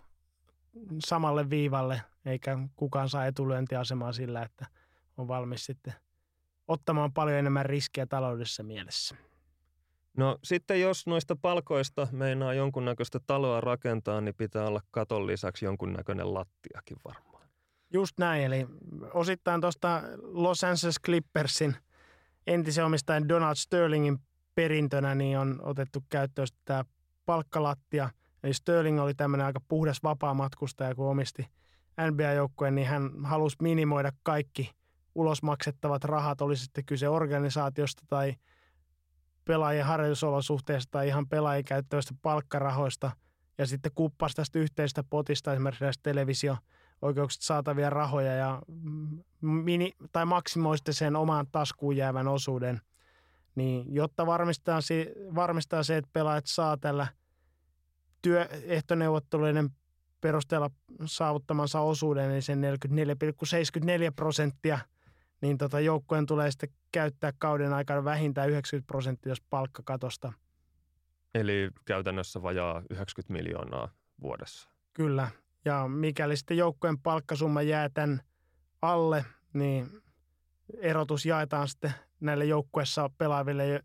samalle 1.05 1.49
viivalle, 1.49 2.01
eikä 2.25 2.57
kukaan 2.75 3.09
saa 3.09 3.25
etulyöntiasemaa 3.25 4.11
sillä, 4.11 4.41
että 4.41 4.65
on 5.17 5.27
valmis 5.27 5.65
sitten 5.65 5.93
ottamaan 6.67 7.13
paljon 7.13 7.37
enemmän 7.37 7.65
riskiä 7.65 8.05
taloudessa 8.05 8.63
mielessä. 8.63 9.15
No 10.17 10.39
sitten 10.43 10.81
jos 10.81 11.07
noista 11.07 11.35
palkoista 11.35 12.07
meinaa 12.11 12.53
jonkunnäköistä 12.53 13.19
taloa 13.27 13.61
rakentaa, 13.61 14.21
niin 14.21 14.35
pitää 14.35 14.67
olla 14.67 14.81
katon 14.91 15.27
lisäksi 15.27 15.65
jonkunnäköinen 15.65 16.33
lattiakin 16.33 16.97
varmaan. 17.05 17.32
Just 17.93 18.17
näin, 18.19 18.43
eli 18.43 18.67
osittain 19.13 19.61
tuosta 19.61 20.01
Los 20.21 20.63
Angeles 20.63 20.99
Clippersin 21.05 21.75
entisen 22.47 22.85
omistajan 22.85 23.29
Donald 23.29 23.55
Sterlingin 23.55 24.19
perintönä 24.55 25.15
niin 25.15 25.37
on 25.37 25.59
otettu 25.63 26.03
käyttöön 26.09 26.47
tämä 26.65 26.85
palkkalattia. 27.25 28.09
Eli 28.43 28.53
Sterling 28.53 28.99
oli 28.99 29.13
tämmöinen 29.13 29.45
aika 29.47 29.59
puhdas 29.67 30.03
vapaa 30.03 30.33
matkustaja, 30.33 30.95
kun 30.95 31.09
omisti 31.09 31.45
NBA-joukkueen, 32.11 32.75
niin 32.75 32.87
hän 32.87 33.11
halusi 33.23 33.57
minimoida 33.61 34.11
kaikki 34.23 34.71
ulosmaksettavat 35.15 36.03
rahat, 36.03 36.41
oli 36.41 36.55
sitten 36.57 36.85
kyse 36.85 37.09
organisaatiosta 37.09 38.03
tai 38.07 38.35
pelaajien 39.45 39.85
harjoitusolosuhteista 39.85 40.91
tai 40.91 41.07
ihan 41.07 41.27
pelaajien 41.27 41.65
käyttävistä 41.65 42.13
palkkarahoista 42.21 43.11
ja 43.57 43.65
sitten 43.65 43.91
kuppasi 43.95 44.35
tästä 44.35 44.59
yhteistä 44.59 45.03
potista 45.03 45.53
esimerkiksi 45.53 45.83
näistä 45.83 46.03
televisio-oikeuksista 47.03 47.45
saatavia 47.45 47.89
rahoja 47.89 48.35
ja 48.35 48.61
mini, 49.41 49.91
tai 50.11 50.25
maksimoisitte 50.25 50.93
sen 50.93 51.15
omaan 51.15 51.47
taskuun 51.51 51.97
jäävän 51.97 52.27
osuuden– 52.27 52.81
niin 53.55 53.93
jotta 53.93 54.25
varmistaa, 54.25 54.79
varmistaa 55.35 55.83
se, 55.83 55.97
että 55.97 56.09
pelaajat 56.13 56.45
saa 56.45 56.77
tällä 56.77 57.07
työehtoneuvotteluiden 58.21 59.69
perusteella 60.21 60.69
saavuttamansa 61.05 61.79
osuuden, 61.79 62.31
eli 62.31 62.41
sen 62.41 62.61
44,74 62.61 64.13
prosenttia, 64.15 64.79
niin 65.41 65.57
tota 65.57 65.79
joukkueen 65.79 66.25
tulee 66.25 66.51
sitten 66.51 66.69
käyttää 66.91 67.31
kauden 67.37 67.73
aikana 67.73 68.03
vähintään 68.03 68.49
90 68.49 68.87
prosenttia, 68.87 69.31
jos 69.31 69.41
palkkakatosta. 69.49 70.33
Eli 71.35 71.69
käytännössä 71.85 72.41
vajaa 72.41 72.81
90 72.89 73.33
miljoonaa 73.33 73.89
vuodessa. 74.21 74.69
Kyllä. 74.93 75.31
Ja 75.65 75.87
mikäli 75.87 76.37
sitten 76.37 76.57
joukkueen 76.57 76.99
palkkasumma 76.99 77.61
jää 77.61 77.89
tämän 77.89 78.21
alle, 78.81 79.25
niin 79.53 80.01
erotus 80.81 81.25
jaetaan 81.25 81.67
sitten 81.67 81.93
näille 82.19 82.45
joukkueessa 82.45 83.09
pelaaville 83.17 83.83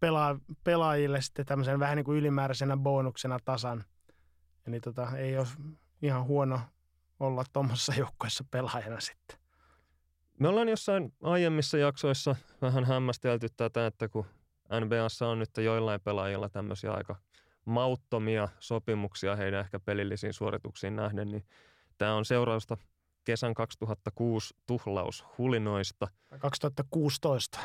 pela, 0.00 0.40
pelaajille 0.64 1.20
sitten 1.20 1.46
tämmöisen 1.46 1.80
vähän 1.80 1.96
niin 1.96 2.04
kuin 2.04 2.18
ylimääräisenä 2.18 2.76
bonuksena 2.76 3.38
tasan. 3.44 3.84
Eli 4.66 4.80
tota, 4.80 5.16
ei 5.16 5.38
ole 5.38 5.46
ihan 6.02 6.24
huono 6.24 6.60
olla 7.20 7.44
tuommoisessa 7.52 7.94
joukkueessa 7.94 8.44
pelaajana 8.50 9.00
sitten. 9.00 9.38
Me 10.38 10.48
ollaan 10.48 10.68
jossain 10.68 11.12
aiemmissa 11.22 11.78
jaksoissa 11.78 12.36
vähän 12.62 12.84
hämmästelty 12.84 13.48
tätä, 13.56 13.86
että 13.86 14.08
kun 14.08 14.26
NBAssa 14.80 15.28
on 15.28 15.38
nyt 15.38 15.56
joillain 15.56 16.00
pelaajilla 16.00 16.48
tämmöisiä 16.48 16.92
aika 16.92 17.16
mauttomia 17.68 18.48
sopimuksia 18.58 19.36
heidän 19.36 19.60
ehkä 19.60 19.80
pelillisiin 19.80 20.32
suorituksiin 20.32 20.96
nähden, 20.96 21.28
niin 21.28 21.44
tämä 21.98 22.14
on 22.14 22.24
seurausta 22.24 22.76
kesän 23.24 23.54
2006 23.54 24.54
tuhlaushulinoista. 24.66 26.08
2016. 26.38 27.58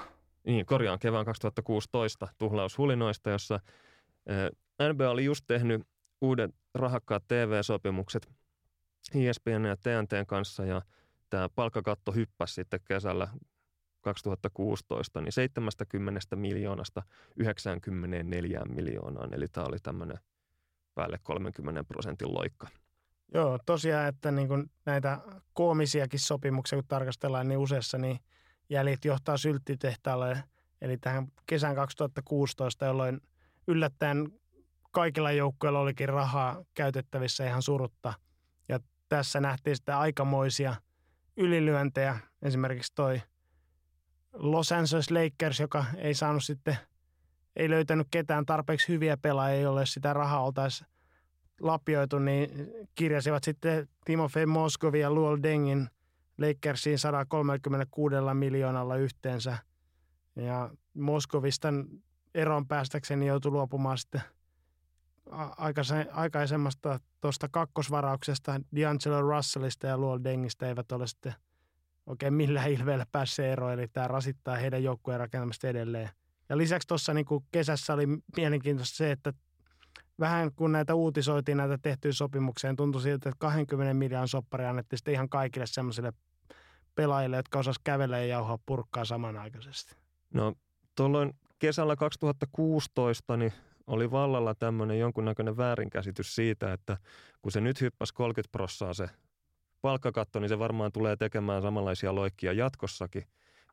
Niin, 0.43 0.66
korjaan 0.66 0.99
kevään 0.99 1.26
2016 1.26 2.28
tuhlaushulinoista, 2.38 3.30
jossa 3.30 3.60
NBA 4.93 5.10
oli 5.10 5.26
just 5.26 5.45
tehnyt 5.47 5.88
uudet 6.22 6.51
rahakkaat 6.74 7.24
TV-sopimukset 7.28 8.30
ESPN 9.16 9.66
ja 9.68 9.78
TNTn 9.78 10.26
kanssa 10.28 10.66
ja 10.66 10.82
tämä 11.30 11.49
palkkakatto 11.49 12.12
hyppäsi 12.12 12.54
sitten 12.54 12.80
kesällä 12.88 13.28
2016 14.04 15.22
niin 15.22 15.32
70 15.32 16.36
miljoonasta 16.36 17.04
94 17.36 18.62
miljoonaan. 18.70 19.34
Eli 19.34 19.47
tämä 19.47 19.66
oli 19.68 19.78
tämmöinen 19.84 20.18
päälle 20.95 21.20
30 21.24 21.84
prosentin 21.84 22.34
loikka. 22.34 22.68
Joo, 23.34 23.60
tosiaan, 23.66 24.08
että 24.08 24.32
niin 24.32 24.47
kuin 24.47 24.72
näitä 24.86 25.20
koomisiakin 25.54 26.20
sopimuksia, 26.20 26.78
kun 26.78 26.88
tarkastellaan 26.88 27.47
niin 27.47 27.58
useassa, 27.58 27.97
niin 27.97 28.20
jäljet 28.70 29.06
johtaa 29.06 29.38
sylttitehtaalle, 29.38 30.43
eli 30.82 30.97
tähän 30.97 31.28
kesän 31.45 31.76
2016, 31.76 32.86
jolloin 32.86 33.22
yllättäen 33.68 34.32
kaikilla 34.91 35.32
joukkueilla 35.32 35.80
olikin 35.80 36.10
rahaa 36.10 36.64
käytettävissä 36.74 37.47
ihan 37.47 37.62
surutta. 37.62 38.14
Ja 38.70 38.80
tässä 39.10 39.39
nähtiin 39.39 39.76
sitten 39.76 39.95
aikamoisia 39.95 40.76
ylilyöntejä. 41.38 42.20
Esimerkiksi 42.41 42.91
toi 42.95 43.22
Los 44.34 44.71
Angeles 44.71 45.11
Lakers, 45.11 45.59
joka 45.59 45.86
ei 45.97 46.13
saanut 46.13 46.43
sitten, 46.43 46.77
ei 47.55 47.69
löytänyt 47.69 48.07
ketään 48.11 48.45
tarpeeksi 48.45 48.88
hyviä 48.88 49.17
pelaajia, 49.17 49.61
joille 49.61 49.86
sitä 49.86 50.13
rahaa 50.13 50.43
oltaisiin 50.43 50.88
lapioitu, 51.61 52.19
niin 52.19 52.49
kirjasivat 52.95 53.43
sitten 53.43 53.88
Timofey 54.05 54.45
Moskovi 54.45 54.99
ja 54.99 55.11
Luol 55.11 55.38
Dengin 55.43 55.89
Lakersiin 56.38 56.99
136 56.99 58.15
miljoonalla 58.34 58.95
yhteensä. 58.95 59.57
Ja 60.36 60.69
Moskovista 60.93 61.67
eron 62.36 62.67
päästäkseni 62.67 63.27
joutui 63.27 63.51
luopumaan 63.51 63.97
sitten 63.97 64.21
aikaisemmasta 66.11 66.99
tuosta 67.21 67.47
kakkosvarauksesta 67.51 68.55
D'Angelo 68.57 69.21
Russellista 69.21 69.88
ja 69.88 69.97
Luol 69.97 70.19
Dengistä 70.23 70.67
eivät 70.67 70.91
ole 70.91 71.07
sitten 71.07 71.34
oikein 72.06 72.34
millään 72.34 72.72
ilveellä 72.78 73.06
päässeet 73.12 73.51
eroon, 73.51 73.74
eli 73.74 73.88
tämä 73.88 74.08
rasittaa 74.08 74.56
heidän 74.56 74.84
joukkueen 74.84 75.20
rakentamista 75.20 75.68
edelleen. 75.68 76.10
Ja 76.49 76.58
lisäksi 76.58 76.88
tuossa 76.88 77.14
niin 77.14 77.26
kesässä 77.51 77.93
oli 77.93 78.06
mielenkiintoista 78.38 78.97
se, 78.97 79.12
että 79.12 79.34
vähän 80.20 80.51
kun 80.56 80.72
näitä 80.72 80.95
uutisoitiin, 80.95 81.58
näitä 81.58 81.78
tehtyjä 81.78 82.14
sopimuksia, 82.14 82.70
niin 82.70 82.78
tuntui 82.78 83.01
siltä, 83.01 83.30
että 83.30 83.39
20 83.39 83.93
miljoonan 83.93 84.28
soppari 84.28 84.66
annettiin 84.66 84.97
sitten 84.97 85.14
ihan 85.14 85.30
kaikille 85.30 85.66
semmoisille 85.68 86.14
pelaajille, 86.95 87.36
jotka 87.36 87.60
osas 87.60 87.76
kävellä 87.84 88.20
ja 88.20 88.26
jauhaa 88.26 88.58
purkkaa 88.66 89.06
samanaikaisesti. 89.06 89.95
No 90.34 90.54
tuolloin 90.95 91.34
kesällä 91.60 91.95
2016 91.95 93.38
niin 93.38 93.54
oli 93.88 94.12
vallalla 94.12 94.56
tämmöinen 94.56 94.99
jonkunnäköinen 94.99 95.58
väärinkäsitys 95.58 96.36
siitä, 96.36 96.74
että 96.74 96.97
kun 97.41 97.51
se 97.51 97.62
nyt 97.62 97.82
hyppäsi 97.82 98.14
30 98.14 98.51
prossaa 98.51 98.93
se 98.93 99.10
palkkakatto, 99.84 100.39
niin 100.39 100.49
se 100.49 100.59
varmaan 100.59 100.91
tulee 100.91 101.15
tekemään 101.15 101.61
samanlaisia 101.61 102.15
loikkia 102.15 102.53
jatkossakin. 102.53 103.23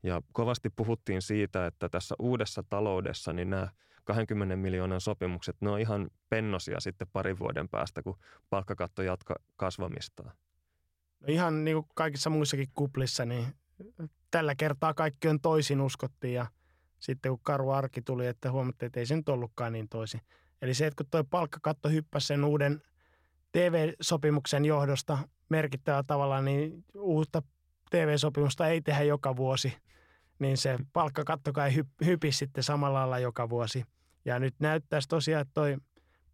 Ja 0.02 0.22
kovasti 0.32 0.70
puhuttiin 0.70 1.22
siitä, 1.22 1.66
että 1.66 1.88
tässä 1.88 2.14
uudessa 2.18 2.62
taloudessa 2.62 3.32
niin 3.32 3.50
nämä 3.50 3.68
20 4.04 4.56
miljoonan 4.56 5.00
sopimukset, 5.00 5.56
ne 5.61 5.70
on 5.70 5.80
ihan 5.80 6.11
pennosia 6.28 6.80
sitten 6.80 7.08
parin 7.12 7.38
vuoden 7.38 7.68
päästä, 7.68 8.02
kun 8.02 8.18
palkkakatto 8.50 9.02
jatka 9.02 9.34
kasvamistaan. 9.56 10.32
No 11.20 11.26
ihan 11.28 11.64
niin 11.64 11.74
kuin 11.74 11.86
kaikissa 11.94 12.30
muissakin 12.30 12.68
kuplissa, 12.74 13.24
niin 13.24 13.46
tällä 14.30 14.54
kertaa 14.54 14.94
kaikki 14.94 15.28
on 15.28 15.40
toisin 15.40 15.80
uskottiin 15.80 16.34
ja 16.34 16.46
sitten 16.98 17.32
kun 17.32 17.40
karu 17.42 17.70
arki 17.70 18.02
tuli, 18.02 18.26
että 18.26 18.52
huomattiin, 18.52 18.86
että 18.86 19.00
ei 19.00 19.06
se 19.06 19.16
nyt 19.16 19.28
ollutkaan 19.28 19.72
niin 19.72 19.88
toisin. 19.88 20.20
Eli 20.62 20.74
se, 20.74 20.86
että 20.86 21.04
kun 21.04 21.11
tuo 21.11 21.24
palkkakatto 21.24 21.88
hyppäsi 21.88 22.26
sen 22.26 22.44
uuden 22.44 22.82
TV-sopimuksen 23.53 24.64
johdosta 24.64 25.18
merkittävällä 25.48 26.05
tavalla, 26.07 26.40
niin 26.40 26.84
uutta 26.94 27.42
TV-sopimusta 27.90 28.68
ei 28.68 28.80
tehdä 28.80 29.03
joka 29.03 29.36
vuosi, 29.36 29.76
niin 30.38 30.57
se 30.57 30.78
palkkakattokaan 30.92 31.68
ei 31.68 31.82
hypi 32.05 32.32
sitten 32.32 32.64
samalla 32.64 32.98
lailla 32.98 33.18
joka 33.18 33.48
vuosi. 33.48 33.84
Ja 34.24 34.38
nyt 34.38 34.55
näyttäisi 34.59 35.09
tosiaan, 35.09 35.40
että 35.42 35.55
toi 35.55 35.76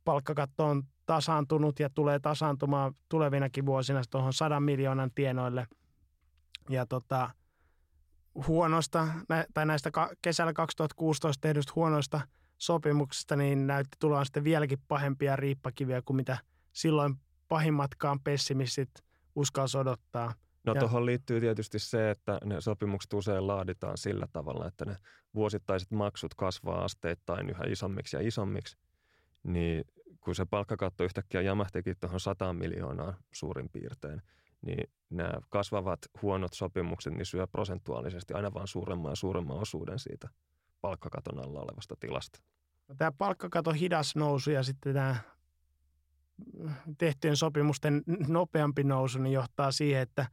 palkkakatto 0.04 0.66
on 0.66 0.82
tasaantunut 1.06 1.80
ja 1.80 1.90
tulee 1.90 2.18
tasaantumaan 2.18 2.94
tulevinakin 3.08 3.66
vuosina 3.66 4.02
tuohon 4.10 4.32
sadan 4.32 4.62
miljoonan 4.62 5.10
tienoille. 5.14 5.66
Ja 6.70 6.86
tota, 6.86 7.30
huonosta, 8.46 9.08
tai 9.54 9.66
näistä 9.66 9.90
kesällä 10.22 10.52
2016 10.52 11.40
tehdyistä 11.40 11.72
huonoista 11.76 12.20
sopimuksista, 12.58 13.36
niin 13.36 13.66
näytti 13.66 13.96
tulla 14.00 14.24
sitten 14.24 14.44
vieläkin 14.44 14.78
pahempia 14.88 15.36
riippakiviä 15.36 16.02
kuin 16.02 16.16
mitä 16.16 16.38
silloin 16.76 17.14
pahimmatkaan 17.48 18.20
pessimistit 18.20 18.90
uskalsi 19.34 19.78
odottaa. 19.78 20.34
No 20.66 20.74
tuohon 20.74 21.06
liittyy 21.06 21.40
tietysti 21.40 21.78
se, 21.78 22.10
että 22.10 22.38
ne 22.44 22.60
sopimukset 22.60 23.12
usein 23.12 23.46
laaditaan 23.46 23.98
sillä 23.98 24.26
tavalla, 24.32 24.66
että 24.66 24.84
ne 24.84 24.96
vuosittaiset 25.34 25.90
maksut 25.90 26.34
kasvaa 26.34 26.84
asteittain 26.84 27.50
yhä 27.50 27.64
isommiksi 27.68 28.16
ja 28.16 28.28
isommiksi, 28.28 28.76
niin 29.42 29.84
kun 30.20 30.34
se 30.34 30.44
palkkakatto 30.44 31.04
yhtäkkiä 31.04 31.40
jämähtikin 31.40 31.96
tuohon 32.00 32.20
100 32.20 32.52
miljoonaa 32.52 33.14
suurin 33.32 33.68
piirtein, 33.68 34.22
niin 34.62 34.90
nämä 35.10 35.32
kasvavat 35.50 35.98
huonot 36.22 36.52
sopimukset 36.52 37.14
niin 37.14 37.26
syö 37.26 37.46
prosentuaalisesti 37.46 38.34
aina 38.34 38.54
vain 38.54 38.68
suuremman 38.68 39.12
ja 39.12 39.16
suuremman 39.16 39.58
osuuden 39.58 39.98
siitä 39.98 40.28
palkkakaton 40.80 41.44
alla 41.44 41.60
olevasta 41.60 41.96
tilasta. 42.00 42.40
No, 42.88 42.94
tämä 42.98 43.12
palkkakaton 43.12 43.74
hidas 43.74 44.16
nousu 44.16 44.50
ja 44.50 44.62
sitten 44.62 44.94
tämä 44.94 45.16
tehtyjen 46.98 47.36
sopimusten 47.36 48.02
nopeampi 48.28 48.84
nousu 48.84 49.18
niin 49.18 49.32
johtaa 49.32 49.72
siihen, 49.72 50.02
että 50.02 50.26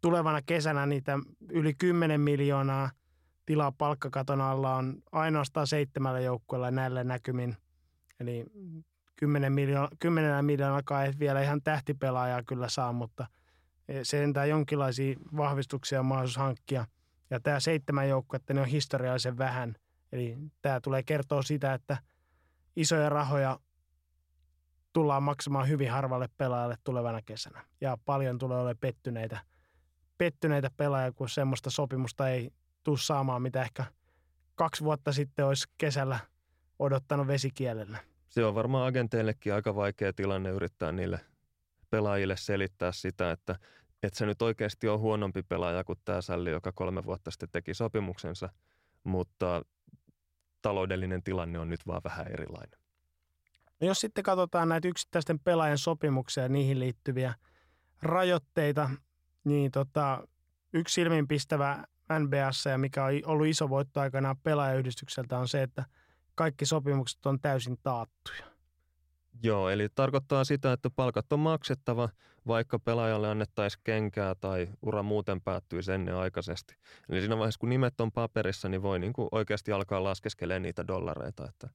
tulevana 0.00 0.42
kesänä 0.46 0.86
niitä 0.86 1.18
yli 1.50 1.74
10 1.74 2.20
miljoonaa 2.20 2.90
tilaa 3.46 3.72
palkkakaton 3.72 4.40
alla 4.40 4.76
on 4.76 5.02
ainoastaan 5.12 5.66
seitsemällä 5.66 6.20
joukkueella 6.20 6.70
näillä 6.70 7.04
näkymin. 7.04 7.56
Eli 8.20 8.44
10 9.16 9.52
miljoona, 9.52 9.88
10 9.98 10.44
miljoonakaan 10.44 11.06
ei 11.06 11.12
vielä 11.18 11.42
ihan 11.42 11.62
tähtipelaajaa 11.62 12.42
kyllä 12.42 12.68
saa, 12.68 12.92
mutta 12.92 13.26
sentään 14.02 14.48
jonkinlaisia 14.48 15.16
vahvistuksia 15.36 16.00
on 16.00 16.06
mahdollisuus 16.06 16.36
hankkia. 16.36 16.86
Ja 17.30 17.40
tämä 17.40 17.60
seitsemän 17.60 18.08
joukkuetta, 18.08 18.54
ne 18.54 18.60
on 18.60 18.66
historiallisen 18.66 19.38
vähän. 19.38 19.74
Eli 20.12 20.36
tämä 20.62 20.80
tulee 20.80 21.02
kertoa 21.02 21.42
sitä, 21.42 21.74
että 21.74 21.96
isoja 22.76 23.08
rahoja 23.08 23.58
tullaan 24.92 25.22
maksamaan 25.22 25.68
hyvin 25.68 25.90
harvalle 25.90 26.28
pelaajalle 26.36 26.76
tulevana 26.84 27.22
kesänä. 27.22 27.64
Ja 27.80 27.98
paljon 28.04 28.38
tulee 28.38 28.56
olemaan 28.56 28.76
pettyneitä, 28.80 29.40
pettyneitä 30.18 30.70
pelaajia, 30.76 31.12
kun 31.12 31.28
semmoista 31.28 31.70
sopimusta 31.70 32.28
ei 32.28 32.50
tule 32.84 32.98
saamaan, 32.98 33.42
mitä 33.42 33.62
ehkä 33.62 33.84
kaksi 34.54 34.84
vuotta 34.84 35.12
sitten 35.12 35.46
olisi 35.46 35.68
kesällä 35.78 36.18
odottanut 36.78 37.26
vesikielellä. 37.26 37.98
Se 38.28 38.44
on 38.44 38.54
varmaan 38.54 38.86
agenteillekin 38.86 39.54
aika 39.54 39.74
vaikea 39.74 40.12
tilanne 40.12 40.50
yrittää 40.50 40.92
niille 40.92 41.20
pelaajille 41.90 42.36
selittää 42.36 42.92
sitä, 42.92 43.30
että, 43.30 43.58
että 44.02 44.18
se 44.18 44.26
nyt 44.26 44.42
oikeasti 44.42 44.88
on 44.88 45.00
huonompi 45.00 45.42
pelaaja 45.42 45.84
kuin 45.84 45.98
tämä 46.04 46.20
Sälli, 46.20 46.50
joka 46.50 46.72
kolme 46.72 47.04
vuotta 47.04 47.30
sitten 47.30 47.48
teki 47.52 47.74
sopimuksensa, 47.74 48.48
mutta 49.04 49.62
taloudellinen 50.62 51.22
tilanne 51.22 51.58
on 51.58 51.68
nyt 51.68 51.86
vaan 51.86 52.00
vähän 52.04 52.28
erilainen. 52.28 52.81
No 53.82 53.88
jos 53.88 54.00
sitten 54.00 54.24
katsotaan 54.24 54.68
näitä 54.68 54.88
yksittäisten 54.88 55.38
pelaajien 55.38 55.78
sopimuksia 55.78 56.42
ja 56.42 56.48
niihin 56.48 56.80
liittyviä 56.80 57.34
rajoitteita, 58.02 58.90
niin 59.44 59.70
tota, 59.70 60.28
yksi 60.72 60.94
silmiinpistävä 60.94 61.84
NBS 62.18 62.64
ja 62.66 62.78
mikä 62.78 63.04
on 63.04 63.12
ollut 63.24 63.46
iso 63.46 63.68
voitto 63.68 64.00
aikanaan 64.00 64.36
pelaajayhdistykseltä 64.36 65.38
on 65.38 65.48
se, 65.48 65.62
että 65.62 65.84
kaikki 66.34 66.66
sopimukset 66.66 67.26
on 67.26 67.40
täysin 67.40 67.78
taattuja. 67.82 68.44
Joo, 69.42 69.70
eli 69.70 69.88
tarkoittaa 69.94 70.44
sitä, 70.44 70.72
että 70.72 70.90
palkat 70.90 71.32
on 71.32 71.40
maksettava, 71.40 72.08
vaikka 72.46 72.78
pelaajalle 72.78 73.30
annettaisiin 73.30 73.80
kenkää 73.84 74.34
tai 74.34 74.68
ura 74.82 75.02
muuten 75.02 75.40
päättyisi 75.40 75.92
ennen 75.92 76.16
aikaisesti. 76.16 76.74
Eli 77.08 77.20
siinä 77.20 77.38
vaiheessa, 77.38 77.58
kun 77.58 77.68
nimet 77.68 78.00
on 78.00 78.12
paperissa, 78.12 78.68
niin 78.68 78.82
voi 78.82 78.98
niin 78.98 79.12
kuin 79.12 79.28
oikeasti 79.32 79.72
alkaa 79.72 80.04
laskeskelemaan 80.04 80.62
niitä 80.62 80.86
dollareita, 80.86 81.48
että 81.48 81.68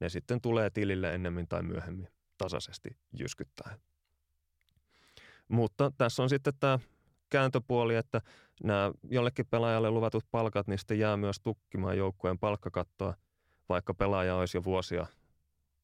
ne 0.00 0.08
sitten 0.08 0.40
tulee 0.40 0.70
tilille 0.70 1.14
ennemmin 1.14 1.48
tai 1.48 1.62
myöhemmin 1.62 2.08
tasaisesti 2.38 2.96
jyskyttää. 3.18 3.78
Mutta 5.48 5.92
tässä 5.98 6.22
on 6.22 6.28
sitten 6.28 6.52
tämä 6.60 6.78
kääntöpuoli, 7.30 7.94
että 7.94 8.20
nämä 8.62 8.92
jollekin 9.10 9.46
pelaajalle 9.46 9.90
luvatut 9.90 10.24
palkat, 10.30 10.66
niin 10.66 10.78
sitten 10.78 10.98
jää 10.98 11.16
myös 11.16 11.40
tukkimaan 11.40 11.98
joukkueen 11.98 12.38
palkkakattoa, 12.38 13.14
vaikka 13.68 13.94
pelaaja 13.94 14.36
olisi 14.36 14.56
jo 14.56 14.64
vuosia 14.64 15.06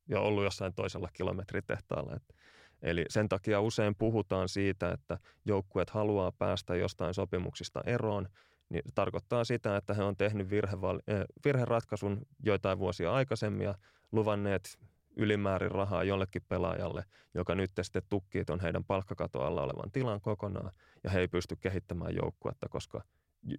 jo 0.08 0.22
ollut 0.22 0.44
jossain 0.44 0.74
toisella 0.74 1.08
kilometritehtaalla. 1.12 2.16
Et, 2.16 2.36
eli 2.82 3.04
sen 3.08 3.28
takia 3.28 3.60
usein 3.60 3.94
puhutaan 3.94 4.48
siitä, 4.48 4.92
että 4.92 5.18
joukkueet 5.44 5.90
haluaa 5.90 6.32
päästä 6.32 6.76
jostain 6.76 7.14
sopimuksista 7.14 7.80
eroon, 7.86 8.28
niin 8.68 8.82
tarkoittaa 8.94 9.44
sitä, 9.44 9.76
että 9.76 9.94
he 9.94 10.02
on 10.02 10.16
tehnyt 10.16 10.48
eh, 10.52 11.24
virheratkaisun 11.44 12.20
joitain 12.44 12.78
vuosia 12.78 13.12
aikaisemmin 13.12 13.64
ja 13.64 13.74
luvanneet 14.12 14.78
ylimäärin 15.16 15.70
rahaa 15.70 16.04
jollekin 16.04 16.42
pelaajalle, 16.48 17.04
joka 17.34 17.54
nyt 17.54 17.70
sitten 17.82 18.02
tukkii 18.08 18.44
tuon 18.44 18.60
heidän 18.60 18.84
palkkakatoalla 18.84 19.62
olevan 19.62 19.90
tilan 19.90 20.20
kokonaan, 20.20 20.72
ja 21.04 21.10
he 21.10 21.20
ei 21.20 21.28
pysty 21.28 21.56
kehittämään 21.56 22.14
joukkuetta, 22.14 22.68
koska 22.68 23.04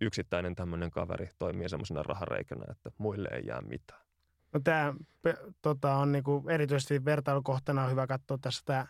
yksittäinen 0.02 0.56
tämmöinen 0.56 0.92
kaveri 0.92 1.30
toimii 1.40 1.70
semmoisena 1.70 2.04
rahareikänä, 2.04 2.66
että 2.72 2.92
muille 2.98 3.30
ei 3.32 3.46
jää 3.46 3.62
mitään. 3.62 4.02
No 4.54 4.60
tämä 4.64 4.94
tota, 5.62 5.96
on 5.96 6.12
niinku 6.12 6.44
erityisesti 6.50 7.06
vertailukohtana 7.06 7.84
on 7.84 7.92
hyvä 7.92 8.08
katsoa 8.08 8.38
tässä 8.38 8.62
tämä 8.66 8.88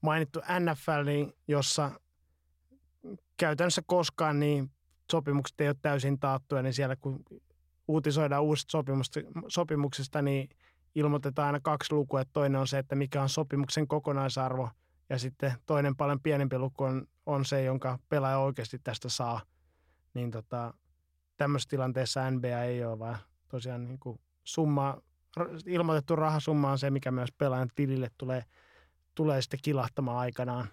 mainittu 0.00 0.40
NFL, 0.40 1.04
niin 1.04 1.32
jossa 1.48 2.00
käytännössä 3.36 3.82
koskaan 3.86 4.40
niin 4.40 4.70
sopimukset 5.10 5.60
ei 5.60 5.68
ole 5.68 5.76
täysin 5.82 6.18
taattuja, 6.18 6.62
niin 6.62 6.74
siellä 6.74 6.96
kun 6.96 7.24
uutisoidaan 7.88 8.42
uusista 8.42 8.78
sopimuksista, 9.48 10.22
niin 10.22 10.48
ilmoitetaan 10.94 11.46
aina 11.46 11.60
kaksi 11.60 11.94
lukua. 11.94 12.20
Että 12.20 12.32
toinen 12.32 12.60
on 12.60 12.66
se, 12.66 12.78
että 12.78 12.94
mikä 12.94 13.22
on 13.22 13.28
sopimuksen 13.28 13.88
kokonaisarvo 13.88 14.70
ja 15.10 15.18
sitten 15.18 15.52
toinen 15.66 15.96
paljon 15.96 16.20
pienempi 16.20 16.58
luku 16.58 16.84
on, 16.84 17.06
on 17.26 17.44
se, 17.44 17.64
jonka 17.64 17.98
pelaaja 18.08 18.38
oikeasti 18.38 18.78
tästä 18.78 19.08
saa. 19.08 19.40
Niin 20.14 20.30
tota, 20.30 20.74
tämmöisessä 21.36 21.70
tilanteessa 21.70 22.30
NBA 22.30 22.62
ei 22.62 22.84
ole, 22.84 22.98
vaan 22.98 23.18
tosiaan 23.48 23.84
niin 23.84 23.98
kuin 23.98 24.20
summa, 24.44 24.98
ilmoitettu 25.66 26.16
rahasumma 26.16 26.70
on 26.70 26.78
se, 26.78 26.90
mikä 26.90 27.10
myös 27.10 27.32
pelaajan 27.32 27.70
tilille 27.74 28.10
tulee, 28.18 28.44
tulee 29.14 29.42
sitten 29.42 29.60
kilahtamaan 29.62 30.18
aikanaan. 30.18 30.68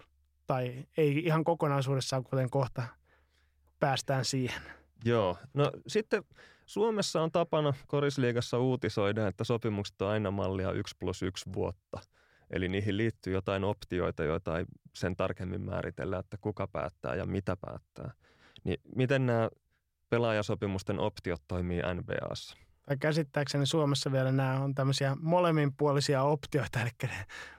Tai 0.46 0.86
ei 0.96 1.18
ihan 1.18 1.44
kokonaisuudessaan, 1.44 2.24
kuten 2.24 2.50
kohta 2.50 2.82
päästään 3.80 4.24
siihen. 4.24 4.62
Joo, 5.04 5.36
no 5.54 5.72
sitten 5.86 6.24
Suomessa 6.72 7.22
on 7.22 7.32
tapana 7.32 7.72
korisliigassa 7.86 8.58
uutisoida, 8.58 9.28
että 9.28 9.44
sopimukset 9.44 10.02
on 10.02 10.08
aina 10.08 10.30
mallia 10.30 10.72
1 10.72 10.96
plus 10.98 11.22
1 11.22 11.50
vuotta. 11.54 12.00
Eli 12.50 12.68
niihin 12.68 12.96
liittyy 12.96 13.32
jotain 13.32 13.64
optioita, 13.64 14.24
joita 14.24 14.58
ei 14.58 14.64
sen 14.94 15.16
tarkemmin 15.16 15.60
määritellä, 15.60 16.18
että 16.18 16.36
kuka 16.40 16.66
päättää 16.66 17.14
ja 17.14 17.26
mitä 17.26 17.56
päättää. 17.56 18.12
Niin 18.64 18.80
miten 18.96 19.26
nämä 19.26 19.50
pelaajasopimusten 20.10 20.98
optiot 20.98 21.42
toimii 21.48 21.82
NBAssa? 21.94 22.56
Tai 22.82 22.96
käsittääkseni 22.96 23.66
Suomessa 23.66 24.12
vielä 24.12 24.32
nämä 24.32 24.60
on 24.60 24.74
tämmöisiä 24.74 25.16
molemminpuolisia 25.20 26.22
optioita, 26.22 26.80
eli 26.80 26.90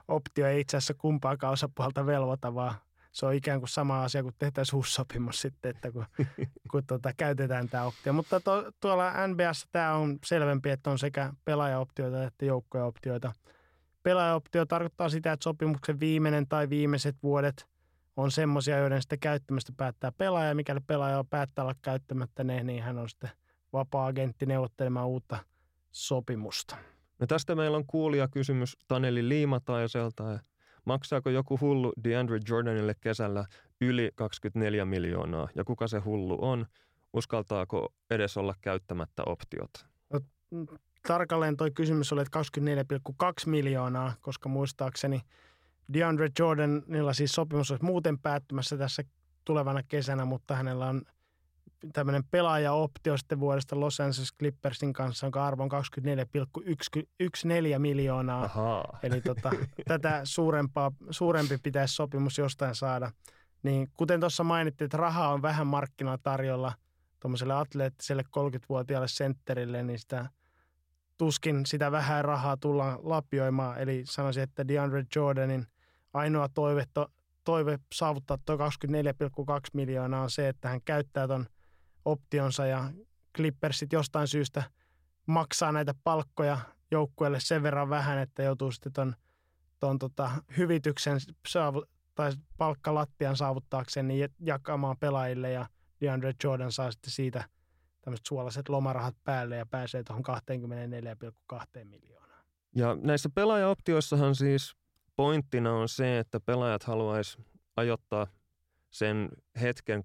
optio 0.08 0.46
ei 0.46 0.60
itse 0.60 0.76
asiassa 0.76 0.94
kumpaakaan 0.94 1.52
osapuolta 1.52 2.06
velvoita, 2.06 2.54
vaan 2.54 2.74
se 3.14 3.26
on 3.26 3.34
ikään 3.34 3.60
kuin 3.60 3.68
sama 3.68 4.02
asia 4.04 4.22
kuin 4.22 4.34
tehtäisiin 4.38 4.76
uusi 4.76 4.92
sopimus 4.92 5.40
sitten, 5.40 5.70
että 5.70 5.92
kun, 5.92 6.04
kun 6.70 6.86
tuota, 6.86 7.12
käytetään 7.16 7.68
tämä 7.68 7.84
optio. 7.84 8.12
Mutta 8.12 8.40
to, 8.40 8.72
tuolla 8.80 9.26
NBS 9.26 9.66
tämä 9.72 9.94
on 9.94 10.18
selvempi, 10.24 10.70
että 10.70 10.90
on 10.90 10.98
sekä 10.98 11.32
pelaajaoptioita 11.44 12.24
että 12.24 12.44
joukkojaoptioita. 12.44 13.32
Pelaajaoptio 14.02 14.66
tarkoittaa 14.66 15.08
sitä, 15.08 15.32
että 15.32 15.44
sopimuksen 15.44 16.00
viimeinen 16.00 16.48
tai 16.48 16.70
viimeiset 16.70 17.16
vuodet 17.22 17.66
on 18.16 18.30
semmoisia, 18.30 18.78
joiden 18.78 19.02
sitten 19.02 19.18
käyttämästä 19.18 19.72
päättää 19.76 20.12
pelaaja. 20.12 20.54
Mikäli 20.54 20.80
pelaaja 20.86 21.24
päättää 21.30 21.64
olla 21.64 21.74
käyttämättä 21.82 22.44
ne, 22.44 22.62
niin 22.62 22.82
hän 22.82 22.98
on 22.98 23.08
sitten 23.08 23.30
vapaa-agentti 23.72 24.46
neuvottelemaan 24.46 25.08
uutta 25.08 25.38
sopimusta. 25.92 26.76
No 27.18 27.26
tästä 27.26 27.54
meillä 27.54 27.76
on 27.76 27.86
kuulija 27.86 28.28
kysymys 28.28 28.76
Taneli 28.88 29.28
Liimataiselta. 29.28 30.38
Maksaako 30.84 31.30
joku 31.30 31.58
hullu 31.60 31.92
DeAndre 32.04 32.38
Jordanille 32.48 32.94
kesällä 33.00 33.44
yli 33.80 34.10
24 34.14 34.84
miljoonaa? 34.84 35.48
Ja 35.54 35.64
kuka 35.64 35.86
se 35.88 35.98
hullu 35.98 36.38
on? 36.40 36.66
Uskaltaako 37.12 37.92
edes 38.10 38.36
olla 38.36 38.54
käyttämättä 38.60 39.22
optiot? 39.26 39.70
No, 40.12 40.20
tarkalleen 41.08 41.56
toi 41.56 41.70
kysymys 41.70 42.12
oli, 42.12 42.22
että 42.22 42.40
24,2 43.44 43.50
miljoonaa, 43.50 44.12
koska 44.20 44.48
muistaakseni 44.48 45.20
DeAndre 45.92 46.28
Jordanilla 46.38 47.12
siis 47.12 47.32
sopimus 47.32 47.70
olisi 47.70 47.84
muuten 47.84 48.18
päättymässä 48.18 48.76
tässä 48.76 49.02
tulevana 49.44 49.82
kesänä, 49.82 50.24
mutta 50.24 50.56
hänellä 50.56 50.86
on 50.86 51.02
tämmöinen 51.92 52.24
pelaajaoptio 52.30 53.16
sitten 53.16 53.40
vuodesta 53.40 53.80
Los 53.80 54.00
Angeles 54.00 54.34
Clippersin 54.38 54.92
kanssa, 54.92 55.26
jonka 55.26 55.46
arvo 55.46 55.62
on 55.62 55.70
24,14 55.72 57.78
miljoonaa. 57.78 58.44
Ahaa. 58.44 58.98
Eli 59.02 59.20
tota, 59.20 59.50
tätä 59.88 60.20
suurempaa, 60.24 60.92
suurempi 61.10 61.58
pitäisi 61.62 61.94
sopimus 61.94 62.38
jostain 62.38 62.74
saada. 62.74 63.10
Niin 63.62 63.88
kuten 63.96 64.20
tuossa 64.20 64.44
mainittiin, 64.44 64.86
että 64.86 64.96
rahaa 64.96 65.32
on 65.32 65.42
vähän 65.42 65.66
markkinoilla 65.66 66.20
tarjolla 66.22 66.72
tuommoiselle 67.20 67.54
atleettiselle 67.54 68.22
30-vuotiaalle 68.38 69.08
sentterille, 69.08 69.82
niin 69.82 69.98
sitä 69.98 70.28
tuskin 71.18 71.66
sitä 71.66 71.92
vähän 71.92 72.24
rahaa 72.24 72.56
tullaan 72.56 72.98
lapioimaan. 73.02 73.78
Eli 73.78 74.02
sanoisin, 74.06 74.42
että 74.42 74.68
DeAndre 74.68 75.04
Jordanin 75.16 75.66
ainoa 76.14 76.48
toive, 76.48 76.84
to, 76.94 77.06
toive 77.44 77.78
saavuttaa 77.94 78.38
tuo 78.44 78.56
24,2 78.56 78.62
miljoonaa 79.72 80.22
on 80.22 80.30
se, 80.30 80.48
että 80.48 80.68
hän 80.68 80.80
käyttää 80.84 81.26
tuon 81.26 81.46
optionsa 82.04 82.66
ja 82.66 82.90
Clippersit 83.36 83.92
jostain 83.92 84.28
syystä 84.28 84.62
maksaa 85.26 85.72
näitä 85.72 85.94
palkkoja 86.04 86.58
joukkueelle 86.90 87.40
sen 87.40 87.62
verran 87.62 87.90
vähän, 87.90 88.18
että 88.18 88.42
joutuu 88.42 88.72
sitten 88.72 88.92
ton, 88.92 89.14
ton 89.80 89.98
tota 89.98 90.30
hyvityksen 90.56 91.18
saavu, 91.48 91.84
tai 92.14 92.32
palkkalattian 92.56 93.36
saavuttaakseen 93.36 94.08
niin 94.08 94.28
jakamaan 94.40 94.96
pelaajille 95.00 95.50
ja 95.50 95.66
DeAndre 96.00 96.32
Jordan 96.44 96.72
saa 96.72 96.90
sitten 96.90 97.10
siitä 97.10 97.48
tämmöiset 98.00 98.26
suolaiset 98.26 98.68
lomarahat 98.68 99.14
päälle 99.24 99.56
ja 99.56 99.66
pääsee 99.66 100.02
tuohon 100.02 100.24
24,2 101.78 101.84
miljoonaa. 101.84 102.42
Ja 102.74 102.96
näissä 103.02 103.28
pelaajaoptioissahan 103.34 104.34
siis 104.34 104.74
pointtina 105.16 105.72
on 105.72 105.88
se, 105.88 106.18
että 106.18 106.40
pelaajat 106.40 106.82
haluaisi 106.82 107.38
ajoittaa 107.76 108.26
sen 108.90 109.28
hetken, 109.60 110.04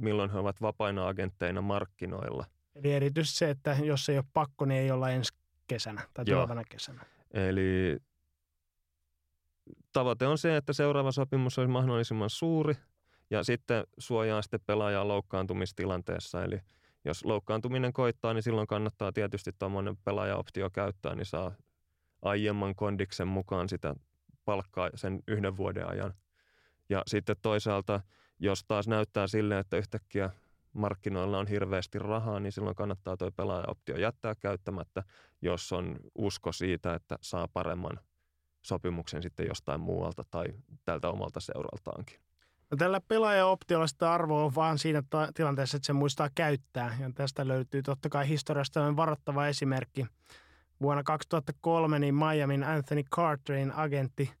milloin 0.00 0.30
he 0.30 0.38
ovat 0.38 0.62
vapaina 0.62 1.08
agentteina 1.08 1.60
markkinoilla. 1.60 2.44
Eli 2.74 2.92
erityisesti 2.92 3.38
se, 3.38 3.50
että 3.50 3.76
jos 3.84 4.08
ei 4.08 4.16
ole 4.16 4.24
pakko, 4.32 4.64
niin 4.64 4.80
ei 4.80 4.90
olla 4.90 5.10
ensi 5.10 5.32
kesänä 5.66 6.06
tai 6.14 6.24
Joo. 6.28 6.40
tulevana 6.40 6.64
kesänä. 6.70 7.04
Eli 7.30 7.98
tavoite 9.92 10.26
on 10.26 10.38
se, 10.38 10.56
että 10.56 10.72
seuraava 10.72 11.12
sopimus 11.12 11.58
olisi 11.58 11.72
mahdollisimman 11.72 12.30
suuri 12.30 12.74
ja 13.30 13.44
sitten 13.44 13.84
suojaa 13.98 14.42
sitten 14.42 14.60
pelaajaa 14.66 15.08
loukkaantumistilanteessa. 15.08 16.44
Eli 16.44 16.60
jos 17.04 17.24
loukkaantuminen 17.24 17.92
koittaa, 17.92 18.34
niin 18.34 18.42
silloin 18.42 18.66
kannattaa 18.66 19.12
tietysti 19.12 19.52
tuommoinen 19.58 19.96
pelaajaoptio 19.96 20.70
käyttää, 20.70 21.14
niin 21.14 21.26
saa 21.26 21.52
aiemman 22.22 22.74
kondiksen 22.74 23.28
mukaan 23.28 23.68
sitä 23.68 23.94
palkkaa 24.44 24.90
sen 24.94 25.22
yhden 25.28 25.56
vuoden 25.56 25.88
ajan. 25.88 26.14
Ja 26.88 27.02
sitten 27.06 27.36
toisaalta– 27.42 28.00
jos 28.40 28.64
taas 28.64 28.88
näyttää 28.88 29.26
sille, 29.26 29.58
että 29.58 29.76
yhtäkkiä 29.76 30.30
markkinoilla 30.72 31.38
on 31.38 31.46
hirveästi 31.46 31.98
rahaa, 31.98 32.40
niin 32.40 32.52
silloin 32.52 32.76
kannattaa 32.76 33.16
tuo 33.16 33.30
pelaajaoptio 33.30 33.96
jättää 33.96 34.34
käyttämättä, 34.34 35.02
jos 35.42 35.72
on 35.72 35.96
usko 36.14 36.52
siitä, 36.52 36.94
että 36.94 37.18
saa 37.20 37.48
paremman 37.52 38.00
sopimuksen 38.62 39.22
sitten 39.22 39.46
jostain 39.46 39.80
muualta 39.80 40.24
tai 40.30 40.46
tältä 40.84 41.08
omalta 41.08 41.40
seuraltaankin. 41.40 42.20
No 42.70 42.76
tällä 42.76 43.00
pelaajaoptiolla 43.08 43.86
sitä 43.86 44.12
arvo 44.12 44.44
on 44.44 44.54
vaan 44.54 44.78
siinä 44.78 45.02
tilanteessa, 45.34 45.76
että 45.76 45.86
se 45.86 45.92
muistaa 45.92 46.28
käyttää. 46.34 46.96
Ja 47.00 47.10
tästä 47.14 47.48
löytyy 47.48 47.82
totta 47.82 48.08
kai 48.08 48.28
historiasta 48.28 48.96
varoittava 48.96 49.46
esimerkki. 49.46 50.06
Vuonna 50.80 51.02
2003 51.02 51.98
niin 51.98 52.14
Miamin 52.14 52.64
Anthony 52.64 53.02
Carterin 53.02 53.72
agentti 53.72 54.32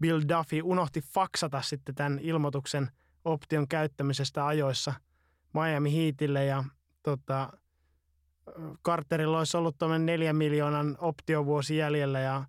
Bill 0.00 0.20
Duffy 0.28 0.60
unohti 0.62 1.00
faksata 1.00 1.62
sitten 1.62 1.94
tämän 1.94 2.18
ilmoituksen– 2.22 2.88
option 3.24 3.68
käyttämisestä 3.68 4.46
ajoissa 4.46 4.94
Miami 5.52 5.96
Heatille 5.96 6.44
ja 6.44 6.64
tota, 7.02 7.52
Carterilla 8.84 9.38
olisi 9.38 9.56
ollut 9.56 9.78
tuommoinen 9.78 10.06
neljän 10.06 10.36
miljoonan 10.36 10.96
optiovuosi 11.00 11.76
jäljellä 11.76 12.20
ja 12.20 12.44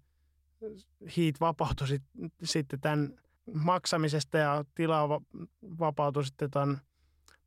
Heat 1.18 1.36
vapautui 1.40 1.88
sit, 1.88 2.04
sitten 2.44 2.82
tämän 2.82 3.14
maksamisesta 3.54 4.38
ja 4.38 4.66
tilaa 4.76 5.10
vapautui 5.80 6.26
sitten 6.26 6.52
tuon 6.52 6.78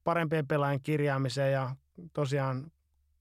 parempien 0.05 0.47
pelaajien 0.47 0.83
kirjaamiseen 0.83 1.53
ja 1.53 1.77
tosiaan 2.13 2.73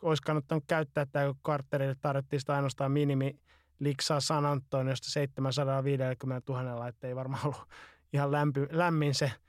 olisi 0.01 0.23
kannattanut 0.23 0.63
käyttää 0.67 1.05
tämä, 1.05 1.25
kun 1.25 1.35
Carterille 1.45 1.95
tarjottiin 2.01 2.39
sitä 2.39 2.55
ainoastaan 2.55 2.91
minimi 2.91 3.39
liksaa 3.79 4.19
San 4.19 4.45
Antoniosta 4.45 5.11
750 5.11 6.53
000, 6.53 6.87
että 6.87 7.07
ei 7.07 7.15
varmaan 7.15 7.45
ollut 7.45 7.67
ihan 8.13 8.31
lämpi, 8.31 8.59
lämmin 8.71 9.13
se– 9.15 9.31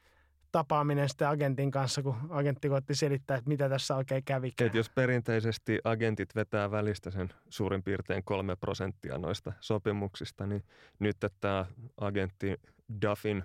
tapaaminen 0.53 1.09
sitten 1.09 1.28
agentin 1.28 1.70
kanssa, 1.70 2.03
kun 2.03 2.16
agentti 2.30 2.68
koitti 2.68 2.94
selittää, 2.94 3.36
että 3.36 3.49
mitä 3.49 3.68
tässä 3.68 3.96
oikein 3.96 4.24
kävi. 4.24 4.53
Et 4.61 4.74
jos 4.74 4.90
perinteisesti 4.90 5.78
agentit 5.84 6.34
vetää 6.34 6.70
välistä 6.70 7.11
sen 7.11 7.28
suurin 7.49 7.82
piirtein 7.82 8.24
kolme 8.24 8.57
prosenttia 8.57 9.18
noista 9.18 9.53
sopimuksista, 9.61 10.46
niin 10.46 10.64
nyt 10.99 11.16
tämä 11.40 11.66
agentti 12.01 12.61
Duffin 13.03 13.44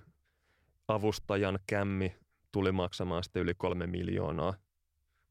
avustajan 0.87 1.59
kämmi 1.67 2.15
tuli 2.51 2.71
maksamaan 2.71 3.23
sitten 3.23 3.41
yli 3.41 3.53
kolme 3.57 3.87
miljoonaa 3.87 4.53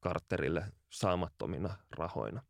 Carterille 0.02 0.64
saamattomina 0.90 1.76
rahoina. 1.90 2.42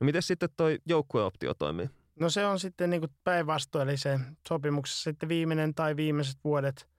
No 0.00 0.04
miten 0.04 0.22
sitten 0.22 0.48
toi 0.56 0.78
joukkueoptio 0.86 1.54
toimii? 1.54 1.90
No 2.20 2.30
se 2.30 2.46
on 2.46 2.60
sitten 2.60 2.90
niin 2.90 3.02
päinvastoin, 3.24 3.88
eli 3.88 3.96
se 3.96 4.20
sopimuksessa 4.48 5.02
sitten 5.02 5.28
viimeinen 5.28 5.74
tai 5.74 5.96
viimeiset 5.96 6.38
vuodet– 6.44 6.88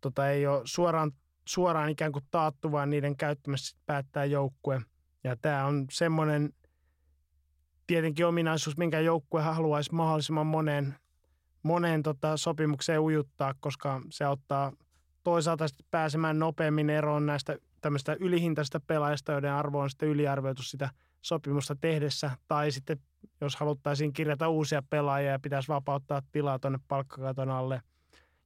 tota, 0.00 0.30
ei 0.30 0.46
ole 0.46 0.62
suoraan, 0.64 1.12
suoraan 1.44 1.88
ikään 1.88 2.12
kuin 2.12 2.24
taattu, 2.30 2.72
vaan 2.72 2.90
niiden 2.90 3.16
käyttämässä 3.16 3.78
päättää 3.86 4.24
joukkue. 4.24 4.80
Ja 5.24 5.36
tämä 5.36 5.66
on 5.66 5.86
semmoinen 5.90 6.52
tietenkin 7.86 8.26
ominaisuus, 8.26 8.76
minkä 8.76 9.00
joukkue 9.00 9.42
haluaisi 9.42 9.94
mahdollisimman 9.94 10.46
moneen, 10.46 10.94
moneen 11.62 12.02
tota, 12.02 12.36
sopimukseen 12.36 13.00
ujuttaa, 13.00 13.54
koska 13.60 14.00
se 14.10 14.24
auttaa 14.24 14.72
toisaalta 15.24 15.66
pääsemään 15.90 16.38
nopeammin 16.38 16.90
eroon 16.90 17.26
näistä 17.26 17.56
tämmöistä 17.80 18.16
ylihintaista 18.20 18.80
pelaajista, 18.80 19.32
joiden 19.32 19.52
arvo 19.52 19.80
on 19.80 19.90
sitten 19.90 20.08
yliarvioitu 20.08 20.62
sitä 20.62 20.90
sopimusta 21.22 21.76
tehdessä, 21.80 22.30
tai 22.48 22.70
sitten 22.70 22.98
jos 23.40 23.56
haluttaisiin 23.56 24.12
kirjata 24.12 24.48
uusia 24.48 24.82
pelaajia 24.90 25.30
ja 25.30 25.38
pitäisi 25.38 25.68
vapauttaa 25.68 26.22
tilaa 26.32 26.58
tuonne 26.58 26.78
palkkakaton 26.88 27.50
alle. 27.50 27.82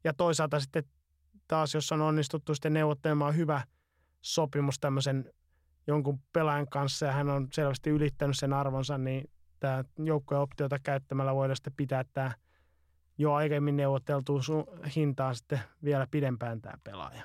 Ja 0.04 0.14
toisaalta 0.14 0.60
sitten 0.60 0.84
taas, 1.48 1.74
jos 1.74 1.92
on 1.92 2.02
onnistuttu 2.02 2.54
sitten 2.54 2.72
neuvottelemaan 2.72 3.36
hyvä 3.36 3.62
sopimus 4.20 4.78
tämmöisen 4.78 5.32
jonkun 5.86 6.20
pelaajan 6.32 6.68
kanssa 6.68 7.06
ja 7.06 7.12
hän 7.12 7.28
on 7.28 7.48
selvästi 7.52 7.90
ylittänyt 7.90 8.38
sen 8.38 8.52
arvonsa, 8.52 8.98
niin 8.98 9.30
tämä 9.60 9.84
joukkojen 9.98 10.42
optiota 10.42 10.78
käyttämällä 10.78 11.34
voidaan 11.34 11.56
sitten 11.56 11.72
pitää 11.76 12.04
tämä 12.12 12.32
jo 13.18 13.32
aiemmin 13.32 13.76
neuvoteltu 13.76 14.40
hintaan 14.96 15.34
sitten 15.34 15.60
vielä 15.84 16.06
pidempään 16.10 16.60
tämä 16.60 16.74
pelaaja. 16.84 17.22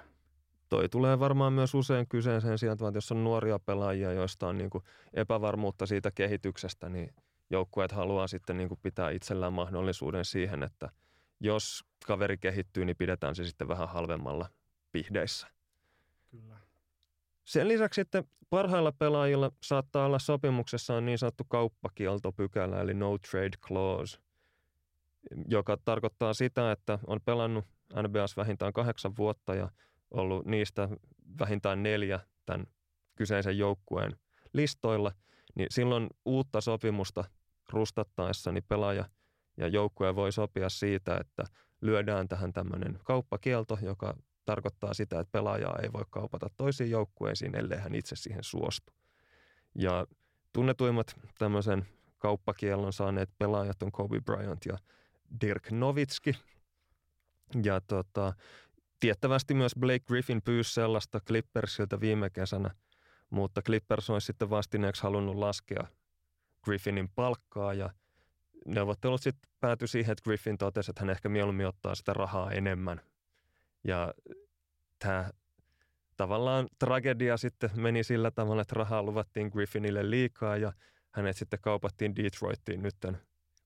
Toi 0.69 0.89
tulee 0.89 1.19
varmaan 1.19 1.53
myös 1.53 1.75
usein 1.75 2.07
kyseeseen 2.07 2.57
sijaan, 2.57 2.73
että 2.73 2.97
jos 2.97 3.11
on 3.11 3.23
nuoria 3.23 3.59
pelaajia, 3.59 4.13
joista 4.13 4.47
on 4.47 4.57
niin 4.57 4.69
epävarmuutta 5.13 5.85
siitä 5.85 6.11
kehityksestä, 6.11 6.89
niin 6.89 7.13
joukkueet 7.49 7.91
haluaa 7.91 8.27
sitten 8.27 8.57
niin 8.57 8.69
pitää 8.81 9.09
itsellään 9.09 9.53
mahdollisuuden 9.53 10.25
siihen, 10.25 10.63
että 10.63 10.89
jos 11.39 11.85
kaveri 12.05 12.37
kehittyy, 12.37 12.85
niin 12.85 12.95
pidetään 12.97 13.35
se 13.35 13.45
sitten 13.45 13.67
vähän 13.67 13.89
halvemmalla 13.89 14.49
pihdeissä. 14.91 15.47
Kyllä. 16.31 16.57
Sen 17.45 17.67
lisäksi 17.67 18.01
että 18.01 18.23
parhailla 18.49 18.91
pelaajilla 18.91 19.51
saattaa 19.63 20.05
olla 20.05 20.19
sopimuksessa 20.19 20.95
on 20.95 21.05
niin 21.05 21.17
sanottu 21.17 21.43
kauppakieltopykälä, 21.43 22.81
eli 22.81 22.93
no 22.93 23.17
trade 23.17 23.57
clause, 23.67 24.19
joka 25.47 25.77
tarkoittaa 25.85 26.33
sitä, 26.33 26.71
että 26.71 26.99
on 27.07 27.19
pelannut 27.25 27.65
NBAs 28.07 28.37
vähintään 28.37 28.73
kahdeksan 28.73 29.17
vuotta 29.17 29.55
ja 29.55 29.69
ollut 30.11 30.45
niistä 30.45 30.89
vähintään 31.39 31.83
neljä 31.83 32.19
tämän 32.45 32.67
kyseisen 33.15 33.57
joukkueen 33.57 34.17
listoilla, 34.53 35.11
niin 35.55 35.67
silloin 35.71 36.09
uutta 36.25 36.61
sopimusta 36.61 37.23
rustattaessa 37.69 38.51
niin 38.51 38.63
pelaaja 38.67 39.05
ja 39.59 39.67
joukkue 39.67 40.15
voi 40.15 40.31
sopia 40.31 40.69
siitä, 40.69 41.17
että 41.17 41.43
lyödään 41.81 42.27
tähän 42.27 42.53
tämmöinen 42.53 42.99
kauppakielto, 43.03 43.77
joka 43.81 44.17
tarkoittaa 44.45 44.93
sitä, 44.93 45.19
että 45.19 45.31
pelaajaa 45.31 45.79
ei 45.83 45.93
voi 45.93 46.03
kaupata 46.09 46.49
toisiin 46.57 46.89
joukkueisiin, 46.89 47.55
ellei 47.55 47.79
hän 47.79 47.95
itse 47.95 48.15
siihen 48.15 48.43
suostu. 48.43 48.93
Ja 49.75 50.07
tunnetuimmat 50.53 51.15
tämmöisen 51.37 51.85
kauppakiellon 52.17 52.93
saaneet 52.93 53.29
pelaajat 53.37 53.83
on 53.83 53.91
Kobe 53.91 54.21
Bryant 54.21 54.65
ja 54.65 54.77
Dirk 55.41 55.71
Nowitzki. 55.71 56.35
Ja 57.63 57.81
tota, 57.81 58.33
tiettävästi 58.99 59.53
myös 59.53 59.71
Blake 59.79 60.05
Griffin 60.07 60.41
pyysi 60.41 60.73
sellaista 60.73 61.19
Clippersiltä 61.19 61.99
viime 61.99 62.29
kesänä, 62.29 62.69
mutta 63.29 63.61
Clippers 63.61 64.09
olisi 64.09 64.25
sitten 64.25 64.49
vastineeksi 64.49 65.03
halunnut 65.03 65.35
laskea 65.35 65.87
Griffinin 66.63 67.09
palkkaa 67.09 67.73
ja 67.73 67.89
neuvottelut 68.65 69.21
sitten 69.21 69.51
päätyi 69.59 69.87
siihen, 69.87 70.11
että 70.11 70.23
Griffin 70.23 70.57
totesi, 70.57 70.91
että 70.91 71.01
hän 71.01 71.09
ehkä 71.09 71.29
mieluummin 71.29 71.67
ottaa 71.67 71.95
sitä 71.95 72.13
rahaa 72.13 72.51
enemmän. 72.51 73.01
Ja 73.83 74.13
tämä 74.99 75.29
tavallaan 76.17 76.67
tragedia 76.79 77.37
sitten 77.37 77.69
meni 77.75 78.03
sillä 78.03 78.31
tavalla, 78.31 78.61
että 78.61 78.75
rahaa 78.75 79.03
luvattiin 79.03 79.47
Griffinille 79.47 80.09
liikaa 80.09 80.57
ja 80.57 80.73
hänet 81.11 81.37
sitten 81.37 81.59
kaupattiin 81.61 82.15
Detroittiin 82.15 82.81
nytten 82.83 83.17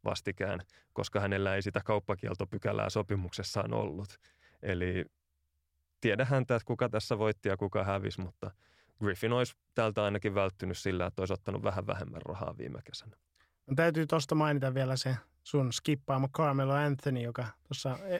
vastikään, 0.03 0.59
koska 0.93 1.19
hänellä 1.19 1.55
ei 1.55 1.61
sitä 1.61 1.81
kauppakieltopykälää 1.85 2.89
sopimuksessaan 2.89 3.73
ollut. 3.73 4.19
Eli 4.61 5.05
tiedä 6.01 6.25
häntä, 6.25 6.55
että 6.55 6.65
kuka 6.65 6.89
tässä 6.89 7.17
voitti 7.17 7.49
ja 7.49 7.57
kuka 7.57 7.83
hävisi, 7.83 8.21
mutta 8.21 8.51
Griffin 8.99 9.33
olisi 9.33 9.53
tältä 9.75 10.03
ainakin 10.03 10.35
välttynyt 10.35 10.77
sillä, 10.77 11.05
että 11.05 11.21
olisi 11.21 11.33
ottanut 11.33 11.63
vähän 11.63 11.87
vähemmän 11.87 12.21
rahaa 12.21 12.57
viime 12.57 12.79
kesänä. 12.83 13.17
Täytyy 13.75 14.07
tuosta 14.07 14.35
mainita 14.35 14.73
vielä 14.73 14.95
se 14.95 15.17
sun 15.43 15.73
skippaama 15.73 16.27
Carmelo 16.27 16.73
Anthony, 16.73 17.21
joka 17.21 17.45
tuossa 17.67 17.97
e, 18.07 18.19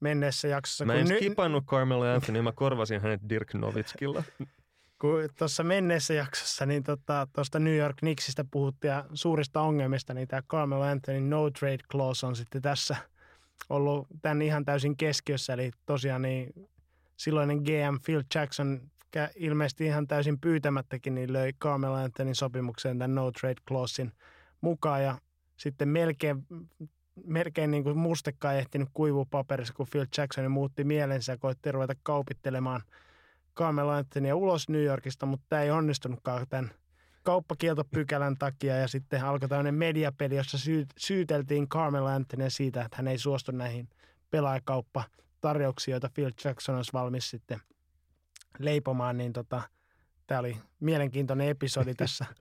menneessä 0.00 0.48
jaksossa... 0.48 0.84
Mä 0.84 0.94
en 0.94 1.06
skipannut 1.06 1.64
ny- 1.64 1.66
Carmelo 1.66 2.14
Anthony, 2.14 2.42
mä 2.42 2.52
korvasin 2.52 3.00
hänet 3.00 3.20
Dirk 3.28 3.54
Nowitzkilla. 3.54 4.22
kun 5.00 5.28
tuossa 5.38 5.64
menneessä 5.64 6.14
jaksossa 6.14 6.66
niin 6.66 6.84
tuosta 6.84 7.26
tota, 7.32 7.58
New 7.58 7.76
York 7.76 7.96
Knicksistä 7.96 8.44
puhuttiin 8.50 8.88
ja 8.90 9.04
suurista 9.14 9.60
ongelmista, 9.60 10.14
niin 10.14 10.28
tämä 10.28 10.42
Carmelo 10.42 10.82
Anthony 10.82 11.20
no 11.20 11.50
trade 11.50 11.84
clause 11.90 12.26
on 12.26 12.36
sitten 12.36 12.62
tässä 12.62 12.96
ollut 13.68 14.06
tämän 14.22 14.42
ihan 14.42 14.64
täysin 14.64 14.96
keskiössä. 14.96 15.52
Eli 15.52 15.70
tosiaan 15.86 16.22
niin 16.22 16.68
silloinen 17.16 17.58
GM 17.58 17.98
Phil 18.04 18.22
Jackson 18.34 18.80
ilmeisesti 19.36 19.86
ihan 19.86 20.06
täysin 20.06 20.40
pyytämättäkin 20.40 21.14
niin 21.14 21.32
löi 21.32 21.52
Carmelo 21.52 21.94
Anthonyn 21.94 22.34
sopimukseen 22.34 22.98
tämän 22.98 23.14
no 23.14 23.32
trade 23.32 23.60
clausein 23.68 24.12
mukaan 24.60 25.02
ja 25.02 25.18
sitten 25.56 25.88
melkein, 25.88 26.46
melkein 27.24 27.70
niin 27.70 27.84
kuin 27.84 27.98
mustekka 27.98 28.52
ei 28.52 28.58
ehtinyt 28.58 28.88
kuivua 28.94 29.26
paperissa, 29.30 29.74
kun 29.74 29.86
Phil 29.92 30.06
Jackson 30.16 30.50
muutti 30.50 30.84
mielensä 30.84 31.32
ja 31.32 31.38
koitti 31.38 31.72
ruveta 31.72 31.94
kaupittelemaan– 32.02 32.82
Carmelo 33.56 33.90
Anthonyä 33.90 34.36
ulos 34.36 34.68
New 34.68 34.84
Yorkista, 34.84 35.26
mutta 35.26 35.46
tämä 35.48 35.62
ei 35.62 35.70
onnistunutkaan 35.70 36.46
tämän 36.48 36.70
kauppakieltopykälän 37.22 38.38
takia 38.38 38.76
ja 38.76 38.88
sitten 38.88 39.24
alkoi 39.24 39.48
tämmöinen 39.48 39.74
mediapeli, 39.74 40.36
jossa 40.36 40.58
syy, 40.58 40.86
syyteltiin 40.98 41.68
Carmelo 41.68 42.06
Anthonyä 42.06 42.50
siitä, 42.50 42.82
että 42.82 42.96
hän 42.96 43.08
ei 43.08 43.18
suostu 43.18 43.52
näihin 43.52 43.88
pelaajakauppatarjouksiin, 44.30 45.92
joita 45.92 46.10
Phil 46.14 46.30
Jackson 46.44 46.76
olisi 46.76 46.92
valmis 46.92 47.30
sitten 47.30 47.60
leipomaan, 48.58 49.16
niin 49.16 49.32
tota, 49.32 49.62
tämä 50.26 50.40
oli 50.40 50.56
mielenkiintoinen 50.80 51.48
episodi 51.48 51.94
tässä 51.94 52.26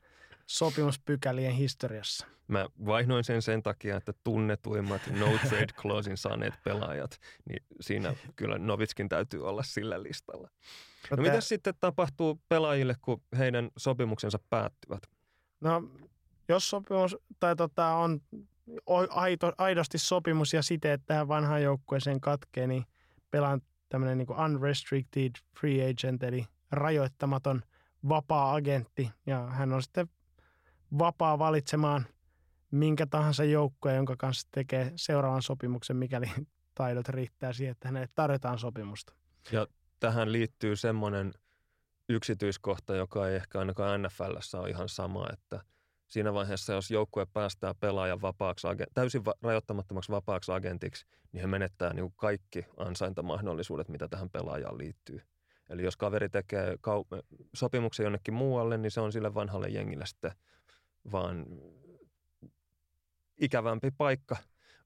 sopimuspykälien 0.46 1.54
historiassa. 1.54 2.28
Mä 2.48 2.68
vaihdoin 2.86 3.24
sen 3.24 3.42
sen 3.42 3.64
takia, 3.64 3.98
että 3.98 4.14
tunnetuimmat 4.24 5.02
no 5.20 5.26
trade 5.50 5.74
clausein 5.82 6.18
saaneet 6.18 6.54
pelaajat, 6.64 7.20
niin 7.50 7.64
siinä 7.82 8.16
kyllä 8.36 8.58
Novitskin 8.58 9.10
täytyy 9.10 9.48
olla 9.48 9.64
sillä 9.64 10.04
listalla. 10.04 10.50
No, 11.12 11.18
no 11.18 11.24
mitä 11.24 11.42
sitten 11.42 11.74
tapahtuu 11.80 12.42
pelaajille, 12.50 12.96
kun 13.02 13.22
heidän 13.38 13.70
sopimuksensa 13.78 14.40
päättyvät? 14.50 15.04
No 15.62 15.84
jos 16.50 16.70
sopimus 16.70 17.18
tai 17.40 17.56
tota, 17.56 17.88
on 17.88 18.22
aito, 19.10 19.54
aidosti 19.58 19.98
sopimus 19.98 20.54
ja 20.54 20.62
siteet 20.62 21.02
tähän 21.06 21.28
vanhaan 21.28 21.64
joukkueeseen 21.64 22.22
katkee, 22.22 22.68
niin 22.68 22.86
pelaan 23.32 23.62
tämmöinen 23.90 24.18
niin 24.18 24.40
unrestricted 24.46 25.32
free 25.60 25.90
agent, 25.90 26.24
eli 26.24 26.46
rajoittamaton 26.72 27.62
vapaa-agentti. 28.10 29.12
Ja 29.26 29.48
hän 29.48 29.74
on 29.74 29.84
sitten 29.84 30.10
vapaa 31.00 31.40
valitsemaan 31.40 32.06
minkä 32.72 33.06
tahansa 33.06 33.44
joukkueen, 33.44 33.96
jonka 33.96 34.16
kanssa 34.18 34.48
tekee 34.52 34.92
seuraavan 34.96 35.42
sopimuksen, 35.42 35.98
mikäli 35.98 36.32
taidot 36.76 37.10
riittää 37.10 37.54
siihen, 37.54 37.72
että 37.72 37.88
hänelle 37.88 38.10
tarjotaan 38.16 38.60
sopimusta. 38.60 39.14
Ja 39.52 39.68
tähän 40.00 40.32
liittyy 40.32 40.76
semmoinen 40.76 41.34
yksityiskohta, 42.10 42.96
joka 42.96 43.28
ei 43.28 43.36
ehkä 43.36 43.60
ainakaan 43.60 44.02
NFLssä 44.04 44.60
ole 44.60 44.70
ihan 44.70 44.90
sama, 44.90 45.28
että 45.34 45.62
siinä 46.08 46.34
vaiheessa, 46.34 46.74
jos 46.74 46.92
joukkue 46.92 47.26
päästää 47.26 47.74
pelaajan 47.74 48.22
vapaaksi, 48.22 48.68
täysin 48.94 49.22
rajoittamattomaksi 49.42 50.12
vapaaksi 50.12 50.52
agentiksi, 50.52 51.06
niin 51.32 51.42
he 51.42 51.48
menettää 51.48 51.94
niin 51.94 52.14
kaikki 52.16 52.66
ansaintamahdollisuudet, 52.78 53.90
mitä 53.90 54.08
tähän 54.08 54.30
pelaajaan 54.30 54.78
liittyy. 54.78 55.22
Eli 55.70 55.84
jos 55.84 55.98
kaveri 55.98 56.30
tekee 56.30 56.74
kau- 56.74 57.38
sopimuksen 57.54 58.04
jonnekin 58.04 58.34
muualle, 58.34 58.78
niin 58.78 58.92
se 58.92 59.02
on 59.02 59.12
sille 59.12 59.34
vanhalle 59.34 59.68
jengille 59.68 60.06
sitten 60.06 60.32
vaan 61.12 61.46
ikävämpi 63.38 63.92
paikka, 63.92 64.36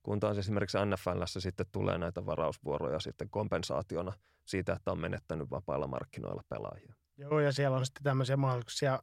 kun 0.04 0.20
taas 0.20 0.38
esimerkiksi 0.38 0.78
NFLssä 0.86 1.40
sitten 1.40 1.66
tulee 1.72 1.98
näitä 1.98 2.26
varausvuoroja 2.26 3.00
sitten 3.00 3.30
kompensaationa 3.30 4.14
siitä, 4.46 4.74
että 4.74 4.92
on 4.92 5.00
menettänyt 5.00 5.50
vapailla 5.50 5.88
markkinoilla 5.88 6.44
pelaajia. 6.50 6.94
Joo, 7.18 7.40
ja 7.40 7.52
siellä 7.52 7.78
on 7.78 7.86
sitten 7.86 8.04
tämmöisiä 8.04 8.38
mahdollisuuksia 8.38 9.00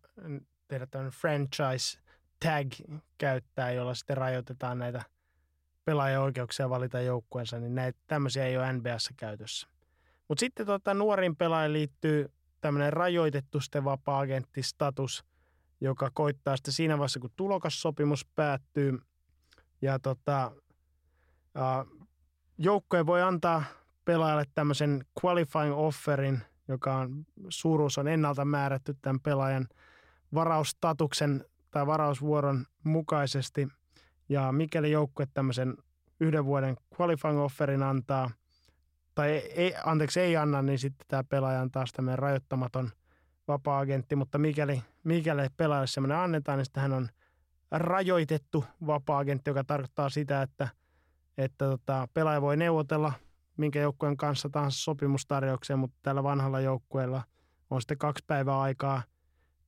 tehdä 0.68 0.86
tämmöinen 0.86 1.12
franchise 1.20 1.98
tag 2.40 2.72
käyttää, 3.18 3.72
jolla 3.72 3.94
sitten 3.94 4.16
rajoitetaan 4.16 4.78
näitä 4.78 5.02
pelaajan 5.84 6.22
oikeuksia 6.22 6.70
valita 6.70 7.00
joukkueensa, 7.00 7.58
niin 7.58 7.74
näitä 7.74 7.98
tämmöisiä 8.06 8.46
ei 8.46 8.56
ole 8.56 8.72
NBAssa 8.72 9.14
käytössä. 9.16 9.68
Mutta 10.28 10.40
sitten 10.40 10.66
tota, 10.66 10.94
nuorin 10.94 11.36
pelaaja 11.36 11.72
liittyy 11.72 12.32
tämmöinen 12.60 12.92
rajoitettu 12.92 13.60
sitten 13.60 13.84
vapaa-agenttistatus, 13.84 15.24
joka 15.80 16.10
koittaa 16.14 16.56
sitten 16.56 16.74
siinä 16.74 16.98
vaiheessa, 16.98 17.20
kun 17.20 17.30
tulokassopimus 17.36 18.26
päättyy. 18.34 18.98
Ja 19.82 19.98
tota, 19.98 20.52
joukkoja 22.58 23.06
voi 23.06 23.22
antaa 23.22 23.64
pelaajalle 24.04 24.44
tämmöisen 24.54 25.04
qualifying 25.24 25.74
offerin, 25.76 26.42
joka 26.68 26.96
on, 26.96 27.26
suuruus 27.48 27.98
on 27.98 28.08
ennalta 28.08 28.44
määrätty 28.44 28.94
tämän 29.02 29.20
pelaajan 29.20 29.68
varaustatuksen 30.34 31.44
tai 31.70 31.86
varausvuoron 31.86 32.66
mukaisesti. 32.84 33.68
Ja 34.28 34.52
mikäli 34.52 34.90
joukkue 34.90 35.26
tämmöisen 35.34 35.76
yhden 36.20 36.44
vuoden 36.44 36.76
qualifying 37.00 37.38
offerin 37.38 37.82
antaa, 37.82 38.30
tai 39.14 39.30
ei, 39.30 39.74
anteeksi 39.84 40.20
ei 40.20 40.36
anna, 40.36 40.62
niin 40.62 40.78
sitten 40.78 41.06
tämä 41.08 41.24
pelaaja 41.24 41.60
on 41.60 41.70
taas 41.70 41.92
tämmöinen 41.92 42.18
rajoittamaton 42.18 42.90
vapaa-agentti, 43.48 44.16
mutta 44.16 44.38
mikäli, 44.38 44.82
mikäli 45.04 45.42
pelaajalle 45.56 45.86
semmoinen 45.86 46.18
annetaan, 46.18 46.58
niin 46.58 46.66
hän 46.76 46.92
on 46.92 47.08
rajoitettu 47.70 48.64
vapaa-agentti, 48.86 49.50
joka 49.50 49.64
tarkoittaa 49.64 50.08
sitä, 50.08 50.42
että– 50.42 50.68
että 51.38 51.64
tota, 51.64 52.08
pelaaja 52.14 52.42
voi 52.42 52.56
neuvotella 52.56 53.12
minkä 53.56 53.80
joukkueen 53.80 54.16
kanssa 54.16 54.48
tahansa 54.48 54.78
sopimustarjoukseen, 54.78 55.78
mutta 55.78 55.98
tällä 56.02 56.22
vanhalla 56.22 56.60
joukkueella 56.60 57.22
on 57.70 57.80
sitten 57.80 57.98
kaksi 57.98 58.24
päivää 58.26 58.60
aikaa 58.60 59.02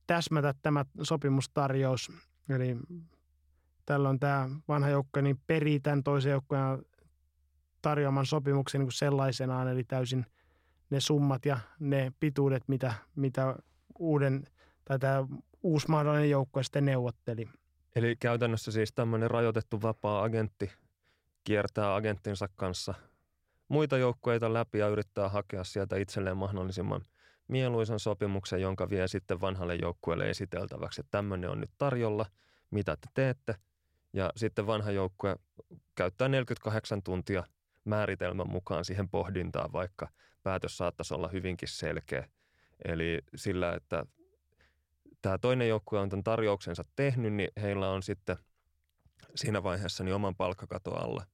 täsmätä 0.07 0.53
tämä 0.61 0.85
sopimustarjous. 1.01 2.11
Eli 2.49 2.77
tällöin 3.85 4.19
tämä 4.19 4.49
vanha 4.67 4.89
joukkue 4.89 5.21
niin 5.21 5.41
perii 5.47 5.79
tämän 5.79 6.03
toisen 6.03 6.31
joukkueen 6.31 6.85
tarjoaman 7.81 8.25
sopimuksen 8.25 8.81
niin 8.81 8.91
sellaisenaan, 8.91 9.67
eli 9.67 9.83
täysin 9.83 10.25
ne 10.89 10.99
summat 10.99 11.45
ja 11.45 11.59
ne 11.79 12.11
pituudet, 12.19 12.63
mitä, 12.67 12.93
mitä 13.15 13.55
uuden 13.99 14.47
tai 14.85 14.99
tämä 14.99 15.27
uusi 15.63 15.89
mahdollinen 15.89 16.29
joukkue 16.29 16.63
sitten 16.63 16.85
neuvotteli. 16.85 17.49
Eli 17.95 18.15
käytännössä 18.15 18.71
siis 18.71 18.93
tämmöinen 18.93 19.31
rajoitettu 19.31 19.81
vapaa 19.81 20.23
agentti 20.23 20.71
kiertää 21.43 21.95
agenttinsa 21.95 22.49
kanssa 22.55 22.93
muita 23.67 23.97
joukkueita 23.97 24.53
läpi 24.53 24.77
ja 24.77 24.87
yrittää 24.87 25.29
hakea 25.29 25.63
sieltä 25.63 25.97
itselleen 25.97 26.37
mahdollisimman 26.37 27.05
mieluisan 27.47 27.99
sopimuksen, 27.99 28.61
jonka 28.61 28.89
vie 28.89 29.07
sitten 29.07 29.41
vanhalle 29.41 29.75
joukkueelle 29.75 30.29
esiteltäväksi, 30.29 31.01
että 31.01 31.11
tämmöinen 31.11 31.49
on 31.49 31.59
nyt 31.59 31.71
tarjolla, 31.77 32.25
mitä 32.71 32.95
te 32.95 33.07
teette. 33.13 33.55
Ja 34.13 34.31
sitten 34.35 34.67
vanha 34.67 34.91
joukkue 34.91 35.35
käyttää 35.95 36.27
48 36.27 37.03
tuntia 37.03 37.43
määritelmän 37.85 38.49
mukaan 38.49 38.85
siihen 38.85 39.09
pohdintaan, 39.09 39.73
vaikka 39.73 40.07
päätös 40.43 40.77
saattaisi 40.77 41.13
olla 41.13 41.27
hyvinkin 41.27 41.67
selkeä. 41.67 42.27
Eli 42.85 43.21
sillä, 43.35 43.73
että 43.73 44.05
tämä 45.21 45.37
toinen 45.37 45.69
joukkue 45.69 45.99
on 45.99 46.09
tämän 46.09 46.23
tarjouksensa 46.23 46.83
tehnyt, 46.95 47.33
niin 47.33 47.49
heillä 47.61 47.89
on 47.89 48.03
sitten 48.03 48.37
siinä 49.35 49.63
vaiheessa 49.63 50.03
niin 50.03 50.15
oman 50.15 50.35
palkkakato 50.35 50.95
alla 50.95 51.25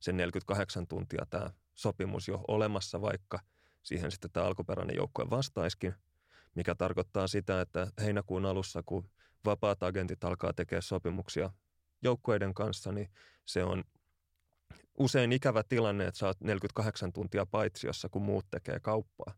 sen 0.00 0.16
48 0.16 0.86
tuntia 0.86 1.26
tämä 1.30 1.50
sopimus 1.74 2.28
jo 2.28 2.44
olemassa, 2.48 3.00
vaikka 3.00 3.40
siihen 3.82 4.10
sitten 4.10 4.30
tämä 4.30 4.46
alkuperäinen 4.46 4.96
joukkue 4.96 5.30
vastaiskin, 5.30 5.94
mikä 6.54 6.74
tarkoittaa 6.74 7.26
sitä, 7.26 7.60
että 7.60 7.86
heinäkuun 8.00 8.46
alussa, 8.46 8.82
kun 8.86 9.10
vapaat 9.44 9.82
agentit 9.82 10.24
alkaa 10.24 10.52
tekemään 10.52 10.82
sopimuksia 10.82 11.50
joukkueiden 12.02 12.54
kanssa, 12.54 12.92
niin 12.92 13.10
se 13.44 13.64
on 13.64 13.84
usein 14.98 15.32
ikävä 15.32 15.62
tilanne, 15.62 16.06
että 16.06 16.18
sä 16.18 16.26
oot 16.26 16.40
48 16.40 17.12
tuntia 17.12 17.46
paitsiossa, 17.46 18.08
kun 18.08 18.22
muut 18.22 18.46
tekee 18.50 18.80
kauppaa. 18.80 19.34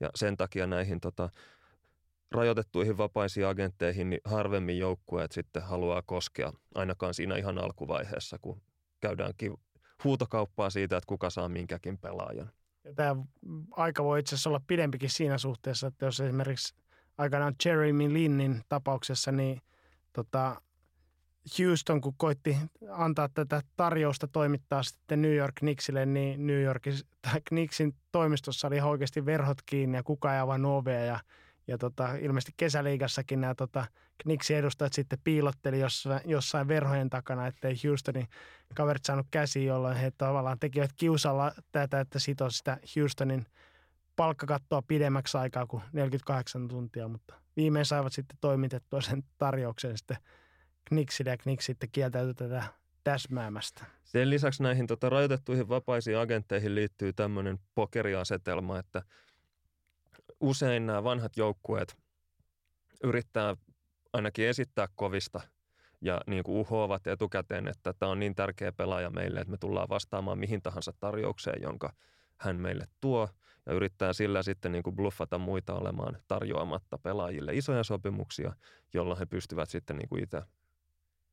Ja 0.00 0.10
sen 0.14 0.36
takia 0.36 0.66
näihin 0.66 1.00
tota, 1.00 1.28
rajoitettuihin 2.30 2.98
vapaisiin 2.98 3.46
agentteihin 3.46 4.10
niin 4.10 4.20
harvemmin 4.24 4.78
joukkueet 4.78 5.32
sitten 5.32 5.62
haluaa 5.62 6.02
koskea, 6.02 6.52
ainakaan 6.74 7.14
siinä 7.14 7.36
ihan 7.36 7.58
alkuvaiheessa, 7.58 8.38
kun 8.42 8.62
käydäänkin 9.00 9.54
huutokauppaa 10.04 10.70
siitä, 10.70 10.96
että 10.96 11.06
kuka 11.08 11.30
saa 11.30 11.48
minkäkin 11.48 11.98
pelaajan. 11.98 12.50
Ja 12.84 12.94
tämä 12.94 13.16
aika 13.70 14.04
voi 14.04 14.20
itse 14.20 14.34
asiassa 14.34 14.50
olla 14.50 14.60
pidempikin 14.66 15.10
siinä 15.10 15.38
suhteessa, 15.38 15.86
että 15.86 16.06
jos 16.06 16.20
esimerkiksi 16.20 16.74
aikanaan 17.18 17.54
Jeremy 17.64 18.12
Linnin 18.12 18.62
tapauksessa, 18.68 19.32
niin 19.32 19.62
tota, 20.12 20.62
Houston, 21.58 22.00
kun 22.00 22.14
koitti 22.16 22.56
antaa 22.90 23.28
tätä 23.28 23.62
tarjousta 23.76 24.28
toimittaa 24.28 24.82
sitten 24.82 25.22
New 25.22 25.34
York 25.34 25.54
Knicksille, 25.54 26.06
niin 26.06 26.46
New 26.46 26.62
Yorkin, 26.62 26.94
Knicksin 27.48 27.94
toimistossa 28.12 28.66
oli 28.66 28.80
oikeasti 28.80 29.26
verhot 29.26 29.58
kiinni 29.66 29.98
ja 29.98 30.02
kukaan 30.02 30.34
ei 30.34 30.40
avannut 30.40 30.72
ovea 30.72 31.04
ja 31.04 31.20
ja 31.70 31.78
tota, 31.78 32.14
ilmeisesti 32.14 32.54
kesäliigassakin 32.56 33.40
nämä 33.40 33.54
tota, 33.54 33.86
Knicksin 34.22 34.56
edustajat 34.56 34.92
sitten 34.92 35.18
piilotteli 35.24 35.80
jossain, 35.80 36.20
jossain 36.24 36.68
verhojen 36.68 37.10
takana, 37.10 37.46
ettei 37.46 37.74
Houstonin 37.84 38.28
kaverit 38.74 39.04
saanut 39.04 39.26
käsiin, 39.30 39.66
jolloin 39.66 39.96
he 39.96 40.12
tavallaan 40.18 40.58
tekivät 40.58 40.90
kiusalla 40.96 41.52
tätä, 41.72 42.00
että 42.00 42.18
sitoo 42.18 42.50
sitä 42.50 42.78
Houstonin 42.96 43.46
palkkakattoa 44.16 44.82
pidemmäksi 44.82 45.38
aikaa 45.38 45.66
kuin 45.66 45.82
48 45.92 46.68
tuntia, 46.68 47.08
mutta 47.08 47.34
viimein 47.56 47.86
saivat 47.86 48.12
sitten 48.12 48.38
toimitettua 48.40 49.00
sen 49.00 49.22
tarjouksen 49.38 49.98
sitten 49.98 50.16
Knicksille 50.84 51.30
ja 51.30 51.36
Knicks 51.36 51.66
sitten 51.66 51.88
kieltäytyi 51.92 52.34
tätä 52.34 52.64
täsmäämästä. 53.04 53.84
Sen 54.04 54.30
lisäksi 54.30 54.62
näihin 54.62 54.86
tota, 54.86 55.10
rajoitettuihin 55.10 55.68
vapaisiin 55.68 56.18
agentteihin 56.18 56.74
liittyy 56.74 57.12
tämmöinen 57.12 57.58
pokeriasetelma, 57.74 58.78
että– 58.78 59.02
usein 60.40 60.86
nämä 60.86 61.04
vanhat 61.04 61.36
joukkueet 61.36 61.96
yrittää 63.04 63.56
ainakin 64.12 64.48
esittää 64.48 64.88
kovista 64.94 65.40
ja 66.00 66.20
niin 66.26 66.42
kuin 66.42 66.58
uhoavat 66.58 67.06
etukäteen, 67.06 67.68
että 67.68 67.92
tämä 67.92 68.12
on 68.12 68.20
niin 68.20 68.34
tärkeä 68.34 68.72
pelaaja 68.72 69.10
meille, 69.10 69.40
että 69.40 69.50
me 69.50 69.58
tullaan 69.58 69.88
vastaamaan 69.88 70.38
mihin 70.38 70.62
tahansa 70.62 70.92
tarjoukseen, 71.00 71.62
jonka 71.62 71.92
hän 72.36 72.56
meille 72.56 72.84
tuo 73.00 73.28
ja 73.66 73.72
yrittää 73.72 74.12
sillä 74.12 74.42
sitten 74.42 74.72
niin 74.72 74.82
kuin 74.82 74.96
bluffata 74.96 75.38
muita 75.38 75.74
olemaan 75.74 76.16
tarjoamatta 76.28 76.98
pelaajille 76.98 77.54
isoja 77.54 77.84
sopimuksia, 77.84 78.52
jolloin 78.94 79.18
he 79.18 79.26
pystyvät 79.26 79.70
sitten 79.70 79.96
niin 79.96 80.08
kuin 80.08 80.22
itse 80.22 80.42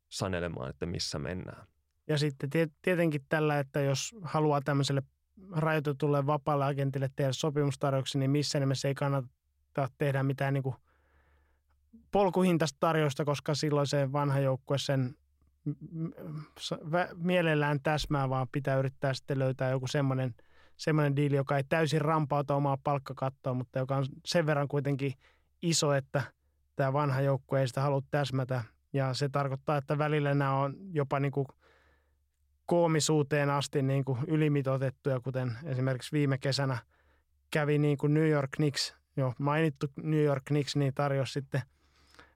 sanelemaan, 0.09 0.69
että 0.69 0.85
missä 0.85 1.19
mennään. 1.19 1.67
Ja 2.07 2.17
sitten 2.17 2.49
tietenkin 2.81 3.25
tällä, 3.29 3.59
että 3.59 3.81
jos 3.81 4.15
haluaa 4.21 4.61
tämmöiselle 4.61 5.01
rajoitetulle 5.51 6.25
vapaalle 6.25 6.65
agentille 6.65 7.09
tehdä 7.15 7.31
sopimustarjouksia, 7.33 8.19
niin 8.19 8.31
missä 8.31 8.59
nimessä 8.59 8.87
ei 8.87 8.95
kannata 8.95 9.27
tehdä 9.97 10.23
mitään 10.23 10.53
niin 10.53 10.63
kuin 10.63 10.75
polkuhintaista 12.11 12.77
tarjousta, 12.79 13.25
koska 13.25 13.55
silloin 13.55 13.87
se 13.87 14.11
vanha 14.11 14.39
joukkue 14.39 14.77
sen 14.77 15.15
mielellään 17.15 17.79
täsmää, 17.83 18.29
vaan 18.29 18.47
pitää 18.51 18.77
yrittää 18.77 19.13
sitten 19.13 19.39
löytää 19.39 19.69
joku 19.69 19.87
semmoinen, 19.87 20.35
semmoinen 20.77 21.15
diili, 21.15 21.35
joka 21.35 21.57
ei 21.57 21.63
täysin 21.69 22.01
rampauta 22.01 22.55
omaa 22.55 22.77
palkkakattoa, 22.83 23.53
mutta 23.53 23.79
joka 23.79 23.97
on 23.97 24.05
sen 24.25 24.45
verran 24.45 24.67
kuitenkin 24.67 25.13
iso, 25.61 25.93
että 25.93 26.21
tämä 26.75 26.93
vanha 26.93 27.21
joukkue 27.21 27.61
ei 27.61 27.67
sitä 27.67 27.81
halua 27.81 28.01
täsmätä. 28.11 28.63
Ja 28.97 29.13
se 29.13 29.29
tarkoittaa, 29.29 29.77
että 29.77 29.97
välillä 29.97 30.33
nämä 30.33 30.53
on 30.53 30.75
jopa 30.93 31.19
niin 31.19 31.31
kuin– 31.31 31.47
koomisuuteen 32.67 33.49
asti 33.49 33.81
niin 33.81 34.05
kuin 34.05 34.19
ylimitotettuja, 34.27 35.19
kuten 35.19 35.57
esimerkiksi 35.65 36.11
viime 36.11 36.37
kesänä 36.37 36.77
kävi 37.51 37.77
niin 37.77 37.97
kuin 37.97 38.13
New 38.13 38.29
York 38.29 38.51
Knicks, 38.51 38.95
jo 39.17 39.33
mainittu 39.39 39.87
New 40.03 40.23
York 40.23 40.43
Knicks, 40.45 40.75
niin 40.75 40.93
tarjosi 40.93 41.33
sitten 41.33 41.61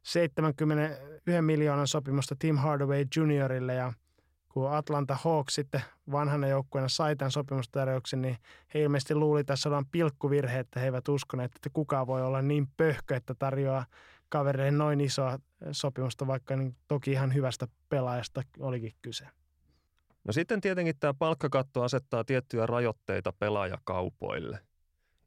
71 0.03 1.41
miljoonan 1.41 1.87
sopimusta 1.87 2.35
Tim 2.39 2.57
Hardaway 2.57 3.05
Juniorille. 3.15 3.73
Ja 3.73 3.93
kun 4.49 4.71
Atlanta 4.71 5.17
Hawks 5.23 5.55
sitten 5.55 5.81
vanhana 6.11 6.47
joukkueena 6.47 6.87
sai 6.87 7.15
tämän 7.15 7.31
sopimustarjouksen, 7.31 8.21
niin 8.21 8.37
he 8.73 8.79
ilmeisesti 8.81 9.15
luuli 9.15 9.43
tässä 9.43 9.69
olevan 9.69 9.85
pilkkuvirhe, 9.91 10.59
että 10.59 10.79
he 10.79 10.85
eivät 10.85 11.07
uskoneet, 11.07 11.55
että 11.55 11.69
kukaan 11.73 12.07
voi 12.07 12.21
olla 12.21 12.41
niin 12.41 12.67
pöhkö, 12.77 13.15
että 13.15 13.33
tarjoaa 13.39 13.85
kavereille 14.31 14.77
noin 14.77 15.01
isoa 15.01 15.39
sopimusta, 15.71 16.27
vaikka 16.27 16.55
niin 16.55 16.75
toki 16.87 17.11
ihan 17.11 17.33
hyvästä 17.33 17.67
pelaajasta 17.89 18.41
olikin 18.59 18.93
kyse. 19.01 19.27
No 20.23 20.33
sitten 20.33 20.61
tietenkin 20.61 20.95
tämä 20.99 21.13
palkkakatto 21.13 21.83
asettaa 21.83 22.23
tiettyjä 22.23 22.65
rajoitteita 22.65 23.33
pelaajakaupoille. 23.33 24.59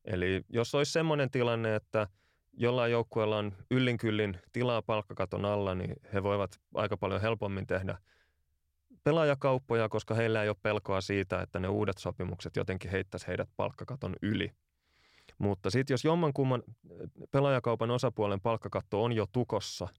Eli 0.05 0.45
jos 0.49 0.75
olisi 0.75 0.93
semmoinen 0.93 1.31
tilanne, 1.31 1.75
että 1.75 2.09
jollain 2.53 2.93
joukkueella 2.93 3.39
on 3.39 3.53
yllinkyllin 3.71 4.39
tilaa 4.53 4.83
palkkakaton 4.83 5.45
alla, 5.45 5.75
niin 5.75 5.97
he 6.13 6.23
voivat 6.23 6.61
aika 6.75 6.97
paljon 6.97 7.21
helpommin 7.21 7.67
tehdä 7.67 7.99
pelaajakauppoja, 9.05 9.89
koska 9.89 10.15
heillä 10.15 10.43
ei 10.43 10.49
ole 10.49 10.57
pelkoa 10.63 11.01
siitä, 11.01 11.41
että 11.43 11.61
ne 11.61 11.69
uudet 11.69 11.99
sopimukset 11.99 12.57
jotenkin 12.57 12.91
heittäisi 12.91 13.27
heidät 13.27 13.49
palkkakaton 13.57 14.17
yli. 14.23 14.53
Mutta 15.39 15.71
sitten 15.71 15.95
jos 15.95 16.05
jommankumman 16.05 16.63
pelaajakaupan 17.31 17.91
osapuolen 17.91 18.41
palkkakatto 18.41 19.05
on 19.05 19.13
jo 19.13 19.27
tukossa– 19.33 19.89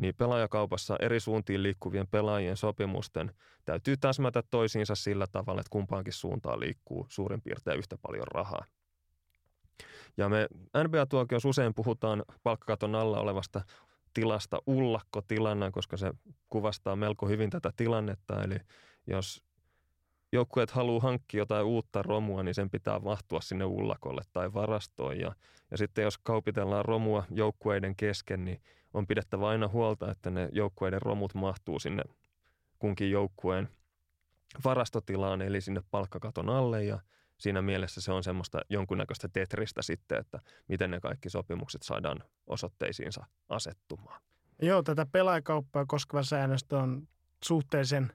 niin 0.00 0.14
pelaajakaupassa 0.14 0.96
eri 1.00 1.20
suuntiin 1.20 1.62
liikkuvien 1.62 2.06
pelaajien 2.06 2.56
sopimusten 2.56 3.34
täytyy 3.64 3.96
täsmätä 3.96 4.42
toisiinsa 4.50 4.94
sillä 4.94 5.26
tavalla, 5.32 5.60
että 5.60 5.70
kumpaankin 5.70 6.12
suuntaan 6.12 6.60
liikkuu 6.60 7.06
suurin 7.08 7.42
piirtein 7.42 7.78
yhtä 7.78 7.98
paljon 8.02 8.26
rahaa. 8.34 8.64
Ja 10.16 10.28
me 10.28 10.48
NBA-tuokiossa 10.76 11.48
usein 11.48 11.74
puhutaan 11.74 12.24
palkkakaton 12.42 12.94
alla 12.94 13.20
olevasta 13.20 13.60
tilasta 14.14 14.62
ullakkotilana, 14.66 15.70
koska 15.70 15.96
se 15.96 16.12
kuvastaa 16.48 16.96
melko 16.96 17.28
hyvin 17.28 17.50
tätä 17.50 17.72
tilannetta. 17.76 18.42
Eli 18.42 18.56
jos 19.06 19.42
joukkueet 20.32 20.70
haluaa 20.70 21.00
hankkia 21.00 21.38
jotain 21.38 21.66
uutta 21.66 22.02
romua, 22.02 22.42
niin 22.42 22.54
sen 22.54 22.70
pitää 22.70 22.98
mahtua 22.98 23.40
sinne 23.40 23.64
ullakolle 23.64 24.22
tai 24.32 24.52
varastoon. 24.52 25.20
Ja, 25.20 25.34
ja 25.70 25.78
sitten 25.78 26.04
jos 26.04 26.18
kaupitellaan 26.18 26.84
romua 26.84 27.24
joukkueiden 27.30 27.96
kesken, 27.96 28.44
niin 28.44 28.60
on 28.94 29.06
pidettävä 29.06 29.48
aina 29.48 29.68
huolta, 29.68 30.10
että 30.10 30.30
ne 30.30 30.48
joukkueiden 30.52 31.02
romut 31.02 31.34
mahtuu 31.34 31.78
sinne 31.78 32.02
kunkin 32.78 33.10
joukkueen 33.10 33.68
varastotilaan, 34.64 35.42
eli 35.42 35.60
sinne 35.60 35.82
palkkakaton 35.90 36.48
alle 36.48 36.84
ja 36.84 36.98
siinä 37.38 37.62
mielessä 37.62 38.00
se 38.00 38.12
on 38.12 38.24
semmoista 38.24 38.60
jonkunnäköistä 38.68 39.28
tetristä 39.28 39.82
sitten, 39.82 40.18
että 40.18 40.40
miten 40.68 40.90
ne 40.90 41.00
kaikki 41.00 41.30
sopimukset 41.30 41.82
saadaan 41.82 42.24
osoitteisiinsa 42.46 43.26
asettumaan. 43.48 44.20
Joo, 44.62 44.82
tätä 44.82 45.06
pelaajakauppaa 45.06 45.86
koskeva 45.86 46.22
säännöstö 46.22 46.78
on 46.78 47.08
suhteellisen 47.44 48.12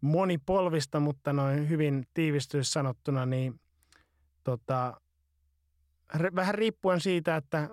monipolvista, 0.00 1.00
mutta 1.00 1.32
noin 1.32 1.68
hyvin 1.68 2.06
tiivistyys 2.14 2.72
sanottuna, 2.72 3.26
niin 3.26 3.60
tota, 4.44 5.00
vähän 6.34 6.54
riippuen 6.54 7.00
siitä, 7.00 7.36
että 7.36 7.68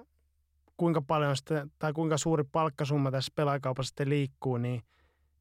kuinka 0.77 1.01
paljon 1.01 1.35
sitten, 1.37 1.71
tai 1.79 1.93
kuinka 1.93 2.17
suuri 2.17 2.43
palkkasumma 2.43 3.11
tässä 3.11 3.31
pelaajakaupassa 3.35 3.87
sitten 3.87 4.09
liikkuu, 4.09 4.57
niin, 4.57 4.81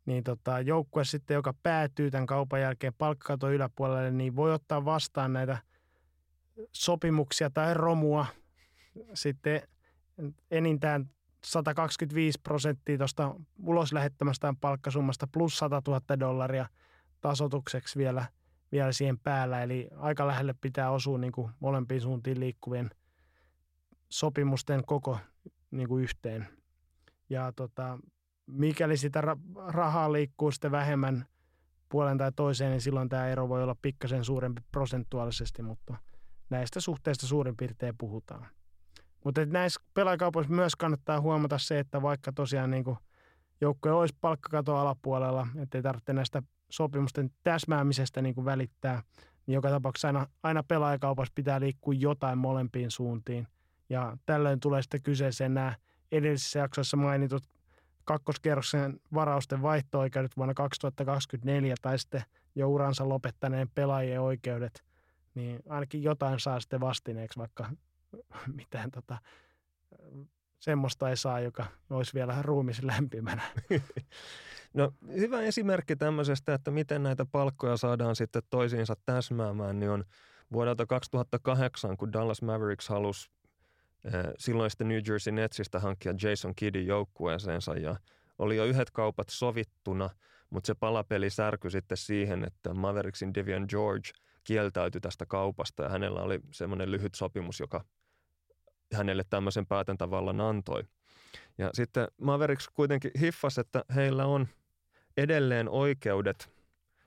niin 0.07 0.24
tota, 0.24 0.61
joukkue 0.61 1.05
sitten, 1.05 1.34
joka 1.34 1.55
päätyy 1.62 2.11
tämän 2.11 2.26
kaupan 2.26 2.61
jälkeen 2.61 2.95
palkkakaton 2.99 3.53
yläpuolelle, 3.53 4.11
niin 4.11 4.37
voi 4.37 4.53
ottaa 4.53 4.84
vastaan 4.84 5.32
näitä 5.32 5.59
sopimuksia 6.72 7.51
tai 7.51 7.74
romua 7.74 8.26
sitten 9.14 9.62
enintään 10.51 11.11
125 11.47 12.40
prosenttia 12.42 12.99
tuosta 12.99 13.34
ulos 13.59 13.92
lähettämästään 13.92 14.57
palkkasummasta 14.57 15.26
plus 15.32 15.59
100 15.59 15.82
000 15.88 16.20
dollaria 16.20 16.66
tasotukseksi 17.20 17.99
vielä, 17.99 18.26
vielä 18.72 18.92
siihen 18.92 19.18
päällä. 19.18 19.62
Eli 19.62 19.88
aika 19.97 20.26
lähelle 20.26 20.55
pitää 20.61 20.90
osua 20.90 21.18
niin 21.18 21.32
kuin 21.32 21.53
molempiin 21.61 22.01
suuntiin 22.01 22.40
liikkuvien– 22.40 22.90
sopimusten 24.09 24.84
koko 24.86 25.18
niin 25.70 25.88
kuin 25.88 26.05
yhteen. 26.05 26.47
Ja 27.30 27.53
tota, 27.53 27.99
mikäli 28.47 28.97
sitä 28.97 29.22
rahaa 29.66 30.12
liikkuu 30.12 30.51
sitten 30.51 30.70
vähemmän 30.70 31.26
puolen 31.88 32.18
tai 32.18 32.32
toiseen, 32.36 32.70
niin 32.70 32.80
silloin 32.80 33.09
tämä 33.09 33.28
ero 33.28 33.49
voi 33.49 33.62
olla 33.62 33.76
pikkasen 33.82 34.24
suurempi 34.24 34.62
prosentuaalisesti, 34.72 35.62
mutta 35.62 35.97
näistä 36.51 36.80
suhteista 36.80 37.26
suurin 37.26 37.57
piirtein 37.57 37.94
puhutaan. 37.99 38.47
Mutta 39.25 39.47
näissä 39.47 39.81
pelaajakaupoissa 39.95 40.53
myös 40.53 40.77
kannattaa 40.77 41.21
huomata 41.21 41.59
se, 41.59 41.79
että 41.79 42.03
vaikka 42.03 42.33
tosiaan 42.33 42.71
niin 42.71 42.85
joukkoja 43.61 43.95
olisi 43.95 44.14
palkkakato 44.21 44.77
alapuolella, 44.77 45.47
ettei 45.62 45.83
tarvitse 45.83 46.12
näistä 46.12 46.43
sopimusten 46.71 47.31
täsmäämisestä 47.43 48.23
niin 48.23 48.35
kuin 48.35 48.45
välittää, 48.45 49.03
niin 49.47 49.55
joka 49.55 49.71
tapauksessa 49.71 50.09
aina, 50.09 50.27
aina 50.43 50.62
pelaajakaupassa 50.62 51.33
pitää 51.35 51.61
liikkua 51.61 51.95
jotain 51.95 52.39
molempiin 52.39 52.91
suuntiin. 52.91 53.49
Ja 53.89 54.17
tällöin 54.27 54.61
tulee 54.61 54.83
sitten 54.83 55.03
kyseeseen 55.03 55.55
nämä 55.55 55.75
edellisessä 56.12 56.59
jaksossa 56.59 56.97
mainitut 56.97 57.43
kakkoskerroksen 58.05 59.01
varausten 59.14 59.62
vaihto-oikeudet 59.62 60.37
vuonna 60.37 60.55
2024 60.55 61.75
tai 61.83 61.99
sitten 61.99 62.23
jo 62.55 62.69
uransa 62.69 63.09
lopettaneen 63.09 63.69
pelaajien 63.75 64.21
oikeudet, 64.21 64.85
niin 65.35 65.62
ainakin 65.69 66.03
jotain 66.03 66.41
saa 66.41 66.61
sitten 66.61 66.81
vastineeksi, 66.81 67.39
vaikka 67.39 67.71
mitään 68.57 68.91
tota, 68.91 69.19
semmoista 70.59 71.11
ei 71.11 71.17
saa, 71.17 71.41
joka 71.41 71.67
olisi 71.91 72.15
vielä 72.15 72.43
ruumis 72.43 72.83
lämpimänä. 72.83 73.43
No 74.75 74.93
hyvä 75.09 75.41
esimerkki 75.43 75.97
tämmöisestä, 75.97 76.55
että 76.55 76.71
miten 76.71 77.03
näitä 77.03 77.27
palkkoja 77.33 77.77
saadaan 77.77 78.17
sitten 78.17 78.43
toisiinsa 78.51 78.95
täsmäämään, 79.07 79.79
niin 79.79 79.91
on 79.91 80.05
vuodelta 80.53 80.87
2008, 80.87 81.97
kun 81.97 82.13
Dallas 82.13 82.43
Mavericks 82.43 82.89
halusi 82.89 83.31
eh, 84.05 84.13
silloin 84.39 84.71
sitten 84.71 84.89
New 84.89 85.01
Jersey 85.09 85.33
Netsistä 85.33 85.81
hankkia 85.81 86.15
Jason 86.23 86.55
Kiddin 86.55 86.87
joukkueeseensa 86.87 87.75
ja 87.75 87.97
oli 88.39 88.57
jo 88.57 88.65
yhdet 88.65 88.91
kaupat 88.91 89.29
sovittuna, 89.31 90.11
mutta 90.51 90.67
se 90.67 90.75
palapeli 90.75 91.31
särkyi 91.31 91.71
sitten 91.71 91.97
siihen, 91.97 92.45
että 92.45 92.75
Mavericksin 92.75 93.35
Devian 93.35 93.67
George 93.69 94.11
kieltäytyi 94.47 95.01
tästä 95.01 95.26
kaupasta 95.26 95.82
ja 95.82 95.88
hänellä 95.88 96.22
oli 96.22 96.40
semmoinen 96.51 96.90
lyhyt 96.90 97.14
sopimus, 97.14 97.61
joka 97.61 97.84
hänelle 98.94 99.24
tämmöisen 99.30 99.66
päätäntävallan 99.66 100.40
antoi. 100.40 100.84
Ja 101.59 101.70
sitten 101.72 102.09
Mavericks 102.20 102.68
kuitenkin 102.68 103.11
hiffasi, 103.20 103.61
että 103.61 103.84
heillä 103.94 104.26
on 104.26 104.49
edelleen 105.16 105.68
oikeudet 105.68 106.51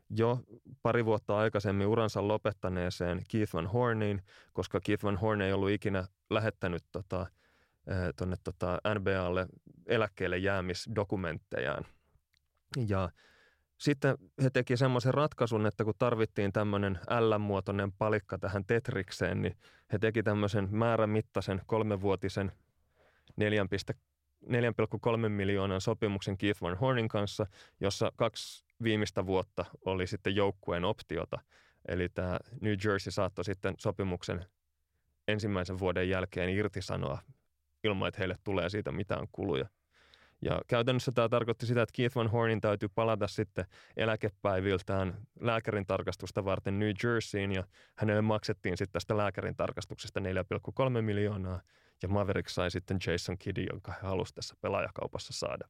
jo 0.10 0.40
pari 0.82 1.06
vuotta 1.06 1.38
aikaisemmin 1.38 1.88
uransa 1.88 2.28
lopettaneeseen 2.28 3.22
Keith 3.32 3.54
Van 3.54 3.68
Horniin, 3.68 4.22
koska 4.54 4.80
Keith 4.80 5.04
Van 5.04 5.18
Horn 5.18 5.42
ei 5.42 5.54
ollut 5.54 5.70
ikinä 5.70 6.06
lähettänyt 6.30 6.86
tota, 6.92 7.26
tuonne 8.18 8.36
tota 8.44 8.80
NBAlle 9.00 9.48
eläkkeelle 9.88 10.38
jäämisdokumenttejaan. 10.38 11.86
Ja 12.88 13.10
sitten 13.80 14.18
he 14.44 14.50
teki 14.50 14.78
semmoisen 14.78 15.14
ratkaisun, 15.14 15.66
että 15.66 15.84
kun 15.84 15.94
tarvittiin 16.00 16.54
tämmöinen 16.54 17.00
L-muotoinen 17.20 17.92
palikka 17.92 18.38
tähän 18.38 18.66
Tetrikseen, 18.66 19.42
niin 19.42 19.58
he 19.94 20.00
teki 20.00 20.24
tämmöisen 20.24 20.68
määrämittaisen 20.72 21.62
kolmevuotisen 21.66 22.52
4,3 23.42 25.30
miljoonan 25.30 25.82
sopimuksen 25.82 26.38
Keith 26.38 26.62
Van 26.62 26.78
Hornin 26.78 27.08
kanssa, 27.08 27.46
jossa 27.80 28.12
kaksi 28.16 28.66
viimeistä 28.84 29.26
vuotta 29.26 29.66
oli 29.86 30.08
sitten 30.08 30.36
joukkueen 30.36 30.86
optiota. 30.86 31.40
Eli 31.88 32.10
tämä 32.10 32.40
New 32.62 32.74
Jersey 32.86 33.12
saattoi 33.12 33.46
sitten 33.46 33.76
sopimuksen 33.78 34.46
ensimmäisen 35.28 35.80
vuoden 35.80 36.10
jälkeen 36.10 36.50
irtisanoa 36.50 37.20
ilman, 37.84 38.08
että 38.08 38.20
heille 38.20 38.36
tulee 38.44 38.70
siitä 38.70 38.92
mitään 38.92 39.28
kuluja. 39.32 39.70
Ja 40.42 40.62
käytännössä 40.68 41.12
tämä 41.12 41.30
tarkoitti 41.30 41.66
sitä, 41.66 41.82
että 41.82 41.94
Keith 41.96 42.16
Van 42.16 42.32
Hornin 42.32 42.62
täytyy 42.62 42.90
palata 42.96 43.28
sitten 43.28 43.66
eläkepäiviltään 43.98 45.18
lääkärin 45.40 45.86
tarkastusta 45.86 46.46
varten 46.46 46.80
New 46.80 46.92
Jerseyin 47.04 47.52
ja 47.52 47.64
hänelle 47.96 48.22
maksettiin 48.22 48.78
sitten 48.78 48.94
tästä 48.94 49.18
lääkärin 49.18 49.56
tarkastuksesta 49.56 50.20
4,3 50.20 51.02
miljoonaa 51.02 51.62
ja 52.02 52.10
Mavericks 52.10 52.56
sai 52.56 52.72
sitten 52.72 53.00
Jason 53.08 53.38
Kiddin, 53.38 53.68
jonka 53.72 53.92
he 53.92 54.08
halusivat 54.08 54.36
tässä 54.36 54.56
pelaajakaupassa 54.62 55.34
saada. 55.34 55.68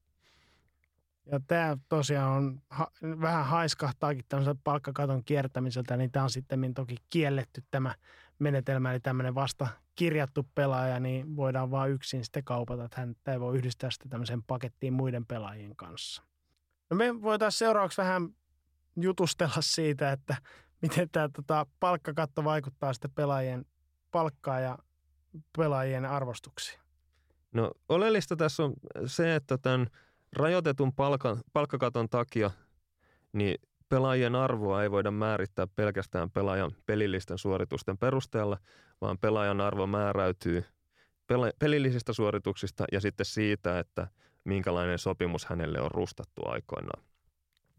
Ja 1.31 1.39
tämä 1.47 1.77
tosiaan 1.89 2.31
on 2.31 2.61
ha- 2.69 2.91
vähän 3.01 3.45
haiskahtaakin 3.45 4.25
tämmöisen 4.29 4.57
palkkakaton 4.63 5.23
kiertämiseltä, 5.23 5.97
niin 5.97 6.11
tämä 6.11 6.23
on 6.23 6.29
sitten 6.29 6.73
toki 6.73 6.95
kielletty 7.09 7.63
tämä 7.71 7.95
menetelmä, 8.39 8.91
eli 8.91 8.99
tämmöinen 8.99 9.35
vasta 9.35 9.67
kirjattu 9.95 10.47
pelaaja, 10.55 10.99
niin 10.99 11.35
voidaan 11.35 11.71
vain 11.71 11.91
yksin 11.91 12.23
sitten 12.23 12.43
kaupata, 12.43 12.83
että 12.83 13.01
hän 13.01 13.15
ei 13.27 13.39
voi 13.39 13.57
yhdistää 13.57 13.91
sitä 13.91 14.09
tämmöiseen 14.09 14.43
pakettiin 14.43 14.93
muiden 14.93 15.25
pelaajien 15.25 15.75
kanssa. 15.75 16.23
No 16.89 16.97
me 16.97 17.21
voitaisiin 17.21 17.59
seuraavaksi 17.59 18.01
vähän 18.01 18.29
jutustella 18.95 19.61
siitä, 19.61 20.11
että 20.11 20.37
miten 20.81 21.09
tämä 21.11 21.29
tota, 21.35 21.65
palkkakatto 21.79 22.43
vaikuttaa 22.43 22.93
sitten 22.93 23.11
pelaajien 23.11 23.65
palkkaa 24.11 24.59
ja 24.59 24.77
pelaajien 25.57 26.05
arvostuksiin. 26.05 26.79
No 27.53 27.71
oleellista 27.89 28.35
tässä 28.35 28.63
on 28.63 28.73
se, 29.05 29.35
että 29.35 29.57
tämän 29.57 29.87
rajoitetun 30.35 30.93
palkan, 30.93 31.37
palkkakaton 31.53 32.09
takia 32.09 32.51
niin 33.33 33.55
pelaajien 33.89 34.35
arvoa 34.35 34.83
ei 34.83 34.91
voida 34.91 35.11
määrittää 35.11 35.67
pelkästään 35.67 36.31
pelaajan 36.31 36.71
pelillisten 36.85 37.37
suoritusten 37.37 37.97
perusteella, 37.97 38.57
vaan 39.01 39.17
pelaajan 39.17 39.61
arvo 39.61 39.87
määräytyy 39.87 40.65
pelillisistä 41.59 42.13
suorituksista 42.13 42.85
ja 42.91 43.01
sitten 43.01 43.25
siitä, 43.25 43.79
että 43.79 44.07
minkälainen 44.43 44.99
sopimus 44.99 45.45
hänelle 45.45 45.81
on 45.81 45.91
rustattu 45.91 46.41
aikoinaan. 46.45 47.03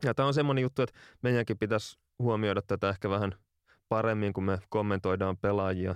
Ja 0.05 0.15
tämä 0.15 0.27
on 0.27 0.35
semmoinen 0.35 0.63
juttu, 0.63 0.83
että 0.83 0.99
meidänkin 1.23 1.59
pitäisi 1.59 1.99
huomioida 2.19 2.63
tätä 2.63 2.89
ehkä 2.89 3.11
vähän 3.11 3.35
paremmin, 3.89 4.33
kun 4.33 4.45
me 4.45 4.59
kommentoidaan 4.69 5.37
pelaajia, 5.37 5.95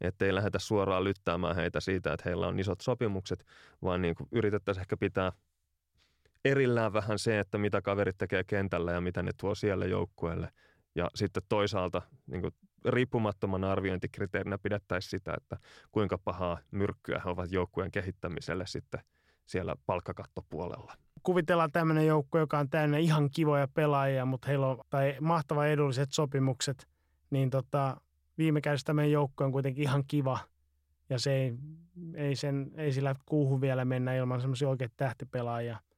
ettei 0.00 0.34
lähdetä 0.34 0.58
suoraan 0.58 1.04
lyttäämään 1.04 1.56
heitä 1.56 1.80
siitä, 1.80 2.12
että 2.12 2.28
heillä 2.28 2.46
on 2.46 2.60
isot 2.60 2.80
sopimukset, 2.80 3.46
vaan 3.82 4.02
niin 4.02 4.14
kuin 4.14 4.28
yritettäisiin 4.32 4.80
ehkä 4.80 4.96
pitää 4.96 5.32
erillään 6.44 6.92
vähän 6.92 7.18
se, 7.18 7.38
että 7.38 7.58
mitä 7.58 7.82
kaverit 7.82 8.18
tekee 8.18 8.44
kentällä 8.44 8.92
ja 8.92 9.00
mitä 9.00 9.22
ne 9.22 9.30
tuo 9.40 9.54
siellä 9.54 9.84
joukkueelle. 9.86 10.48
Ja 10.94 11.10
sitten 11.14 11.42
toisaalta 11.48 12.02
niin 12.26 12.42
kuin 12.42 12.54
riippumattoman 12.84 13.64
arviointikriteerinä 13.64 14.58
pidettäisiin 14.58 15.10
sitä, 15.10 15.34
että 15.36 15.56
kuinka 15.92 16.18
pahaa 16.18 16.58
myrkkyä 16.70 17.20
he 17.24 17.30
ovat 17.30 17.52
joukkueen 17.52 17.90
kehittämiselle 17.90 18.66
sitten 18.66 19.00
siellä 19.46 19.76
palkkakattopuolella. 19.86 20.94
Kuvitellaan 21.22 21.72
tämmöinen 21.72 22.06
joukko, 22.06 22.38
joka 22.38 22.58
on 22.58 22.70
täynnä 22.70 22.98
ihan 22.98 23.30
kivoja 23.30 23.68
pelaajia, 23.68 24.24
mutta 24.24 24.48
heillä 24.48 24.66
on 24.66 24.78
tai 24.90 25.16
mahtava 25.20 25.66
edulliset 25.66 26.12
sopimukset, 26.12 26.88
niin 27.30 27.50
tota, 27.50 27.96
viime 28.38 28.60
kädessä 28.60 28.84
tämmöinen 28.84 29.12
joukko 29.12 29.44
on 29.44 29.52
kuitenkin 29.52 29.84
ihan 29.84 30.04
kiva 30.06 30.38
ja 31.10 31.18
se 31.18 31.32
ei, 31.32 31.54
ei, 32.14 32.36
sen, 32.36 32.70
ei 32.74 32.92
sillä 32.92 33.14
kuuhun 33.26 33.60
vielä 33.60 33.84
mennä 33.84 34.14
ilman 34.14 34.40
semmoisia 34.40 34.68
oikeita 34.68 34.94
tähtipelaajia– 34.96 35.78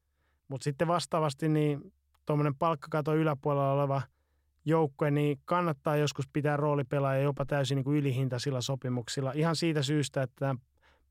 mutta 0.55 0.65
sitten 0.65 0.89
vastaavasti 0.89 1.49
niin 1.49 1.93
tuommoinen 2.27 2.55
palkkakato 2.55 3.15
yläpuolella 3.15 3.73
oleva 3.73 4.03
joukkue, 4.65 5.11
niin 5.11 5.41
kannattaa 5.45 5.97
joskus 5.97 6.29
pitää 6.33 6.57
roolipelaaja 6.57 7.23
jopa 7.23 7.45
täysin 7.47 7.77
niin 7.77 7.85
kuin 7.85 7.99
ylihintaisilla 7.99 8.61
sopimuksilla. 8.61 9.33
Ihan 9.33 9.57
siitä 9.57 9.83
syystä, 9.83 10.23
että 10.23 10.55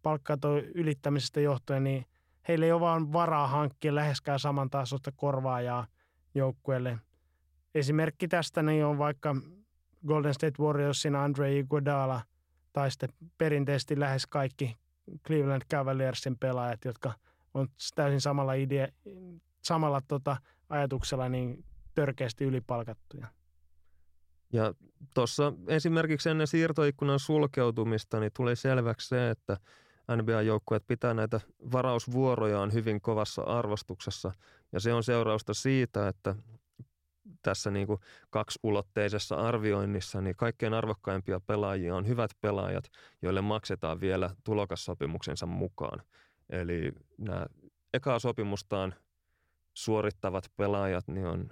palkkakato 0.03 0.57
ylittämisestä 0.57 1.41
johtuen, 1.41 1.83
niin 1.83 2.05
heillä 2.47 2.65
ei 2.65 2.71
ole 2.71 2.81
vaan 2.81 3.13
varaa 3.13 3.47
hankkia 3.47 3.95
läheskään 3.95 4.39
samantasoista 4.39 5.11
korvaajaa 5.15 5.87
joukkueelle. 6.35 6.99
Esimerkki 7.75 8.27
tästä 8.27 8.63
niin 8.63 8.85
on 8.85 8.97
vaikka 8.97 9.35
Golden 10.07 10.33
State 10.33 10.63
Warriorsin 10.63 11.15
Andre 11.15 11.57
Iguodala 11.57 12.21
tai 12.73 12.91
sitten 12.91 13.09
perinteisesti 13.37 13.99
lähes 13.99 14.27
kaikki 14.27 14.75
Cleveland 15.27 15.63
Cavaliersin 15.71 16.37
pelaajat, 16.37 16.85
jotka– 16.85 17.13
on 17.53 17.67
täysin 17.95 18.21
samalla, 18.21 18.53
idea, 18.53 18.87
samalla 19.61 20.01
tota 20.07 20.37
ajatuksella 20.69 21.29
niin 21.29 21.65
törkeästi 21.95 22.43
ylipalkattuja. 22.43 23.27
Ja 24.53 24.73
tuossa 25.15 25.53
esimerkiksi 25.67 26.29
ennen 26.29 26.47
siirtoikkunan 26.47 27.19
sulkeutumista 27.19 28.19
niin 28.19 28.31
tuli 28.35 28.55
selväksi 28.55 29.07
se, 29.07 29.29
että 29.29 29.57
NBA-joukkueet 30.11 30.83
pitää 30.87 31.13
näitä 31.13 31.39
varausvuorojaan 31.71 32.73
hyvin 32.73 33.01
kovassa 33.01 33.41
arvostuksessa. 33.41 34.31
Ja 34.71 34.79
se 34.79 34.93
on 34.93 35.03
seurausta 35.03 35.53
siitä, 35.53 36.07
että 36.07 36.35
tässä 37.41 37.71
niin 37.71 37.87
kuin 37.87 37.99
kaksiulotteisessa 38.29 39.35
arvioinnissa 39.35 40.21
niin 40.21 40.35
kaikkein 40.35 40.73
arvokkaimpia 40.73 41.39
pelaajia 41.39 41.95
on 41.95 42.07
hyvät 42.07 42.31
pelaajat, 42.41 42.83
joille 43.21 43.41
maksetaan 43.41 44.01
vielä 44.01 44.29
tulokassopimuksensa 44.43 45.45
mukaan. 45.45 46.03
Eli 46.49 46.91
nämä 47.17 47.45
ekaa 47.93 48.19
sopimustaan 48.19 48.95
suorittavat 49.73 50.51
pelaajat 50.57 51.07
niin 51.07 51.25
on 51.25 51.49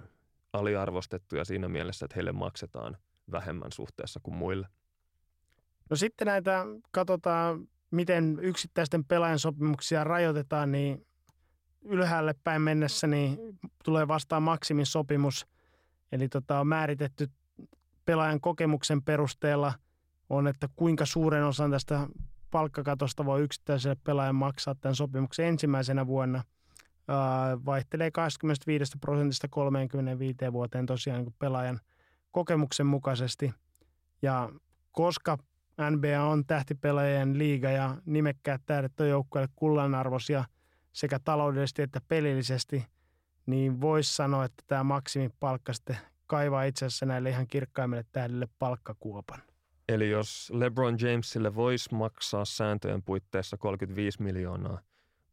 aliarvostettuja 0.52 1.44
siinä 1.44 1.68
mielessä, 1.68 2.06
että 2.06 2.14
heille 2.14 2.32
maksetaan 2.32 2.96
vähemmän 3.30 3.72
suhteessa 3.72 4.20
kuin 4.22 4.34
muille. 4.34 4.68
No 5.90 5.96
sitten 5.96 6.26
näitä 6.26 6.64
katsotaan, 6.90 7.68
miten 7.90 8.38
yksittäisten 8.42 9.04
pelaajan 9.04 9.38
sopimuksia 9.38 10.04
rajoitetaan, 10.04 10.72
niin 10.72 11.06
ylhäälle 11.84 12.34
päin 12.44 12.62
mennessä 12.62 13.06
niin 13.06 13.38
tulee 13.84 14.08
vastaan 14.08 14.42
maksimin 14.42 14.86
sopimus. 14.86 15.46
Eli 16.12 16.28
tota, 16.28 16.60
on 16.60 16.66
määritetty 16.66 17.30
pelaajan 18.04 18.40
kokemuksen 18.40 19.02
perusteella 19.02 19.72
on, 20.30 20.46
että 20.46 20.68
kuinka 20.76 21.06
suuren 21.06 21.44
osan 21.44 21.70
tästä 21.70 22.08
palkkakatosta 22.52 23.24
voi 23.24 23.42
yksittäiselle 23.42 23.96
pelaajan 24.04 24.34
maksaa 24.34 24.74
tämän 24.74 24.94
sopimuksen 24.94 25.46
ensimmäisenä 25.46 26.06
vuonna. 26.06 26.42
vaihtelee 27.66 28.10
25 28.10 28.98
prosentista 29.00 29.48
35 29.50 30.36
vuoteen 30.52 30.86
tosiaan 30.86 31.22
niin 31.22 31.34
pelaajan 31.38 31.80
kokemuksen 32.30 32.86
mukaisesti. 32.86 33.54
Ja 34.22 34.50
koska 34.92 35.38
NBA 35.90 36.22
on 36.24 36.46
tähtipelaajien 36.46 37.38
liiga 37.38 37.70
ja 37.70 37.96
nimekkäät 38.06 38.62
tähdet 38.66 39.00
on 39.00 39.08
joukkueelle 39.08 39.52
kullanarvoisia 39.56 40.44
sekä 40.92 41.18
taloudellisesti 41.18 41.82
että 41.82 42.00
pelillisesti, 42.08 42.86
niin 43.46 43.80
voisi 43.80 44.14
sanoa, 44.14 44.44
että 44.44 44.64
tämä 44.66 44.84
maksimipalkka 44.84 45.72
sitten 45.72 45.98
kaivaa 46.26 46.64
itse 46.64 46.86
asiassa 46.86 47.06
näille 47.06 47.30
ihan 47.30 47.46
kirkkaimmille 47.46 48.04
tähdille 48.12 48.48
palkkakuopan. 48.58 49.42
Eli 49.92 50.10
jos 50.10 50.50
LeBron 50.54 50.96
Jamesille 51.00 51.54
voisi 51.54 51.94
maksaa 51.94 52.44
sääntöjen 52.44 53.02
puitteissa 53.02 53.56
35 53.56 54.22
miljoonaa 54.22 54.80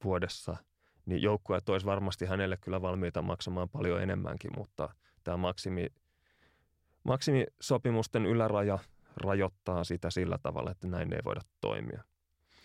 vuodessa, 0.03 0.57
niin 1.05 1.21
joukkueet 1.21 1.69
olisi 1.69 1.85
varmasti 1.85 2.25
hänelle 2.25 2.57
kyllä 2.57 2.81
valmiita 2.81 3.21
maksamaan 3.21 3.69
paljon 3.69 4.01
enemmänkin, 4.01 4.51
mutta 4.57 4.89
tämä 5.23 5.37
maksimi, 5.37 5.87
maksimisopimusten 7.03 8.25
yläraja 8.25 8.79
rajoittaa 9.15 9.83
sitä 9.83 10.09
sillä 10.09 10.37
tavalla, 10.37 10.71
että 10.71 10.87
näin 10.87 11.13
ei 11.13 11.21
voida 11.25 11.41
toimia. 11.61 12.03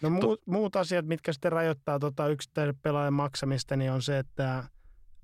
No 0.02 0.10
muut, 0.10 0.40
to- 0.40 0.50
muut 0.52 0.76
asiat, 0.76 1.06
mitkä 1.06 1.32
sitten 1.32 1.52
rajoittaa 1.52 1.98
tota 1.98 2.28
yksittäisen 2.28 2.78
pelaajan 2.82 3.14
maksamista, 3.14 3.76
niin 3.76 3.92
on 3.92 4.02
se, 4.02 4.18
että 4.18 4.64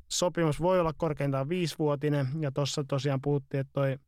sopimus 0.08 0.60
voi 0.60 0.80
olla 0.80 0.92
korkeintaan 0.92 1.48
viisivuotinen, 1.48 2.26
ja 2.40 2.52
tuossa 2.52 2.84
tosiaan 2.84 3.20
puhuttiin, 3.20 3.60
että 3.60 3.72
toi 3.72 3.98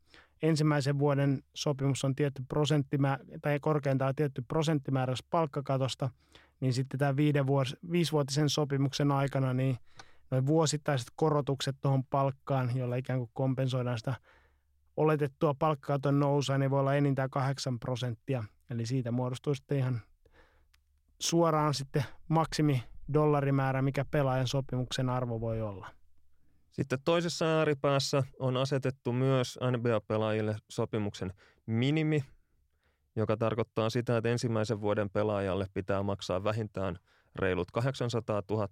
ensimmäisen 0.43 0.99
vuoden 0.99 1.43
sopimus 1.55 2.05
on 2.05 2.15
tietty 2.15 2.43
prosenttimäärä, 2.49 3.25
tai 3.43 3.61
korkeintaan 3.61 4.15
tietty 4.15 4.43
prosenttimäärä 4.43 5.15
palkkakatosta, 5.31 6.11
niin 6.61 6.73
sitten 6.73 6.99
tämä 6.99 7.17
viiden 7.17 7.47
vuos, 7.47 7.77
viisivuotisen 7.91 8.49
sopimuksen 8.49 9.13
aikana, 9.13 9.55
niin 9.55 9.77
noin 10.31 10.47
vuosittaiset 10.47 11.09
korotukset 11.17 11.77
tuohon 11.81 12.05
palkkaan, 12.05 12.77
jolla 12.77 12.97
ikään 12.97 13.19
kuin 13.19 13.31
kompensoidaan 13.33 13.99
sitä 13.99 14.15
oletettua 14.97 15.55
palkkakaton 15.55 16.21
nousua, 16.21 16.59
niin 16.59 16.71
voi 16.71 16.81
olla 16.81 16.95
enintään 16.95 17.31
8 17.31 17.79
prosenttia. 17.79 18.45
Eli 18.71 18.87
siitä 18.87 19.11
muodostuu 19.11 19.55
sitten 19.55 19.79
ihan 19.79 20.01
suoraan 21.19 21.75
sitten 21.75 22.05
maksimi 22.29 22.83
dollarimäärä, 23.15 23.83
mikä 23.83 24.05
pelaajan 24.05 24.49
sopimuksen 24.49 25.09
arvo 25.09 25.41
voi 25.41 25.63
olla. 25.63 25.89
Sitten 26.73 26.99
toisessa 27.05 27.59
ääripäässä 27.59 28.23
on 28.39 28.57
asetettu 28.57 29.13
myös 29.13 29.59
NBA-pelaajille 29.71 30.57
sopimuksen 30.69 31.33
minimi, 31.67 32.25
joka 33.17 33.37
tarkoittaa 33.37 33.91
sitä, 33.91 34.17
että 34.17 34.29
ensimmäisen 34.29 34.81
vuoden 34.81 35.11
pelaajalle 35.11 35.67
pitää 35.75 36.03
maksaa 36.03 36.45
vähintään 36.45 36.99
reilut 37.37 37.71
800 37.71 38.43
000 38.51 38.69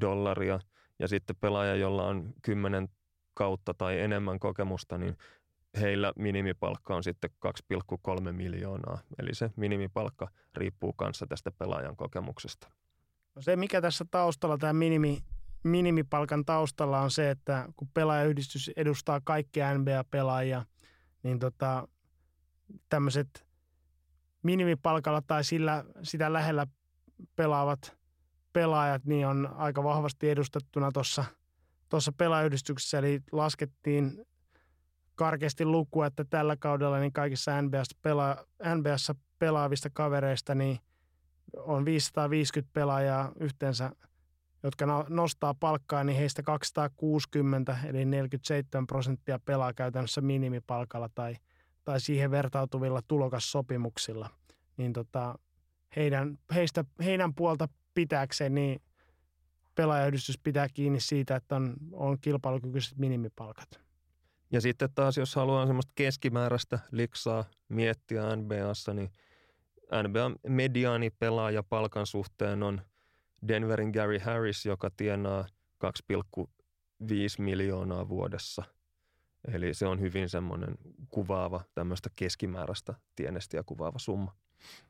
dollaria 0.00 0.60
ja 0.98 1.08
sitten 1.08 1.36
pelaaja, 1.36 1.74
jolla 1.74 2.06
on 2.06 2.32
10 2.42 2.88
kautta 3.34 3.74
tai 3.74 4.00
enemmän 4.00 4.38
kokemusta, 4.38 4.98
niin 4.98 5.16
heillä 5.80 6.12
minimipalkka 6.16 6.96
on 6.96 7.04
sitten 7.04 7.30
2,3 8.26 8.32
miljoonaa. 8.32 8.98
Eli 9.18 9.34
se 9.34 9.50
minimipalkka 9.56 10.28
riippuu 10.54 10.92
kanssa 10.92 11.26
tästä 11.26 11.50
pelaajan 11.50 11.96
kokemuksesta. 11.96 12.70
No 13.34 13.42
se, 13.42 13.56
mikä 13.56 13.80
tässä 13.80 14.04
taustalla, 14.10 14.58
tämä 14.58 14.72
minimi, 14.72 15.18
minimipalkan 15.64 16.44
taustalla 16.44 17.00
on 17.00 17.10
se, 17.10 17.30
että 17.30 17.68
kun 17.76 17.88
pelaajayhdistys 17.94 18.70
edustaa 18.76 19.20
kaikkia 19.24 19.78
NBA-pelaajia, 19.78 20.64
niin 21.22 21.38
tota, 21.38 21.88
tämmöiset 22.88 23.46
minimipalkalla 24.42 25.22
tai 25.22 25.44
sillä, 25.44 25.84
sitä 26.02 26.32
lähellä 26.32 26.66
pelaavat 27.36 27.96
pelaajat 28.52 29.04
niin 29.04 29.26
on 29.26 29.48
aika 29.56 29.84
vahvasti 29.84 30.30
edustettuna 30.30 30.92
tuossa 30.92 31.24
tuossa 31.90 32.12
pelaajayhdistyksessä, 32.12 32.98
eli 32.98 33.20
laskettiin 33.32 34.26
karkeasti 35.14 35.64
lukua, 35.64 36.06
että 36.06 36.24
tällä 36.24 36.56
kaudella 36.56 36.98
niin 36.98 37.12
kaikissa 37.12 37.62
NBS 37.62 37.96
pela, 38.02 38.46
NBAssa 38.74 39.14
pelaavista 39.38 39.90
kavereista 39.92 40.54
niin 40.54 40.78
on 41.56 41.84
550 41.84 42.72
pelaajaa 42.72 43.32
yhteensä, 43.40 43.90
jotka 44.62 44.86
no, 44.86 45.04
nostaa 45.08 45.54
palkkaa, 45.54 46.04
niin 46.04 46.18
heistä 46.18 46.42
260 46.42 47.78
eli 47.84 48.04
47 48.04 48.86
prosenttia 48.86 49.38
pelaa 49.38 49.72
käytännössä 49.72 50.20
minimipalkalla 50.20 51.08
tai, 51.14 51.36
tai 51.84 52.00
siihen 52.00 52.30
vertautuvilla 52.30 53.00
tulokassopimuksilla. 53.08 54.28
Niin 54.76 54.92
tota, 54.92 55.38
heidän, 55.96 56.38
heistä, 56.54 56.84
heidän 57.04 57.34
puolta 57.34 57.68
pitääkseen 57.94 58.54
niin 58.54 58.82
pelaajayhdistys 59.74 60.38
pitää 60.38 60.66
kiinni 60.74 61.00
siitä, 61.00 61.36
että 61.36 61.56
on, 61.56 61.76
on 61.92 62.18
kilpailukykyiset 62.20 62.98
minimipalkat. 62.98 63.80
Ja 64.52 64.60
sitten 64.60 64.88
taas, 64.94 65.16
jos 65.16 65.34
haluaa 65.34 65.66
semmoista 65.66 65.92
keskimääräistä 65.94 66.78
liksaa 66.90 67.44
miettiä 67.68 68.36
NBAssa, 68.36 68.94
niin 68.94 69.10
NBA 70.02 70.30
mediaani 70.48 71.10
pelaaja 71.10 71.62
palkan 71.62 72.06
suhteen 72.06 72.62
on 72.62 72.82
Denverin 73.48 73.90
Gary 73.90 74.18
Harris, 74.18 74.66
joka 74.66 74.90
tienaa 74.96 75.44
2,5 75.84 76.48
miljoonaa 77.38 78.08
vuodessa. 78.08 78.62
Eli 79.52 79.74
se 79.74 79.86
on 79.86 80.00
hyvin 80.00 80.28
semmoinen 80.28 80.74
kuvaava, 81.08 81.60
tämmöistä 81.74 82.10
keskimääräistä 82.16 82.94
tienestiä 83.16 83.62
kuvaava 83.66 83.98
summa. 83.98 84.34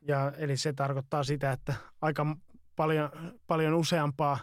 Ja 0.01 0.31
eli 0.37 0.57
se 0.57 0.73
tarkoittaa 0.73 1.23
sitä, 1.23 1.51
että 1.51 1.73
aika 2.01 2.25
paljon, 2.75 3.09
paljon 3.47 3.73
useampaa 3.73 4.39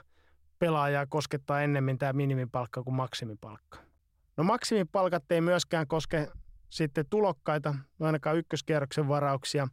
pelaajaa 0.58 1.06
koskettaa 1.06 1.62
ennemmin 1.62 1.98
tämä 1.98 2.12
minimipalkka 2.12 2.82
kuin 2.82 2.94
maksimipalkka. 2.94 3.78
No 4.36 4.44
maksimipalkat 4.44 5.32
ei 5.32 5.40
myöskään 5.40 5.86
koske 5.86 6.28
sitten 6.68 7.04
tulokkaita, 7.10 7.74
no 7.98 8.06
ainakaan 8.06 8.36
ykköskierroksen 8.36 9.08
varauksia, 9.08 9.68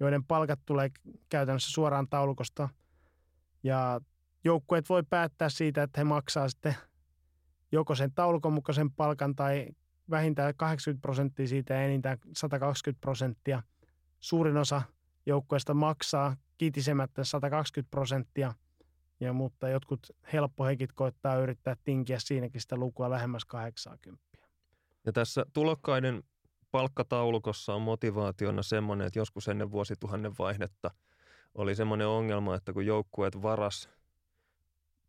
joiden 0.00 0.24
palkat 0.24 0.60
tulee 0.66 0.90
käytännössä 1.28 1.70
suoraan 1.70 2.08
taulukosta. 2.08 2.68
Ja 3.62 4.00
joukkueet 4.44 4.88
voi 4.88 5.02
päättää 5.10 5.48
siitä, 5.48 5.82
että 5.82 6.00
he 6.00 6.04
maksaa 6.04 6.48
sitten 6.48 6.76
joko 7.72 7.94
sen 7.94 8.12
taulukon 8.14 8.52
mukaisen 8.52 8.90
palkan 8.90 9.36
tai 9.36 9.68
vähintään 10.10 10.54
80 10.56 11.02
prosenttia 11.02 11.46
siitä 11.46 11.74
ja 11.74 11.82
enintään 11.82 12.18
120 12.36 13.00
prosenttia. 13.00 13.62
Suurin 14.20 14.56
osa 14.56 14.82
joukkueesta 15.26 15.74
maksaa 15.74 16.36
kiitisemättä 16.58 17.24
120 17.24 17.90
prosenttia, 17.90 18.54
ja, 19.20 19.32
mutta 19.32 19.68
jotkut 19.68 20.06
helppohenkit 20.32 20.92
koittaa 20.92 21.36
yrittää 21.36 21.76
tinkiä 21.84 22.18
siinäkin 22.18 22.60
sitä 22.60 22.76
lukua 22.76 23.10
lähemmäs 23.10 23.44
80. 23.44 24.24
Ja 25.06 25.12
tässä 25.12 25.46
tulokkaiden 25.52 26.22
palkkataulukossa 26.70 27.74
on 27.74 27.82
motivaationa 27.82 28.62
semmoinen, 28.62 29.06
että 29.06 29.18
joskus 29.18 29.48
ennen 29.48 29.70
vuosituhannen 29.70 30.32
vaihdetta 30.38 30.90
oli 31.54 31.74
semmoinen 31.74 32.06
ongelma, 32.06 32.54
että 32.54 32.72
kun 32.72 32.86
joukkueet 32.86 33.42
varas 33.42 33.88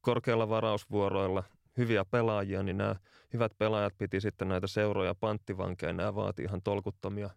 korkealla 0.02 0.50
varausvuoroilla 0.50 1.44
hyviä 1.78 2.06
pelaajia, 2.06 2.64
niin 2.64 2.78
nämä 2.78 2.96
hyvät 3.34 3.58
pelaajat 3.58 3.98
piti 3.98 4.22
sitten 4.22 4.48
näitä 4.48 4.68
seuroja 4.68 5.16
panttivankeja. 5.16 5.94
Nämä 5.94 6.16
vaati 6.16 6.44
ihan 6.44 6.62
tolkuttomia 6.62 7.30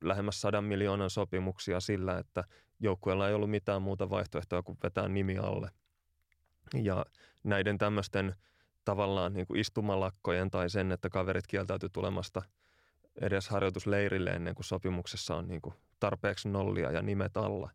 lähemmäs 0.00 0.40
sadan 0.40 0.64
miljoonan 0.64 1.10
sopimuksia 1.10 1.80
sillä, 1.80 2.18
että 2.18 2.44
joukkueella 2.80 3.28
ei 3.28 3.34
ollut 3.34 3.50
mitään 3.50 3.82
muuta 3.82 4.10
vaihtoehtoa 4.10 4.62
kuin 4.62 4.78
vetää 4.82 5.08
nimi 5.08 5.38
alle. 5.38 5.70
Ja 6.74 7.06
näiden 7.44 7.78
tämmöisten 7.78 8.34
tavallaan 8.84 9.32
niin 9.32 9.46
kuin 9.46 9.60
istumalakkojen 9.60 10.50
tai 10.50 10.70
sen, 10.70 10.92
että 10.92 11.08
kaverit 11.10 11.46
kieltäytyy 11.46 11.88
tulemasta 11.88 12.42
edes 13.20 13.48
harjoitusleirille 13.48 14.30
ennen 14.30 14.54
kuin 14.54 14.64
sopimuksessa 14.64 15.36
on 15.36 15.48
niin 15.48 15.62
kuin 15.62 15.74
tarpeeksi 16.00 16.48
nollia 16.48 16.90
ja 16.90 17.02
nimet 17.02 17.36
alla, 17.36 17.70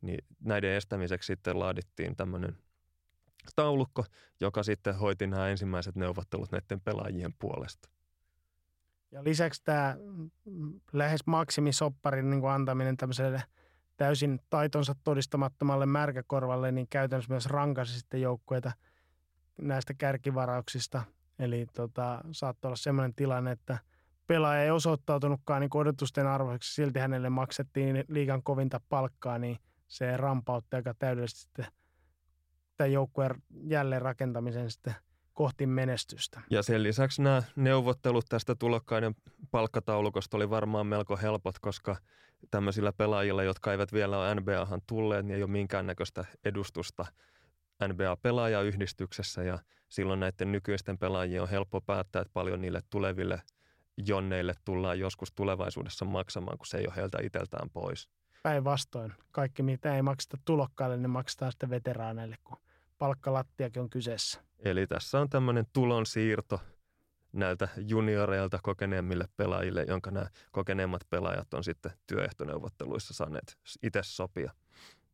niin 0.00 0.24
näiden 0.40 0.70
estämiseksi 0.70 1.26
sitten 1.26 1.58
laadittiin 1.58 2.16
tämmöinen 2.16 2.56
taulukko, 3.56 4.04
joka 4.40 4.62
sitten 4.62 4.94
hoiti 4.94 5.26
nämä 5.26 5.48
ensimmäiset 5.48 5.96
neuvottelut 5.96 6.52
näiden 6.52 6.80
pelaajien 6.80 7.34
puolesta. 7.38 7.88
Ja 9.12 9.24
lisäksi 9.24 9.64
tämä 9.64 9.96
lähes 10.92 11.26
maksimisopparin 11.26 12.30
niin 12.30 12.40
kuin 12.40 12.52
antaminen 12.52 12.96
tämmöiselle 12.96 13.42
täysin 13.96 14.40
taitonsa 14.50 14.94
todistamattomalle 15.04 15.86
märkäkorvalle, 15.86 16.72
niin 16.72 16.86
käytännössä 16.90 17.32
myös 17.32 17.46
rankasi 17.46 17.98
sitten 17.98 18.20
joukkueita– 18.20 18.72
näistä 19.60 19.94
kärkivarauksista. 19.94 21.02
Eli 21.38 21.66
tota, 21.72 22.20
saattoi 22.32 22.68
olla 22.68 22.76
sellainen 22.76 23.14
tilanne, 23.14 23.50
että 23.50 23.78
pelaaja 24.30 24.62
ei 24.62 24.70
osoittautunutkaan 24.70 25.60
niin 25.60 25.76
odotusten 25.76 26.26
arvoiseksi, 26.26 26.74
silti 26.74 26.98
hänelle 26.98 27.30
maksettiin 27.30 28.04
liikan 28.08 28.42
kovinta 28.42 28.80
palkkaa, 28.88 29.38
niin 29.38 29.58
se 29.88 30.16
rampautti 30.16 30.76
aika 30.76 30.94
täydellisesti 30.94 31.62
tämän 32.76 32.92
joukkueen 32.92 33.42
jälleen 33.62 34.02
rakentamisen 34.02 34.70
sitten 34.70 34.94
kohti 35.34 35.66
menestystä. 35.66 36.40
Ja 36.50 36.62
sen 36.62 36.82
lisäksi 36.82 37.22
nämä 37.22 37.42
neuvottelut 37.56 38.24
tästä 38.28 38.54
tulokkaiden 38.54 39.14
palkkataulukosta 39.50 40.36
oli 40.36 40.50
varmaan 40.50 40.86
melko 40.86 41.16
helpot, 41.16 41.58
koska 41.58 41.96
tämmöisillä 42.50 42.92
pelaajilla, 42.92 43.42
jotka 43.42 43.72
eivät 43.72 43.92
vielä 43.92 44.18
ole 44.18 44.34
NBAhan 44.34 44.80
tulleet, 44.86 45.26
niin 45.26 45.36
ei 45.36 45.42
ole 45.42 45.50
minkäännäköistä 45.50 46.24
edustusta 46.44 47.06
NBA-pelaajayhdistyksessä 47.88 49.42
ja 49.42 49.58
silloin 49.88 50.20
näiden 50.20 50.52
nykyisten 50.52 50.98
pelaajien 50.98 51.42
on 51.42 51.48
helppo 51.48 51.80
päättää, 51.80 52.22
että 52.22 52.32
paljon 52.32 52.60
niille 52.60 52.80
tuleville 52.90 53.42
jonneille 54.06 54.54
tullaan 54.64 54.98
joskus 54.98 55.32
tulevaisuudessa 55.32 56.04
maksamaan, 56.04 56.58
kun 56.58 56.66
se 56.66 56.78
ei 56.78 56.86
ole 56.86 56.96
heiltä 56.96 57.18
itseltään 57.22 57.70
pois. 57.70 58.08
Päinvastoin. 58.42 59.12
Kaikki, 59.32 59.62
mitä 59.62 59.96
ei 59.96 60.02
makseta 60.02 60.36
tulokkaille, 60.44 60.96
niin 60.96 61.10
maksetaan 61.10 61.52
sitten 61.52 61.70
veteraaneille, 61.70 62.36
kun 62.44 62.56
palkkalattiakin 62.98 63.82
on 63.82 63.90
kyseessä. 63.90 64.40
Eli 64.58 64.86
tässä 64.86 65.20
on 65.20 65.28
tämmöinen 65.28 65.66
tulonsiirto 65.72 66.60
näiltä 67.32 67.68
junioreilta 67.76 68.58
kokeneemmille 68.62 69.28
pelaajille, 69.36 69.84
jonka 69.88 70.10
nämä 70.10 70.26
kokeneemmat 70.50 71.00
pelaajat 71.10 71.54
on 71.54 71.64
sitten 71.64 71.92
työehtoneuvotteluissa 72.06 73.14
saaneet 73.14 73.58
itse 73.82 74.00
sopia. 74.02 74.52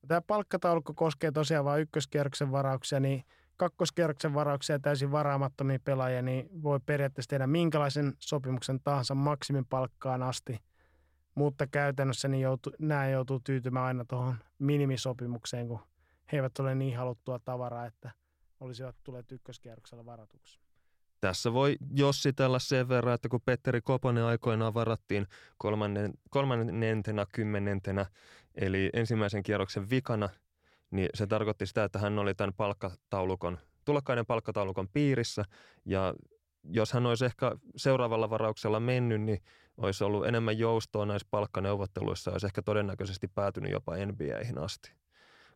Tämä 0.08 0.20
palkkataulukko 0.20 0.94
koskee 0.94 1.32
tosiaan 1.32 1.64
vain 1.64 1.82
ykköskierroksen 1.82 2.52
varauksia, 2.52 3.00
niin 3.00 3.24
kakkoskierroksen 3.56 4.34
varauksia 4.34 4.78
täysin 4.78 5.12
varaamattomia 5.12 5.78
pelaajia, 5.84 6.22
niin 6.22 6.62
voi 6.62 6.80
periaatteessa 6.86 7.30
tehdä 7.30 7.46
minkälaisen 7.46 8.14
sopimuksen 8.18 8.80
tahansa 8.80 9.14
maksimin 9.14 9.66
palkkaan 9.66 10.22
asti. 10.22 10.58
Mutta 11.34 11.66
käytännössä 11.66 12.28
niin 12.28 12.42
joutu, 12.42 12.70
nämä 12.78 13.08
joutuu 13.08 13.40
tyytymään 13.40 13.86
aina 13.86 14.04
tuohon 14.04 14.36
minimisopimukseen, 14.58 15.68
kun 15.68 15.80
he 16.32 16.36
eivät 16.36 16.58
ole 16.58 16.74
niin 16.74 16.98
haluttua 16.98 17.38
tavaraa, 17.38 17.86
että 17.86 18.10
olisivat 18.60 18.96
tulleet 19.04 19.32
ykköskierroksella 19.32 20.06
varatuksi. 20.06 20.60
Tässä 21.20 21.52
voi 21.52 21.76
jossitella 21.90 22.58
sen 22.58 22.88
verran, 22.88 23.14
että 23.14 23.28
kun 23.28 23.40
Petteri 23.44 23.80
Koponen 23.80 24.24
aikoinaan 24.24 24.74
varattiin 24.74 25.26
kolmannen, 25.58 26.14
kolmannentena 26.30 27.26
kymmenentenä, 27.32 28.06
eli 28.54 28.90
ensimmäisen 28.92 29.42
kierroksen 29.42 29.90
vikana, 29.90 30.28
niin 30.90 31.08
se 31.14 31.26
tarkoitti 31.26 31.66
sitä, 31.66 31.84
että 31.84 31.98
hän 31.98 32.18
oli 32.18 32.34
tämän 32.34 32.54
palkkataulukon, 32.54 33.58
tulokkaiden 33.84 34.26
palkkataulukon 34.26 34.88
piirissä, 34.88 35.44
ja 35.84 36.14
jos 36.64 36.92
hän 36.92 37.06
olisi 37.06 37.24
ehkä 37.24 37.56
seuraavalla 37.76 38.30
varauksella 38.30 38.80
mennyt, 38.80 39.20
niin 39.20 39.42
olisi 39.76 40.04
ollut 40.04 40.26
enemmän 40.26 40.58
joustoa 40.58 41.06
näissä 41.06 41.28
palkkaneuvotteluissa 41.30 42.30
ja 42.30 42.32
olisi 42.32 42.46
ehkä 42.46 42.62
todennäköisesti 42.62 43.28
päätynyt 43.28 43.72
jopa 43.72 43.92
NBAihin 44.06 44.58
asti. 44.58 44.92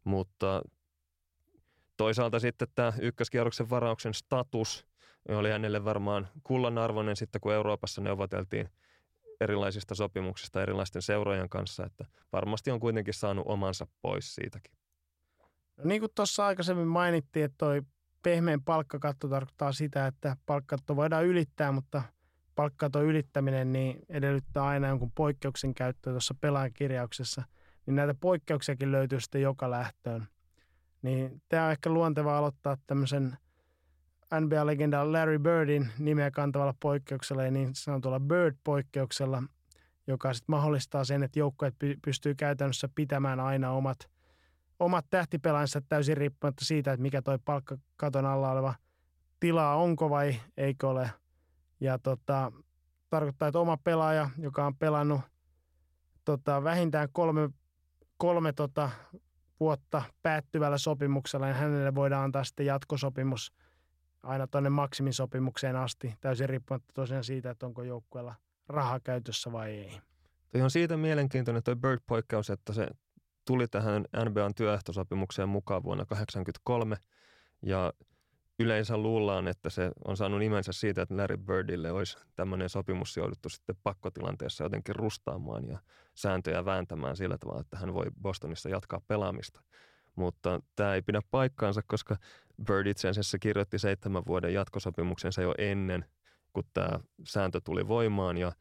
Mutta 0.04 0.62
toisaalta 1.96 2.38
sitten 2.40 2.68
tämä 2.74 2.92
ykköskierroksen 3.00 3.70
varauksen 3.70 4.14
status 4.14 4.86
oli 5.28 5.50
hänelle 5.50 5.84
varmaan 5.84 6.28
kullanarvoinen 6.44 7.16
sitten, 7.16 7.40
kun 7.40 7.54
Euroopassa 7.54 8.00
neuvoteltiin 8.00 8.68
erilaisista 9.40 9.94
sopimuksista 9.94 10.62
erilaisten 10.62 11.02
seurojen 11.02 11.48
kanssa, 11.48 11.86
että 11.86 12.04
varmasti 12.32 12.70
on 12.70 12.80
kuitenkin 12.80 13.14
saanut 13.14 13.44
omansa 13.48 13.86
pois 14.02 14.34
siitäkin. 14.34 14.79
No 15.80 15.88
niin 15.88 16.00
kuin 16.00 16.12
tuossa 16.14 16.46
aikaisemmin 16.46 16.86
mainittiin, 16.86 17.44
että 17.44 17.58
toi 17.58 17.82
pehmeän 18.22 18.62
palkkakatto 18.62 19.28
tarkoittaa 19.28 19.72
sitä, 19.72 20.06
että 20.06 20.36
palkkatto 20.46 20.96
voidaan 20.96 21.26
ylittää, 21.26 21.72
mutta 21.72 22.02
palkkaton 22.54 23.04
ylittäminen 23.04 23.72
niin 23.72 23.98
edellyttää 24.08 24.64
aina 24.64 24.88
jonkun 24.88 25.12
poikkeuksen 25.12 25.74
käyttöä 25.74 26.12
tuossa 26.12 26.34
pelaajan 26.40 26.72
kirjauksessa, 26.72 27.42
niin 27.86 27.94
näitä 27.94 28.14
poikkeuksiakin 28.14 28.92
löytyy 28.92 29.20
sitten 29.20 29.42
joka 29.42 29.70
lähtöön. 29.70 30.26
Niin 31.02 31.42
tämä 31.48 31.66
on 31.66 31.72
ehkä 31.72 31.90
luonteva 31.90 32.38
aloittaa 32.38 32.76
tämmöisen 32.86 33.38
NBA-legenda 34.40 35.12
Larry 35.12 35.38
Birdin 35.38 35.88
nimeä 35.98 36.30
kantavalla 36.30 36.74
poikkeuksella 36.80 37.42
ja 37.42 37.50
niin 37.50 37.74
sanotulla 37.74 38.20
Bird-poikkeuksella, 38.20 39.42
joka 40.06 40.34
sitten 40.34 40.52
mahdollistaa 40.52 41.04
sen, 41.04 41.22
että 41.22 41.38
joukkueet 41.38 41.74
pystyy 42.04 42.34
käytännössä 42.34 42.88
pitämään 42.94 43.40
aina 43.40 43.70
omat, 43.70 44.10
omat 44.80 45.06
tähtipelaansa 45.10 45.80
täysin 45.80 46.16
riippumatta 46.16 46.64
siitä, 46.64 46.92
että 46.92 47.02
mikä 47.02 47.22
toi 47.22 47.38
palkkakaton 47.44 48.26
alla 48.26 48.50
oleva 48.50 48.74
tilaa 49.40 49.76
onko 49.76 50.10
vai 50.10 50.40
eikö 50.56 50.88
ole. 50.88 51.10
Ja 51.80 51.98
tota, 51.98 52.52
tarkoittaa, 53.10 53.48
että 53.48 53.58
oma 53.58 53.76
pelaaja, 53.76 54.30
joka 54.38 54.66
on 54.66 54.76
pelannut 54.76 55.20
tota, 56.24 56.64
vähintään 56.64 57.08
kolme, 57.12 57.50
kolme 58.16 58.52
tota, 58.52 58.90
vuotta 59.60 60.02
päättyvällä 60.22 60.78
sopimuksella, 60.78 61.46
niin 61.46 61.56
hänelle 61.56 61.94
voidaan 61.94 62.24
antaa 62.24 62.44
sitten 62.44 62.66
jatkosopimus 62.66 63.52
aina 64.22 64.46
tuonne 64.46 64.70
maksimisopimukseen 64.70 65.76
asti, 65.76 66.14
täysin 66.20 66.48
riippumatta 66.48 66.92
tosiaan 66.94 67.24
siitä, 67.24 67.50
että 67.50 67.66
onko 67.66 67.82
joukkueella 67.82 68.34
raha 68.68 69.00
käytössä 69.00 69.52
vai 69.52 69.70
ei. 69.70 70.00
Toi 70.50 70.62
on 70.62 70.70
siitä 70.70 70.96
mielenkiintoinen 70.96 71.62
tuo 71.62 71.76
Bird-poikkeus, 71.76 72.50
että 72.50 72.72
se 72.72 72.88
tuli 73.50 73.68
tähän 73.68 74.04
NBAn 74.24 74.54
työehtosopimukseen 74.54 75.48
mukaan 75.48 75.82
vuonna 75.82 76.04
1983 76.04 76.96
ja 77.62 77.92
yleensä 78.58 78.96
luullaan, 78.96 79.48
että 79.48 79.70
se 79.70 79.90
on 80.04 80.16
saanut 80.16 80.38
nimensä 80.38 80.72
siitä, 80.72 81.02
että 81.02 81.16
Larry 81.16 81.36
Birdille 81.36 81.92
olisi 81.92 82.18
tämmöinen 82.36 82.68
sopimus 82.68 83.16
jouduttu 83.16 83.48
sitten 83.48 83.76
pakkotilanteessa 83.82 84.64
jotenkin 84.64 84.96
rustaamaan 84.96 85.68
ja 85.68 85.78
sääntöjä 86.14 86.64
vääntämään 86.64 87.16
sillä 87.16 87.38
tavalla, 87.38 87.60
että 87.60 87.76
hän 87.76 87.94
voi 87.94 88.06
Bostonissa 88.22 88.68
jatkaa 88.68 89.00
pelaamista. 89.08 89.60
Mutta 90.16 90.60
tämä 90.76 90.94
ei 90.94 91.02
pidä 91.02 91.20
paikkaansa, 91.30 91.82
koska 91.86 92.16
Bird 92.66 92.86
itse 92.86 93.08
asiassa 93.08 93.38
kirjoitti 93.38 93.78
seitsemän 93.78 94.22
vuoden 94.26 94.54
jatkosopimuksensa 94.54 95.42
jo 95.42 95.54
ennen, 95.58 96.04
kun 96.52 96.64
tämä 96.74 97.00
sääntö 97.24 97.60
tuli 97.64 97.88
voimaan 97.88 98.38
ja 98.38 98.52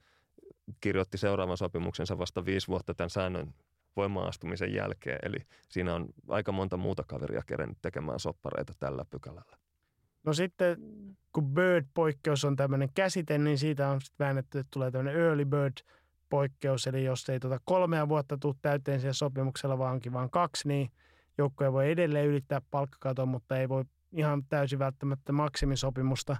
kirjoitti 0.81 1.17
seuraavan 1.17 1.57
sopimuksensa 1.57 2.17
vasta 2.17 2.45
viisi 2.45 2.67
vuotta 2.67 2.93
tämän 2.93 3.09
säännön 3.09 3.53
voimaastumisen 3.99 4.73
jälkeen. 4.73 5.19
Eli 5.23 5.37
siinä 5.69 5.95
on 5.95 6.05
aika 6.27 6.51
monta 6.51 6.77
muuta 6.77 7.03
kaveria 7.07 7.41
kerennyt 7.47 7.77
tekemään 7.81 8.19
soppareita 8.19 8.73
tällä 8.79 9.05
pykälällä. 9.05 9.57
No 10.23 10.33
sitten 10.33 10.77
kun 11.33 11.53
bird-poikkeus 11.53 12.45
on 12.45 12.55
tämmöinen 12.55 12.89
käsite, 12.93 13.37
niin 13.37 13.57
siitä 13.57 13.89
on 13.89 14.01
sitten 14.01 14.25
väännetty, 14.25 14.59
että 14.59 14.69
tulee 14.71 14.91
tämmöinen 14.91 15.21
early 15.21 15.45
bird-poikkeus. 15.45 16.87
Eli 16.87 17.03
jos 17.03 17.29
ei 17.29 17.39
tuota 17.39 17.59
kolmea 17.65 18.09
vuotta 18.09 18.37
tule 18.37 18.55
täyteen 18.61 18.99
siellä 18.99 19.13
sopimuksella, 19.13 19.77
vaan 19.77 19.93
onkin 19.93 20.13
vain 20.13 20.29
kaksi, 20.29 20.67
niin 20.67 20.91
joukkoja 21.37 21.73
voi 21.73 21.91
edelleen 21.91 22.27
ylittää 22.27 22.61
palkkakaton, 22.71 23.27
mutta 23.27 23.57
ei 23.57 23.69
voi 23.69 23.83
ihan 24.11 24.43
täysin 24.43 24.79
välttämättä 24.79 25.31
maksimisopimusta 25.31 26.37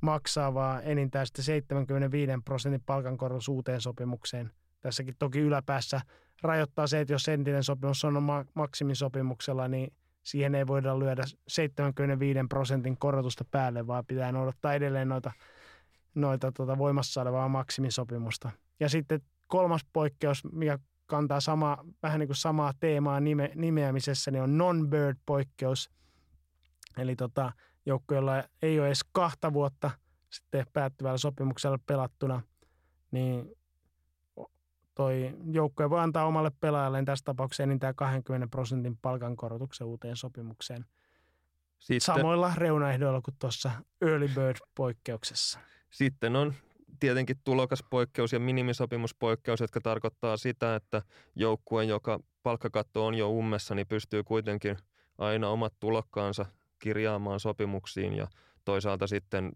maksaa, 0.00 0.54
vaan 0.54 0.80
enintään 0.84 1.26
sitten 1.26 1.44
75 1.44 2.32
prosentin 2.44 2.82
palkankorotus 2.86 3.48
uuteen 3.48 3.80
sopimukseen. 3.80 4.50
Tässäkin 4.80 5.14
toki 5.18 5.38
yläpäässä 5.38 6.00
rajoittaa 6.42 6.86
se, 6.86 7.00
että 7.00 7.12
jos 7.12 7.28
entinen 7.28 7.64
sopimus 7.64 8.04
on 8.04 8.22
maksimisopimuksella, 8.54 9.68
niin 9.68 9.92
siihen 10.22 10.54
ei 10.54 10.66
voida 10.66 10.98
lyödä 10.98 11.22
75 11.48 12.38
prosentin 12.48 12.96
korotusta 12.96 13.44
päälle, 13.50 13.86
vaan 13.86 14.06
pitää 14.06 14.32
noudattaa 14.32 14.74
edelleen 14.74 15.08
noita, 15.08 15.32
noita 16.14 16.52
tuota 16.52 16.78
voimassa 16.78 17.22
olevaa 17.22 17.48
maksimisopimusta. 17.48 18.50
Ja 18.80 18.88
sitten 18.88 19.20
kolmas 19.46 19.80
poikkeus, 19.92 20.44
mikä 20.52 20.78
kantaa 21.06 21.40
sama, 21.40 21.84
vähän 22.02 22.18
niin 22.20 22.28
kuin 22.28 22.36
samaa 22.36 22.72
teemaa 22.80 23.20
nime, 23.20 23.52
nimeämisessä, 23.54 24.30
niin 24.30 24.42
on 24.42 24.58
non-bird-poikkeus. 24.58 25.90
Eli 26.98 27.16
tota, 27.16 27.52
joukko, 27.86 28.14
jolla 28.14 28.44
ei 28.62 28.78
ole 28.78 28.86
edes 28.86 29.04
kahta 29.12 29.52
vuotta 29.52 29.90
sitten 30.30 30.66
päättyvällä 30.72 31.18
sopimuksella 31.18 31.78
pelattuna, 31.86 32.42
niin 33.10 33.56
toi 35.00 35.34
joukkue 35.52 35.90
voi 35.90 36.00
antaa 36.00 36.26
omalle 36.26 36.50
pelaajalleen 36.60 37.04
tässä 37.04 37.24
tapauksessa 37.24 37.62
enintään 37.62 37.94
20 37.94 38.46
prosentin 38.50 38.98
palkankorotuksen 39.02 39.86
uuteen 39.86 40.16
sopimukseen. 40.16 40.84
Sitten, 41.78 42.00
Samoilla 42.00 42.52
reunaehdoilla 42.56 43.20
kuin 43.20 43.34
tuossa 43.38 43.70
early 44.00 44.28
bird-poikkeuksessa. 44.28 45.58
Sitten 45.90 46.36
on 46.36 46.54
tietenkin 47.00 47.36
tulokaspoikkeus 47.44 48.32
ja 48.32 48.40
minimisopimuspoikkeus, 48.40 49.60
jotka 49.60 49.80
tarkoittaa 49.80 50.36
sitä, 50.36 50.74
että 50.74 51.02
joukkue, 51.36 51.84
joka 51.84 52.20
palkkakatto 52.42 53.06
on 53.06 53.14
jo 53.14 53.30
ummessa, 53.30 53.74
niin 53.74 53.86
pystyy 53.86 54.24
kuitenkin 54.24 54.76
aina 55.18 55.48
omat 55.48 55.74
tulokkaansa 55.80 56.46
kirjaamaan 56.78 57.40
sopimuksiin 57.40 58.14
ja 58.14 58.26
toisaalta 58.64 59.06
sitten 59.06 59.52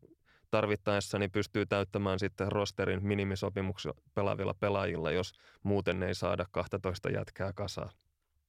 tarvittaessa 0.54 1.18
niin 1.18 1.30
pystyy 1.30 1.66
täyttämään 1.66 2.18
sitten 2.18 2.52
rosterin 2.52 3.06
minimisopimuksia 3.06 3.92
pelaavilla 4.14 4.54
pelaajilla, 4.60 5.10
jos 5.10 5.32
muuten 5.62 6.02
ei 6.02 6.14
saada 6.14 6.46
12 6.50 7.10
jätkää 7.10 7.52
kasaan. 7.52 7.90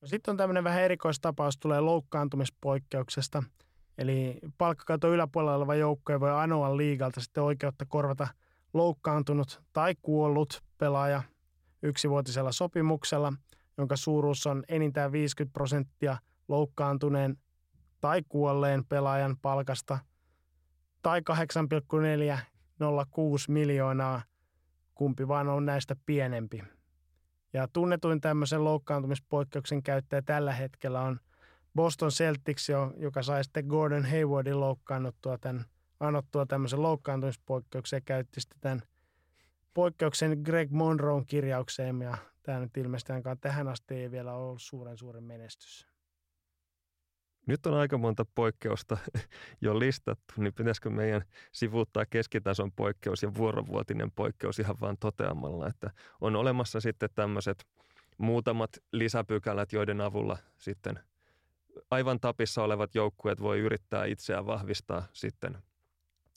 No 0.01 0.07
sitten 0.07 0.31
on 0.31 0.37
tämmöinen 0.37 0.63
vähän 0.63 0.83
erikoistapaus, 0.83 1.57
tulee 1.57 1.79
loukkaantumispoikkeuksesta. 1.79 3.43
Eli 3.97 4.39
palkkakaton 4.57 5.11
yläpuolella 5.11 5.55
oleva 5.55 5.75
joukkue 5.75 6.19
voi 6.19 6.31
anoa 6.31 6.77
liigalta 6.77 7.21
sitten 7.21 7.43
oikeutta 7.43 7.85
korvata– 7.85 8.27
loukkaantunut 8.75 9.61
tai 9.73 9.95
kuollut 10.01 10.63
pelaaja 10.77 11.23
yksivuotisella 11.83 12.51
sopimuksella, 12.51 13.33
jonka 13.77 13.95
suuruus 13.95 14.47
on 14.47 14.63
enintään 14.67 15.11
50 15.11 15.53
prosenttia 15.53 16.17
loukkaantuneen 16.47 17.37
tai 18.01 18.21
kuolleen 18.29 18.85
pelaajan 18.85 19.37
palkasta 19.41 19.99
tai 21.05 21.21
8,406 21.21 23.51
miljoonaa, 23.51 24.21
kumpi 24.95 25.27
vaan 25.27 25.47
on 25.47 25.65
näistä 25.65 25.95
pienempi. 26.05 26.63
Ja 27.53 27.67
tunnetuin 27.67 28.21
tämmöisen 28.21 28.63
loukkaantumispoikkeuksen 28.63 29.83
käyttäjä 29.83 30.21
tällä 30.21 30.53
hetkellä 30.53 31.01
on 31.01 31.19
Boston 31.75 32.09
Celtics, 32.09 32.67
joka 32.97 33.23
sai 33.23 33.43
sitten 33.43 33.65
Gordon 33.65 34.05
Haywardin 34.05 34.59
loukkaannuttua 34.59 35.37
tämän, 35.37 35.65
anottua 35.99 36.45
tämmöisen 36.45 36.81
loukkaantumispoikkeuksen 36.81 37.97
ja 37.97 38.01
käytti 38.05 38.41
sitten 38.41 38.59
tämän 38.61 38.81
poikkeuksen 39.73 40.41
Greg 40.43 40.71
Monroon 40.71 41.25
kirjaukseen 41.25 42.01
ja 42.01 42.17
tämä 42.43 42.59
nyt 42.59 42.77
ilmeisesti 42.77 43.13
tähän 43.41 43.67
asti 43.67 43.95
ei 43.95 44.11
vielä 44.11 44.33
ollut 44.33 44.61
suuren 44.61 44.97
suuren 44.97 45.23
menestys. 45.23 45.87
Nyt 47.47 47.65
on 47.65 47.73
aika 47.73 47.97
monta 47.97 48.25
poikkeusta 48.35 48.97
jo 49.61 49.79
listattu, 49.79 50.33
niin 50.37 50.53
pitäisikö 50.53 50.89
meidän 50.89 51.25
sivuuttaa 51.51 52.05
keskitason 52.05 52.71
poikkeus 52.71 53.23
ja 53.23 53.35
vuorovuotinen 53.35 54.11
poikkeus 54.11 54.59
ihan 54.59 54.75
vaan 54.81 54.97
toteamalla, 54.99 55.67
että 55.67 55.91
on 56.21 56.35
olemassa 56.35 56.79
sitten 56.79 57.09
tämmöiset 57.15 57.65
muutamat 58.17 58.69
lisäpykälät, 58.91 59.73
joiden 59.73 60.01
avulla 60.01 60.37
sitten 60.57 60.99
aivan 61.91 62.19
tapissa 62.19 62.63
olevat 62.63 62.95
joukkueet 62.95 63.41
voi 63.41 63.59
yrittää 63.59 64.05
itseään 64.05 64.45
vahvistaa 64.45 65.07
sitten 65.13 65.57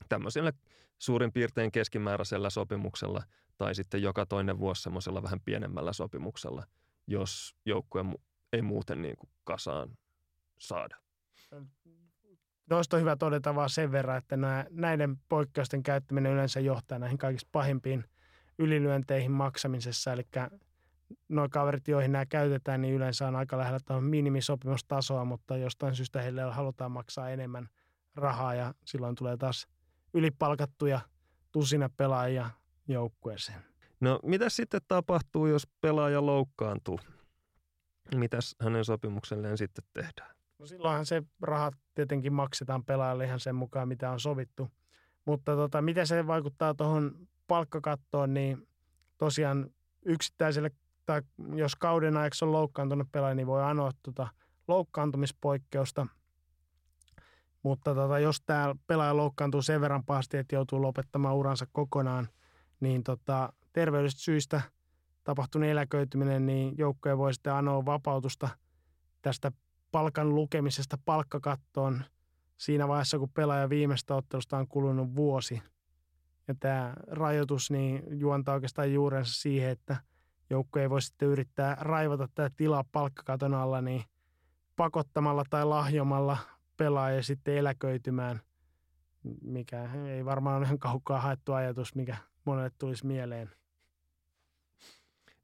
tämmöisellä 0.09 0.53
suurin 0.99 1.33
piirtein 1.33 1.73
keskimääräisellä 1.73 2.51
sopimuksella 2.51 3.23
tai 3.59 3.75
sitten 3.75 4.03
joka 4.03 4.27
toinen 4.27 4.59
vuosi 4.59 4.83
semmoisella 4.83 5.23
vähän 5.23 5.41
pienemmällä 5.45 5.93
sopimuksella, 5.93 6.65
jos 7.07 7.57
joukkue 7.65 8.05
ei 8.53 8.63
muuten 8.63 9.03
niin 9.03 9.17
kuin 9.17 9.31
kasaan 9.45 9.99
saada. 10.59 10.97
Noista 12.71 12.97
on 12.97 13.01
hyvä 13.01 13.17
todeta 13.17 13.55
vaan 13.55 13.71
sen 13.71 13.93
verran, 13.93 14.19
että 14.19 14.37
nämä, 14.37 14.65
näiden 14.71 15.17
poikkeusten 15.29 15.83
käyttäminen 15.83 16.33
yleensä 16.33 16.61
johtaa 16.61 16.99
näihin 16.99 17.19
kaikista 17.19 17.49
pahimpiin 17.53 18.05
ylilyönteihin 18.59 19.31
maksamisessa. 19.33 20.13
Eli 20.13 20.23
nuo 21.29 21.49
kaverit, 21.51 21.89
joihin 21.89 22.13
nämä 22.13 22.27
käytetään, 22.27 22.81
niin 22.81 22.95
yleensä 22.95 23.29
on 23.29 23.37
aika 23.37 23.59
lähellä 23.59 23.79
tuohon 23.87 24.05
minimisopimustasoa, 24.05 25.25
mutta 25.25 25.57
jostain 25.57 25.95
syystä 25.95 26.23
heille 26.23 26.43
halutaan 26.43 26.93
maksaa 26.93 27.31
enemmän 27.31 27.69
rahaa 28.15 28.55
ja 28.55 28.75
silloin 28.85 29.15
tulee 29.15 29.37
taas 29.37 29.67
ylipalkattuja 30.15 31.01
tusina 31.53 31.91
pelaajia 31.97 32.51
joukkueeseen. 32.89 33.65
No 34.01 34.21
mitä 34.23 34.49
sitten 34.49 34.81
tapahtuu, 34.89 35.47
jos 35.47 35.67
pelaaja 35.81 36.27
loukkaantuu? 36.27 37.01
Mitäs 38.15 38.57
hänen 38.61 38.85
sopimukselleen 38.85 39.59
sitten 39.59 39.85
tehdään? 39.95 40.38
No 40.59 40.67
silloinhan 40.67 41.07
se 41.07 41.23
rahat 41.43 41.75
tietenkin 41.95 42.33
maksetaan 42.33 42.85
pelaajalle 42.85 43.25
ihan 43.25 43.41
sen 43.41 43.55
mukaan, 43.55 43.89
mitä 43.89 44.11
on 44.11 44.21
sovittu. 44.21 44.69
Mutta 45.25 45.57
tota, 45.57 45.83
miten 45.83 46.07
se 46.07 46.27
vaikuttaa 46.27 46.75
tuohon 46.75 47.29
palkkakattoon, 47.47 48.35
niin 48.35 48.69
tosiaan 49.19 49.71
yksittäiselle, 50.05 50.71
tai 51.07 51.23
jos 51.55 51.77
kauden 51.77 52.17
ajaksi 52.17 52.45
on 52.45 52.53
loukkaantunut 52.53 53.13
pelaaja, 53.13 53.35
niin 53.35 53.47
voi 53.47 53.63
anoa 53.63 53.91
tuota 54.03 54.29
loukkaantumispoikkeusta. 54.69 56.07
Mutta 57.63 57.95
tota, 57.95 58.19
jos 58.19 58.41
tämä 58.47 58.75
pelaaja 58.87 59.17
loukkaantuu 59.17 59.63
sen 59.63 59.81
verran 59.81 60.05
pahasti, 60.05 60.37
että 60.37 60.55
joutuu 60.55 60.83
lopettamaan 60.83 61.37
uransa 61.37 61.67
kokonaan, 61.73 62.29
niin 62.81 63.03
tota, 63.05 63.53
terveydellisistä 63.73 64.23
syistä 64.23 64.63
tapahtunut 65.25 65.69
eläköityminen, 65.69 66.47
niin 66.47 66.75
joukkoja 66.79 67.19
voi 67.19 67.35
sitten 67.35 67.53
anoa 67.53 67.85
vapautusta 67.85 68.49
tästä 69.23 69.53
palkan 69.91 70.35
lukemisesta 70.35 70.99
palkkakattoon 71.05 72.05
siinä 72.57 72.89
vaiheessa, 72.89 73.19
kun 73.19 73.31
pelaaja 73.31 73.69
viimeistä 73.69 74.15
ottelusta 74.15 74.59
on 74.59 74.69
kulunut 74.69 75.17
vuosi. 75.17 75.63
Ja 76.49 76.55
tämä 76.61 76.95
rajoitus 77.07 77.71
niin 77.71 78.21
juontaa 78.21 78.55
oikeastaan 78.55 78.93
juurensa 78.93 79.33
siihen, 79.35 79.71
että 79.71 79.97
joukko 80.51 80.79
ei 80.79 80.91
voi 80.91 81.03
sitten 81.03 81.29
yrittää 81.29 81.77
raivata 81.81 82.29
tätä 82.35 82.55
tilaa 82.57 82.85
palkkakaton 82.93 83.55
alla 83.55 83.81
niin 83.81 84.03
pakottamalla 84.77 85.45
tai 85.51 85.65
lahjomalla 85.65 86.39
pelaaja 86.77 87.23
sitten 87.23 87.57
eläköitymään, 87.57 88.41
mikä 89.43 89.91
ei 90.09 90.25
varmaan 90.25 90.57
ole 90.57 90.67
ihan 90.67 90.79
kaukaa 90.79 91.21
haettu 91.21 91.53
ajatus, 91.53 91.95
mikä 91.95 92.17
monelle 92.45 92.71
tulisi 92.79 93.07
mieleen. 93.07 93.51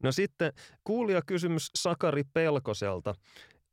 No 0.03 0.13
sitten 0.13 0.53
kuulija 0.85 1.23
kysymys 1.27 1.71
Sakari 1.75 2.25
Pelkoselta. 2.25 3.15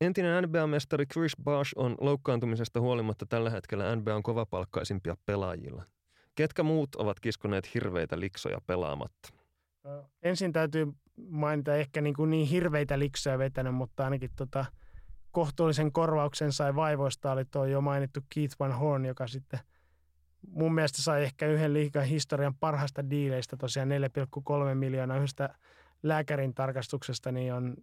Entinen 0.01 0.43
NBA-mestari 0.43 1.05
Chris 1.05 1.33
Bosh 1.43 1.73
on 1.75 1.95
loukkaantumisesta 1.99 2.81
huolimatta 2.81 3.25
tällä 3.25 3.49
hetkellä 3.49 3.95
NBAn 3.95 4.23
kovapalkkaisimpia 4.23 5.15
pelaajilla. 5.25 5.83
Ketkä 6.35 6.63
muut 6.63 6.95
ovat 6.95 7.19
kiskoneet 7.19 7.73
hirveitä 7.73 8.19
liksoja 8.19 8.61
pelaamatta? 8.67 9.29
Ensin 10.23 10.53
täytyy 10.53 10.87
mainita 11.29 11.75
ehkä 11.75 12.01
niin, 12.01 12.13
kuin 12.13 12.29
niin 12.29 12.47
hirveitä 12.47 12.99
liksoja 12.99 13.37
vetänyt, 13.37 13.75
mutta 13.75 14.03
ainakin 14.03 14.29
tota 14.35 14.65
kohtuullisen 15.31 15.91
korvauksen 15.91 16.51
sai 16.51 16.75
vaivoista 16.75 17.31
oli 17.31 17.45
tuo 17.45 17.65
jo 17.65 17.81
mainittu 17.81 18.19
Keith 18.35 18.55
Van 18.59 18.73
Horn, 18.73 19.05
joka 19.05 19.27
sitten 19.27 19.59
mun 20.47 20.73
mielestä 20.73 21.01
sai 21.01 21.23
ehkä 21.23 21.47
yhden 21.47 21.73
liikan 21.73 22.05
historian 22.05 22.55
parhaista 22.55 23.09
diileistä, 23.09 23.57
tosiaan 23.57 23.89
4,3 23.89 24.75
miljoonaa 24.75 25.17
yhdestä 25.17 25.55
lääkärin 26.03 26.53
tarkastuksesta, 26.53 27.31
niin 27.31 27.53
on 27.53 27.75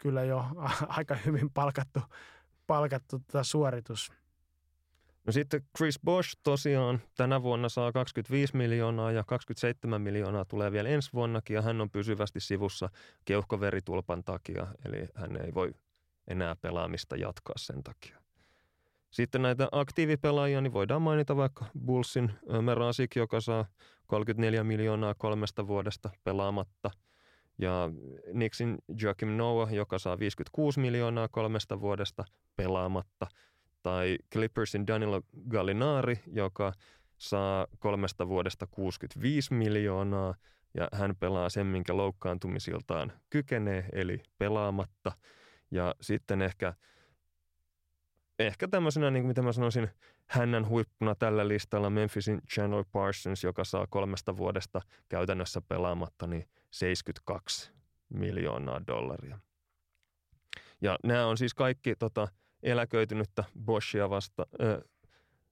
kyllä 0.00 0.24
jo 0.24 0.44
aika 0.98 1.14
hyvin 1.14 1.50
palkattu, 1.50 2.00
palkattu 2.66 3.18
tota 3.18 3.44
suoritus. 3.44 4.12
No 5.26 5.32
sitten 5.32 5.66
Chris 5.76 6.00
Bosch 6.04 6.38
tosiaan 6.42 7.00
tänä 7.16 7.42
vuonna 7.42 7.68
saa 7.68 7.92
25 7.92 8.56
miljoonaa 8.56 9.12
ja 9.12 9.24
27 9.24 10.02
miljoonaa 10.02 10.44
tulee 10.44 10.72
vielä 10.72 10.88
ensi 10.88 11.10
vuonnakin 11.12 11.54
ja 11.54 11.62
hän 11.62 11.80
on 11.80 11.90
pysyvästi 11.90 12.40
sivussa 12.40 12.88
keuhkoveritulpan 13.24 14.24
takia, 14.24 14.66
eli 14.84 15.08
hän 15.14 15.36
ei 15.44 15.54
voi 15.54 15.74
enää 16.28 16.56
pelaamista 16.56 17.16
jatkaa 17.16 17.54
sen 17.58 17.82
takia. 17.82 18.18
Sitten 19.10 19.42
näitä 19.42 19.68
aktiivipelaajia, 19.72 20.60
niin 20.60 20.72
voidaan 20.72 21.02
mainita 21.02 21.36
vaikka 21.36 21.64
Bullsin 21.84 22.32
Merasik, 22.60 23.16
joka 23.16 23.40
saa 23.40 23.66
34 24.06 24.64
miljoonaa 24.64 25.14
kolmesta 25.14 25.66
vuodesta 25.66 26.10
pelaamatta– 26.24 26.90
ja 27.60 27.90
Nixin 28.32 28.78
Joachim 29.02 29.28
Noah, 29.28 29.74
joka 29.74 29.98
saa 29.98 30.18
56 30.18 30.80
miljoonaa 30.80 31.28
kolmesta 31.28 31.80
vuodesta 31.80 32.24
pelaamatta, 32.56 33.26
tai 33.82 34.18
Clippersin 34.32 34.86
Danilo 34.86 35.22
Gallinari, 35.48 36.20
joka 36.26 36.72
saa 37.18 37.66
kolmesta 37.78 38.28
vuodesta 38.28 38.66
65 38.66 39.54
miljoonaa, 39.54 40.34
ja 40.74 40.88
hän 40.92 41.16
pelaa 41.16 41.48
sen, 41.48 41.66
minkä 41.66 41.96
loukkaantumisiltaan 41.96 43.12
kykenee, 43.30 43.88
eli 43.92 44.22
pelaamatta. 44.38 45.12
Ja 45.70 45.94
sitten 46.00 46.42
ehkä, 46.42 46.74
ehkä 48.46 48.68
tämmöisenä, 48.68 49.10
niin 49.10 49.22
kuin 49.22 49.28
mitä 49.28 49.42
mä 49.42 49.52
sanoisin, 49.52 49.90
hännän 50.26 50.68
huippuna 50.68 51.14
tällä 51.14 51.48
listalla 51.48 51.90
Memphisin 51.90 52.42
Chandler 52.54 52.84
Parsons, 52.92 53.44
joka 53.44 53.64
saa 53.64 53.86
kolmesta 53.86 54.36
vuodesta 54.36 54.80
käytännössä 55.08 55.60
pelaamatta, 55.60 56.26
niin 56.26 56.48
72 56.70 57.72
miljoonaa 58.08 58.86
dollaria. 58.86 59.38
Ja 60.80 60.98
nämä 61.04 61.26
on 61.26 61.38
siis 61.38 61.54
kaikki 61.54 61.96
tota, 61.96 62.28
eläköitynyttä 62.62 63.44
Boschia 63.64 64.10
vasta, 64.10 64.46
äh, 64.62 64.80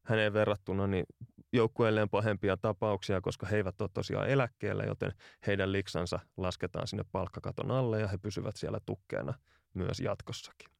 häneen 0.02 0.32
verrattuna 0.32 0.86
niin 0.86 1.04
joukkueelleen 1.52 2.08
pahempia 2.08 2.56
tapauksia, 2.56 3.20
koska 3.20 3.46
he 3.46 3.56
eivät 3.56 3.80
ole 3.80 3.90
tosiaan 3.94 4.28
eläkkeellä, 4.28 4.84
joten 4.84 5.12
heidän 5.46 5.72
liksansa 5.72 6.18
lasketaan 6.36 6.86
sinne 6.86 7.04
palkkakaton 7.12 7.70
alle 7.70 8.00
ja 8.00 8.08
he 8.08 8.18
pysyvät 8.18 8.56
siellä 8.56 8.80
tukkeena 8.86 9.34
myös 9.74 10.00
jatkossakin. 10.00 10.77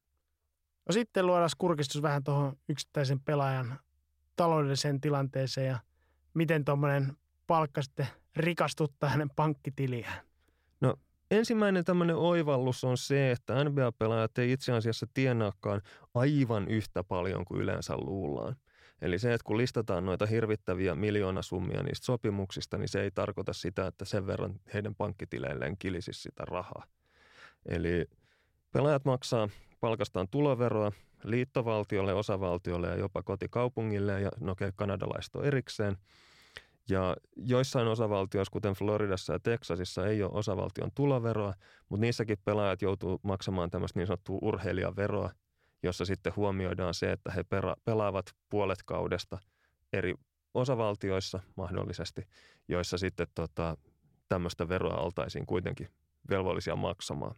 No 0.89 0.93
sitten 0.93 1.27
luodaan 1.27 1.49
kurkistus 1.57 2.01
vähän 2.01 2.23
tuohon 2.23 2.57
yksittäisen 2.69 3.19
pelaajan 3.19 3.79
taloudelliseen 4.35 5.01
tilanteeseen 5.01 5.67
ja 5.67 5.79
miten 6.33 6.65
tuommoinen 6.65 7.17
palkka 7.47 7.81
sitten 7.81 8.07
rikastuttaa 8.35 9.09
hänen 9.09 9.29
pankkitiliään. 9.29 10.21
No 10.81 10.95
ensimmäinen 11.31 11.85
tämmöinen 11.85 12.15
oivallus 12.15 12.83
on 12.83 12.97
se, 12.97 13.31
että 13.31 13.63
NBA-pelaajat 13.63 14.37
ei 14.37 14.51
itse 14.51 14.71
asiassa 14.71 15.07
tienaakaan 15.13 15.81
aivan 16.13 16.67
yhtä 16.67 17.03
paljon 17.03 17.45
kuin 17.45 17.61
yleensä 17.61 17.97
luullaan. 17.97 18.55
Eli 19.01 19.19
se, 19.19 19.33
että 19.33 19.45
kun 19.45 19.57
listataan 19.57 20.05
noita 20.05 20.25
hirvittäviä 20.25 20.95
miljoonasummia 20.95 21.83
niistä 21.83 22.05
sopimuksista, 22.05 22.77
niin 22.77 22.89
se 22.89 23.01
ei 23.01 23.11
tarkoita 23.11 23.53
sitä, 23.53 23.87
että 23.87 24.05
sen 24.05 24.27
verran 24.27 24.59
heidän 24.73 24.95
pankkitileilleen 24.95 25.77
kilisisi 25.77 26.21
sitä 26.21 26.45
rahaa. 26.45 26.83
Eli 27.65 28.05
pelaajat 28.71 29.05
maksaa 29.05 29.49
palkastaan 29.79 30.27
tuloveroa 30.31 30.91
liittovaltiolle, 31.23 32.13
osavaltiolle 32.13 32.87
ja 32.87 32.95
jopa 32.95 33.23
kotikaupungille 33.23 34.21
ja 34.21 34.31
no 34.39 34.55
kanadalaista 34.75 35.43
erikseen– 35.43 35.97
ja 36.89 37.17
joissain 37.35 37.87
osavaltioissa, 37.87 38.51
kuten 38.51 38.73
Floridassa 38.73 39.33
ja 39.33 39.39
Teksasissa, 39.39 40.07
ei 40.07 40.23
ole 40.23 40.31
osavaltion 40.33 40.91
tuloveroa, 40.95 41.53
mutta 41.89 42.01
niissäkin 42.01 42.37
pelaajat 42.45 42.81
joutuu 42.81 43.19
maksamaan 43.23 43.69
tämmöistä 43.69 43.99
niin 43.99 44.07
sanottua 44.07 44.39
urheilijaveroa, 44.41 45.31
jossa 45.83 46.05
sitten 46.05 46.35
huomioidaan 46.35 46.93
se, 46.93 47.11
että 47.11 47.31
he 47.31 47.45
pelaavat 47.85 48.25
puolet 48.49 48.79
kaudesta 48.85 49.37
eri 49.93 50.13
osavaltioissa 50.53 51.39
mahdollisesti, 51.55 52.27
joissa 52.67 52.97
sitten 52.97 53.27
tota, 53.35 53.77
tämmöistä 54.29 54.69
veroa 54.69 55.01
oltaisiin 55.01 55.45
kuitenkin 55.45 55.87
velvollisia 56.29 56.75
maksamaan. 56.75 57.35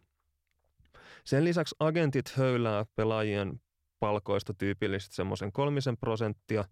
Sen 1.24 1.44
lisäksi 1.44 1.74
agentit 1.80 2.32
höylää 2.36 2.84
pelaajien 2.96 3.60
palkoista 4.00 4.54
tyypillisesti 4.54 5.14
semmoisen 5.14 5.52
kolmisen 5.52 5.96
prosenttia 5.96 6.64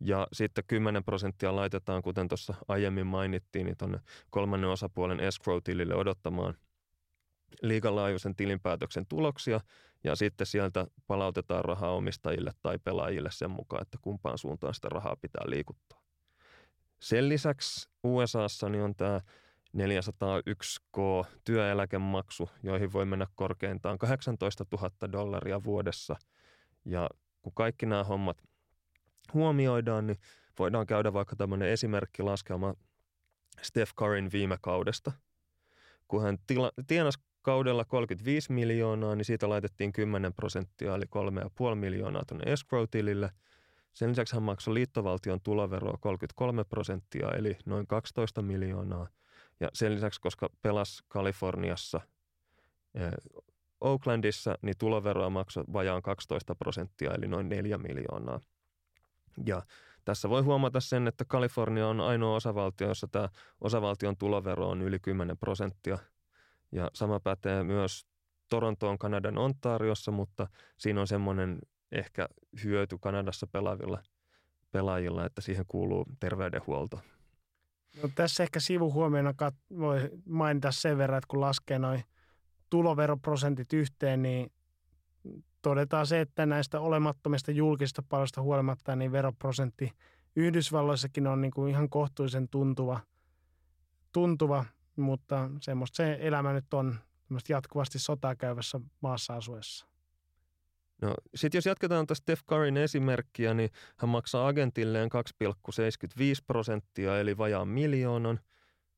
ja 0.00 0.26
sitten 0.32 0.64
10 0.66 1.04
prosenttia 1.04 1.56
laitetaan, 1.56 2.02
kuten 2.02 2.28
tuossa 2.28 2.54
aiemmin 2.68 3.06
mainittiin, 3.06 3.66
niin 3.66 3.76
tuonne 3.76 4.00
kolmannen 4.30 4.70
osapuolen 4.70 5.20
escrow-tilille 5.20 5.94
odottamaan 5.94 6.54
liigalaajuisen 7.62 8.36
tilinpäätöksen 8.36 9.06
tuloksia 9.06 9.60
ja 10.04 10.16
sitten 10.16 10.46
sieltä 10.46 10.86
palautetaan 11.06 11.64
rahaa 11.64 11.94
omistajille 11.94 12.52
tai 12.62 12.78
pelaajille 12.78 13.30
sen 13.32 13.50
mukaan, 13.50 13.82
että 13.82 13.98
kumpaan 14.00 14.38
suuntaan 14.38 14.74
sitä 14.74 14.88
rahaa 14.88 15.16
pitää 15.20 15.44
liikuttaa. 15.46 16.02
Sen 17.00 17.28
lisäksi 17.28 17.88
USAssa 18.04 18.68
niin 18.68 18.84
on 18.84 18.94
tämä 18.94 19.20
401k 19.76 21.26
työeläkemaksu, 21.44 22.50
joihin 22.62 22.92
voi 22.92 23.06
mennä 23.06 23.26
korkeintaan 23.34 23.98
18 23.98 24.64
000 24.72 25.12
dollaria 25.12 25.64
vuodessa. 25.64 26.16
Ja 26.84 27.10
kun 27.42 27.52
kaikki 27.54 27.86
nämä 27.86 28.04
hommat 28.04 28.42
huomioidaan, 29.34 30.06
niin 30.06 30.18
voidaan 30.58 30.86
käydä 30.86 31.12
vaikka 31.12 31.36
tämmöinen 31.36 31.68
esimerkkilaskelma 31.68 32.74
Steph 33.62 33.94
Curryn 33.94 34.32
viime 34.32 34.58
kaudesta. 34.60 35.12
Kun 36.08 36.22
hän 36.22 36.38
tila, 36.46 36.72
tienasi 36.86 37.18
kaudella 37.42 37.84
35 37.84 38.52
miljoonaa, 38.52 39.14
niin 39.14 39.24
siitä 39.24 39.48
laitettiin 39.48 39.92
10 39.92 40.32
prosenttia, 40.32 40.94
eli 40.94 41.04
3,5 41.70 41.74
miljoonaa 41.74 42.24
tuonne 42.28 42.52
escrow-tilille. 42.52 43.30
Sen 43.92 44.10
lisäksi 44.10 44.36
hän 44.36 44.42
maksoi 44.42 44.74
liittovaltion 44.74 45.40
tuloveroa 45.40 45.98
33 46.00 46.64
prosenttia, 46.64 47.30
eli 47.30 47.56
noin 47.66 47.86
12 47.86 48.42
miljoonaa. 48.42 49.08
Ja 49.60 49.68
sen 49.72 49.94
lisäksi, 49.94 50.20
koska 50.20 50.48
pelas 50.62 51.02
Kaliforniassa, 51.08 52.00
Oaklandissa, 53.80 54.58
niin 54.62 54.78
tuloveroa 54.78 55.30
maksoi 55.30 55.64
vajaan 55.72 56.02
12 56.02 56.54
prosenttia, 56.54 57.14
eli 57.14 57.28
noin 57.28 57.48
4 57.48 57.78
miljoonaa. 57.78 58.40
Ja 59.46 59.62
tässä 60.04 60.28
voi 60.28 60.42
huomata 60.42 60.80
sen, 60.80 61.08
että 61.08 61.24
Kalifornia 61.24 61.88
on 61.88 62.00
ainoa 62.00 62.36
osavaltio, 62.36 62.88
jossa 62.88 63.08
tämä 63.12 63.28
osavaltion 63.60 64.16
tulovero 64.16 64.68
on 64.68 64.82
yli 64.82 64.98
10 64.98 65.38
prosenttia– 65.38 65.98
ja 66.72 66.90
sama 66.94 67.20
pätee 67.20 67.64
myös 67.64 68.06
Torontoon 68.48 68.98
Kanadan 68.98 69.38
Ontariossa, 69.38 70.10
mutta 70.10 70.46
siinä 70.78 71.00
on 71.00 71.06
semmoinen 71.06 71.58
ehkä 71.92 72.28
hyöty 72.64 72.98
Kanadassa 73.00 73.46
pelaavilla 73.46 74.02
pelaajilla, 74.70 75.26
että 75.26 75.40
siihen 75.40 75.64
kuuluu 75.68 76.04
terveydenhuolto. 76.20 77.00
No, 78.02 78.08
tässä 78.14 78.42
ehkä 78.42 78.60
sivuhuomiona 78.60 79.30
kat- 79.30 79.78
voi 79.78 80.10
mainita 80.24 80.72
sen 80.72 80.98
verran, 80.98 81.18
että 81.18 81.28
kun 81.28 81.40
laskee 81.40 81.78
noin 81.78 82.04
tuloveroprosentit 82.70 83.72
yhteen, 83.72 84.22
niin 84.22 84.52
todetaan 85.62 86.06
se, 86.06 86.20
että 86.20 86.46
näistä 86.46 86.80
olemattomista 86.80 87.50
julkista 87.50 88.02
palveluista 88.08 88.42
huolimatta, 88.42 88.96
niin 88.96 89.12
veroprosentti 89.12 89.92
Yhdysvalloissakin 90.36 91.26
on 91.26 91.40
niin 91.40 91.50
kuin 91.50 91.70
ihan 91.70 91.88
kohtuullisen 91.88 92.48
tuntuva, 92.48 93.00
tuntuva 94.12 94.64
mutta 94.96 95.50
semmoista 95.60 95.96
se 95.96 96.18
elämä 96.20 96.52
nyt 96.52 96.74
on 96.74 96.98
jatkuvasti 97.48 97.98
sotaa 97.98 98.36
käyvässä 98.36 98.80
maassa 99.00 99.34
asuessa. 99.34 99.86
No, 101.02 101.14
sitten 101.34 101.58
jos 101.58 101.66
jatketaan 101.66 102.06
tästä 102.06 102.22
Steph 102.22 102.44
Curryn 102.44 102.76
esimerkkiä, 102.76 103.54
niin 103.54 103.70
hän 103.96 104.08
maksaa 104.08 104.48
agentilleen 104.48 105.08
2,75 105.72 106.20
prosenttia, 106.46 107.20
eli 107.20 107.38
vajaan 107.38 107.68
miljoonan 107.68 108.40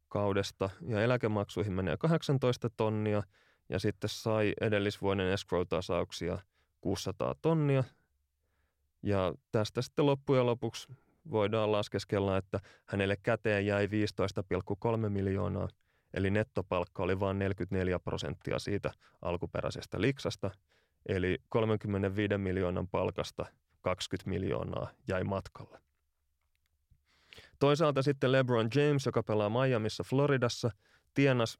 kaudesta, 0.08 0.70
ja 0.86 1.02
eläkemaksuihin 1.02 1.72
menee 1.72 1.96
18 1.96 2.70
tonnia, 2.70 3.22
ja 3.68 3.78
sitten 3.78 4.10
sai 4.10 4.54
edellisvuoden 4.60 5.32
escrow-tasauksia 5.32 6.38
600 6.80 7.34
tonnia. 7.42 7.84
Ja 9.02 9.34
tästä 9.52 9.82
sitten 9.82 10.06
loppujen 10.06 10.46
lopuksi 10.46 10.88
voidaan 11.30 11.72
laskeskella, 11.72 12.36
että 12.36 12.60
hänelle 12.86 13.16
käteen 13.22 13.66
jäi 13.66 13.86
15,3 13.86 15.08
miljoonaa– 15.08 15.68
Eli 16.14 16.30
nettopalkka 16.30 17.02
oli 17.02 17.20
vain 17.20 17.38
44 17.38 17.98
prosenttia 17.98 18.58
siitä 18.58 18.92
alkuperäisestä 19.22 20.00
liksasta, 20.00 20.50
eli 21.08 21.38
35 21.48 22.38
miljoonan 22.38 22.88
palkasta 22.88 23.46
20 23.80 24.30
miljoonaa 24.30 24.90
jäi 25.08 25.24
matkalle. 25.24 25.78
Toisaalta 27.58 28.02
sitten 28.02 28.32
LeBron 28.32 28.68
James, 28.74 29.06
joka 29.06 29.22
pelaa 29.22 29.50
Miamiissa 29.50 30.04
Floridassa, 30.04 30.70
tienas 31.14 31.58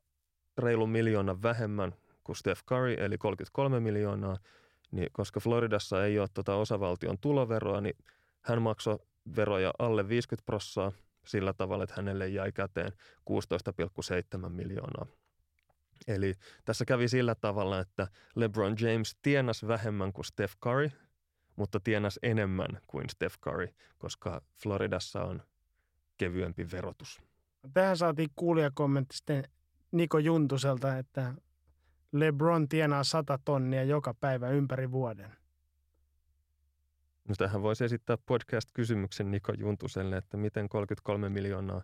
reilun 0.59 0.91
miljoonan 0.91 1.43
vähemmän 1.43 1.95
kuin 2.25 2.37
Steph 2.37 2.65
Curry, 2.65 2.95
eli 2.95 3.19
33 3.19 3.81
miljoonaa, 3.81 4.39
niin 4.91 5.09
koska 5.13 5.41
Floridassa 5.41 6.05
ei 6.05 6.19
ole 6.19 6.29
tuota 6.35 6.55
osavaltion 6.55 7.19
tuloveroa, 7.19 7.81
niin 7.81 7.97
hän 8.41 8.63
maksoi 8.63 8.99
veroja 9.37 9.73
alle 9.79 10.09
50 10.09 10.47
prossaa 10.47 10.93
sillä 11.27 11.53
tavalla, 11.53 11.85
että 11.85 11.97
hänelle 11.97 12.29
jäi 12.29 12.53
käteen 12.53 12.93
16,7 13.31 14.49
miljoonaa. 14.49 15.07
Eli 16.07 16.35
tässä 16.65 16.85
kävi 16.85 17.09
sillä 17.09 17.35
tavalla, 17.35 17.81
että 17.81 18.07
LeBron 18.35 18.77
James 18.81 19.17
tienasi 19.23 19.69
vähemmän 19.69 20.13
kuin 20.13 20.25
Steph 20.25 20.57
Curry, 20.65 20.91
mutta 21.57 21.81
tienasi 21.81 22.21
enemmän 22.23 22.81
kuin 22.87 23.11
Steph 23.11 23.39
Curry, 23.41 23.69
koska 23.99 24.43
Floridassa 24.63 25.25
on 25.25 25.43
kevyempi 26.17 26.67
verotus. 26.73 27.23
Tähän 27.75 27.97
saatiin 27.97 28.31
kuulijakommentti 28.37 29.17
sitten 29.17 29.45
Niko 29.93 30.19
Juntuselta, 30.19 30.99
että 30.99 31.35
LeBron 32.13 32.69
tienaa 32.69 33.05
100 33.05 33.39
tonnia 33.45 33.85
joka 33.85 34.15
päivä 34.15 34.49
ympäri 34.49 34.91
vuoden. 34.91 35.31
No 37.29 37.35
tähän 37.39 37.63
voisi 37.63 37.85
esittää 37.85 38.19
podcast-kysymyksen 38.27 39.31
Niko 39.31 39.53
Juntuselle, 39.53 40.17
että 40.17 40.37
miten 40.37 40.69
33 40.69 41.29
miljoonaa 41.29 41.83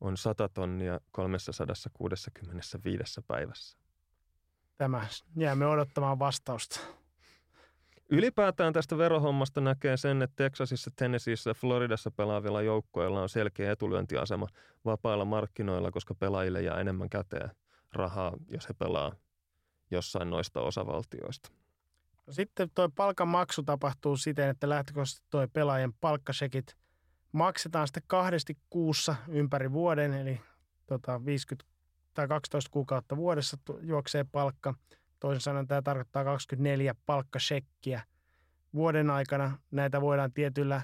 on 0.00 0.16
100 0.16 0.48
tonnia 0.48 1.00
365 1.12 3.20
päivässä. 3.26 3.78
Tämä 4.76 5.06
jäämme 5.36 5.66
odottamaan 5.66 6.18
vastausta. 6.18 6.80
Ylipäätään 8.12 8.72
tästä 8.72 8.98
verohommasta 8.98 9.60
näkee 9.60 9.96
sen, 9.96 10.22
että 10.22 10.36
Texasissa, 10.36 10.90
Tennesseeissä 10.96 11.50
ja 11.50 11.54
Floridassa 11.54 12.10
pelaavilla 12.10 12.62
joukkoilla 12.62 13.22
on 13.22 13.28
selkeä 13.28 13.72
etulyöntiasema 13.72 14.46
vapailla 14.84 15.24
markkinoilla, 15.24 15.90
koska 15.90 16.14
pelaajille 16.14 16.62
jää 16.62 16.80
enemmän 16.80 17.10
käteen 17.10 17.50
rahaa, 17.92 18.32
jos 18.48 18.68
he 18.68 18.74
pelaa 18.74 19.12
jossain 19.90 20.30
noista 20.30 20.60
osavaltioista. 20.60 21.50
No 22.26 22.32
sitten 22.32 22.70
tuo 22.74 22.88
palkan 22.88 23.28
maksu 23.28 23.62
tapahtuu 23.62 24.16
siten, 24.16 24.48
että 24.48 24.68
lähtökohtaisesti 24.68 25.26
tuo 25.30 25.48
pelaajien 25.52 25.92
palkkasekit 25.92 26.76
maksetaan 27.32 27.86
sitten 27.86 28.02
kahdesti 28.06 28.58
kuussa 28.70 29.16
ympäri 29.28 29.72
vuoden, 29.72 30.14
eli 30.14 30.40
tota 30.86 31.24
50 31.24 31.70
tai 32.14 32.28
12 32.28 32.70
kuukautta 32.70 33.16
vuodessa 33.16 33.56
juoksee 33.82 34.24
palkka. 34.24 34.74
Toisin 35.20 35.40
sanoen 35.40 35.66
tämä 35.66 35.82
tarkoittaa 35.82 36.24
24 36.24 36.94
palkkasekkiä 37.06 38.02
vuoden 38.74 39.10
aikana. 39.10 39.58
Näitä 39.70 40.00
voidaan 40.00 40.32
tietyllä 40.32 40.82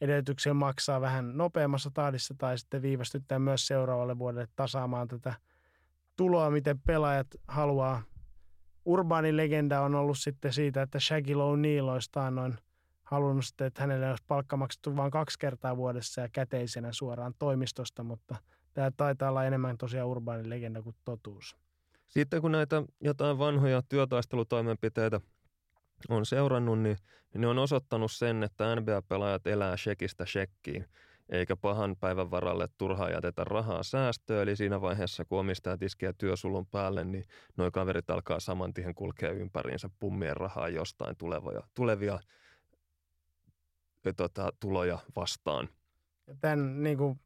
edellytyksellä 0.00 0.54
maksaa 0.54 1.00
vähän 1.00 1.36
nopeammassa 1.36 1.90
tahdissa 1.94 2.34
tai 2.38 2.58
sitten 2.58 2.82
viivästyttää 2.82 3.38
myös 3.38 3.66
seuraavalle 3.66 4.18
vuodelle 4.18 4.48
tasaamaan 4.56 5.08
tätä 5.08 5.34
tuloa, 6.16 6.50
miten 6.50 6.80
pelaajat 6.80 7.26
haluaa 7.48 8.02
urbaani 8.84 9.36
legenda 9.36 9.80
on 9.80 9.94
ollut 9.94 10.18
sitten 10.18 10.52
siitä, 10.52 10.82
että 10.82 11.00
Shaquille 11.00 11.42
O'Neal 11.42 11.88
olisi 11.88 12.10
noin 12.30 12.58
halunnut 13.12 13.44
sitten, 13.44 13.66
että 13.66 13.80
hänelle 13.80 14.10
olisi 14.10 14.24
palkka 14.28 14.56
maksettu 14.56 14.96
vain 14.96 15.10
kaksi 15.10 15.38
kertaa 15.38 15.76
vuodessa 15.76 16.20
ja 16.20 16.28
käteisenä 16.32 16.92
suoraan 16.92 17.34
toimistosta, 17.38 18.02
mutta 18.02 18.36
tämä 18.74 18.90
taitaa 18.96 19.28
olla 19.30 19.44
enemmän 19.44 19.78
tosiaan 19.78 20.08
urbaani 20.08 20.50
legenda 20.50 20.82
kuin 20.82 20.96
totuus. 21.04 21.56
Sitten 22.08 22.40
kun 22.40 22.52
näitä 22.52 22.82
jotain 23.00 23.38
vanhoja 23.38 23.82
työtaistelutoimenpiteitä 23.88 25.20
on 26.08 26.26
seurannut, 26.26 26.78
niin, 26.78 26.96
niin 27.32 27.40
ne 27.40 27.46
on 27.46 27.58
osoittanut 27.58 28.12
sen, 28.12 28.42
että 28.42 28.76
NBA-pelaajat 28.76 29.46
elää 29.46 29.76
shekistä 29.76 30.26
shekkiin 30.26 30.86
eikä 31.28 31.56
pahan 31.56 31.96
päivän 32.00 32.30
varalle 32.30 32.68
turhaa 32.78 33.10
jätetä 33.10 33.44
rahaa 33.44 33.82
säästöä. 33.82 34.42
Eli 34.42 34.56
siinä 34.56 34.80
vaiheessa, 34.80 35.24
kun 35.24 35.40
omistajat 35.40 35.82
iskee 35.82 36.12
työsulun 36.18 36.66
päälle, 36.66 37.04
niin 37.04 37.24
nuo 37.56 37.70
kaverit 37.70 38.10
alkaa 38.10 38.40
saman 38.40 38.74
tien 38.74 38.94
kulkea 38.94 39.30
ympäriinsä 39.30 39.90
pummien 40.00 40.36
rahaa 40.36 40.68
jostain 40.68 41.16
tulevia, 41.16 41.60
tulevia 41.74 42.18
tota, 44.16 44.52
tuloja 44.60 44.98
vastaan. 45.16 45.68
Tämän 46.40 46.82
niin 46.82 46.98
kuin 46.98 47.20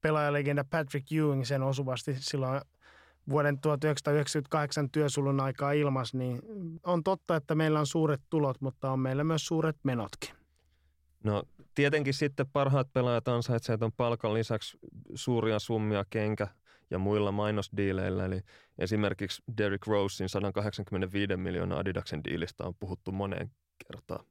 pelaajalegenda 0.00 0.64
Patrick 0.64 1.12
Ewing 1.12 1.44
sen 1.44 1.62
osuvasti 1.62 2.14
silloin 2.18 2.60
vuoden 3.28 3.60
1998 3.60 4.90
työsulun 4.90 5.40
aikaa 5.40 5.72
ilmas, 5.72 6.14
niin 6.14 6.42
on 6.82 7.04
totta, 7.04 7.36
että 7.36 7.54
meillä 7.54 7.80
on 7.80 7.86
suuret 7.86 8.20
tulot, 8.30 8.60
mutta 8.60 8.90
on 8.90 9.00
meillä 9.00 9.24
myös 9.24 9.46
suuret 9.46 9.76
menotkin. 9.82 10.30
No 11.24 11.42
tietenkin 11.74 12.14
sitten 12.14 12.46
parhaat 12.52 12.92
pelaajat 12.92 13.28
ansaitsevat 13.28 13.82
on 13.82 13.92
palkan 13.92 14.34
lisäksi 14.34 14.78
suuria 15.14 15.58
summia 15.58 16.04
kenkä 16.10 16.48
ja 16.90 16.98
muilla 16.98 17.32
mainosdiileillä. 17.32 18.24
Eli 18.24 18.40
esimerkiksi 18.78 19.42
Derrick 19.58 19.86
Rosein 19.86 20.28
185 20.28 21.36
miljoonaa 21.36 21.78
Adidaksen 21.78 22.24
diilistä 22.24 22.64
on 22.64 22.74
puhuttu 22.74 23.12
moneen 23.12 23.50
kertaan. 23.86 24.24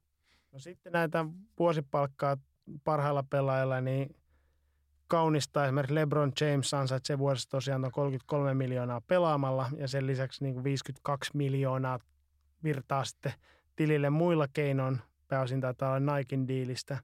No 0.52 0.58
sitten 0.58 0.92
näitä 0.92 1.24
vuosipalkkaa 1.58 2.36
parhailla 2.84 3.24
pelaajilla, 3.30 3.80
niin 3.80 4.16
kaunista 5.06 5.64
esimerkiksi 5.64 5.94
LeBron 5.94 6.32
James 6.40 6.74
ansaitsee 6.74 7.18
vuodessa 7.18 7.48
tosiaan 7.48 7.80
noin 7.80 7.92
33 7.92 8.54
miljoonaa 8.54 9.00
pelaamalla 9.00 9.70
ja 9.76 9.88
sen 9.88 10.06
lisäksi 10.06 10.44
niin 10.44 10.54
kuin 10.54 10.64
52 10.64 11.30
miljoonaa 11.36 11.98
virtaa 12.64 13.04
sitten 13.04 13.32
tilille 13.76 14.10
muilla 14.10 14.48
keinoin. 14.52 15.00
Pääosin 15.28 15.60
taitaa 15.60 15.94
olla 15.94 16.16
Nikein 16.16 16.48
diilistä. 16.48 16.98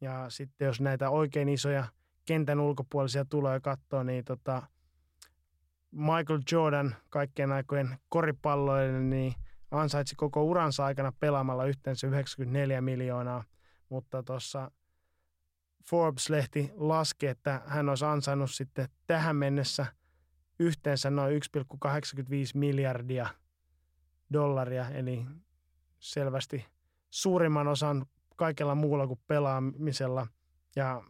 Ja 0.00 0.30
sitten 0.30 0.66
jos 0.66 0.80
näitä 0.80 1.10
oikein 1.10 1.48
isoja 1.48 1.84
kentän 2.24 2.60
ulkopuolisia 2.60 3.24
tuloja 3.24 3.60
katsoo, 3.60 4.02
niin 4.02 4.24
tota 4.24 4.62
Michael 5.90 6.40
Jordan, 6.52 6.96
kaikkien 7.10 7.52
aikojen 7.52 7.98
koripalloille, 8.08 9.00
niin 9.00 9.34
ansaitsi 9.70 10.14
koko 10.16 10.44
uransa 10.44 10.84
aikana 10.84 11.12
pelaamalla 11.20 11.64
yhteensä 11.64 12.06
94 12.06 12.80
miljoonaa, 12.80 13.44
mutta 13.88 14.22
tuossa 14.22 14.70
Forbes-lehti 15.90 16.72
laski, 16.76 17.26
että 17.26 17.62
hän 17.66 17.88
olisi 17.88 18.04
ansainnut 18.04 18.50
sitten 18.50 18.88
tähän 19.06 19.36
mennessä 19.36 19.86
yhteensä 20.58 21.10
noin 21.10 21.40
1,85 21.86 21.90
miljardia 22.54 23.26
dollaria, 24.32 24.88
eli 24.88 25.26
selvästi 25.98 26.66
suurimman 27.10 27.68
osan 27.68 28.06
kaikella 28.36 28.74
muulla 28.74 29.06
kuin 29.06 29.20
pelaamisella. 29.26 30.26
Ja 30.76 31.02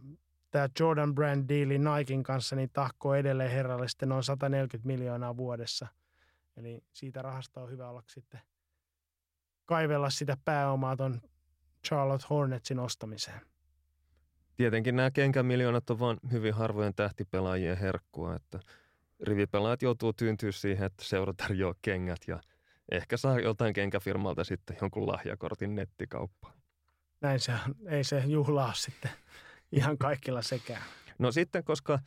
tämä 0.51 0.69
Jordan 0.81 1.15
Brand 1.15 1.49
deali 1.49 1.79
Nikein 1.79 2.23
kanssa 2.23 2.57
niin 2.57 2.71
tahkoo 2.73 3.15
edelleen 3.15 3.51
herralle 3.51 3.89
sitten 3.89 4.09
noin 4.09 4.23
140 4.23 4.87
miljoonaa 4.87 5.37
vuodessa. 5.37 5.87
Eli 6.59 6.85
siitä 6.93 7.23
rahasta 7.23 7.61
on 7.61 7.71
hyvä 7.71 7.89
olla 7.89 8.03
sitten 8.07 8.41
kaivella 9.65 10.11
sitä 10.11 10.37
pääomaa 10.45 10.97
ton 10.97 11.21
Charlotte 11.87 12.27
Hornetsin 12.31 12.79
ostamiseen. 12.79 13.41
Tietenkin 14.57 14.97
nämä 14.97 15.11
kenkämiljoonat 15.11 15.91
on 15.91 15.99
vain 15.99 16.19
hyvin 16.33 16.55
harvojen 16.55 16.95
tähtipelaajien 16.95 17.79
herkkua, 17.79 18.35
että 18.35 18.61
rivipelaajat 19.23 19.83
joutuu 19.83 20.13
tyyntyä 20.13 20.53
siihen, 20.53 20.87
että 20.87 21.05
seura 21.05 21.33
tarjoaa 21.33 21.75
kengät 21.83 22.21
ja 22.27 22.41
ehkä 22.93 23.17
saa 23.17 23.41
jotain 23.41 23.73
kenkäfirmalta 23.73 24.45
sitten 24.45 24.77
jonkun 24.81 25.07
lahjakortin 25.07 25.75
nettikauppaan. 25.75 26.55
Näin 27.21 27.41
se 27.41 27.53
on. 27.53 27.75
Ei 27.87 28.05
se 28.05 28.23
juhlaa 28.27 28.73
sitten 28.75 29.11
ihan 29.73 29.99
kaikilla 29.99 30.43
sekään. 30.43 30.83
No 31.19 31.33
sitten, 31.33 31.65
koska 31.65 31.99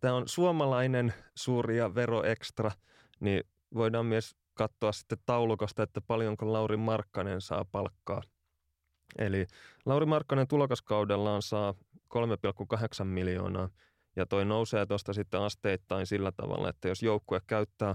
tämä 0.00 0.14
on 0.14 0.28
suomalainen 0.28 1.14
suuri 1.34 1.78
ja 1.78 1.94
veroekstra, 1.94 2.70
niin 3.20 3.44
voidaan 3.74 4.06
myös 4.06 4.36
katsoa 4.54 4.92
sitten 4.92 5.18
taulukosta, 5.26 5.82
että 5.82 6.00
paljonko 6.00 6.52
Lauri 6.52 6.76
Markkanen 6.76 7.40
saa 7.40 7.64
palkkaa. 7.72 8.22
Eli 9.18 9.46
Lauri 9.86 10.06
Markkanen 10.06 10.48
tulokaskaudellaan 10.48 11.42
saa 11.42 11.74
3,8 12.14 13.04
miljoonaa 13.04 13.68
ja 14.16 14.26
toi 14.26 14.44
nousee 14.44 14.86
tuosta 14.86 15.12
sitten 15.12 15.40
asteittain 15.40 16.06
sillä 16.06 16.32
tavalla, 16.32 16.68
että 16.68 16.88
jos 16.88 17.02
joukkue 17.02 17.40
käyttää 17.46 17.94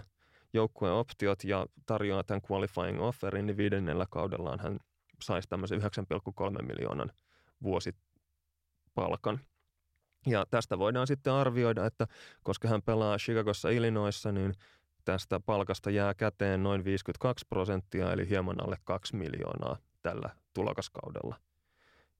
joukkueen 0.53 0.93
optiot 0.93 1.43
ja 1.43 1.65
tarjoaa 1.85 2.23
tämän 2.23 2.41
qualifying 2.51 3.01
offerin, 3.01 3.45
niin 3.45 3.57
viidennellä 3.57 4.05
kaudellaan 4.09 4.59
hän 4.59 4.79
saisi 5.21 5.49
tämmöisen 5.49 5.81
9,3 5.81 5.87
miljoonan 6.61 7.11
vuosipalkan. 7.63 9.39
Ja 10.27 10.45
tästä 10.51 10.79
voidaan 10.79 11.07
sitten 11.07 11.33
arvioida, 11.33 11.85
että 11.85 12.07
koska 12.43 12.67
hän 12.67 12.81
pelaa 12.81 13.17
Chicagossa 13.17 13.69
Illinoissa, 13.69 14.31
niin 14.31 14.53
tästä 15.05 15.39
palkasta 15.39 15.89
jää 15.89 16.13
käteen 16.13 16.63
noin 16.63 16.83
52 16.83 17.45
prosenttia, 17.49 18.13
eli 18.13 18.29
hieman 18.29 18.63
alle 18.63 18.77
2 18.83 19.15
miljoonaa 19.15 19.77
tällä 20.01 20.29
tulokaskaudella. 20.53 21.35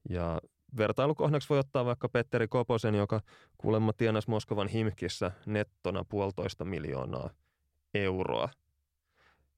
Ja 0.08 0.40
vertailukohdaksi 0.76 1.48
voi 1.48 1.58
ottaa 1.58 1.84
vaikka 1.84 2.08
Petteri 2.08 2.48
Koposen, 2.48 2.94
joka 2.94 3.20
kuulemma 3.58 3.92
tienasi 3.92 4.30
Moskovan 4.30 4.68
Himkissä 4.68 5.32
nettona 5.46 6.04
puolitoista 6.08 6.64
miljoonaa 6.64 7.30
euroa. 7.94 8.48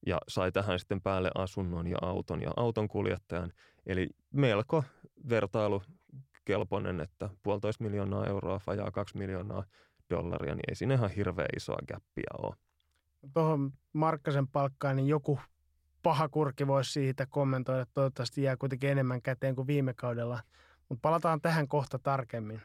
Ja 0.07 0.19
sai 0.29 0.53
tähän 0.53 0.79
sitten 0.79 1.01
päälle 1.01 1.31
asunnon 1.35 1.87
ja 1.87 1.97
auton 2.03 2.43
ja 2.43 2.51
auton 2.57 2.89
kuljettajan. 2.89 3.53
Eli 3.87 4.09
melko 4.31 4.85
vertailukelpoinen, 5.29 7.01
että 7.01 7.31
puolitoista 7.43 7.85
miljoonaa 7.85 8.27
euroa, 8.27 8.61
vajaa 8.67 8.91
kaksi 8.91 9.19
miljoonaa 9.19 9.65
dollaria, 10.11 10.55
niin 10.55 10.65
ei 10.69 10.75
siinä 10.75 10.95
ihan 10.95 11.11
hirveän 11.11 11.49
isoa 11.57 11.79
gäppiä 11.89 12.31
ole. 12.39 12.68
Tuohon 13.35 13.73
Markkasen 13.93 14.49
palkkaan, 14.49 14.97
niin 14.97 15.09
joku 15.09 15.39
paha 16.03 16.29
kurki 16.29 16.67
voisi 16.67 16.93
siitä 16.93 17.27
kommentoida. 17.27 17.87
Toivottavasti 17.95 18.43
jää 18.43 18.57
kuitenkin 18.57 18.91
enemmän 18.91 19.23
käteen 19.23 19.55
kuin 19.55 19.67
viime 19.67 19.95
kaudella. 19.95 20.41
Mutta 20.89 21.03
palataan 21.03 21.41
tähän 21.41 21.69
kohta 21.69 21.99
tarkemmin. 21.99 22.61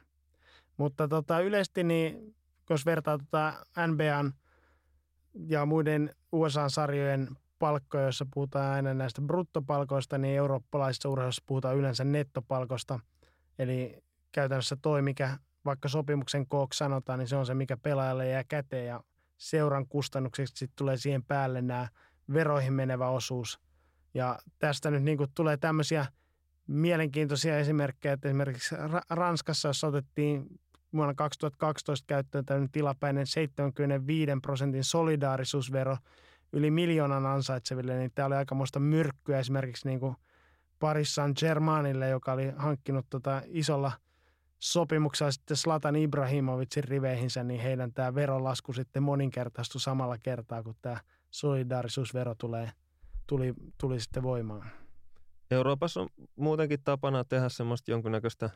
Mutta 0.77 1.07
tota, 1.07 1.39
yleisesti, 1.39 1.83
niin, 1.83 2.35
jos 2.69 2.85
vertaa 2.85 3.17
tota 3.17 3.65
NBAn 3.87 4.33
ja 5.33 5.65
muiden 5.65 6.15
USA-sarjojen 6.31 7.29
palkkoja, 7.59 8.03
joissa 8.03 8.25
puhutaan 8.33 8.73
aina 8.73 8.93
näistä 8.93 9.21
bruttopalkoista, 9.21 10.17
niin 10.17 10.37
eurooppalaisissa 10.37 11.09
urheilussa 11.09 11.43
puhutaan 11.45 11.75
yleensä 11.75 12.03
nettopalkosta. 12.03 12.99
Eli 13.59 14.03
käytännössä 14.31 14.77
toi, 14.81 15.01
mikä 15.01 15.37
vaikka 15.65 15.87
sopimuksen 15.87 16.47
kooksi 16.47 16.77
sanotaan, 16.77 17.19
niin 17.19 17.27
se 17.27 17.35
on 17.35 17.45
se, 17.45 17.53
mikä 17.53 17.77
pelaajalle 17.77 18.27
jää 18.27 18.43
käteen 18.43 18.87
ja 18.87 19.03
seuran 19.49 19.87
kustannukseksi 19.87 20.53
sitten 20.55 20.75
tulee 20.75 20.97
siihen 20.97 21.23
päälle 21.23 21.61
nämä 21.61 21.87
veroihin 22.33 22.73
menevä 22.73 23.09
osuus. 23.09 23.59
Ja 24.13 24.39
tästä 24.59 24.91
nyt 24.91 25.03
niin 25.03 25.17
tulee 25.35 25.57
tämmöisiä 25.57 26.05
mielenkiintoisia 26.67 27.57
esimerkkejä, 27.57 28.13
että 28.13 28.27
esimerkiksi 28.27 28.75
Ranskassa, 29.09 29.69
jos 29.69 29.83
otettiin 29.83 30.59
vuonna 30.93 31.13
2012 31.13 32.05
käyttöön 32.07 32.45
tämmöinen 32.45 32.71
tilapäinen 32.71 33.27
75 33.27 34.31
prosentin 34.41 34.83
solidaarisuusvero 34.83 35.97
yli 36.53 36.71
miljoonan 36.71 37.25
ansaitseville, 37.25 37.97
niin 37.97 38.11
tämä 38.15 38.25
oli 38.25 38.35
aikamoista 38.35 38.79
myrkkyä 38.79 39.39
esimerkiksi 39.39 39.87
niin 39.87 39.99
kuin 39.99 40.15
Paris 40.79 41.15
Saint-Germainille, 41.15 42.09
joka 42.09 42.33
oli 42.33 42.53
hankkinut 42.57 43.05
tota 43.09 43.41
isolla 43.45 43.91
sopimuksella 44.63 45.31
sitten 45.31 45.57
Slatan 45.57 45.95
Ibrahimovicin 45.95 46.83
riveihinsä, 46.83 47.43
niin 47.43 47.61
heidän 47.61 47.93
tämä 47.93 48.15
verolasku 48.15 48.73
sitten 48.73 49.03
moninkertaistui 49.03 49.81
samalla 49.81 50.17
kertaa, 50.17 50.63
kun 50.63 50.75
tämä 50.81 50.97
solidaarisuusvero 51.31 52.35
tulee, 52.35 52.71
tuli, 53.27 53.53
tuli 53.77 53.99
sitten 53.99 54.23
voimaan. 54.23 54.71
Euroopassa 55.51 56.01
on 56.01 56.09
muutenkin 56.35 56.79
tapana 56.83 57.23
tehdä 57.23 57.49
semmoista 57.49 57.91
jonkunnäköistä 57.91 58.49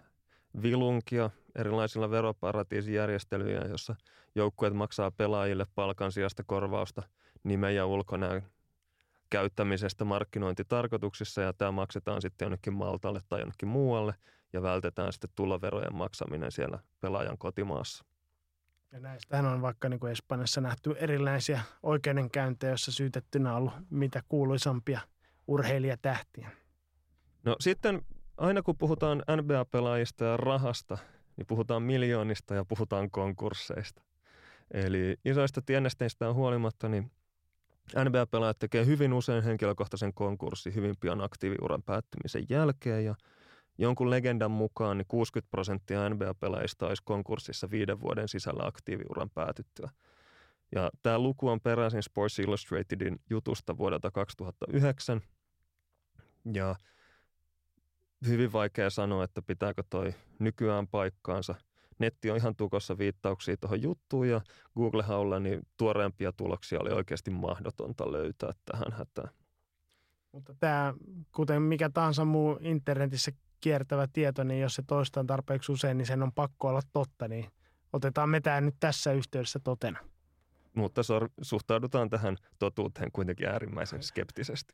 vilunkia 0.62 1.30
erilaisilla 1.56 2.12
veroparatiisijärjestelyjä, 2.12 3.62
jossa 3.62 3.96
joukkueet 4.36 4.74
maksaa 4.74 5.12
pelaajille 5.12 5.66
palkan 5.76 6.12
sijasta 6.12 6.44
korvausta 6.44 7.04
nimen 7.44 7.76
ja 7.76 7.86
ulkonäön 7.86 8.44
käyttämisestä 9.30 10.06
markkinointitarkoituksissa 10.06 11.42
ja 11.42 11.54
tämä 11.54 11.72
maksetaan 11.72 12.22
sitten 12.22 12.46
jonnekin 12.46 12.74
Maltalle 12.74 13.22
tai 13.30 13.40
jonnekin 13.40 13.70
muualle 13.70 14.14
ja 14.54 14.62
vältetään 14.62 15.14
sitten 15.14 15.30
tuloverojen 15.36 15.96
maksaminen 15.96 16.52
siellä 16.52 16.80
pelaajan 17.00 17.38
kotimaassa. 17.38 18.06
Ja 18.92 19.00
näistähän 19.00 19.46
on 19.46 19.62
vaikka 19.62 19.90
niin 19.90 20.00
kuin 20.00 20.12
Espanjassa 20.12 20.62
nähty 20.62 20.96
erilaisia 21.00 21.62
oikeudenkäyntejä, 21.84 22.72
joissa 22.72 22.92
syytettynä 22.92 23.52
on 23.52 23.58
ollut 23.58 23.74
mitä 23.90 24.24
kuuluisampia 24.30 25.00
urheilijatähtiä. 25.48 26.50
No 27.44 27.56
sitten 27.60 28.02
aina 28.38 28.62
kun 28.62 28.78
puhutaan 28.78 29.24
NBA-pelaajista 29.42 30.26
ja 30.26 30.38
rahasta, 30.38 30.98
niin 31.38 31.48
puhutaan 31.48 31.84
miljoonista 31.84 32.56
ja 32.56 32.66
puhutaan 32.66 33.12
konkursseista. 33.12 34.02
Eli 34.72 35.18
isoista 35.26 35.62
tiennesteistä 35.62 36.30
on 36.30 36.36
huolimatta, 36.36 36.90
niin 36.90 37.12
NBA-pelaajat 37.96 38.60
tekee 38.60 38.86
hyvin 38.86 39.14
usein 39.14 39.44
henkilökohtaisen 39.44 40.14
konkurssin 40.14 40.76
hyvin 40.76 40.96
pian 41.00 41.22
aktiiviuran 41.22 41.84
päättymisen 41.84 42.46
jälkeen 42.50 43.06
ja 43.06 43.16
jonkun 43.78 44.10
legendan 44.10 44.52
mukaan 44.52 44.98
niin 44.98 45.06
60 45.08 45.52
prosenttia 45.52 46.10
NBA-pelaajista 46.10 46.88
olisi 46.88 47.04
konkurssissa 47.06 47.72
viiden 47.72 48.02
vuoden 48.02 48.28
sisällä 48.28 48.66
aktiiviuran 48.66 49.30
päätyttyä. 49.30 49.90
Ja 50.76 50.90
tämä 51.04 51.20
luku 51.20 51.50
on 51.50 51.62
peräisin 51.62 52.04
Sports 52.04 52.40
Illustratedin 52.40 53.22
jutusta 53.30 53.78
vuodelta 53.78 54.12
2009 54.12 55.22
ja– 56.54 56.76
hyvin 58.26 58.54
vaikea 58.54 58.90
sanoa, 58.90 59.24
että 59.24 59.42
pitääkö 59.42 59.84
toi 59.90 60.14
nykyään 60.40 60.88
paikkaansa. 60.88 61.56
Netti 62.00 62.32
on 62.32 62.38
ihan 62.38 62.56
tukossa 62.56 62.98
viittauksia 62.98 63.58
tuohon 63.58 63.82
juttuun 63.82 64.30
ja 64.30 64.42
Google-haulla 64.76 65.40
niin 65.40 65.68
tuoreempia 65.78 66.32
tuloksia 66.32 66.80
oli 66.80 66.90
oikeasti 66.90 67.32
mahdotonta 67.32 68.12
löytää 68.12 68.52
tähän 68.66 68.92
hätään. 68.92 69.30
Mutta 70.32 70.56
tämä, 70.60 70.94
kuten 71.32 71.62
mikä 71.62 71.90
tahansa 71.90 72.26
muu 72.26 72.58
internetissä 72.62 73.32
kiertävä 73.62 74.08
tieto, 74.14 74.44
niin 74.44 74.62
jos 74.62 74.76
se 74.76 74.84
toistaa 74.88 75.24
tarpeeksi 75.24 75.72
usein, 75.72 75.98
niin 75.98 76.06
sen 76.06 76.24
on 76.24 76.32
pakko 76.32 76.68
olla 76.68 76.82
totta, 76.94 77.28
niin 77.28 77.46
otetaan 77.94 78.30
me 78.30 78.42
tämä 78.42 78.62
nyt 78.62 78.76
tässä 78.80 79.12
yhteydessä 79.12 79.60
totena. 79.60 80.00
Mutta 80.74 81.02
suhtaudutaan 81.42 82.10
tähän 82.10 82.38
totuuteen 82.60 83.12
kuitenkin 83.12 83.48
äärimmäisen 83.48 84.04
skeptisesti. 84.04 84.74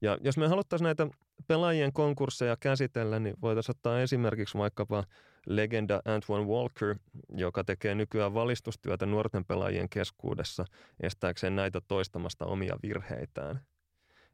Ja 0.00 0.18
jos 0.20 0.36
me 0.36 0.48
haluttaisiin 0.48 0.84
näitä 0.84 1.06
pelaajien 1.46 1.92
konkursseja 1.92 2.56
käsitellä, 2.60 3.18
niin 3.18 3.36
voitaisiin 3.42 3.76
ottaa 3.76 4.00
esimerkiksi 4.00 4.58
vaikkapa 4.58 5.04
legenda 5.46 6.02
Antoine 6.04 6.46
Walker, 6.46 6.96
joka 7.28 7.64
tekee 7.64 7.94
nykyään 7.94 8.34
valistustyötä 8.34 9.06
nuorten 9.06 9.44
pelaajien 9.44 9.88
keskuudessa 9.88 10.64
estääkseen 11.00 11.56
näitä 11.56 11.80
toistamasta 11.88 12.46
omia 12.46 12.76
virheitään. 12.82 13.60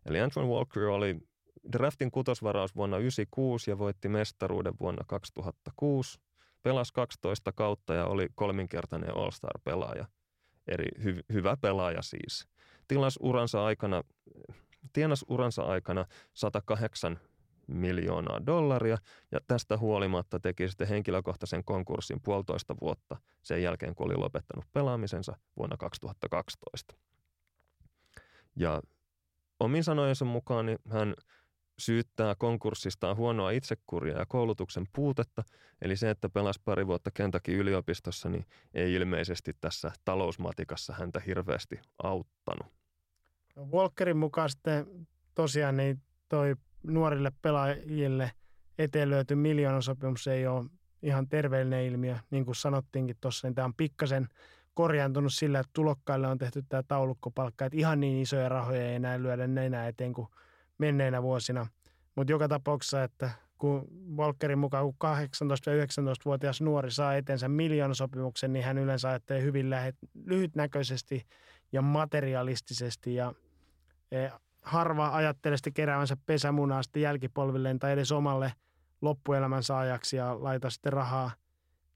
Eli 0.06 0.20
Antoine 0.20 0.50
Walker 0.50 0.82
oli 0.82 1.16
draftin 1.72 2.10
kutosvaraus 2.10 2.76
vuonna 2.76 2.96
1996 2.96 3.70
ja 3.70 3.78
voitti 3.78 4.08
mestaruuden 4.08 4.74
vuonna 4.80 5.04
2006. 5.06 6.20
Pelasi 6.62 6.92
12 6.92 7.52
kautta 7.52 7.94
ja 7.94 8.06
oli 8.06 8.28
kolminkertainen 8.34 9.16
All-Star-pelaaja. 9.16 10.06
Eri 10.66 10.88
hy- 10.98 11.24
hyvä 11.32 11.56
pelaaja 11.60 12.02
siis. 12.02 12.48
Tilas 12.88 13.18
uransa 13.22 13.64
aikana 13.64 14.02
tienas 14.92 15.24
uransa 15.28 15.62
aikana 15.62 16.06
108 16.34 17.20
miljoonaa 17.66 18.46
dollaria 18.46 18.98
ja 19.32 19.40
tästä 19.48 19.78
huolimatta 19.78 20.40
teki 20.40 20.68
sitten 20.68 20.88
henkilökohtaisen 20.88 21.64
konkurssin 21.64 22.20
puolitoista 22.20 22.74
vuotta 22.80 23.16
sen 23.42 23.62
jälkeen, 23.62 23.94
kun 23.94 24.06
oli 24.06 24.16
lopettanut 24.16 24.64
pelaamisensa 24.72 25.36
vuonna 25.56 25.76
2012. 25.76 26.94
Ja 28.56 28.82
omin 29.60 29.84
sanojensa 29.84 30.24
mukaan 30.24 30.66
niin 30.66 30.78
hän 30.90 31.14
syyttää 31.78 32.34
konkurssistaan 32.34 33.16
huonoa 33.16 33.50
itsekuria 33.50 34.18
ja 34.18 34.26
koulutuksen 34.28 34.86
puutetta, 34.94 35.42
eli 35.82 35.96
se, 35.96 36.10
että 36.10 36.28
pelasi 36.28 36.60
pari 36.64 36.86
vuotta 36.86 37.10
Kentakin 37.10 37.56
yliopistossa, 37.56 38.28
niin 38.28 38.46
ei 38.74 38.94
ilmeisesti 38.94 39.52
tässä 39.60 39.92
talousmatikassa 40.04 40.94
häntä 40.98 41.20
hirveästi 41.20 41.80
auttanut. 42.02 42.72
Walkerin 43.72 44.16
mukaan 44.16 44.50
sitten 44.50 44.86
tosiaan 45.34 45.76
niin 45.76 46.02
toi 46.28 46.56
nuorille 46.82 47.32
pelaajille 47.42 48.32
eteen 48.78 49.10
löyty 49.10 49.34
miljoonasopimus 49.34 50.26
ei 50.26 50.46
ole 50.46 50.64
ihan 51.02 51.28
terveellinen 51.28 51.84
ilmiö. 51.84 52.16
Niin 52.30 52.44
kuin 52.44 52.54
sanottiinkin 52.54 53.16
tuossa, 53.20 53.48
niin 53.48 53.54
tämä 53.54 53.64
on 53.64 53.74
pikkasen 53.74 54.28
korjaantunut 54.74 55.34
sillä, 55.34 55.58
että 55.58 55.70
tulokkaille 55.72 56.28
on 56.28 56.38
tehty 56.38 56.64
tämä 56.68 56.82
taulukkopalkka, 56.82 57.64
että 57.64 57.78
ihan 57.78 58.00
niin 58.00 58.22
isoja 58.22 58.48
rahoja 58.48 58.88
ei 58.88 58.94
enää 58.94 59.22
lyödä 59.22 59.44
enää 59.44 59.88
eteen 59.88 60.12
kuin 60.12 60.28
menneinä 60.86 61.22
vuosina. 61.22 61.66
Mutta 62.16 62.32
joka 62.32 62.48
tapauksessa, 62.48 63.04
että 63.04 63.30
kun 63.58 63.88
Walkerin 64.16 64.58
mukaan 64.58 64.84
kun 64.84 64.94
18-19-vuotias 65.04 66.60
nuori 66.60 66.90
saa 66.90 67.14
eteensä 67.14 67.48
miljoonasopimuksen, 67.48 68.52
niin 68.52 68.64
hän 68.64 68.78
yleensä 68.78 69.08
ajattelee 69.08 69.42
hyvin 69.42 69.70
lähet, 69.70 69.96
lyhytnäköisesti 70.24 71.26
ja 71.72 71.82
materialistisesti 71.82 73.14
ja 73.14 73.34
e, 74.12 74.28
harva 74.62 75.16
ajattelee 75.16 75.56
sitten 75.56 75.72
keräävänsä 75.72 76.16
pesämunaa 76.26 76.82
sitten 76.82 77.02
jälkipolvilleen 77.02 77.78
tai 77.78 77.92
edes 77.92 78.12
omalle 78.12 78.52
loppuelämänsä 79.00 79.78
ajaksi 79.78 80.16
ja 80.16 80.36
laita 80.42 80.70
sitten 80.70 80.92
rahaa 80.92 81.30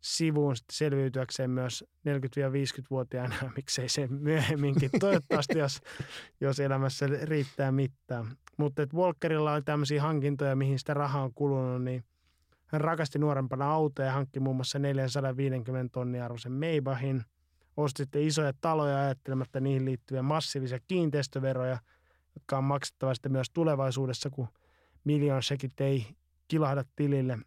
sivuun 0.07 0.55
selviytyäkseen 0.73 1.51
myös 1.51 1.85
40-50-vuotiaana, 2.09 3.35
miksei 3.57 3.89
se 3.89 4.07
myöhemminkin, 4.07 4.91
toivottavasti 5.01 5.59
jos, 5.59 5.81
jos 6.41 6.61
elämässä 6.61 7.07
riittää 7.23 7.73
mittaa. 7.73 8.27
Mutta 8.57 8.87
Walkerilla 8.95 9.53
oli 9.53 9.62
tämmöisiä 9.62 10.03
hankintoja, 10.03 10.57
mihin 10.57 10.78
sitä 10.78 10.95
rahaa 10.95 11.23
on 11.23 11.35
kulunut, 11.35 11.85
niin 11.85 12.05
hän 12.66 12.81
rakasti 12.81 13.19
nuorempana 13.19 13.73
autoja 13.73 14.07
ja 14.07 14.12
hankki 14.12 14.41
muun 14.41 14.57
muassa 14.57 14.78
450 14.78 15.93
tonnia 15.93 16.24
arvoisen 16.24 16.53
Maybachin– 16.53 17.23
osti 17.77 18.03
sitten 18.03 18.23
isoja 18.23 18.53
taloja 18.61 18.99
ajattelematta 18.99 19.61
niihin 19.61 19.85
liittyviä 19.85 20.23
massiivisia 20.23 20.78
kiinteistöveroja, 20.89 21.78
jotka 22.35 22.59
on 22.59 22.65
maksettava 22.65 23.15
sitten 23.15 23.33
myös 23.33 23.51
tulevaisuudessa, 23.51 24.31
kun 24.31 24.49
miljoon 25.05 25.43
sekit 25.43 25.81
ei 25.81 26.07
kilahda 26.49 26.85
tilille. 26.97 27.39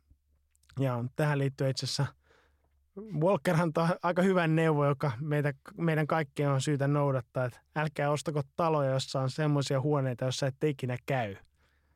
Ja 0.79 1.05
tähän 1.15 1.37
liittyy 1.37 1.69
itse 1.69 1.85
asiassa 1.85 2.05
Walker 3.19 3.55
antaa 3.61 3.89
aika 4.03 4.21
hyvän 4.21 4.55
neuvo, 4.55 4.85
joka 4.85 5.11
meitä, 5.21 5.53
meidän 5.77 6.07
kaikkien 6.07 6.49
on 6.49 6.61
syytä 6.61 6.87
noudattaa, 6.87 7.45
että 7.45 7.59
älkää 7.75 8.11
ostako 8.11 8.41
taloja, 8.55 8.91
jossa 8.91 9.21
on 9.21 9.29
semmoisia 9.29 9.81
huoneita, 9.81 10.25
joissa 10.25 10.47
et 10.47 10.63
ikinä 10.63 10.97
käy. 11.05 11.35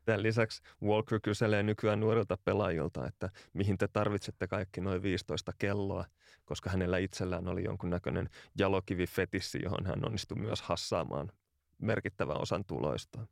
Tämän 0.05 0.23
lisäksi 0.23 0.61
Walker 0.83 1.19
kyselee 1.23 1.63
nykyään 1.63 1.99
nuorilta 1.99 2.37
pelaajilta, 2.45 3.07
että 3.07 3.29
mihin 3.53 3.77
te 3.77 3.87
tarvitsette 3.87 4.47
kaikki 4.47 4.81
noin 4.81 5.01
15 5.01 5.51
kelloa, 5.57 6.05
koska 6.45 6.69
hänellä 6.69 6.97
itsellään 6.97 7.47
oli 7.47 7.63
jonkunnäköinen 7.63 8.29
jalokivi-fetissi, 8.59 9.63
johon 9.63 9.85
hän 9.85 10.05
onnistui 10.05 10.37
myös 10.37 10.61
hassaamaan 10.61 11.31
merkittävän 11.81 12.41
osan 12.41 12.65
tuloista. 12.65 13.27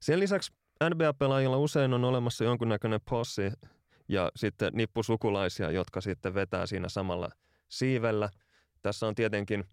Sen 0.00 0.20
lisäksi 0.20 0.52
NBA-pelaajilla 0.84 1.56
usein 1.56 1.94
on 1.94 2.04
olemassa 2.04 2.44
jonkunnäköinen 2.44 3.00
possi 3.10 3.42
ja 4.08 4.30
sitten 4.36 4.72
nippusukulaisia, 4.74 5.70
jotka 5.70 6.00
sitten 6.00 6.34
vetää 6.34 6.66
siinä 6.66 6.88
samalla 6.88 7.28
siivellä. 7.68 8.30
Tässä 8.82 9.06
on 9.06 9.14
tietenkin 9.14 9.64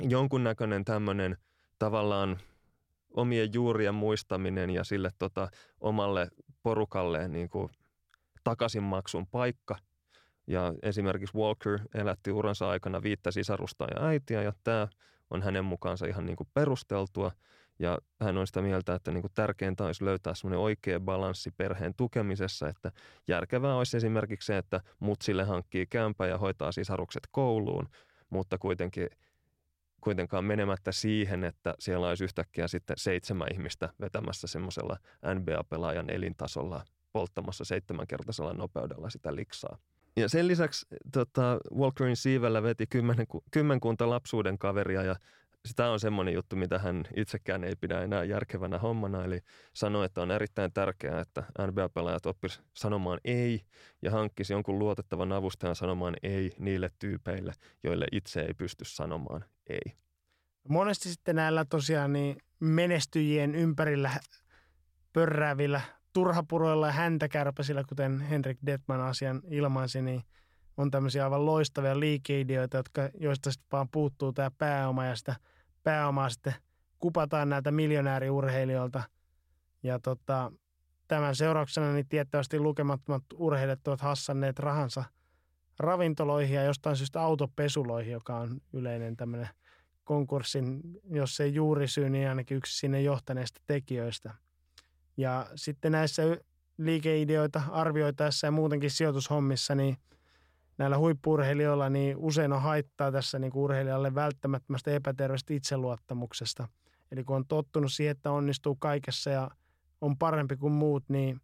jonkunnäköinen 0.00 0.84
tämmöinen 0.84 1.36
tavallaan 1.78 2.38
omien 3.10 3.54
juurien 3.54 3.94
muistaminen 3.94 4.70
ja 4.70 4.84
sille 4.84 5.10
tota, 5.18 5.48
omalle 5.80 6.28
porukalle 6.62 7.28
niin 7.28 7.48
kuin 7.48 7.68
takaisinmaksun 8.44 9.26
paikka. 9.26 9.76
Ja 10.46 10.74
esimerkiksi 10.82 11.38
Walker 11.38 11.78
elätti 11.94 12.30
uransa 12.30 12.68
aikana 12.68 13.02
viittä 13.02 13.30
sisarusta 13.30 13.84
ja 13.84 14.06
äitiä 14.06 14.42
ja 14.42 14.52
tämä 14.64 14.88
on 15.30 15.42
hänen 15.42 15.64
mukaansa 15.64 16.06
ihan 16.06 16.26
niin 16.26 16.36
kuin 16.36 16.48
perusteltua. 16.54 17.32
Ja 17.78 17.98
hän 18.20 18.38
on 18.38 18.46
sitä 18.46 18.62
mieltä, 18.62 18.94
että 18.94 19.10
niin 19.10 19.22
kuin 19.22 19.32
tärkeintä 19.34 19.84
olisi 19.84 20.04
löytää 20.04 20.34
semmoinen 20.34 20.60
oikea 20.60 21.00
balanssi 21.00 21.50
perheen 21.56 21.94
tukemisessa, 21.94 22.68
että 22.68 22.92
järkevää 23.28 23.76
olisi 23.76 23.96
esimerkiksi 23.96 24.46
se, 24.46 24.58
että 24.58 24.80
mutsille 25.00 25.44
hankkii 25.44 25.86
kämpä 25.86 26.26
ja 26.26 26.38
hoitaa 26.38 26.72
sisarukset 26.72 27.22
kouluun, 27.30 27.88
mutta 28.30 28.58
kuitenkin 28.58 29.08
kuitenkaan 30.00 30.44
menemättä 30.44 30.92
siihen, 30.92 31.44
että 31.44 31.74
siellä 31.78 32.08
olisi 32.08 32.24
yhtäkkiä 32.24 32.68
sitten 32.68 32.96
seitsemän 32.98 33.48
ihmistä 33.52 33.88
vetämässä 34.00 34.46
semmoisella 34.46 34.96
NBA-pelaajan 35.34 36.10
elintasolla 36.10 36.84
polttamassa 37.12 37.64
seitsemänkertaisella 37.64 38.52
nopeudella 38.52 39.10
sitä 39.10 39.34
liksaa. 39.34 39.78
Ja 40.16 40.28
sen 40.28 40.48
lisäksi 40.48 40.86
tota, 41.12 41.58
Walkerin 41.76 42.16
siivellä 42.16 42.62
veti 42.62 42.86
kymmen, 42.86 43.16
kymmenkunta 43.50 44.10
lapsuuden 44.10 44.58
kaveria 44.58 45.02
ja 45.02 45.16
sitä 45.68 45.90
on 45.90 46.00
semmoinen 46.00 46.34
juttu, 46.34 46.56
mitä 46.56 46.78
hän 46.78 47.04
itsekään 47.16 47.64
ei 47.64 47.76
pidä 47.76 48.02
enää 48.02 48.24
järkevänä 48.24 48.78
hommana. 48.78 49.24
Eli 49.24 49.40
sanoi, 49.74 50.06
että 50.06 50.22
on 50.22 50.30
erittäin 50.30 50.72
tärkeää, 50.72 51.20
että 51.20 51.42
NBA-pelaajat 51.66 52.26
oppisivat 52.26 52.66
sanomaan 52.74 53.20
ei 53.24 53.60
ja 54.02 54.10
hankkisi 54.10 54.52
jonkun 54.52 54.78
luotettavan 54.78 55.32
avustajan 55.32 55.76
sanomaan 55.76 56.16
ei 56.22 56.50
niille 56.58 56.90
tyypeille, 56.98 57.52
joille 57.82 58.06
itse 58.12 58.40
ei 58.40 58.54
pysty 58.54 58.84
sanomaan 58.84 59.44
ei. 59.66 59.92
Monesti 60.68 61.08
sitten 61.08 61.36
näillä 61.36 61.64
tosiaan 61.64 62.12
niin 62.12 62.36
menestyjien 62.60 63.54
ympärillä 63.54 64.10
pörräävillä 65.12 65.80
turhapuroilla 66.12 66.86
ja 66.86 66.92
häntäkärpäsillä, 66.92 67.84
kuten 67.88 68.20
Henrik 68.20 68.58
Detman 68.66 69.00
asian 69.00 69.42
ilmaisi, 69.50 70.02
niin 70.02 70.22
on 70.76 70.90
tämmöisiä 70.90 71.24
aivan 71.24 71.46
loistavia 71.46 72.00
liikeideoita, 72.00 72.76
jotka, 72.76 73.08
joista 73.20 73.52
sitten 73.52 73.68
vaan 73.72 73.88
puuttuu 73.88 74.32
tämä 74.32 74.50
pääoma 74.58 75.04
ja 75.04 75.16
sitä 75.16 75.36
pääomaa 75.88 76.28
sitten 76.28 76.54
kupataan 76.98 77.48
näiltä 77.48 77.70
miljonääriurheilijoilta. 77.70 79.02
Ja 79.82 79.98
tota, 79.98 80.52
tämän 81.08 81.36
seurauksena 81.36 81.92
niin 81.92 82.08
tiettävästi 82.08 82.60
lukemattomat 82.60 83.22
urheilijat 83.34 83.88
ovat 83.88 84.00
hassanneet 84.00 84.58
rahansa 84.58 85.04
ravintoloihin 85.78 86.54
ja 86.54 86.62
jostain 86.62 86.96
syystä 86.96 87.20
autopesuloihin, 87.20 88.12
joka 88.12 88.36
on 88.36 88.60
yleinen 88.72 89.16
tämmöinen– 89.16 89.48
konkurssin, 90.08 90.80
jos 91.10 91.40
ei 91.40 91.54
juurisyy, 91.54 92.10
niin 92.10 92.28
ainakin 92.28 92.56
yksi 92.56 92.78
sinne 92.78 93.02
johtaneista 93.02 93.60
tekijöistä. 93.66 94.34
Ja 95.16 95.46
sitten 95.54 95.92
näissä 95.92 96.22
liikeideoita 96.78 97.62
arvioitaessa 97.70 98.46
ja 98.46 98.50
muutenkin 98.50 98.90
sijoitushommissa, 98.90 99.74
niin 99.74 99.96
näillä 100.78 100.98
huippurheilijoilla 100.98 101.88
niin 101.88 102.16
usein 102.16 102.52
on 102.52 102.62
haittaa 102.62 103.12
tässä 103.12 103.38
niin 103.38 103.52
kuin 103.52 103.62
urheilijalle 103.62 104.14
välttämättömästä 104.14 104.90
epäterveestä 104.90 105.54
itseluottamuksesta. 105.54 106.68
Eli 107.12 107.24
kun 107.24 107.36
on 107.36 107.46
tottunut 107.46 107.92
siihen, 107.92 108.10
että 108.10 108.30
onnistuu 108.30 108.76
kaikessa 108.76 109.30
ja 109.30 109.50
on 110.00 110.18
parempi 110.18 110.56
kuin 110.56 110.72
muut, 110.72 111.04
niin 111.08 111.40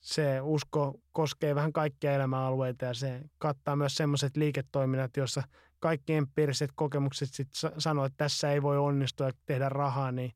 se 0.00 0.40
usko 0.40 1.00
koskee 1.12 1.54
vähän 1.54 1.72
kaikkia 1.72 2.12
elämäalueita 2.12 2.84
ja 2.84 2.94
se 2.94 3.20
kattaa 3.38 3.76
myös 3.76 3.94
sellaiset 3.94 4.36
liiketoiminnat, 4.36 5.16
joissa 5.16 5.42
kaikki 5.80 6.14
empiiriset 6.14 6.70
kokemukset 6.74 7.28
sitten 7.32 7.72
sanoo, 7.78 8.04
että 8.04 8.16
tässä 8.16 8.52
ei 8.52 8.62
voi 8.62 8.78
onnistua 8.78 9.26
ja 9.26 9.32
tehdä 9.46 9.68
rahaa, 9.68 10.12
niin 10.12 10.32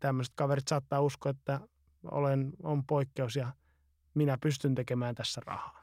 tämmöiset 0.00 0.32
kaverit 0.36 0.68
saattaa 0.68 1.00
uskoa, 1.00 1.30
että 1.30 1.60
olen, 2.04 2.52
on 2.62 2.86
poikkeus 2.86 3.36
ja 3.36 3.52
minä 4.14 4.38
pystyn 4.40 4.74
tekemään 4.74 5.14
tässä 5.14 5.40
rahaa. 5.46 5.79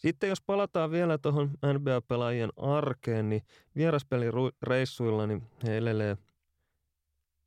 Sitten 0.00 0.28
jos 0.28 0.40
palataan 0.40 0.90
vielä 0.90 1.18
tuohon 1.18 1.50
NBA-pelaajien 1.50 2.50
arkeen, 2.56 3.28
niin 3.28 3.42
vieraspelireissuilla 3.76 5.26
niin 5.26 5.42
he 5.64 5.76
elelee 5.76 6.16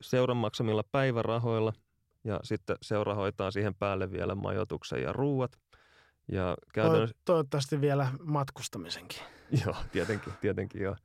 seuran 0.00 0.36
maksamilla 0.36 0.84
päivärahoilla 0.92 1.72
ja 2.24 2.40
sitten 2.42 2.76
seura 2.82 3.14
hoitaa 3.14 3.50
siihen 3.50 3.74
päälle 3.74 4.10
vielä 4.10 4.34
majoituksen 4.34 5.02
ja 5.02 5.12
ruuat. 5.12 5.58
Ja 6.32 6.56
käytännössä... 6.74 7.16
Toivottavasti 7.24 7.80
vielä 7.80 8.08
matkustamisenkin. 8.22 9.18
Joo, 9.66 9.76
tietenkin, 9.92 10.32
tietenkin 10.40 10.82
joo. 10.82 10.96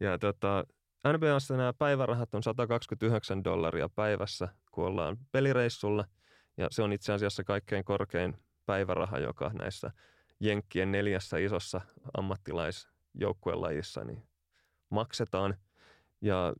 Ja 0.00 0.18
tota, 0.18 0.64
NBAssa 1.12 1.56
nämä 1.56 1.72
päivärahat 1.72 2.34
on 2.34 2.42
129 2.42 3.44
dollaria 3.44 3.88
päivässä, 3.88 4.48
kun 4.72 4.86
ollaan 4.86 5.16
pelireissulla. 5.32 6.04
Ja 6.56 6.68
se 6.70 6.82
on 6.82 6.92
itse 6.92 7.12
asiassa 7.12 7.44
kaikkein 7.44 7.84
korkein 7.84 8.36
päiväraha, 8.66 9.18
joka 9.18 9.50
näissä 9.54 9.90
Jenkkien 10.42 10.92
neljässä 10.92 11.38
isossa 11.38 11.80
ammattilaisjoukkuelajissa 12.16 14.04
niin 14.04 14.22
maksetaan. 14.90 15.54
Ja 16.20 16.54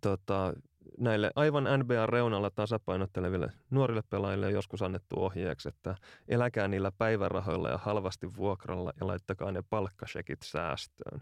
tota, 0.00 0.54
näille 0.98 1.30
aivan 1.34 1.64
NBA-reunalla 1.64 2.50
tasapainotteleville 2.50 3.52
nuorille 3.70 4.02
pelaajille 4.10 4.46
on 4.46 4.52
joskus 4.52 4.82
annettu 4.82 5.24
ohjeeksi, 5.24 5.68
että 5.68 5.94
eläkää 6.28 6.68
niillä 6.68 6.92
päivärahoilla 6.98 7.68
ja 7.68 7.78
halvasti 7.78 8.36
vuokralla 8.36 8.92
ja 9.00 9.06
laittakaa 9.06 9.52
ne 9.52 9.62
palkkasekit 9.70 10.42
säästöön. 10.44 11.20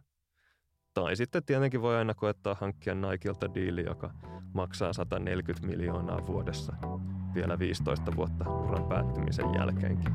Tai 0.95 1.17
sitten 1.17 1.45
tietenkin 1.45 1.83
voi 1.83 1.97
aina 1.97 2.15
koettaa 2.15 2.57
hankkia 2.61 2.95
Nikeilta 2.95 3.55
diili, 3.55 3.85
joka 3.85 4.11
maksaa 4.55 4.93
140 4.93 5.67
miljoonaa 5.67 6.27
vuodessa 6.27 6.73
vielä 7.35 7.59
15 7.59 8.17
vuotta 8.17 8.51
uran 8.51 8.89
päättymisen 8.89 9.55
jälkeenkin. 9.55 10.15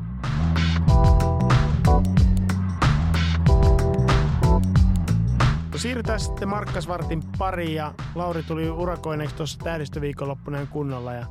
No 5.71 5.79
siirrytään 5.79 6.19
sitten 6.19 6.49
Markkasvartin 6.49 7.23
pariin 7.37 7.75
ja 7.75 7.93
Lauri 8.15 8.43
tuli 8.43 8.69
urakoineeksi 8.69 9.35
tuossa 9.35 9.59
tähdistöviikonloppuna 9.63 10.65
kunnolla 10.65 11.13
ja 11.13 11.25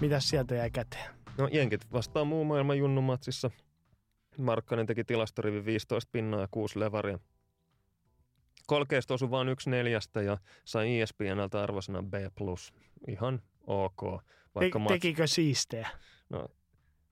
mitä 0.00 0.20
sieltä 0.20 0.54
jäi 0.54 0.70
käteen? 0.70 1.14
No 1.38 1.48
jenkit 1.52 1.92
vastaa 1.92 2.24
muu 2.24 2.44
maailman 2.44 2.78
junnumatsissa. 2.78 3.50
Markkanen 4.38 4.86
teki 4.86 5.04
tilastorivi 5.04 5.64
15 5.64 6.08
pinnaa 6.12 6.40
ja 6.40 6.48
6 6.50 6.80
levaria. 6.80 7.18
Kolkeesta 8.66 9.14
osui 9.14 9.30
vain 9.30 9.48
yksi 9.48 9.70
neljästä 9.70 10.22
ja 10.22 10.38
sai 10.64 11.00
ESPNltä 11.00 11.62
arvosana 11.62 12.02
B+. 12.02 12.14
Ihan 13.08 13.42
ok. 13.66 14.02
Vaikka 14.54 14.78
Te- 14.78 14.84
tekikö 14.88 15.26
siistejä? 15.26 15.88
No 16.28 16.48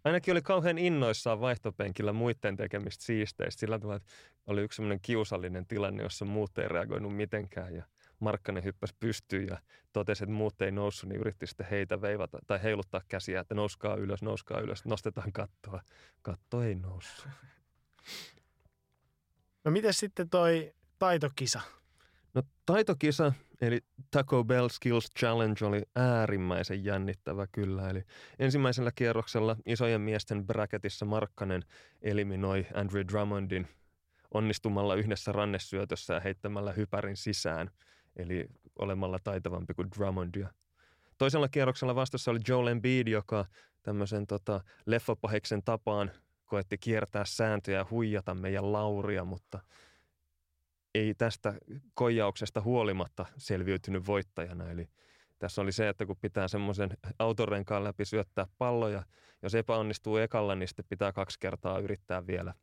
ainakin 0.05 0.33
oli 0.33 0.43
kauhean 0.43 0.79
innoissaan 0.79 1.41
vaihtopenkillä 1.41 2.13
muiden 2.13 2.57
tekemistä 2.57 3.05
siisteistä. 3.05 3.61
Sillä 3.61 3.79
tavalla, 3.79 3.97
että 3.97 4.13
oli 4.47 4.63
yksi 4.63 4.77
sellainen 4.77 5.01
kiusallinen 5.03 5.67
tilanne, 5.67 6.03
jossa 6.03 6.25
muut 6.25 6.59
ei 6.59 6.69
reagoinut 6.69 7.17
mitenkään 7.17 7.75
ja 7.75 7.85
Markkanen 8.21 8.65
hyppäsi 8.65 8.95
pystyyn 9.01 9.47
ja 9.47 9.59
totesi, 9.93 10.25
että 10.25 10.35
muut 10.35 10.63
ei 10.63 10.73
noussut, 10.73 11.09
niin 11.09 11.21
yritti 11.21 11.47
sitten 11.47 11.67
heitä 11.71 12.01
veivata 12.01 12.39
tai 12.47 12.63
heiluttaa 12.63 13.01
käsiä, 13.09 13.41
että 13.41 13.55
nouskaa 13.55 13.97
ylös, 13.97 14.23
nouskaa 14.23 14.61
ylös, 14.61 14.85
nostetaan 14.85 15.33
kattoa. 15.33 15.81
Katto 16.23 16.63
ei 16.63 16.75
noussut. 16.75 17.29
No 19.65 19.71
miten 19.71 19.95
sitten 19.95 20.31
toi 20.31 20.75
taitokisa? 20.99 21.61
No 22.35 22.43
taitokisa, 22.67 23.33
eli 23.65 23.81
Taco 24.11 24.45
Bell 24.45 24.69
Skills 24.69 25.11
Challenge 25.19 25.65
oli 25.65 25.83
äärimmäisen 25.97 26.85
jännittävä 26.85 27.47
kyllä. 27.53 27.91
Eli 27.91 28.05
ensimmäisellä 28.39 28.91
kierroksella 28.95 29.57
isojen 29.67 30.01
miesten 30.01 30.47
bracketissa 30.47 31.05
Markkanen 31.05 31.63
eliminoi 32.03 32.67
Andrew 32.75 33.05
Drummondin 33.13 33.69
onnistumalla 34.35 34.95
yhdessä 34.95 35.33
rannesyötössä 35.33 36.15
ja 36.15 36.21
heittämällä 36.21 36.73
hypärin 36.73 37.17
sisään, 37.17 37.71
eli 38.17 38.49
olemalla 38.79 39.19
taitavampi 39.25 39.75
kuin 39.75 39.89
Drummondia. 39.99 40.49
Toisella 41.19 41.49
kierroksella 41.49 41.95
vastassa 41.95 42.31
oli 42.31 42.41
Joel 42.49 42.67
Embiid, 42.67 43.09
joka 43.09 43.45
tämmöisen 43.83 44.27
tota, 44.27 44.61
leffapaheksen 44.87 45.63
tapaan 45.63 46.11
koetti 46.45 46.79
kiertää 46.79 47.25
sääntöjä 47.25 47.79
ja 47.79 47.87
huijata 47.91 48.35
meidän 48.35 48.73
Lauria, 48.73 49.25
mutta– 49.25 49.61
ei 50.95 51.15
tästä 51.15 51.55
koijauksesta 51.95 52.61
huolimatta 52.61 53.27
selviytynyt 53.37 54.07
voittajana. 54.07 54.71
Eli 54.71 54.89
tässä 55.39 55.63
oli 55.63 55.73
se, 55.73 55.89
että 55.89 56.07
kun 56.07 56.17
pitää 56.21 56.49
semmoisen 56.49 56.91
autorenkaan 57.19 57.85
läpi 57.85 58.05
syöttää 58.05 58.47
palloja, 58.59 59.03
jos 59.43 59.55
epäonnistuu 59.55 60.17
ekalla, 60.17 60.55
niin 60.55 60.69
sitten 60.69 60.87
pitää 60.89 61.13
kaksi 61.13 61.41
kertaa 61.41 61.79
yrittää 61.79 62.27
vielä 62.27 62.55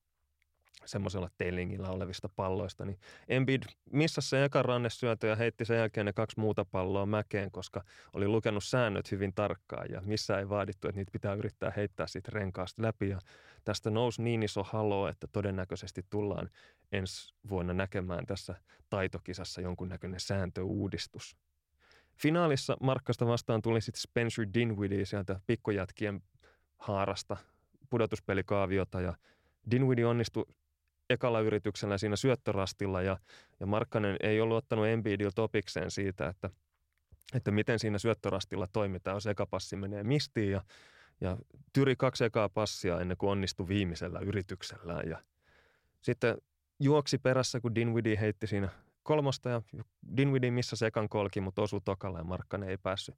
semmoisella 0.86 1.30
tailingilla 1.38 1.90
olevista 1.90 2.30
palloista, 2.30 2.86
niin 2.86 3.00
Embiid 3.28 3.64
missasi 3.92 4.30
se 4.30 4.46
eka 4.46 4.64
rannesyötö 4.64 5.28
ja 5.28 5.36
heitti 5.36 5.66
sen 5.66 5.78
jälkeen 5.78 6.06
ne 6.06 6.14
kaksi 6.14 6.40
muuta 6.40 6.66
palloa 6.66 7.06
mäkeen, 7.06 7.52
koska 7.52 7.84
oli 8.14 8.28
lukenut 8.28 8.64
säännöt 8.64 9.12
hyvin 9.12 9.34
tarkkaan 9.34 9.90
ja 9.90 10.02
missä 10.06 10.40
ei 10.40 10.50
vaadittu, 10.50 10.88
että 10.88 11.00
niitä 11.00 11.12
pitää 11.12 11.34
yrittää 11.34 11.74
heittää 11.76 12.08
siitä 12.08 12.32
renkaasta 12.34 12.82
läpi 12.82 13.10
ja 13.10 13.20
tästä 13.64 13.90
nousi 13.90 14.22
niin 14.22 14.44
iso 14.44 14.64
halo, 14.64 15.08
että 15.08 15.28
todennäköisesti 15.32 16.06
tullaan 16.10 16.50
ensi 16.92 17.36
vuonna 17.50 17.74
näkemään 17.74 18.26
tässä 18.26 18.56
taitokisassa 18.90 19.62
jonkunnäköinen 19.62 20.20
sääntöuudistus. 20.20 21.38
Finaalissa 22.18 22.78
Markkasta 22.82 23.28
vastaan 23.28 23.62
tuli 23.62 23.82
sitten 23.82 24.02
Spencer 24.02 24.48
Dinwiddie 24.54 25.06
sieltä 25.06 25.40
pikkujätkien 25.48 26.22
haarasta 26.78 27.38
pudotuspelikaaviota 27.90 29.02
ja 29.02 29.14
Dinwiddie 29.72 30.06
onnistui 30.06 30.46
ekalla 31.12 31.40
yrityksellä 31.40 31.98
siinä 31.98 32.16
syöttörastilla 32.16 33.02
ja, 33.02 33.18
ja 33.60 33.66
Markkanen 33.66 34.18
ei 34.20 34.42
ollut 34.42 34.58
ottanut 34.58 34.88
Embiidilta 34.88 35.36
topikseen 35.36 35.92
siitä, 35.92 36.28
että, 36.28 36.50
että 37.34 37.52
miten 37.52 37.80
siinä 37.80 37.98
syöttörastilla 37.98 38.68
toimitaan, 38.74 39.16
jos 39.16 39.28
eka 39.28 39.46
passi 39.46 39.76
menee 39.76 40.04
mistiin 40.04 40.52
ja, 40.52 40.62
ja 41.22 41.38
tyri 41.74 41.96
kaksi 41.96 42.24
ekaa 42.24 42.50
passia 42.50 43.02
ennen 43.02 43.18
kuin 43.18 43.30
onnistui 43.30 43.68
viimeisellä 43.68 44.20
yrityksellään 44.20 45.10
ja 45.10 45.24
sitten 46.02 46.38
juoksi 46.80 47.18
perässä, 47.18 47.60
kun 47.60 47.76
Dinwiddie 47.76 48.20
heitti 48.20 48.48
siinä 48.48 48.70
kolmosta 49.04 49.50
ja 49.50 49.62
Dinwiddie 50.18 50.52
missä 50.52 50.76
sekan 50.76 51.10
kolki, 51.10 51.42
mutta 51.42 51.62
osui 51.62 51.82
tokalla 51.86 52.18
ja 52.18 52.24
Markkanen 52.24 52.70
ei 52.70 52.78
päässyt 52.78 53.16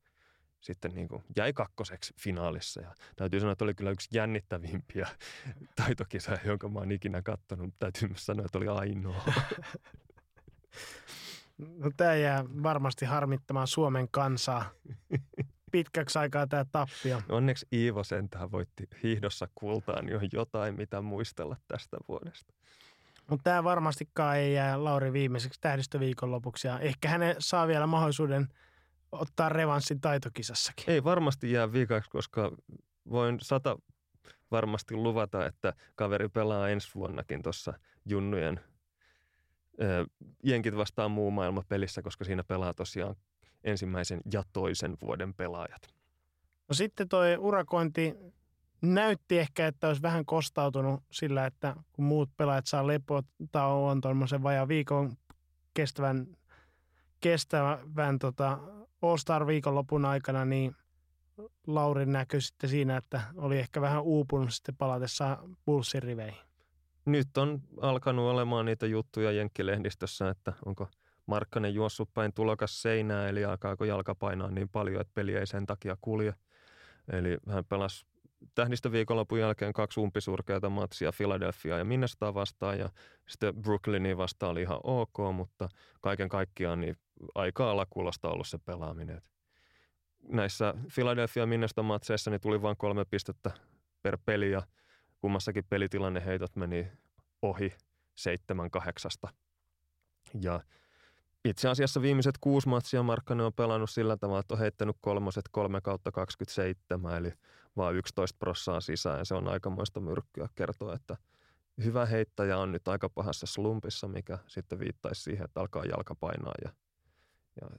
sitten 0.63 0.91
niin 0.91 1.07
kuin 1.07 1.23
jäi 1.35 1.53
kakkoseksi 1.53 2.13
finaalissa. 2.19 2.81
Ja 2.81 2.95
täytyy 3.15 3.39
sanoa, 3.39 3.51
että 3.51 3.65
oli 3.65 3.73
kyllä 3.73 3.91
yksi 3.91 4.09
jännittävimpiä 4.11 5.07
taitokisoja, 5.83 6.37
jonka 6.45 6.69
mä 6.69 6.79
oon 6.79 6.91
ikinä 6.91 7.21
katsonut. 7.21 7.73
Täytyy 7.79 8.07
myös 8.07 8.25
sanoa, 8.25 8.45
että 8.45 8.57
oli 8.57 8.67
ainoa. 8.67 9.23
No, 11.57 11.91
tämä 11.97 12.15
jää 12.15 12.45
varmasti 12.63 13.05
harmittamaan 13.05 13.67
Suomen 13.67 14.07
kansaa. 14.11 14.69
Pitkäksi 15.71 16.19
aikaa 16.19 16.47
tämä 16.47 16.65
tappio. 16.71 17.21
Onneksi 17.29 17.67
Iivo 17.73 18.03
sentään 18.03 18.51
voitti 18.51 18.87
hiihdossa 19.03 19.47
kultaan 19.55 20.09
jo 20.09 20.19
jotain, 20.33 20.75
mitä 20.75 21.01
muistella 21.01 21.57
tästä 21.67 21.97
vuodesta. 22.07 22.53
Mutta 23.29 23.43
tämä 23.43 23.63
varmastikaan 23.63 24.37
ei 24.37 24.53
jää 24.53 24.83
Lauri 24.83 25.13
viimeiseksi 25.13 25.61
tähdistöviikonlopuksi. 25.61 26.67
Ja 26.67 26.79
ehkä 26.79 27.09
hän 27.09 27.21
saa 27.39 27.67
vielä 27.67 27.87
mahdollisuuden– 27.87 28.47
ottaa 29.13 29.49
revanssin 29.49 30.01
taitokisassakin. 30.01 30.85
Ei 30.87 31.03
varmasti 31.03 31.51
jää 31.51 31.71
viikaksi, 31.71 32.09
koska 32.09 32.51
voin 33.09 33.37
sata 33.41 33.77
varmasti 34.51 34.95
luvata, 34.95 35.45
että 35.45 35.73
kaveri 35.95 36.29
pelaa 36.29 36.69
ensi 36.69 36.91
vuonnakin 36.95 37.41
tuossa 37.41 37.73
junnujen 38.05 38.59
ö, 39.81 40.05
jenkit 40.43 40.77
vastaan 40.77 41.11
muu 41.11 41.31
maailma 41.31 41.63
pelissä, 41.67 42.01
koska 42.01 42.25
siinä 42.25 42.43
pelaa 42.43 42.73
tosiaan 42.73 43.15
ensimmäisen 43.63 44.21
ja 44.33 44.43
toisen 44.53 44.97
vuoden 45.01 45.33
pelaajat. 45.33 45.81
No 46.69 46.75
sitten 46.75 47.09
toi 47.09 47.37
urakointi 47.37 48.15
näytti 48.81 49.39
ehkä, 49.39 49.67
että 49.67 49.87
olisi 49.87 50.01
vähän 50.01 50.25
kostautunut 50.25 51.03
sillä, 51.11 51.45
että 51.45 51.75
kun 51.93 52.05
muut 52.05 52.29
pelaajat 52.37 52.67
saa 52.67 52.87
lepotauon 52.87 54.01
tuommoisen 54.01 54.43
vajaan 54.43 54.67
viikon 54.67 55.17
kestävän, 55.73 56.27
kestävän 57.23 58.19
tota, 58.19 58.59
All-Star 59.01 59.47
viikonlopun 59.47 60.05
aikana, 60.05 60.45
niin 60.45 60.75
Laurin 61.67 62.11
näkyi 62.11 62.41
sitten 62.41 62.69
siinä, 62.69 62.97
että 62.97 63.21
oli 63.35 63.59
ehkä 63.59 63.81
vähän 63.81 64.03
uupunut 64.03 64.53
sitten 64.53 64.75
palatessa 64.75 65.37
Bullsin 65.65 66.03
riveihin. 66.03 66.41
Nyt 67.05 67.37
on 67.37 67.61
alkanut 67.81 68.31
olemaan 68.31 68.65
niitä 68.65 68.85
juttuja 68.85 69.31
Jenkkilehdistössä, 69.31 70.29
että 70.29 70.53
onko 70.65 70.87
Markkanen 71.25 71.73
juossut 71.73 72.13
päin 72.13 72.33
tulokas 72.33 72.81
seinää, 72.81 73.29
eli 73.29 73.45
alkaako 73.45 73.85
jalka 73.85 74.15
painaa 74.15 74.51
niin 74.51 74.69
paljon, 74.69 75.01
että 75.01 75.13
peli 75.13 75.35
ei 75.35 75.47
sen 75.47 75.65
takia 75.65 75.97
kulje. 76.01 76.33
Eli 77.11 77.37
hän 77.49 77.65
pelasi 77.65 78.05
tähdistöviikonlopun 78.55 79.39
jälkeen 79.39 79.73
kaksi 79.73 79.99
umpisurkeata 79.99 80.69
matsia 80.69 81.11
Philadelphia 81.17 81.77
ja 81.77 81.85
Minnesota 81.85 82.33
vastaan 82.33 82.79
ja 82.79 82.89
sitten 83.29 83.55
Brooklynin 83.55 84.17
vastaan 84.17 84.51
oli 84.51 84.61
ihan 84.61 84.79
ok, 84.83 85.17
mutta 85.33 85.69
kaiken 86.01 86.29
kaikkiaan 86.29 86.81
niin 86.81 86.97
aika 87.35 87.71
alakulosta 87.71 88.29
ollut 88.29 88.47
se 88.47 88.57
pelaaminen. 88.57 89.21
näissä 90.23 90.73
Philadelphia 90.95 91.45
Minnesota 91.45 91.83
matseissa 91.83 92.31
niin 92.31 92.41
tuli 92.41 92.61
vain 92.61 92.77
kolme 92.77 93.05
pistettä 93.05 93.51
per 94.01 94.17
peli 94.25 94.51
ja 94.51 94.61
kummassakin 95.21 95.65
pelitilanneheitot 95.69 96.55
meni 96.55 96.87
ohi 97.41 97.73
seitsemän 98.15 98.71
kahdeksasta. 98.71 99.27
Ja 100.41 100.61
itse 101.45 101.69
asiassa 101.69 102.01
viimeiset 102.01 102.37
kuusi 102.41 102.69
matsia 102.69 103.03
Markkanen 103.03 103.45
on 103.45 103.53
pelannut 103.53 103.89
sillä 103.89 104.17
tavalla, 104.17 104.39
että 104.39 104.53
on 104.53 104.59
heittänyt 104.59 104.95
kolmoset 105.01 105.45
3 105.51 105.81
kautta 105.81 106.11
27, 106.11 107.17
eli 107.17 107.33
vaan 107.77 107.95
11 107.95 108.37
prossaa 108.39 108.81
sisään. 108.81 109.19
Ja 109.19 109.25
se 109.25 109.35
on 109.35 109.47
aikamoista 109.47 109.99
myrkkyä 109.99 110.47
kertoa, 110.55 110.93
että 110.93 111.17
hyvä 111.83 112.05
heittäjä 112.05 112.57
on 112.57 112.71
nyt 112.71 112.87
aika 112.87 113.09
pahassa 113.09 113.45
slumpissa, 113.45 114.07
mikä 114.07 114.39
sitten 114.47 114.79
viittaisi 114.79 115.21
siihen, 115.21 115.45
että 115.45 115.59
alkaa 115.59 115.85
jalka 115.85 116.15
painaa 116.15 116.53
ja, 116.63 116.73
ja 117.61 117.69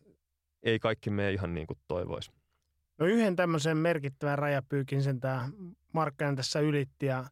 ei 0.63 0.79
kaikki 0.79 1.11
mene 1.11 1.33
ihan 1.33 1.55
niin 1.55 1.67
kuin 1.67 1.79
toivoisi. 1.89 2.33
No 2.99 3.07
yhden 3.07 3.37
tämmöisen 3.37 3.77
merkittävän 3.77 4.39
rajapyykin 4.39 5.03
sen 5.03 5.21
tämä 5.21 5.49
Markkanen 5.93 6.37
tässä 6.37 6.61
ylitti 6.61 7.07
ja 7.07 7.25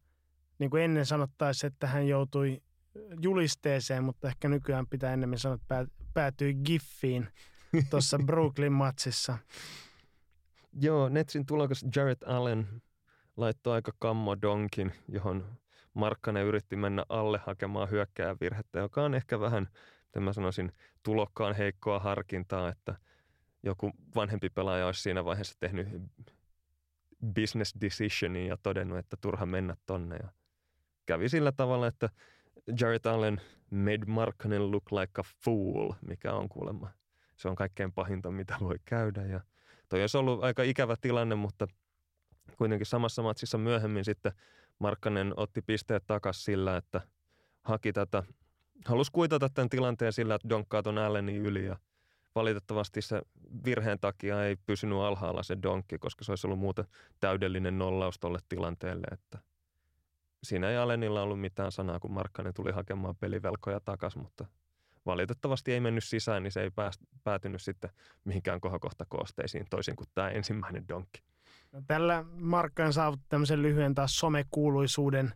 niin 0.58 0.70
kuin 0.70 0.82
ennen 0.82 1.06
sanottaisiin, 1.06 1.72
että 1.72 1.86
hän 1.86 2.08
joutui 2.08 2.62
julisteeseen, 3.20 4.04
mutta 4.04 4.28
ehkä 4.28 4.48
nykyään 4.48 4.86
pitää 4.86 5.12
enemmän 5.12 5.38
sanoa, 5.38 5.54
että 5.54 5.86
päätyi 6.14 6.54
Giffiin 6.54 7.28
tuossa 7.90 8.18
Brooklyn-matsissa. 8.26 9.38
Joo, 10.80 11.08
Netsin 11.08 11.46
tulokas 11.46 11.84
Jared 11.96 12.22
Allen 12.26 12.82
laittoi 13.36 13.74
aika 13.74 13.92
kammo 13.98 14.36
donkin, 14.42 14.92
johon 15.08 15.58
Markkanen 15.94 16.46
yritti 16.46 16.76
mennä 16.76 17.04
alle 17.08 17.40
hakemaan 17.46 17.90
hyökkääjän 17.90 18.36
virhettä, 18.40 18.78
joka 18.78 19.02
on 19.04 19.14
ehkä 19.14 19.40
vähän, 19.40 19.68
miten 20.12 20.22
mä 20.22 20.32
sanoisin, 20.32 20.72
tulokkaan 21.02 21.54
heikkoa 21.54 21.98
harkintaa, 21.98 22.68
että 22.68 22.94
joku 23.62 23.92
vanhempi 24.14 24.50
pelaaja 24.50 24.86
olisi 24.86 25.02
siinä 25.02 25.24
vaiheessa 25.24 25.56
tehnyt 25.60 25.88
business 27.34 27.74
decisionin 27.80 28.46
ja 28.46 28.56
todennut, 28.62 28.98
että 28.98 29.16
turha 29.20 29.46
mennä 29.46 29.76
tonne. 29.86 30.16
Ja 30.16 30.28
kävi 31.06 31.28
sillä 31.28 31.52
tavalla, 31.52 31.86
että 31.86 32.08
Jared 32.80 33.06
Allen 33.06 33.40
made 33.70 34.06
Markkanen 34.06 34.70
look 34.70 34.92
like 34.92 35.20
a 35.20 35.22
fool, 35.44 35.92
mikä 36.06 36.32
on 36.32 36.48
kuulemma. 36.48 36.90
Se 37.36 37.48
on 37.48 37.56
kaikkein 37.56 37.92
pahinta, 37.92 38.30
mitä 38.30 38.56
voi 38.60 38.76
käydä. 38.84 39.22
Ja 39.22 39.40
toi 39.88 40.00
olisi 40.00 40.16
ollut 40.16 40.44
aika 40.44 40.62
ikävä 40.62 40.96
tilanne, 41.00 41.34
mutta 41.34 41.66
kuitenkin 42.56 42.86
samassa 42.86 43.22
matsissa 43.22 43.58
myöhemmin 43.58 44.04
sitten 44.04 44.32
Markkanen 44.78 45.32
otti 45.36 45.62
pisteet 45.62 46.06
takaisin 46.06 46.44
sillä, 46.44 46.76
että 46.76 47.00
haki 47.62 47.92
tätä, 47.92 48.22
halusi 48.86 49.12
kuitata 49.12 49.48
tämän 49.48 49.68
tilanteen 49.68 50.12
sillä, 50.12 50.34
että 50.34 50.48
donkkaa 50.48 50.82
ton 50.82 50.98
Allenin 50.98 51.36
yli 51.36 51.66
ja 51.66 51.76
valitettavasti 52.34 53.02
se 53.02 53.22
virheen 53.64 53.98
takia 54.00 54.44
ei 54.44 54.56
pysynyt 54.66 54.98
alhaalla 54.98 55.42
se 55.42 55.56
donkki, 55.62 55.98
koska 55.98 56.24
se 56.24 56.32
olisi 56.32 56.46
ollut 56.46 56.58
muuten 56.58 56.84
täydellinen 57.20 57.78
nollaus 57.78 58.18
tolle 58.18 58.38
tilanteelle, 58.48 59.06
että– 59.12 59.38
siinä 60.44 60.70
ei 60.70 60.76
Alenilla 60.76 61.22
ollut 61.22 61.40
mitään 61.40 61.72
sanaa, 61.72 62.00
kun 62.00 62.12
Markkanen 62.12 62.54
tuli 62.54 62.72
hakemaan 62.72 63.16
pelivelkoja 63.16 63.80
takaisin, 63.80 64.22
mutta 64.22 64.46
valitettavasti 65.06 65.72
ei 65.72 65.80
mennyt 65.80 66.04
sisään, 66.04 66.42
niin 66.42 66.52
se 66.52 66.62
ei 66.62 66.70
päätynyt 67.24 67.62
sitten 67.62 67.90
mihinkään 68.24 68.60
kohokohta 68.60 69.04
koosteisiin 69.08 69.66
toisin 69.70 69.96
kuin 69.96 70.08
tämä 70.14 70.28
ensimmäinen 70.28 70.88
donkki. 70.88 71.22
No, 71.72 71.82
tällä 71.86 72.24
Markkanen 72.32 72.92
saavutti 72.92 73.26
tämmöisen 73.28 73.62
lyhyen 73.62 73.94
taas 73.94 74.18
somekuuluisuuden 74.18 75.32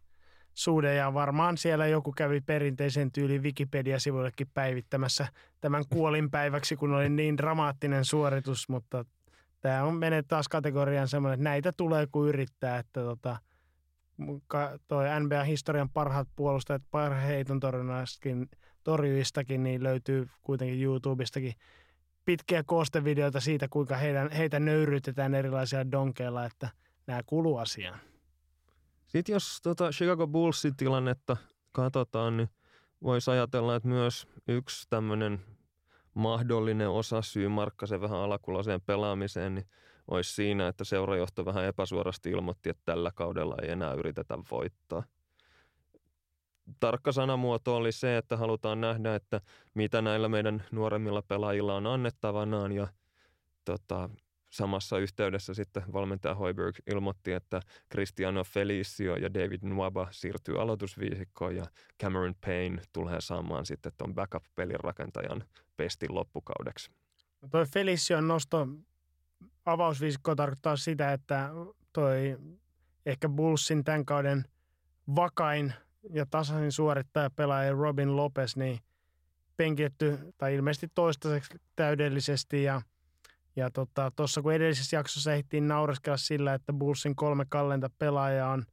suhde 0.56 0.94
ja 0.94 1.14
varmaan 1.14 1.56
siellä 1.56 1.86
joku 1.86 2.12
kävi 2.12 2.40
perinteisen 2.40 3.12
tyyli 3.12 3.38
Wikipedia-sivuillekin 3.38 4.50
päivittämässä 4.54 5.26
tämän 5.60 5.84
kuolinpäiväksi, 5.90 6.76
kun 6.76 6.94
oli 6.94 7.08
niin 7.08 7.36
dramaattinen 7.36 8.04
suoritus, 8.04 8.68
mutta 8.68 9.04
tämä 9.60 9.84
on 9.84 9.94
menee 9.94 10.22
taas 10.22 10.48
kategoriaan 10.48 11.08
semmoinen, 11.08 11.34
että 11.34 11.44
näitä 11.44 11.72
tulee 11.72 12.06
kun 12.06 12.28
yrittää, 12.28 12.78
että 12.78 13.00
tota, 13.00 13.36
toi 14.88 15.04
NBA-historian 15.20 15.90
parhaat 15.90 16.28
puolustajat 16.36 16.82
parheiton 16.90 17.60
torjuistakin, 18.84 19.62
niin 19.62 19.82
löytyy 19.82 20.28
kuitenkin 20.42 20.82
YouTubestakin 20.82 21.54
pitkiä 22.24 22.62
koostevideoita 22.62 23.40
siitä, 23.40 23.68
kuinka 23.70 23.96
heidän, 23.96 24.30
heitä 24.30 24.60
nöyrytetään 24.60 25.34
erilaisia 25.34 25.90
donkeilla, 25.90 26.44
että 26.44 26.68
nämä 27.06 27.22
kuluu 27.26 27.56
asiaan. 27.56 28.00
Sitten 29.06 29.32
jos 29.32 29.60
tota 29.62 29.90
Chicago 29.90 30.26
Bullsin 30.26 30.76
tilannetta 30.76 31.36
katsotaan, 31.72 32.36
niin 32.36 32.48
voisi 33.02 33.30
ajatella, 33.30 33.76
että 33.76 33.88
myös 33.88 34.26
yksi 34.48 34.86
tämmöinen 34.90 35.40
mahdollinen 36.14 36.90
osa 36.90 37.22
syy 37.22 37.48
Markkasen 37.48 38.00
vähän 38.00 38.18
alakulaseen 38.18 38.80
pelaamiseen, 38.80 39.54
niin 39.54 39.66
olisi 40.08 40.34
siinä, 40.34 40.68
että 40.68 40.84
seurajohto 40.84 41.44
vähän 41.44 41.64
epäsuorasti 41.64 42.30
ilmoitti, 42.30 42.68
että 42.70 42.82
tällä 42.84 43.10
kaudella 43.14 43.56
ei 43.62 43.70
enää 43.70 43.92
yritetä 43.92 44.38
voittaa. 44.50 45.02
Tarkka 46.80 47.12
sanamuoto 47.12 47.76
oli 47.76 47.92
se, 47.92 48.16
että 48.16 48.36
halutaan 48.36 48.80
nähdä, 48.80 49.14
että 49.14 49.40
mitä 49.74 50.02
näillä 50.02 50.28
meidän 50.28 50.64
nuoremmilla 50.70 51.22
pelaajilla 51.22 51.74
on 51.74 51.86
annettavanaan 51.86 52.72
ja 52.72 52.88
tota, 53.64 54.10
samassa 54.56 54.98
yhteydessä 54.98 55.54
sitten 55.54 55.82
valmentaja 55.92 56.34
Hoiberg 56.34 56.76
ilmoitti, 56.86 57.32
että 57.32 57.60
Cristiano 57.92 58.44
Felicio 58.44 59.16
ja 59.16 59.34
David 59.34 59.60
Nwaba 59.62 60.08
siirtyy 60.10 60.60
aloitusviisikkoon 60.60 61.56
ja 61.56 61.64
Cameron 62.02 62.34
Payne 62.46 62.82
tulee 62.92 63.20
saamaan 63.20 63.66
sitten 63.66 63.92
tuon 63.98 64.14
backup-pelin 64.14 64.80
rakentajan 64.80 65.44
pestin 65.76 66.14
loppukaudeksi. 66.14 66.90
No 67.42 67.48
toi 67.48 67.66
Felicion 67.66 68.28
nosto 68.28 68.68
avausviisikko 69.64 70.34
tarkoittaa 70.34 70.76
sitä, 70.76 71.12
että 71.12 71.50
toi 71.92 72.38
ehkä 73.06 73.28
Bullsin 73.28 73.84
tämän 73.84 74.04
kauden 74.04 74.44
vakain 75.16 75.72
ja 76.10 76.26
tasaisin 76.26 76.72
suorittaja 76.72 77.30
pelaaja 77.30 77.72
Robin 77.72 78.16
Lopez, 78.16 78.56
niin 78.56 78.78
penkitty 79.56 80.18
tai 80.38 80.54
ilmeisesti 80.54 80.88
toistaiseksi 80.94 81.58
täydellisesti 81.76 82.62
ja 82.62 82.82
ja 83.56 83.70
tuossa 83.70 84.12
tota, 84.16 84.42
kun 84.42 84.52
edellisessä 84.52 84.96
jaksossa 84.96 85.34
ehtiin 85.34 85.68
naureskella 85.68 86.16
sillä, 86.16 86.54
että 86.54 86.72
Bullsin 86.72 87.16
kolme 87.16 87.44
kallenta 87.48 87.90
pelaajaa 87.98 88.52
on 88.52 88.64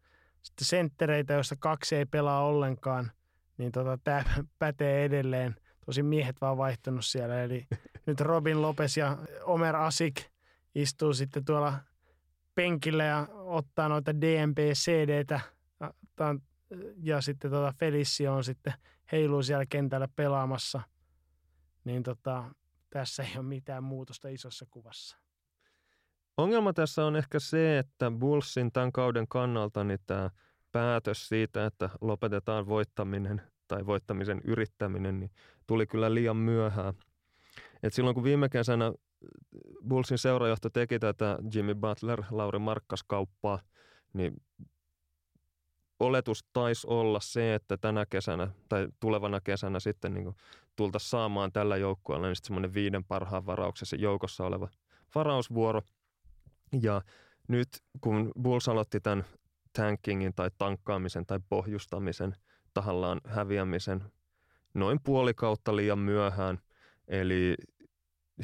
sitten 0.41 0.65
senttereitä, 0.65 1.33
joista 1.33 1.55
kaksi 1.59 1.95
ei 1.95 2.05
pelaa 2.05 2.45
ollenkaan, 2.45 3.11
niin 3.57 3.71
tota, 3.71 3.97
tämä 4.03 4.23
pätee 4.59 5.05
edelleen. 5.05 5.55
Tosi 5.85 6.03
miehet 6.03 6.35
vaan 6.41 6.57
vaihtunut 6.57 7.05
siellä. 7.05 7.43
Eli 7.43 7.67
nyt 8.05 8.21
Robin 8.21 8.61
Lopez 8.61 8.97
ja 8.97 9.17
Omer 9.43 9.75
Asik 9.75 10.15
istuu 10.75 11.13
sitten 11.13 11.45
tuolla 11.45 11.73
penkillä 12.55 13.03
ja 13.03 13.27
ottaa 13.33 13.89
noita 13.89 14.11
DMP-CDtä 14.11 15.39
ja 16.97 17.21
sitten 17.21 17.51
tota 17.51 17.73
Felicio 17.79 18.33
on 18.33 18.43
sitten 18.43 18.73
heiluu 19.11 19.43
siellä 19.43 19.65
kentällä 19.65 20.07
pelaamassa. 20.15 20.81
Niin 21.83 22.03
tota, 22.03 22.43
tässä 22.93 23.23
ei 23.23 23.31
ole 23.35 23.45
mitään 23.45 23.83
muutosta 23.83 24.29
isossa 24.29 24.65
kuvassa. 24.71 25.17
Ongelma 26.37 26.73
tässä 26.73 27.05
on 27.05 27.15
ehkä 27.15 27.39
se, 27.39 27.77
että 27.77 28.11
Bullsin 28.11 28.71
tämän 28.71 28.91
kauden 28.91 29.27
kannalta 29.27 29.83
niin 29.83 29.99
tämä 30.05 30.29
päätös 30.71 31.27
siitä, 31.27 31.65
että 31.65 31.89
lopetetaan 32.01 32.67
voittaminen 32.67 33.41
tai 33.67 33.85
voittamisen 33.85 34.41
yrittäminen, 34.45 35.19
niin 35.19 35.31
tuli 35.67 35.87
kyllä 35.87 36.13
liian 36.13 36.37
myöhään. 36.37 36.93
Et 37.83 37.93
silloin 37.93 38.13
kun 38.13 38.23
viime 38.23 38.49
kesänä 38.49 38.93
Bullsin 39.87 40.17
seurajohto 40.17 40.69
teki 40.69 40.99
tätä 40.99 41.37
Jimmy 41.55 41.75
Butler, 41.75 42.23
Lauri 42.31 42.59
Markkas 42.59 43.03
kauppaa, 43.07 43.59
niin 44.13 44.33
oletus 45.99 46.45
taisi 46.53 46.87
olla 46.87 47.19
se, 47.19 47.55
että 47.55 47.77
tänä 47.77 48.05
kesänä 48.05 48.47
tai 48.69 48.87
tulevana 48.99 49.41
kesänä 49.41 49.79
sitten 49.79 50.13
niin 50.13 50.35
tultaisiin 50.75 51.09
saamaan 51.09 51.51
tällä 51.51 51.77
joukkueella 51.77 52.27
niin 52.27 52.35
semmoinen 52.35 52.73
viiden 52.73 53.03
parhaan 53.03 53.45
varauksessa 53.45 53.95
joukossa 53.95 54.45
oleva 54.45 54.67
varausvuoro. 55.15 55.81
Ja 56.81 57.01
nyt 57.47 57.67
kun 58.01 58.31
Bulls 58.41 58.69
aloitti 58.69 58.99
tämän 58.99 59.25
tankingin 59.73 60.33
tai 60.35 60.51
tankkaamisen 60.57 61.25
tai 61.25 61.39
pohjustamisen, 61.49 62.35
tahallaan 62.73 63.21
häviämisen 63.25 64.03
noin 64.73 64.99
puoli 65.03 65.33
kautta 65.33 65.75
liian 65.75 65.99
myöhään, 65.99 66.59
eli 67.07 67.55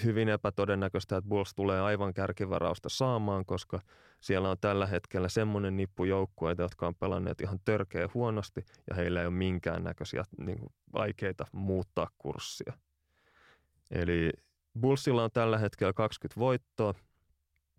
hyvin 0.03 0.29
epätodennäköistä, 0.29 1.17
että 1.17 1.29
Bulls 1.29 1.53
tulee 1.55 1.81
aivan 1.81 2.13
kärkivarausta 2.13 2.89
saamaan, 2.89 3.45
koska 3.45 3.79
siellä 4.19 4.49
on 4.49 4.57
tällä 4.61 4.87
hetkellä 4.87 5.29
semmoinen 5.29 5.77
nippu 5.77 6.03
joukkueita, 6.03 6.61
jotka 6.61 6.87
on 6.87 6.95
pelanneet 6.95 7.41
ihan 7.41 7.59
törkeä 7.65 8.09
huonosti 8.13 8.65
ja 8.89 8.95
heillä 8.95 9.19
ei 9.19 9.27
ole 9.27 9.35
minkäännäköisiä 9.35 10.23
niin 10.37 10.59
kuin, 10.59 10.73
aikeita 10.93 11.45
muuttaa 11.51 12.07
kurssia. 12.17 12.73
Eli 13.91 14.31
Bullsilla 14.79 15.23
on 15.23 15.31
tällä 15.33 15.57
hetkellä 15.57 15.93
20 15.93 16.39
voittoa 16.39 16.93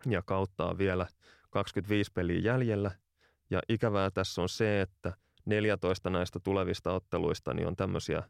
ja 0.07 0.23
kautta 0.23 0.67
on 0.67 0.79
vielä 0.79 1.07
25 1.51 2.13
peliä 2.13 2.41
jäljellä. 2.41 2.91
Ja 3.51 3.61
ikävää 3.69 4.11
tässä 4.11 4.43
on 4.43 4.49
se, 4.49 4.81
että 4.81 5.13
14 5.47 6.11
näistä 6.11 6.41
tulevista 6.41 6.93
otteluista 6.93 7.55
niin 7.55 7.69
on 7.69 7.77
tämmöisiä 7.77 8.23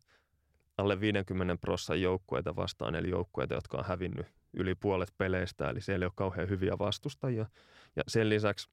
alle 0.80 1.00
50 1.00 1.56
prosenttia 1.60 2.02
joukkueita 2.02 2.56
vastaan, 2.56 2.94
eli 2.94 3.10
joukkueita, 3.10 3.54
jotka 3.54 3.78
on 3.78 3.84
hävinnyt 3.84 4.26
yli 4.52 4.74
puolet 4.74 5.14
peleistä, 5.18 5.70
eli 5.70 5.80
siellä 5.80 6.04
ei 6.04 6.06
ole 6.06 6.12
kauhean 6.16 6.48
hyviä 6.48 6.78
vastustajia. 6.78 7.46
Ja 7.96 8.02
sen 8.08 8.28
lisäksi 8.28 8.68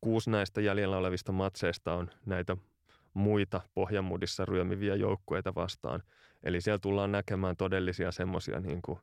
kuusi 0.00 0.30
näistä 0.30 0.60
jäljellä 0.60 0.96
olevista 0.96 1.32
matseista 1.32 1.94
on 1.94 2.10
näitä 2.26 2.56
muita 3.14 3.60
pohjamudissa 3.74 4.44
ryömiviä 4.44 4.94
joukkueita 4.94 5.54
vastaan. 5.54 6.02
Eli 6.44 6.60
siellä 6.60 6.78
tullaan 6.78 7.12
näkemään 7.12 7.56
todellisia 7.56 8.12
semmoisia 8.12 8.60
niin 8.60 8.82
kuin 8.82 8.98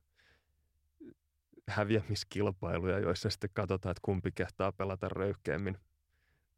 häviämiskilpailuja, 1.68 3.00
joissa 3.00 3.30
sitten 3.30 3.50
katsotaan, 3.54 3.92
että 3.92 4.02
kumpi 4.02 4.32
kehtaa 4.32 4.72
pelata 4.72 5.10
röyhkeämmin, 5.10 5.78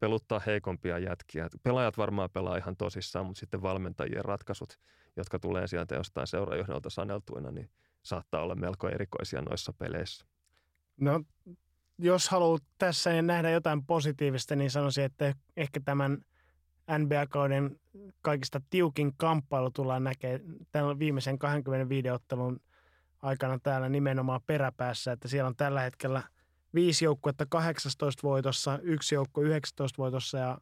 peluttaa 0.02 0.40
heikompia 0.46 0.98
jätkiä. 0.98 1.48
Pelaajat 1.62 1.98
varmaan 1.98 2.30
pelaa 2.30 2.56
ihan 2.56 2.76
tosissaan, 2.76 3.26
mutta 3.26 3.40
sitten 3.40 3.62
valmentajien 3.62 4.24
ratkaisut, 4.24 4.78
jotka 5.16 5.38
tulee 5.38 5.66
sieltä 5.66 5.94
jostain 5.94 6.26
seurajohdolta 6.26 6.90
saneltuina, 6.90 7.50
niin 7.50 7.70
saattaa 8.02 8.42
olla 8.42 8.54
melko 8.54 8.88
erikoisia 8.88 9.42
noissa 9.42 9.72
peleissä. 9.72 10.26
No, 11.00 11.24
jos 11.98 12.28
haluat 12.28 12.62
tässä 12.78 13.22
nähdä 13.22 13.50
jotain 13.50 13.86
positiivista, 13.86 14.56
niin 14.56 14.70
sanoisin, 14.70 15.04
että 15.04 15.34
ehkä 15.56 15.80
tämän 15.84 16.18
NBA-kauden 16.98 17.80
kaikista 18.22 18.60
tiukin 18.70 19.12
kamppailu 19.16 19.70
tullaan 19.70 20.04
näkemään 20.04 20.40
tämän 20.72 20.98
viimeisen 20.98 21.38
25 21.38 22.10
ottelun 22.10 22.60
aikana 23.22 23.58
täällä 23.58 23.88
nimenomaan 23.88 24.40
peräpäässä, 24.46 25.12
että 25.12 25.28
siellä 25.28 25.48
on 25.48 25.56
tällä 25.56 25.80
hetkellä 25.80 26.22
viisi 26.74 27.04
joukkuetta 27.04 27.46
18 27.46 28.22
voitossa, 28.22 28.78
yksi 28.82 29.14
joukko 29.14 29.42
19 29.42 29.98
voitossa 29.98 30.38
ja 30.38 30.58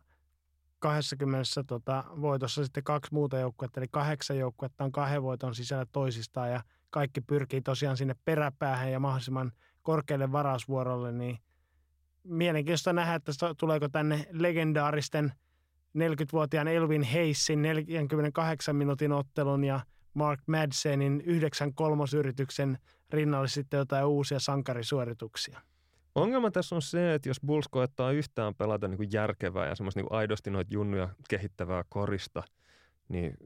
20 0.78 1.44
tota, 1.66 2.04
voitossa 2.20 2.64
sitten 2.64 2.84
kaksi 2.84 3.14
muuta 3.14 3.38
joukkuetta, 3.38 3.80
eli 3.80 3.88
kahdeksan 3.90 4.38
joukkuetta 4.38 4.84
on 4.84 4.92
kahden 4.92 5.22
voiton 5.22 5.54
sisällä 5.54 5.86
toisistaan 5.92 6.50
ja 6.50 6.62
kaikki 6.90 7.20
pyrkii 7.20 7.60
tosiaan 7.60 7.96
sinne 7.96 8.14
peräpäähän 8.24 8.92
ja 8.92 9.00
mahdollisimman 9.00 9.52
korkealle 9.82 10.32
varausvuorolle, 10.32 11.12
niin 11.12 11.38
mielenkiintoista 12.24 12.92
nähdä, 12.92 13.14
että 13.14 13.32
tuleeko 13.58 13.88
tänne 13.88 14.26
legendaaristen 14.32 15.32
40-vuotiaan 15.98 16.68
Elvin 16.68 17.02
Heissin 17.02 17.62
48 17.62 18.76
minuutin 18.76 19.12
ottelun 19.12 19.64
ja 19.64 19.80
Mark 20.14 20.40
Madsenin 20.46 21.20
yhdeksän 21.20 21.74
kolmosyrityksen 21.74 22.78
rinnalle 23.10 23.48
sitten 23.48 23.78
jotain 23.78 24.06
uusia 24.06 24.40
sankarisuorituksia. 24.40 25.60
Ongelma 26.14 26.50
tässä 26.50 26.74
on 26.74 26.82
se, 26.82 27.14
että 27.14 27.28
jos 27.28 27.40
Bulls 27.46 27.68
koettaa 27.68 28.12
yhtään 28.12 28.54
pelata 28.54 28.88
niin 28.88 28.96
kuin 28.96 29.08
järkevää 29.12 29.68
ja 29.68 29.74
semmoista 29.74 30.00
niin 30.00 30.08
kuin 30.08 30.18
aidosti 30.18 30.50
noita 30.50 30.74
junnuja 30.74 31.08
kehittävää 31.28 31.84
korista, 31.88 32.42
niin 33.08 33.36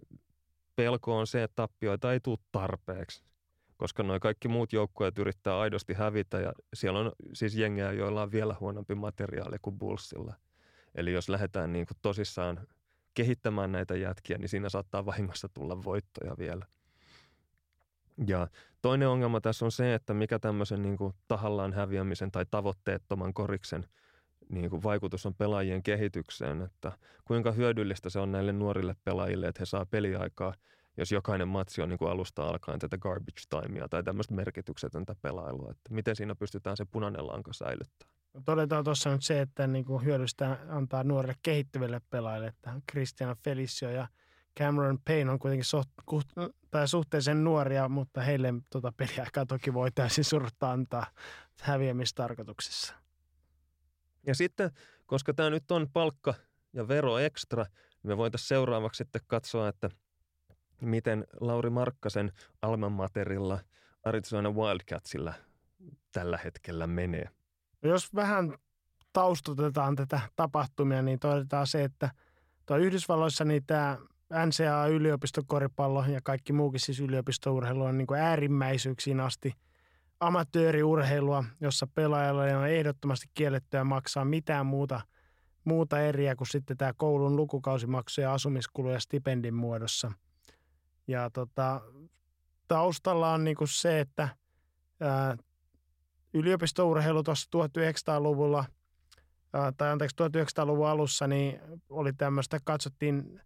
pelko 0.77 1.19
on 1.19 1.27
se, 1.27 1.43
että 1.43 1.57
tappioita 1.57 2.13
ei 2.13 2.21
tule 2.21 2.39
tarpeeksi. 2.53 3.25
Koska 3.77 4.03
noin 4.03 4.21
kaikki 4.21 4.49
muut 4.49 4.73
joukkueet 4.73 5.19
yrittää 5.19 5.59
aidosti 5.59 5.95
hävitä 5.95 6.41
ja 6.41 6.53
siellä 6.75 6.99
on 6.99 7.13
siis 7.33 7.57
jengejä, 7.57 7.93
joilla 7.93 8.23
on 8.23 8.33
vielä 8.33 8.57
huonompi 8.61 8.95
materiaali 8.95 9.57
kuin 9.63 9.79
Bullsilla. 9.79 10.35
Eli 10.95 11.13
jos 11.13 11.29
lähdetään 11.29 11.73
niin 11.73 11.87
kuin 11.87 11.97
tosissaan 12.03 12.67
kehittämään 13.15 13.73
näitä 13.73 13.97
jätkiä, 13.97 14.39
niin 14.39 14.49
siinä 14.49 14.69
saattaa 14.69 15.07
vahingossa 15.07 15.49
tulla 15.49 15.85
voittoja 15.85 16.35
vielä. 16.39 16.67
Ja 18.27 18.49
toinen 18.83 19.09
ongelma 19.09 19.41
tässä 19.41 19.65
on 19.65 19.73
se, 19.73 19.95
että 19.95 20.15
mikä 20.15 20.39
tämmöisen 20.39 20.83
niin 20.83 20.97
kuin 20.97 21.15
tahallaan 21.29 21.73
häviämisen 21.73 22.31
tai 22.31 22.47
tavoitteettoman 22.51 23.35
koriksen 23.35 23.85
niin 24.49 24.71
kuin 24.71 24.83
vaikutus 24.83 25.27
on 25.27 25.35
pelaajien 25.35 25.83
kehitykseen, 25.83 26.63
että 26.63 26.93
kuinka 27.25 27.53
hyödyllistä 27.53 28.11
se 28.11 28.19
on 28.19 28.33
näille 28.33 28.53
nuorille 28.53 28.97
pelaajille, 29.05 29.49
että 29.49 29.61
he 29.61 29.67
saa 29.67 29.87
peliaikaa, 29.87 30.55
jos 30.97 31.13
jokainen 31.13 31.49
matsi 31.49 31.83
on 31.83 31.89
niin 31.89 31.99
kuin 31.99 32.11
alusta 32.11 32.49
alkaen 32.49 32.79
tätä 32.79 32.99
garbage 32.99 33.43
timea 33.51 33.89
tai 33.89 34.03
tämmöistä 34.03 34.35
merkityksetöntä 34.35 35.15
pelailua, 35.23 35.71
että 35.71 35.95
miten 35.95 36.17
siinä 36.17 36.35
pystytään 36.35 36.77
se 36.77 36.85
punainen 36.85 37.27
lanka 37.27 37.53
säilyttämään. 37.53 38.15
Todetaan 38.45 38.85
tuossa 38.85 39.11
nyt 39.11 39.23
se, 39.23 39.41
että 39.41 39.67
niin 39.67 39.85
kuin 39.85 40.07
antaa 40.69 41.05
nuorille 41.05 41.35
kehittyville 41.43 42.01
pelaajille, 42.11 42.47
että 42.47 42.73
Christian 42.91 43.37
Felicio 43.45 43.91
ja 43.91 44.09
Cameron 44.59 44.99
Payne 45.05 45.31
on 45.31 45.39
kuitenkin 45.39 45.65
suht, 45.65 45.91
tai 46.71 46.89
suhteellisen 46.89 47.45
nuoria, 47.45 47.89
mutta 47.89 48.21
heille 48.21 48.55
tuota 48.71 48.93
peliaikaa 48.97 49.47
toki 49.47 49.75
voi 49.75 49.91
täysin 49.91 50.25
surutta 50.25 50.71
antaa 50.71 51.07
häviämistarkoituksessa. 51.61 52.95
Ja 54.27 54.35
sitten, 54.35 54.71
koska 55.07 55.35
tämä 55.35 55.51
nyt 55.51 55.71
on 55.71 55.89
palkka 55.93 56.35
ja 56.73 56.89
vero 56.89 57.19
ekstra, 57.19 57.65
niin 57.65 58.11
me 58.11 58.17
voitaisiin 58.17 58.49
seuraavaksi 58.49 58.99
sitten 58.99 59.23
katsoa, 59.27 59.69
että 59.69 59.91
miten 60.81 61.25
Lauri 61.41 61.71
Markkasen 61.71 62.33
Alman 62.63 62.93
Materilla 62.93 63.59
Arizona 64.05 64.51
Wildcatsilla 64.51 65.35
tällä 66.13 66.39
hetkellä 66.45 66.87
menee. 66.87 67.29
Jos 67.83 68.15
vähän 68.15 68.55
taustutetaan 69.13 69.97
tätä 69.97 70.21
tapahtumia, 70.37 71.03
niin 71.03 71.19
todetaan 71.19 71.67
se, 71.67 71.85
että 71.85 72.11
tuo 72.67 72.77
Yhdysvalloissa 72.77 73.45
niin 73.45 73.67
tämä 73.67 73.99
NCAA 74.47 74.87
yliopistokoripallo 74.87 76.05
ja 76.07 76.21
kaikki 76.23 76.53
muukin 76.53 76.81
siis 76.81 77.01
yliopistourheilu 77.01 77.85
on 77.85 77.99
niin 77.99 78.07
kuin 78.07 78.21
äärimmäisyyksiin 78.21 79.21
asti 79.21 79.53
amatööriurheilua, 80.21 81.45
jossa 81.61 81.87
pelaajalle 81.87 82.57
on 82.57 82.69
ehdottomasti 82.69 83.27
kiellettyä 83.35 83.85
maksaa 83.85 84.25
mitään 84.25 84.67
muuta, 84.67 85.01
muuta 85.65 86.01
eriä 86.01 86.37
kuin 86.37 86.49
sitten 86.49 86.77
tämä 86.77 86.93
koulun 86.97 87.37
lukukausimaksu 87.37 88.21
ja 88.21 88.33
asumiskuluja 88.35 89.01
stipendin 89.01 89.55
muodossa. 89.55 90.13
Ja 91.09 91.31
tota, 91.31 91.81
taustalla 92.69 93.33
on 93.33 93.45
niin 93.45 93.57
kuin 93.57 93.69
se, 93.69 94.01
että 94.01 94.29
ää, 95.01 95.37
yliopistourheilu 96.35 97.23
tuossa 97.23 97.51
1900-luvulla 97.57 98.65
ää, 99.53 99.73
tai 99.73 99.91
anteeksi 99.91 100.17
1900-luvun 100.23 100.89
alussa 100.89 101.27
niin 101.27 101.61
oli 101.89 102.13
tämmöistä, 102.13 102.59
katsottiin 102.65 103.41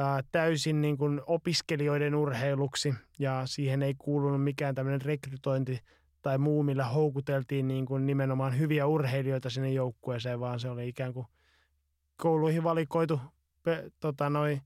ää, 0.00 0.20
täysin 0.32 0.80
niin 0.80 0.98
kuin 0.98 1.20
opiskelijoiden 1.26 2.14
urheiluksi 2.14 2.94
ja 3.18 3.42
siihen 3.44 3.82
ei 3.82 3.94
kuulunut 3.98 4.44
mikään 4.44 4.74
tämmöinen 4.74 5.02
rekrytointi 5.02 5.80
tai 6.22 6.38
muu, 6.38 6.62
millä 6.62 6.84
houkuteltiin 6.84 7.68
niin 7.68 7.86
kuin 7.86 8.06
nimenomaan 8.06 8.58
hyviä 8.58 8.86
urheilijoita 8.86 9.50
sinne 9.50 9.72
joukkueeseen, 9.72 10.40
vaan 10.40 10.60
se 10.60 10.70
oli 10.70 10.88
ikään 10.88 11.12
kuin 11.12 11.26
kouluihin 12.16 12.64
valikoitu 12.64 13.20
pe, 13.62 13.90
tota, 14.00 14.30
noi, 14.30 14.60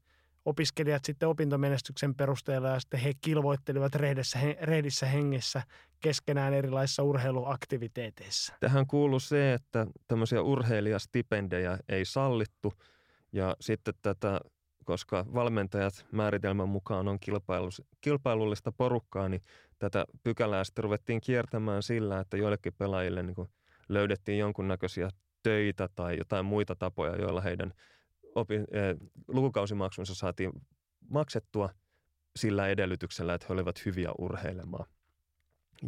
opiskelijat 0.44 1.04
sitten 1.04 1.28
opintomenestyksen 1.28 2.14
perusteella 2.14 2.68
ja 2.68 2.80
sitten 2.80 3.00
he 3.00 3.12
kilvoittelivat 3.20 3.94
rehdessä, 3.94 4.38
rehdissä 4.62 5.06
hengessä 5.06 5.62
keskenään 6.00 6.54
erilaisissa 6.54 7.02
urheiluaktiviteeteissa. 7.02 8.54
Tähän 8.60 8.86
kuuluu 8.86 9.20
se, 9.20 9.54
että 9.54 9.86
tämmöisiä 10.08 10.42
urheilijastipendejä 10.42 11.78
ei 11.88 12.04
sallittu 12.04 12.72
ja 13.32 13.56
sitten 13.60 13.94
tätä 14.02 14.40
koska 14.84 15.26
valmentajat 15.34 16.06
määritelmän 16.12 16.68
mukaan 16.68 17.08
on 17.08 17.18
kilpailullista 18.00 18.72
porukkaa, 18.72 19.28
niin 19.28 19.42
tätä 19.78 20.04
pykälää 20.22 20.64
sitten 20.64 20.84
ruvettiin 20.84 21.20
kiertämään 21.20 21.82
sillä, 21.82 22.20
että 22.20 22.36
joillekin 22.36 22.74
pelaajille 22.78 23.22
niin 23.22 23.34
kuin 23.34 23.48
löydettiin 23.88 24.38
jonkunnäköisiä 24.38 25.10
töitä 25.42 25.88
tai 25.94 26.18
jotain 26.18 26.44
muita 26.44 26.76
tapoja, 26.76 27.16
joilla 27.16 27.40
heidän 27.40 27.74
opi, 28.34 28.54
eh, 28.54 28.96
lukukausimaksunsa 29.28 30.14
saatiin 30.14 30.52
maksettua 31.10 31.70
sillä 32.36 32.68
edellytyksellä, 32.68 33.34
että 33.34 33.46
he 33.48 33.54
olivat 33.54 33.84
hyviä 33.84 34.10
urheilemaan. 34.18 34.86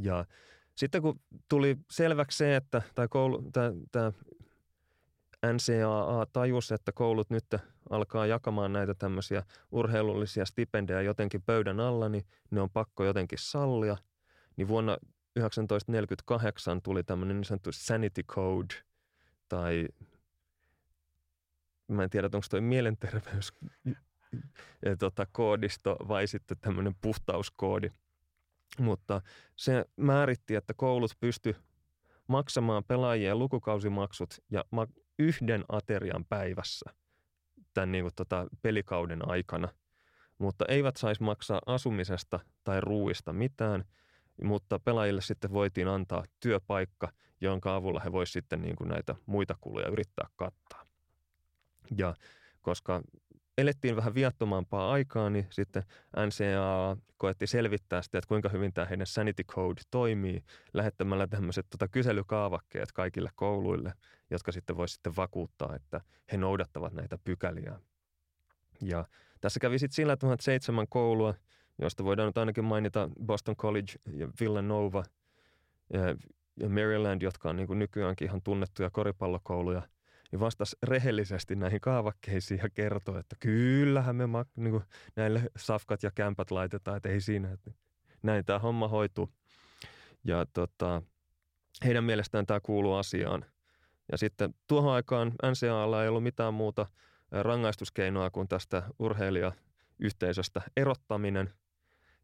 Ja 0.03 0.25
sitten 0.77 1.03
kun 1.03 1.21
tuli 1.49 1.77
selväksi 1.91 2.39
se, 2.39 2.57
että 2.57 2.83
tämä, 2.95 3.09
koulu, 3.09 3.51
tämä, 3.53 3.73
tämä 3.93 4.13
NCAA 5.53 6.27
tajusi, 6.33 6.75
että 6.75 6.93
koulut 6.93 7.31
nyt 7.31 7.45
alkaa 7.91 8.27
jakamaan 8.27 8.73
näitä 8.73 8.95
tämmöisiä 8.95 9.43
urheilullisia 9.73 10.45
stipendejä 10.45 11.03
jotenkin 11.03 11.43
pöydän 11.43 11.81
alla, 11.81 12.09
niin 12.09 12.25
ne 12.51 12.61
on 12.61 12.71
pakko 12.71 13.05
jotenkin 13.05 13.39
sallia. 13.39 13.97
Niin 14.57 14.69
vuonna 14.69 14.99
1948 15.35 16.83
tuli 16.83 17.05
tämmöinen 17.05 17.37
niin 17.37 17.45
sanottu 17.45 17.73
sanity 17.73 18.23
code, 18.23 18.75
tai 19.49 19.89
mä 21.89 22.05
en 22.05 22.11
tiedä, 22.11 22.27
onko 22.27 22.47
toi 22.51 22.61
mielenterveys 22.61 23.53
tota, 24.99 25.27
koodisto 25.33 25.97
vai 26.09 26.27
sitten 26.27 26.57
tämmöinen 26.61 26.95
puhtauskoodi. 27.01 27.91
Mutta 28.79 29.23
se 29.57 29.85
määritti, 29.97 30.55
että 30.55 30.75
koulut 30.75 31.11
pysty 31.21 31.57
maksamaan 32.27 32.85
pelaajien 32.85 33.39
lukukausimaksut 33.39 34.35
ja 34.51 34.65
yhden 35.19 35.65
aterian 35.69 36.25
päivässä 36.25 36.91
tämän 37.75 37.93
niin 37.93 38.05
kuin, 38.05 38.15
tota, 38.17 38.47
pelikauden 38.63 39.29
aikana, 39.29 39.69
mutta 40.39 40.65
eivät 40.69 40.97
saisi 40.97 41.23
maksaa 41.23 41.61
asumisesta 41.67 42.41
tai 42.65 42.81
ruuista 42.81 43.33
mitään, 43.33 43.85
mutta 44.43 44.79
pelaajille 44.79 45.21
sitten 45.21 45.53
voitiin 45.53 45.89
antaa 45.89 46.25
työpaikka, 46.41 47.13
jonka 47.41 47.75
avulla 47.75 48.01
he 48.01 48.13
voisivat 48.13 48.33
sitten 48.33 48.63
niin 48.63 48.77
kuin 48.77 48.89
näitä 48.89 49.15
muita 49.27 49.57
kuluja 49.61 49.89
yrittää 49.89 50.29
kattaa. 50.37 50.87
Ja 51.97 52.15
koska 52.63 53.03
elettiin 53.59 53.97
vähän 53.97 54.15
viattomampaa 54.15 54.93
aikaa, 54.93 55.31
niin 55.31 55.47
sitten 55.51 55.83
NCAA 56.27 56.97
koetti 57.17 57.47
selvittää 57.47 58.03
sitä, 58.03 58.19
että 58.19 58.29
kuinka 58.29 58.49
hyvin 58.49 58.73
tämä 58.73 58.85
heidän 58.85 59.07
sanity 59.07 59.45
code 59.45 59.81
toimii 59.91 60.43
lähettämällä 60.75 61.27
tämmöiset 61.27 61.67
tota, 61.71 61.89
kyselykaavakkeet 61.89 62.93
kaikille 62.93 63.31
kouluille, 63.35 63.93
jotka 64.31 64.53
sitten 64.53 64.77
voisi 64.77 64.95
sitten 64.95 65.17
vakuuttaa, 65.17 65.75
että 65.75 66.01
he 66.33 66.37
noudattavat 66.37 66.93
näitä 66.93 67.19
pykäliä. 67.25 67.81
Ja 68.83 69.05
tässä 69.41 69.61
kävi 69.61 69.79
sitten 69.79 69.97
sillä, 69.97 70.13
että 70.13 70.27
seitsemän 70.41 70.87
koulua, 70.89 71.35
joista 71.79 72.05
voidaan 72.05 72.27
nyt 72.27 72.39
ainakin 72.39 72.65
mainita 72.65 73.11
Boston 73.27 73.57
College 73.57 73.93
ja 74.13 74.29
Villanova 74.41 75.05
ja, 75.93 76.01
ja 76.57 76.69
Maryland, 76.69 77.23
jotka 77.23 77.51
on 77.51 77.57
niin 77.57 77.67
kuin 77.67 77.79
nykyäänkin 77.79 78.29
ihan 78.29 78.43
tunnettuja 78.43 78.91
koripallokouluja– 78.91 79.83
niin 80.33 80.41
vastasi 80.41 80.77
rehellisesti 80.83 81.55
näihin 81.55 81.81
kaavakkeisiin 81.81 82.61
ja 82.63 82.69
kertoi, 82.71 83.21
että 83.21 83.37
kyllähän 83.41 84.17
me 84.17 84.25
mak- 84.25 84.53
niin 84.57 84.71
kuin 84.71 84.85
näille 85.17 85.43
safkat 85.57 86.03
ja 86.03 86.11
kämpät 86.15 86.51
laitetaan, 86.51 86.97
että 86.97 87.09
ei 87.09 87.21
siinä, 87.21 87.53
että 87.53 87.71
näin 88.23 88.45
tämä 88.45 88.59
homma 88.59 88.89
hoituu. 88.89 89.31
Ja 90.25 90.47
tota, 90.53 91.03
heidän 91.85 92.05
mielestään 92.05 92.47
tämä 92.47 92.61
kuuluu 92.61 92.95
asiaan. 92.95 93.45
Ja 94.13 94.19
sitten 94.19 94.55
tuohon 94.67 94.93
aikaan 94.93 95.33
NCAalla 95.51 96.03
ei 96.03 96.09
ollut 96.09 96.23
mitään 96.23 96.55
muuta 96.55 96.87
rangaistuskeinoa 97.31 98.31
kuin 98.31 98.49
tästä 98.49 98.83
urheilijayhteisöstä 98.99 100.63
erottaminen. 100.77 101.55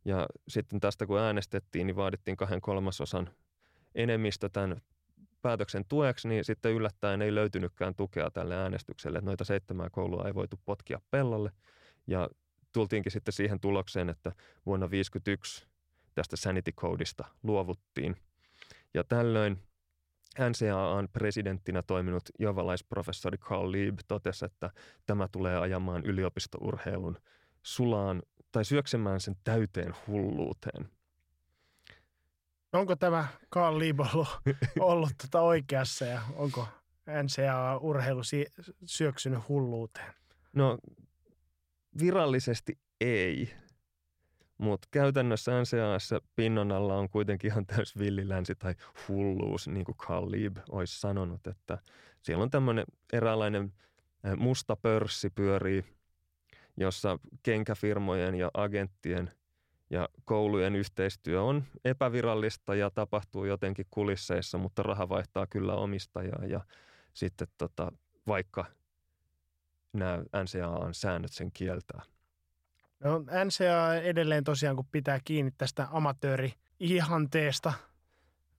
Ja 0.04 0.26
sitten 0.48 0.80
tästä 0.80 1.06
kun 1.06 1.20
äänestettiin, 1.20 1.86
niin 1.86 1.96
vaadittiin 1.96 2.36
kahden 2.36 2.60
kolmasosan 2.60 3.30
enemmistö 3.94 4.48
tämän 4.48 4.80
päätöksen 5.42 5.84
tueksi, 5.88 6.28
niin 6.28 6.44
sitten 6.44 6.72
yllättäen 6.72 7.22
ei 7.22 7.34
löytynytkään 7.34 7.94
tukea 7.94 8.30
tälle 8.30 8.56
äänestykselle. 8.56 9.18
Että 9.18 9.26
noita 9.26 9.44
seitsemää 9.44 9.90
koulua 9.90 10.24
ei 10.26 10.34
voitu 10.34 10.60
potkia 10.64 11.00
pellolle. 11.10 11.52
Ja 12.06 12.28
tultiinkin 12.72 13.12
sitten 13.12 13.32
siihen 13.32 13.60
tulokseen, 13.60 14.08
että 14.08 14.32
vuonna 14.66 14.86
1951 14.86 15.66
tästä 16.14 16.36
Sanity 16.36 16.72
Codeista 16.72 17.24
luovuttiin. 17.42 18.16
Ja 18.94 19.04
tällöin 19.04 19.58
NCAAn 20.40 21.08
presidenttinä 21.12 21.82
toiminut 21.82 22.22
jovalaisprofessori 22.38 23.38
Carl 23.38 23.72
Lieb 23.72 23.98
totesi, 24.08 24.44
että 24.44 24.70
tämä 25.06 25.28
tulee 25.28 25.58
ajamaan 25.58 26.04
yliopistourheilun 26.04 27.18
sulaan 27.62 28.22
tai 28.52 28.64
syöksemään 28.64 29.20
sen 29.20 29.36
täyteen 29.44 29.94
hulluuteen. 30.06 30.88
Onko 32.72 32.96
tämä 32.96 33.28
Carl 33.54 33.78
Lieb 33.78 34.00
ollut, 34.80 35.12
tuota 35.20 35.40
oikeassa 35.40 36.04
ja 36.04 36.22
onko 36.36 36.68
NCAA-urheilu 37.08 38.22
syöksynyt 38.84 39.48
hulluuteen? 39.48 40.14
No 40.52 40.78
virallisesti 41.98 42.78
ei, 43.00 43.54
mutta 44.58 44.88
käytännössä 44.90 45.52
NCAassa 45.60 46.20
pinnan 46.36 46.72
alla 46.72 46.94
on 46.94 47.08
kuitenkin 47.08 47.50
ihan 47.50 47.66
täys 47.66 47.98
villilänsi 47.98 48.54
tai 48.54 48.74
hulluus, 49.08 49.68
niin 49.68 49.84
kuin 49.84 50.30
Lieb 50.30 50.56
olisi 50.70 51.00
sanonut, 51.00 51.46
että 51.46 51.78
siellä 52.22 52.42
on 52.42 52.50
tämmöinen 52.50 52.84
eräänlainen 53.12 53.72
musta 54.36 54.76
pörssi 54.76 55.30
pyörii, 55.30 55.84
jossa 56.76 57.18
kenkäfirmojen 57.42 58.34
ja 58.34 58.50
agenttien– 58.54 59.30
ja 59.92 60.08
koulujen 60.24 60.76
yhteistyö 60.76 61.42
on 61.42 61.64
epävirallista 61.84 62.74
ja 62.74 62.90
tapahtuu 62.90 63.44
jotenkin 63.44 63.86
kulisseissa, 63.90 64.58
mutta 64.58 64.82
raha 64.82 65.08
vaihtaa 65.08 65.46
kyllä 65.46 65.74
omistajaa 65.74 66.44
ja 66.46 66.60
sitten 67.12 67.48
tota, 67.58 67.92
vaikka 68.26 68.64
nämä 69.92 70.18
NCAAn 70.42 70.94
säännöt 70.94 71.32
sen 71.32 71.52
kieltää. 71.52 72.02
No, 73.04 73.18
NCAA 73.18 73.94
edelleen 73.94 74.44
tosiaan, 74.44 74.76
kun 74.76 74.88
pitää 74.92 75.20
kiinni 75.24 75.50
tästä 75.58 75.88
amatööri-ihanteesta, 75.90 77.72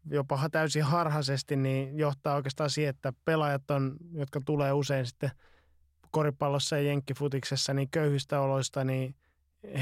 jopa 0.05 0.49
täysin 0.51 0.83
harhaisesti, 0.83 1.55
niin 1.55 1.97
johtaa 1.97 2.35
oikeastaan 2.35 2.69
siihen, 2.69 2.89
että 2.89 3.13
pelaajat 3.25 3.71
on, 3.71 3.97
jotka 4.11 4.41
tulee 4.45 4.73
usein 4.73 5.05
sitten 5.05 5.31
koripallossa 6.11 6.77
ja 6.77 6.83
jenkkifutiksessa 6.83 7.73
niin 7.73 7.89
köyhistä 7.89 8.39
oloista, 8.39 8.83
niin 8.83 9.15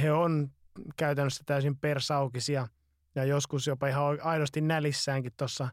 he 0.02 0.12
on 0.12 0.52
käytännössä 0.98 1.44
täysin 1.46 1.78
persaukisia 1.78 2.68
ja 3.16 3.24
joskus 3.24 3.68
jopa 3.68 3.88
ihan 3.88 4.18
aidosti 4.22 4.62
nälissäänkin 4.62 5.34
tuossa 5.38 5.70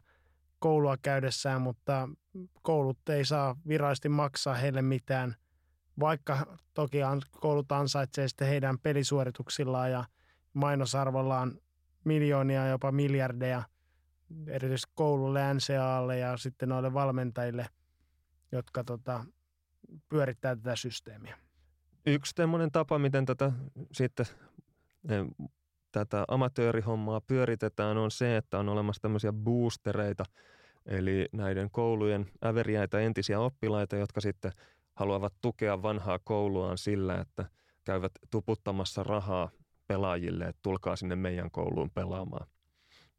koulua 0.59 0.97
käydessään, 0.97 1.61
mutta 1.61 2.09
koulut 2.61 3.09
ei 3.09 3.25
saa 3.25 3.55
virallisesti 3.67 4.09
maksaa 4.09 4.53
heille 4.53 4.81
mitään, 4.81 5.35
vaikka 5.99 6.57
toki 6.73 6.97
koulut 7.31 7.71
ansaitsee 7.71 8.27
sitten 8.27 8.47
heidän 8.47 8.79
pelisuorituksillaan 8.79 9.91
ja 9.91 10.05
mainosarvollaan 10.53 11.59
miljoonia, 12.05 12.67
jopa 12.67 12.91
miljardeja, 12.91 13.63
erityisesti 14.47 14.91
koululle, 14.95 15.53
NCAlle 15.53 16.17
ja 16.17 16.37
sitten 16.37 16.69
noille 16.69 16.93
valmentajille, 16.93 17.65
jotka 18.51 18.83
tota, 18.83 19.25
pyörittää 20.09 20.55
tätä 20.55 20.75
systeemiä. 20.75 21.37
Yksi 22.05 22.35
tämmöinen 22.35 22.71
tapa, 22.71 22.99
miten 22.99 23.25
tätä 23.25 23.51
sitten 23.91 24.25
tätä 25.91 26.25
amatöörihommaa 26.27 27.21
pyöritetään, 27.21 27.97
on 27.97 28.11
se, 28.11 28.37
että 28.37 28.59
on 28.59 28.69
olemassa 28.69 29.01
tämmöisiä 29.01 29.33
boostereita, 29.33 30.23
eli 30.85 31.25
näiden 31.31 31.69
koulujen 31.71 32.27
äveriäitä 32.45 32.99
entisiä 32.99 33.39
oppilaita, 33.39 33.95
jotka 33.95 34.21
sitten 34.21 34.51
haluavat 34.95 35.33
tukea 35.41 35.81
vanhaa 35.81 36.19
kouluaan 36.23 36.77
sillä, 36.77 37.21
että 37.21 37.45
käyvät 37.83 38.11
tuputtamassa 38.29 39.03
rahaa 39.03 39.49
pelaajille, 39.87 40.45
että 40.45 40.59
tulkaa 40.63 40.95
sinne 40.95 41.15
meidän 41.15 41.51
kouluun 41.51 41.89
pelaamaan. 41.89 42.47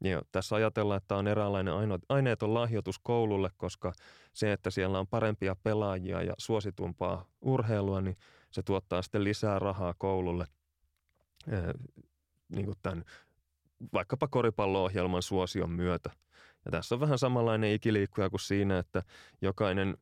Ja 0.03 0.21
tässä 0.31 0.55
ajatellaan, 0.55 0.97
että 0.97 1.15
on 1.15 1.27
eräänlainen 1.27 1.73
aineeton 2.09 2.53
lahjoitus 2.53 2.99
koululle, 2.99 3.49
koska 3.57 3.93
se, 4.33 4.51
että 4.51 4.69
siellä 4.69 4.99
on 4.99 5.07
parempia 5.07 5.55
pelaajia 5.63 6.21
ja 6.21 6.33
suositumpaa 6.37 7.25
urheilua, 7.41 8.01
niin 8.01 8.15
se 8.51 8.63
tuottaa 8.63 9.01
sitten 9.01 9.23
lisää 9.23 9.59
rahaa 9.59 9.93
koululle– 9.97 10.45
niin 12.49 12.65
kuin 12.65 12.77
tämän 12.81 13.03
vaikkapa 13.93 14.27
koripallo-ohjelman 14.27 15.21
suosion 15.21 15.69
myötä. 15.69 16.09
Ja 16.65 16.71
tässä 16.71 16.95
on 16.95 17.01
vähän 17.01 17.19
samanlainen 17.19 17.71
ikiliikkuja 17.71 18.29
kuin 18.29 18.39
siinä, 18.39 18.79
että 18.79 19.03
jokainen 19.41 19.97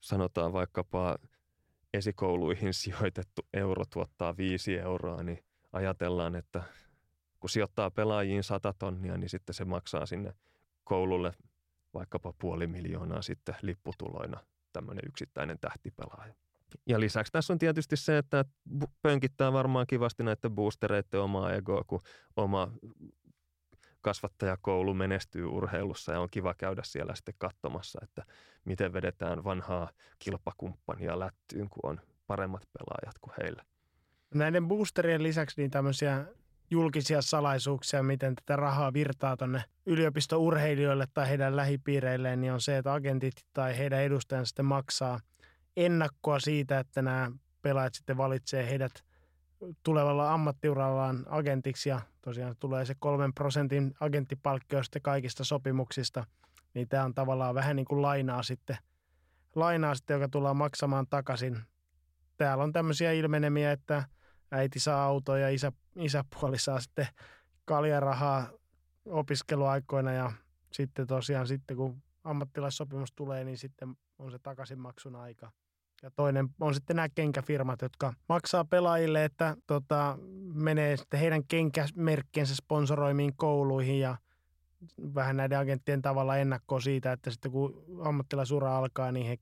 sanotaan 0.00 0.52
vaikkapa 0.52 1.18
esikouluihin 1.94 2.74
sijoitettu 2.74 3.46
euro 3.52 3.84
tuottaa 3.92 4.36
viisi 4.36 4.78
euroa, 4.78 5.22
niin 5.22 5.44
ajatellaan, 5.72 6.34
että 6.34 6.62
kun 7.40 7.50
sijoittaa 7.50 7.90
pelaajiin 7.90 8.44
sata 8.44 8.74
tonnia, 8.78 9.16
niin 9.16 9.30
sitten 9.30 9.54
se 9.54 9.64
maksaa 9.64 10.06
sinne 10.06 10.34
koululle 10.84 11.32
vaikkapa 11.94 12.34
puoli 12.38 12.66
miljoonaa 12.66 13.22
sitten 13.22 13.54
lipputuloina 13.62 14.40
tämmöinen 14.72 15.02
yksittäinen 15.08 15.58
tähtipelaaja. 15.58 16.34
Ja 16.86 17.00
lisäksi 17.00 17.32
tässä 17.32 17.52
on 17.52 17.58
tietysti 17.58 17.96
se, 17.96 18.18
että 18.18 18.44
pönkittää 19.02 19.52
varmaan 19.52 19.86
kivasti 19.86 20.22
näiden 20.22 20.50
boostereiden 20.50 21.20
omaa 21.20 21.52
egoa, 21.52 21.84
kun 21.86 22.00
oma 22.36 22.72
kasvattajakoulu 24.00 24.94
menestyy 24.94 25.46
urheilussa 25.46 26.12
ja 26.12 26.20
on 26.20 26.28
kiva 26.30 26.54
käydä 26.54 26.82
siellä 26.84 27.14
sitten 27.14 27.34
katsomassa, 27.38 27.98
että 28.02 28.24
miten 28.64 28.92
vedetään 28.92 29.44
vanhaa 29.44 29.90
kilpakumppania 30.18 31.18
lättyyn, 31.18 31.68
kun 31.68 31.90
on 31.90 32.00
paremmat 32.26 32.62
pelaajat 32.78 33.18
kuin 33.20 33.34
heillä. 33.42 33.64
Näiden 34.34 34.68
boosterien 34.68 35.22
lisäksi 35.22 35.60
niin 35.60 35.70
tämmöisiä 35.70 36.24
julkisia 36.70 37.22
salaisuuksia, 37.22 38.02
miten 38.02 38.34
tätä 38.34 38.56
rahaa 38.56 38.92
virtaa 38.92 39.36
tuonne 39.36 39.64
yliopistourheilijoille 39.86 41.06
tai 41.14 41.28
heidän 41.28 41.56
lähipiireilleen, 41.56 42.40
niin 42.40 42.52
on 42.52 42.60
se, 42.60 42.78
että 42.78 42.94
agentit 42.94 43.34
tai 43.52 43.78
heidän 43.78 44.02
edustajansa 44.02 44.48
sitten 44.48 44.64
maksaa– 44.64 45.20
ennakkoa 45.76 46.40
siitä, 46.40 46.78
että 46.78 47.02
nämä 47.02 47.30
pelaajat 47.62 47.94
sitten 47.94 48.16
valitsee 48.16 48.66
heidät 48.66 49.04
tulevalla 49.82 50.34
ammattiurallaan 50.34 51.26
agentiksi 51.28 51.88
ja 51.88 52.00
tosiaan 52.20 52.56
tulee 52.58 52.84
se 52.84 52.94
kolmen 52.98 53.34
prosentin 53.34 53.94
agenttipalkkio 54.00 54.82
sitten 54.82 55.02
kaikista 55.02 55.44
sopimuksista, 55.44 56.24
niin 56.74 56.88
tämä 56.88 57.04
on 57.04 57.14
tavallaan 57.14 57.54
vähän 57.54 57.76
niin 57.76 57.86
kuin 57.86 58.02
lainaa 58.02 58.42
sitten, 58.42 58.76
lainaa 59.54 59.94
sitten, 59.94 60.14
joka 60.14 60.28
tullaan 60.28 60.56
maksamaan 60.56 61.06
takaisin. 61.10 61.58
Täällä 62.36 62.64
on 62.64 62.72
tämmöisiä 62.72 63.12
ilmenemiä, 63.12 63.72
että 63.72 64.04
äiti 64.50 64.80
saa 64.80 65.04
autoa 65.04 65.38
ja 65.38 65.48
isä, 65.48 65.72
isäpuoli 65.96 66.58
saa 66.58 66.80
sitten 66.80 67.06
kaljarahaa 67.64 68.50
opiskeluaikoina 69.06 70.12
ja 70.12 70.32
sitten 70.72 71.06
tosiaan 71.06 71.46
sitten 71.46 71.76
kun 71.76 72.02
ammattilaissopimus 72.24 73.12
tulee, 73.12 73.44
niin 73.44 73.58
sitten 73.58 73.96
on 74.18 74.30
se 74.30 74.38
takaisinmaksun 74.38 75.16
aika. 75.16 75.52
Ja 76.02 76.10
toinen 76.10 76.48
on 76.60 76.74
sitten 76.74 76.96
nämä 76.96 77.08
kenkäfirmat, 77.08 77.82
jotka 77.82 78.12
maksaa 78.28 78.64
pelaajille, 78.64 79.24
että 79.24 79.56
tota, 79.66 80.18
menee 80.54 80.96
sitten 80.96 81.20
heidän 81.20 81.44
kenkämerkkiensä 81.44 82.56
sponsoroimiin 82.56 83.36
kouluihin 83.36 84.00
ja 84.00 84.16
vähän 85.14 85.36
näiden 85.36 85.58
agenttien 85.58 86.02
tavalla 86.02 86.36
ennakkoa 86.36 86.80
siitä, 86.80 87.12
että 87.12 87.30
sitten 87.30 87.50
kun 87.50 87.84
ammattilaisura 88.04 88.78
alkaa, 88.78 89.12
niin 89.12 89.26
he 89.26 89.38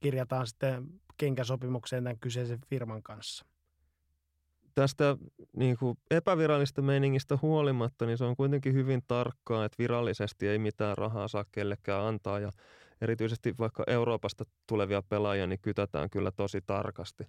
kirjataan 0.00 0.46
sitten 0.46 0.86
kenkäsopimukseen 1.16 2.04
tämän 2.04 2.18
kyseisen 2.18 2.58
firman 2.68 3.02
kanssa. 3.02 3.46
Tästä 4.74 5.16
niin 5.56 5.76
kuin 5.76 5.98
epävirallista 6.10 6.82
meiningistä 6.82 7.38
huolimatta, 7.42 8.06
niin 8.06 8.18
se 8.18 8.24
on 8.24 8.36
kuitenkin 8.36 8.74
hyvin 8.74 9.02
tarkkaa, 9.08 9.64
että 9.64 9.76
virallisesti 9.78 10.48
ei 10.48 10.58
mitään 10.58 10.98
rahaa 10.98 11.28
saa 11.28 11.44
kellekään 11.52 12.04
antaa 12.04 12.38
ja 12.38 12.50
erityisesti 13.00 13.54
vaikka 13.58 13.84
Euroopasta 13.86 14.44
tulevia 14.66 15.02
pelaajia, 15.02 15.46
niin 15.46 15.60
kytätään 15.62 16.10
kyllä 16.10 16.30
tosi 16.30 16.60
tarkasti. 16.66 17.24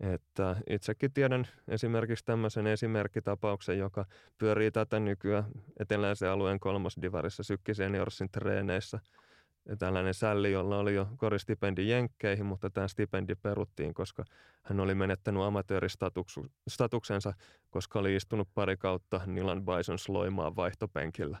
Että 0.00 0.56
itsekin 0.70 1.12
tiedän 1.12 1.48
esimerkiksi 1.68 2.24
tämmöisen 2.24 2.66
esimerkkitapauksen, 2.66 3.78
joka 3.78 4.04
pyörii 4.38 4.70
tätä 4.70 5.00
nykyään 5.00 5.44
eteläisen 5.80 6.30
alueen 6.30 6.60
kolmosdivarissa 6.60 7.42
Sykki 7.42 7.74
Seniorsin 7.74 8.28
treeneissä. 8.30 8.98
Tällainen 9.78 10.14
sälli, 10.14 10.52
jolla 10.52 10.78
oli 10.78 10.94
jo 10.94 11.08
koristipendi 11.16 11.88
Jenkkeihin, 11.88 12.46
mutta 12.46 12.70
tämä 12.70 12.88
stipendi 12.88 13.34
peruttiin, 13.34 13.94
koska 13.94 14.24
hän 14.62 14.80
oli 14.80 14.94
menettänyt 14.94 15.42
amatööristatuksensa, 15.42 17.34
koska 17.70 17.98
oli 17.98 18.16
istunut 18.16 18.48
pari 18.54 18.76
kautta 18.76 19.20
Nilan 19.26 19.64
Bisons 19.64 20.08
loimaa 20.08 20.56
vaihtopenkillä. 20.56 21.38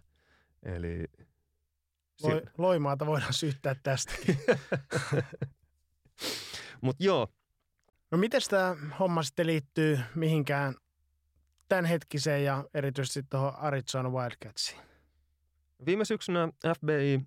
Eli 0.62 1.04
Loi, 2.22 2.42
loimaata 2.58 3.06
voidaan 3.06 3.34
syyttää 3.34 3.74
tästäkin. 3.82 4.38
Mutta 6.80 7.04
joo. 7.04 7.28
No 8.10 8.18
miten 8.18 8.40
tämä 8.50 8.76
homma 8.98 9.22
sitten 9.22 9.46
liittyy 9.46 9.98
mihinkään 10.14 10.74
tämänhetkiseen 11.68 12.44
ja 12.44 12.64
erityisesti 12.74 13.22
tuohon 13.30 13.56
Arizona 13.56 14.10
Wildcatsiin? 14.10 14.80
Viime 15.86 16.04
syksynä 16.04 16.48
FBI 16.76 17.20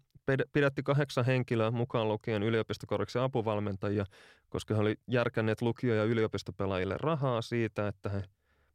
pidätti 0.54 0.84
kahdeksan 0.84 1.26
henkilöä 1.26 1.72
mukaan 1.72 2.08
lukien 2.08 2.44
yliopistokorreksen 2.44 3.22
apuvalmentajia, 3.22 4.06
koska 4.50 4.74
he 4.74 4.80
olivat 4.80 5.00
järkänneet 5.08 5.62
lukio- 5.62 5.96
ja 5.96 6.04
yliopistopelaajille 6.04 6.96
rahaa 7.00 7.42
siitä, 7.42 7.88
että 7.88 8.10
he 8.10 8.24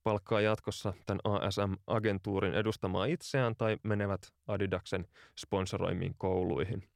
palkkaa 0.04 0.40
jatkossa 0.40 0.92
tämän 1.06 1.20
ASM-agentuurin 1.24 2.54
edustamaan 2.54 3.08
itseään 3.08 3.56
tai 3.56 3.76
menevät 3.82 4.32
Adidaksen 4.46 5.08
sponsoroimiin 5.38 6.14
kouluihin. 6.18 6.88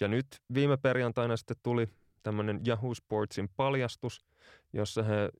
Ja 0.00 0.08
nyt 0.08 0.26
viime 0.54 0.76
perjantaina 0.76 1.36
sitten 1.36 1.56
tuli 1.62 1.88
tämmöinen 2.22 2.60
Yahoo 2.68 2.94
Sportsin 2.94 3.48
paljastus, 3.56 4.24
jossa 4.72 5.02
he 5.02 5.30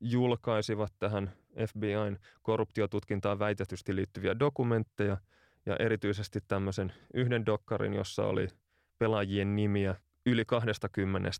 julkaisivat 0.00 0.92
tähän 0.98 1.32
FBIn 1.68 2.18
korruptiotutkintaan 2.42 3.38
väitetysti 3.38 3.96
liittyviä 3.96 4.38
dokumentteja 4.38 5.16
ja 5.66 5.76
erityisesti 5.76 6.40
tämmöisen 6.48 6.92
yhden 7.14 7.46
dokkarin, 7.46 7.94
jossa 7.94 8.26
oli 8.26 8.48
pelaajien 8.98 9.56
nimiä 9.56 9.94
yli 10.26 10.44
20 10.44 11.30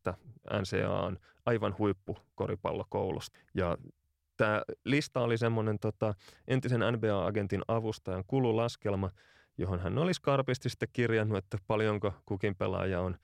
NCAAn 0.61 1.19
aivan 1.47 1.75
huippukoripallokoulusta. 1.79 3.39
Ja 3.55 3.79
tämä 4.37 4.63
lista 4.85 5.21
oli 5.21 5.39
semmoinen 5.39 5.79
tota, 5.79 6.15
entisen 6.49 6.81
NBA-agentin 6.81 7.63
avustajan 7.69 8.25
kululaskelma, 8.27 9.11
johon 9.59 9.81
hän 9.81 9.99
olisi 9.99 10.23
karpisti 10.23 10.69
sitten 10.69 10.89
kirjannut, 10.93 11.39
että 11.39 11.59
paljonko 11.67 12.13
kukin 12.27 12.57
pelaaja 12.57 13.01
on 13.01 13.17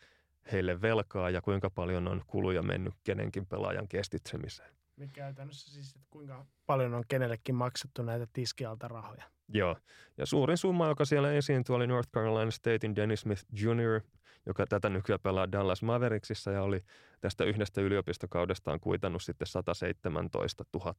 heille 0.53 0.83
velkaa 0.83 1.31
ja 1.31 1.43
kuinka 1.43 1.71
paljon 1.71 2.09
on 2.09 2.23
kuluja 2.27 2.63
mennyt 2.63 2.95
kenenkin 3.05 3.47
pelaajan 3.47 3.89
kestitsemiseen. 3.89 4.71
Niin 4.97 5.11
käytännössä 5.13 5.73
siis, 5.73 5.97
että 5.97 6.07
kuinka 6.11 6.47
paljon 6.67 6.95
on 6.95 7.05
kenellekin 7.09 7.55
maksettu 7.55 8.03
näitä 8.03 8.27
tiskialta 8.33 8.89
rahoja. 8.89 9.25
Joo, 9.49 9.77
ja 10.19 10.27
suurin 10.27 10.57
summa, 10.57 10.89
joka 10.89 11.05
siellä 11.05 11.33
esiintyi, 11.33 11.77
oli 11.77 11.87
North 11.87 12.11
Carolina 12.11 12.51
Statein 12.51 12.97
Dennis 12.97 13.21
Smith 13.21 13.45
Jr., 13.53 14.01
joka 14.47 14.67
tätä 14.67 14.89
nykyään 14.89 15.21
pelaa 15.23 15.53
Dallas 15.53 15.83
Mavericksissa 15.83 16.51
ja 16.51 16.63
oli 16.63 16.81
tästä 17.21 17.45
yhdestä 17.45 17.81
yliopistokaudestaan 17.81 18.81
kuitannut 18.81 19.23
sitten 19.23 19.47
117 19.47 20.65
000 20.75 20.95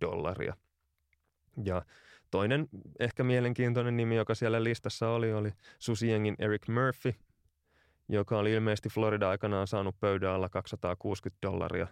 dollaria. 0.00 0.56
Ja 1.64 1.82
toinen 2.30 2.68
ehkä 3.00 3.24
mielenkiintoinen 3.24 3.96
nimi, 3.96 4.16
joka 4.16 4.34
siellä 4.34 4.64
listassa 4.64 5.08
oli, 5.08 5.32
oli 5.32 5.52
Susiengin 5.78 6.36
Eric 6.38 6.68
Murphy, 6.68 7.14
joka 8.08 8.38
oli 8.38 8.52
ilmeisesti 8.52 8.88
Florida 8.88 9.30
aikanaan 9.30 9.66
saanut 9.66 10.00
pöydän 10.00 10.30
alla 10.30 10.48
260 10.48 11.38
dollaria. 11.42 11.86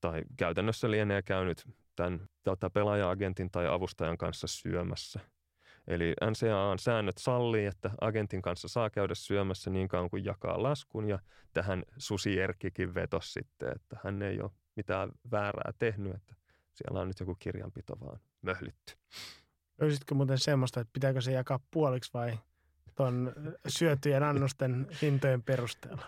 Tai 0.00 0.22
käytännössä 0.36 0.90
lienee 0.90 1.22
käynyt 1.22 1.68
tämän 1.96 2.28
tota, 2.42 2.70
pelaaja-agentin 2.70 3.50
tai 3.50 3.66
avustajan 3.66 4.18
kanssa 4.18 4.46
syömässä– 4.46 5.20
Eli 5.86 6.14
NCAAn 6.30 6.78
säännöt 6.78 7.18
sallii, 7.18 7.66
että 7.66 7.90
agentin 8.00 8.42
kanssa 8.42 8.68
saa 8.68 8.90
käydä 8.90 9.14
syömässä 9.14 9.70
niin 9.70 9.88
kauan 9.88 10.10
kuin 10.10 10.24
jakaa 10.24 10.62
laskun 10.62 11.08
ja 11.08 11.18
tähän 11.52 11.82
Susi 11.98 12.40
Erkkikin 12.40 12.94
vetosi 12.94 13.32
sitten, 13.32 13.72
että 13.76 13.96
hän 14.04 14.22
ei 14.22 14.40
ole 14.40 14.50
mitään 14.76 15.10
väärää 15.30 15.72
tehnyt, 15.78 16.14
että 16.14 16.34
siellä 16.72 17.00
on 17.00 17.08
nyt 17.08 17.20
joku 17.20 17.34
kirjanpito 17.34 18.00
vaan 18.00 18.20
möhlitty. 18.42 18.94
Löysitkö 19.80 20.14
muuten 20.14 20.38
semmoista, 20.38 20.80
että 20.80 20.92
pitääkö 20.92 21.20
se 21.20 21.32
jakaa 21.32 21.60
puoliksi 21.70 22.10
vai 22.14 22.38
tuon 22.94 23.32
syötyjen 23.68 24.22
annosten 24.22 24.86
hintojen 25.02 25.42
perusteella? 25.42 26.06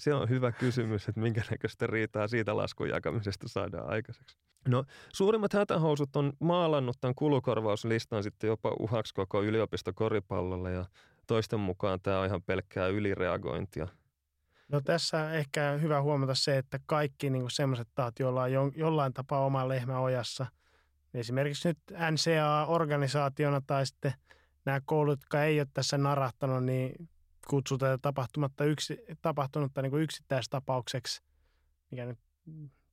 Se 0.00 0.14
on 0.14 0.28
hyvä 0.28 0.52
kysymys, 0.52 1.08
että 1.08 1.20
minkä 1.20 1.42
näköistä 1.50 1.86
riitaa 1.86 2.28
siitä 2.28 2.56
laskun 2.56 2.88
jakamisesta 2.88 3.48
saadaan 3.48 3.88
aikaiseksi. 3.88 4.36
No 4.68 4.84
suurimmat 5.14 5.52
hätähousut 5.52 6.16
on 6.16 6.32
maalannut 6.40 6.96
tämän 7.00 7.14
kulukorvauslistan 7.14 8.22
sitten 8.22 8.48
jopa 8.48 8.76
uhaksi 8.78 9.14
koko 9.14 9.42
yliopistokoripallolle 9.42 10.72
ja 10.72 10.84
toisten 11.26 11.60
mukaan 11.60 12.00
tämä 12.02 12.20
on 12.20 12.26
ihan 12.26 12.42
pelkkää 12.42 12.86
ylireagointia. 12.86 13.88
No 14.68 14.80
tässä 14.80 15.32
ehkä 15.32 15.78
hyvä 15.82 16.02
huomata 16.02 16.34
se, 16.34 16.58
että 16.58 16.80
kaikki 16.86 17.30
niin 17.30 17.50
sellaiset 17.50 17.88
taat, 17.94 18.18
joilla 18.18 18.42
on 18.42 18.52
jo, 18.52 18.70
jollain 18.74 19.12
tapaa 19.12 19.44
oma 19.44 19.68
lehmä 19.68 20.00
ojassa, 20.00 20.46
esimerkiksi 21.14 21.68
nyt 21.68 21.78
NCA-organisaationa 21.90 23.60
tai 23.66 23.86
sitten 23.86 24.12
nämä 24.64 24.80
koulut, 24.84 25.20
jotka 25.20 25.44
ei 25.44 25.60
ole 25.60 25.68
tässä 25.74 25.98
narahtanut, 25.98 26.64
niin 26.64 27.08
kutsutaan 27.48 28.00
tapahtumatta 28.02 28.64
yksi, 28.64 28.98
tapahtunutta 29.22 29.82
niin 29.82 29.90
kuin 29.90 30.02
yksittäistapaukseksi, 30.02 31.22
mikä 31.90 32.06
nyt 32.06 32.18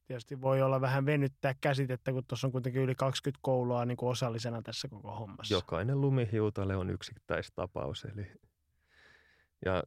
tietysti 0.06 0.42
voi 0.42 0.62
olla 0.62 0.82
vähän 0.82 1.06
venyttää 1.06 1.56
käsitettä, 1.62 2.12
kun 2.12 2.24
tuossa 2.28 2.48
on 2.48 2.52
kuitenkin 2.52 2.82
yli 2.82 2.96
20 2.96 3.40
koulua 3.42 3.86
niin 3.86 3.98
kuin 3.98 4.10
osallisena 4.10 4.62
tässä 4.62 4.88
koko 4.88 5.12
hommassa. 5.12 5.54
Jokainen 5.54 6.02
lumihiutale 6.02 6.76
on 6.76 6.90
yksittäistapaus. 6.90 8.06
Eli... 8.06 8.32
Ja 9.66 9.84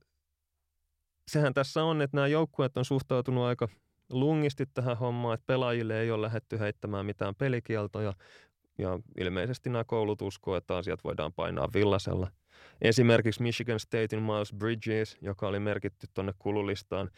sehän 1.28 1.54
tässä 1.54 1.84
on, 1.84 2.02
että 2.02 2.16
nämä 2.16 2.26
joukkueet 2.26 2.76
on 2.76 2.84
suhtautunut 2.84 3.44
aika 3.44 3.68
lungisti 4.10 4.66
tähän 4.66 4.98
hommaan, 4.98 5.34
että 5.34 5.46
pelaajille 5.46 6.00
ei 6.00 6.10
ole 6.10 6.26
lähetty 6.26 6.58
heittämään 6.58 7.06
mitään 7.06 7.34
pelikieltoja, 7.34 8.12
ja 8.78 8.98
ilmeisesti 9.18 9.70
nämä 9.70 9.84
koulut 9.84 10.22
uskoo, 10.22 10.56
että 10.56 10.76
asiat 10.76 11.04
voidaan 11.04 11.32
painaa 11.32 11.68
villasella. 11.74 12.30
Esimerkiksi 12.82 13.42
Michigan 13.42 13.80
Statein 13.80 14.22
Miles 14.22 14.52
Bridges, 14.58 15.18
joka 15.20 15.48
oli 15.48 15.60
merkitty 15.60 16.06
tuonne 16.14 16.32
kululistaan, 16.38 17.10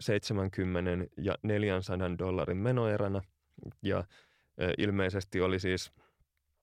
70 0.00 0.90
ja 1.16 1.34
400 1.42 2.18
dollarin 2.18 2.56
menoeränä 2.56 3.20
ja 3.82 4.04
ilmeisesti 4.78 5.40
oli 5.40 5.60
siis 5.60 5.92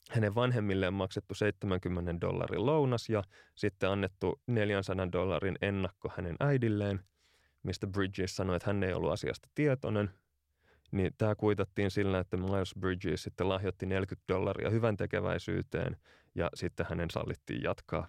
hänen 0.09 0.35
vanhemmilleen 0.35 0.93
maksettu 0.93 1.33
70 1.35 2.21
dollarin 2.21 2.65
lounas 2.65 3.09
ja 3.09 3.23
sitten 3.55 3.89
annettu 3.89 4.41
400 4.47 5.11
dollarin 5.11 5.55
ennakko 5.61 6.11
hänen 6.17 6.35
äidilleen, 6.39 6.99
mistä 7.63 7.87
Bridges 7.87 8.35
sanoi, 8.35 8.55
että 8.55 8.69
hän 8.69 8.83
ei 8.83 8.93
ollut 8.93 9.11
asiasta 9.11 9.49
tietoinen. 9.55 10.09
Niin 10.91 11.13
tämä 11.17 11.35
kuitattiin 11.35 11.91
sillä, 11.91 12.19
että 12.19 12.37
Miles 12.37 12.75
Bridges 12.79 13.23
sitten 13.23 13.49
lahjoitti 13.49 13.85
40 13.85 14.33
dollaria 14.33 14.69
hyvän 14.69 14.97
tekeväisyyteen 14.97 15.97
ja 16.35 16.49
sitten 16.53 16.85
hänen 16.89 17.09
sallittiin 17.11 17.61
jatkaa 17.63 18.07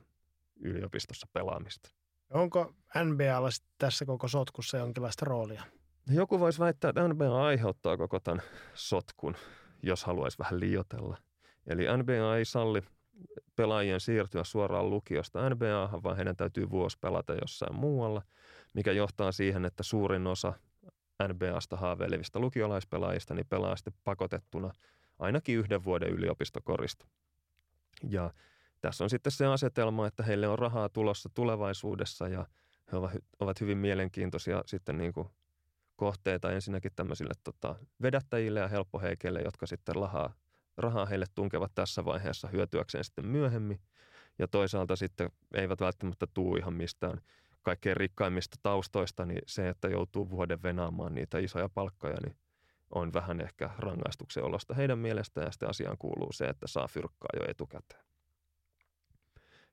yliopistossa 0.60 1.26
pelaamista. 1.32 1.90
Onko 2.30 2.74
NBAlla 3.04 3.48
tässä 3.78 4.04
koko 4.04 4.28
sotkussa 4.28 4.76
jonkinlaista 4.76 5.24
roolia? 5.24 5.62
Joku 6.10 6.40
voisi 6.40 6.58
väittää, 6.58 6.88
että 6.88 7.08
NBA 7.08 7.46
aiheuttaa 7.46 7.96
koko 7.96 8.20
tämän 8.20 8.42
sotkun, 8.74 9.36
jos 9.82 10.04
haluaisi 10.04 10.38
vähän 10.38 10.60
liotella. 10.60 11.16
Eli 11.66 11.84
NBA 11.96 12.36
ei 12.36 12.44
salli 12.44 12.82
pelaajien 13.56 14.00
siirtyä 14.00 14.44
suoraan 14.44 14.90
lukiosta 14.90 15.50
NBAhan, 15.50 16.02
vaan 16.02 16.16
heidän 16.16 16.36
täytyy 16.36 16.70
vuosi 16.70 16.98
pelata 17.00 17.34
jossain 17.34 17.74
muualla, 17.74 18.22
mikä 18.74 18.92
johtaa 18.92 19.32
siihen, 19.32 19.64
että 19.64 19.82
suurin 19.82 20.26
osa 20.26 20.52
NBAsta 21.28 21.76
haaveilevista 21.76 22.40
lukiolaispelaajista 22.40 23.34
niin 23.34 23.46
pelaa 23.46 23.76
sitten 23.76 23.94
pakotettuna 24.04 24.70
ainakin 25.18 25.58
yhden 25.58 25.84
vuoden 25.84 26.08
yliopistokorista. 26.08 27.06
Ja 28.08 28.32
tässä 28.80 29.04
on 29.04 29.10
sitten 29.10 29.32
se 29.32 29.46
asetelma, 29.46 30.06
että 30.06 30.22
heille 30.22 30.48
on 30.48 30.58
rahaa 30.58 30.88
tulossa 30.88 31.28
tulevaisuudessa 31.34 32.28
ja 32.28 32.46
he 32.92 32.96
ovat 33.40 33.60
hyvin 33.60 33.78
mielenkiintoisia 33.78 34.62
sitten 34.66 34.98
niin 34.98 35.12
kuin 35.12 35.28
kohteita 35.96 36.52
ensinnäkin 36.52 36.92
tämmöisille 36.96 37.34
tota, 37.44 37.76
vedättäjille 38.02 38.60
ja 38.60 38.68
helppoheikeille, 38.68 39.40
jotka 39.42 39.66
sitten 39.66 39.94
rahaa, 39.94 40.34
rahaa 40.76 41.06
heille 41.06 41.26
tunkevat 41.34 41.72
tässä 41.74 42.04
vaiheessa 42.04 42.48
hyötyäkseen 42.48 43.04
sitten 43.04 43.26
myöhemmin. 43.26 43.80
Ja 44.38 44.48
toisaalta 44.48 44.96
sitten 44.96 45.30
eivät 45.54 45.80
välttämättä 45.80 46.26
tuu 46.34 46.56
ihan 46.56 46.74
mistään 46.74 47.20
kaikkein 47.62 47.96
rikkaimmista 47.96 48.56
taustoista, 48.62 49.24
niin 49.24 49.42
se, 49.46 49.68
että 49.68 49.88
joutuu 49.88 50.30
vuoden 50.30 50.62
venaamaan 50.62 51.14
niitä 51.14 51.38
isoja 51.38 51.68
palkkoja, 51.68 52.16
niin 52.22 52.36
on 52.94 53.12
vähän 53.12 53.40
ehkä 53.40 53.70
rangaistuksen 53.78 54.44
olosta 54.44 54.74
heidän 54.74 54.98
mielestään 54.98 55.46
ja 55.46 55.52
sitten 55.52 55.68
asiaan 55.68 55.98
kuuluu 55.98 56.32
se, 56.32 56.44
että 56.44 56.66
saa 56.66 56.88
fyrkkaa 56.88 57.30
jo 57.36 57.50
etukäteen. 57.50 58.04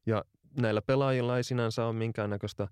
Ja 0.05 0.25
näillä 0.61 0.81
pelaajilla 0.81 1.37
ei 1.37 1.43
sinänsä 1.43 1.85
ole 1.85 1.93
minkäännäköistä 1.93 2.67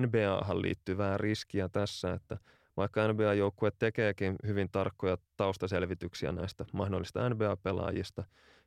NBAhan 0.00 0.62
liittyvää 0.62 1.18
riskiä 1.18 1.68
tässä, 1.68 2.12
että 2.12 2.38
vaikka 2.76 3.12
NBA-joukkue 3.12 3.70
tekeekin 3.78 4.36
hyvin 4.46 4.68
tarkkoja 4.72 5.18
taustaselvityksiä 5.36 6.32
näistä 6.32 6.64
mahdollista 6.72 7.28
NBA-pelaajista, 7.28 8.24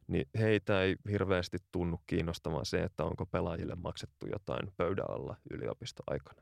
niin 0.08 0.26
heitä 0.40 0.82
ei 0.82 0.96
hirveästi 1.12 1.58
tunnu 1.72 2.00
kiinnostamaan 2.08 2.66
se, 2.66 2.84
että 2.84 3.04
onko 3.04 3.26
pelaajille 3.26 3.76
maksettu 3.76 4.28
jotain 4.32 4.72
pöydän 4.78 5.10
alla 5.10 5.36
yliopistoaikana. 5.50 6.42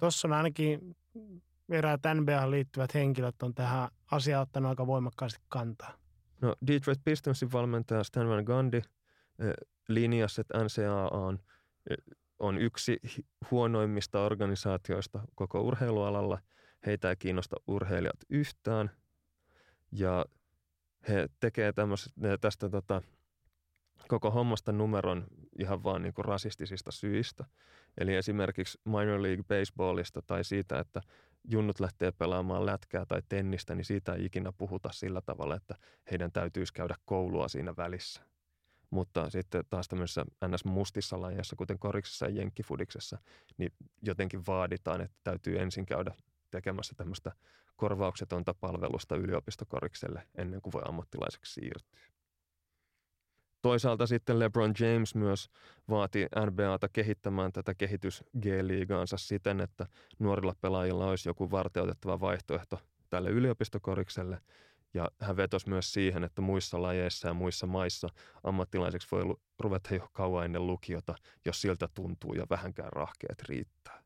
Tuossa 0.00 0.28
on 0.28 0.32
ainakin 0.32 0.96
eräät 1.70 2.00
NBA 2.14 2.50
liittyvät 2.50 2.94
henkilöt 2.94 3.42
on 3.42 3.54
tähän 3.54 3.88
asiaan 4.10 4.42
ottanut 4.42 4.68
aika 4.68 4.86
voimakkaasti 4.86 5.40
kantaa. 5.48 5.92
No 6.40 6.54
Detroit 6.66 7.00
Pistonsin 7.04 7.52
valmentaja 7.52 8.04
Stan 8.04 8.28
Van 8.28 8.44
Gundy 8.44 8.76
eh, 8.76 9.54
linjassa, 9.88 10.40
että 10.40 10.64
NCAA 10.64 11.08
on, 11.08 11.38
eh, 11.90 11.96
on 12.38 12.58
yksi 12.58 13.00
huonoimmista 13.50 14.20
organisaatioista 14.24 15.20
koko 15.34 15.60
urheilualalla. 15.60 16.38
Heitä 16.86 17.10
ei 17.10 17.16
kiinnosta 17.16 17.56
urheilijat 17.66 18.20
yhtään. 18.30 18.90
Ja 19.92 20.24
he 21.08 21.28
tekee 21.40 21.72
tästä 22.40 22.68
tota, 22.68 23.02
koko 24.08 24.30
hommasta 24.30 24.72
numeron 24.72 25.26
ihan 25.58 25.82
vaan 25.82 26.02
niin 26.02 26.14
kuin 26.14 26.24
rasistisista 26.24 26.92
syistä. 26.92 27.44
Eli 27.98 28.14
esimerkiksi 28.14 28.80
minor 28.84 29.22
league 29.22 29.44
baseballista 29.48 30.22
tai 30.22 30.44
siitä, 30.44 30.78
että 30.78 31.00
junnut 31.50 31.80
lähtee 31.80 32.12
pelaamaan 32.12 32.66
lätkää 32.66 33.06
tai 33.06 33.22
tennistä, 33.28 33.74
niin 33.74 33.84
siitä 33.84 34.14
ei 34.14 34.24
ikinä 34.24 34.52
puhuta 34.52 34.92
sillä 34.92 35.20
tavalla, 35.20 35.56
että 35.56 35.74
heidän 36.10 36.32
täytyisi 36.32 36.72
käydä 36.72 36.94
koulua 37.04 37.48
siinä 37.48 37.76
välissä. 37.76 38.22
Mutta 38.90 39.30
sitten 39.30 39.64
taas 39.70 39.88
tämmöisessä 39.88 40.24
NS-mustissa 40.44 41.20
lajeissa, 41.20 41.56
kuten 41.56 41.78
koriksessa 41.78 42.26
ja 42.26 42.34
jenkkifudiksessa, 42.34 43.18
niin 43.58 43.72
jotenkin 44.02 44.46
vaaditaan, 44.46 45.00
että 45.00 45.16
täytyy 45.24 45.58
ensin 45.58 45.86
käydä 45.86 46.14
tekemässä 46.50 46.94
tämmöistä 46.96 47.32
korvauksetonta 47.76 48.54
palvelusta 48.54 49.16
yliopistokorikselle 49.16 50.28
ennen 50.34 50.62
kuin 50.62 50.72
voi 50.72 50.82
ammattilaiseksi 50.84 51.52
siirtyä. 51.52 52.00
Toisaalta 53.64 54.06
sitten 54.06 54.38
LeBron 54.38 54.74
James 54.80 55.14
myös 55.14 55.50
vaati 55.88 56.26
NBAta 56.50 56.88
kehittämään 56.88 57.52
tätä 57.52 57.74
kehitys 57.74 58.24
G-liigaansa 58.40 59.16
siten, 59.16 59.60
että 59.60 59.86
nuorilla 60.18 60.54
pelaajilla 60.60 61.06
olisi 61.06 61.28
joku 61.28 61.50
varteutettava 61.50 62.20
vaihtoehto 62.20 62.80
tälle 63.10 63.30
yliopistokorikselle. 63.30 64.38
Ja 64.94 65.08
hän 65.20 65.36
vetosi 65.36 65.68
myös 65.68 65.92
siihen, 65.92 66.24
että 66.24 66.42
muissa 66.42 66.82
lajeissa 66.82 67.28
ja 67.28 67.34
muissa 67.34 67.66
maissa 67.66 68.08
ammattilaiseksi 68.42 69.08
voi 69.10 69.36
ruveta 69.58 69.94
jo 69.94 70.08
kauan 70.12 70.44
ennen 70.44 70.66
lukiota, 70.66 71.14
jos 71.44 71.60
siltä 71.60 71.88
tuntuu 71.94 72.34
ja 72.34 72.46
vähänkään 72.50 72.92
rahkeet 72.92 73.42
riittää. 73.42 74.02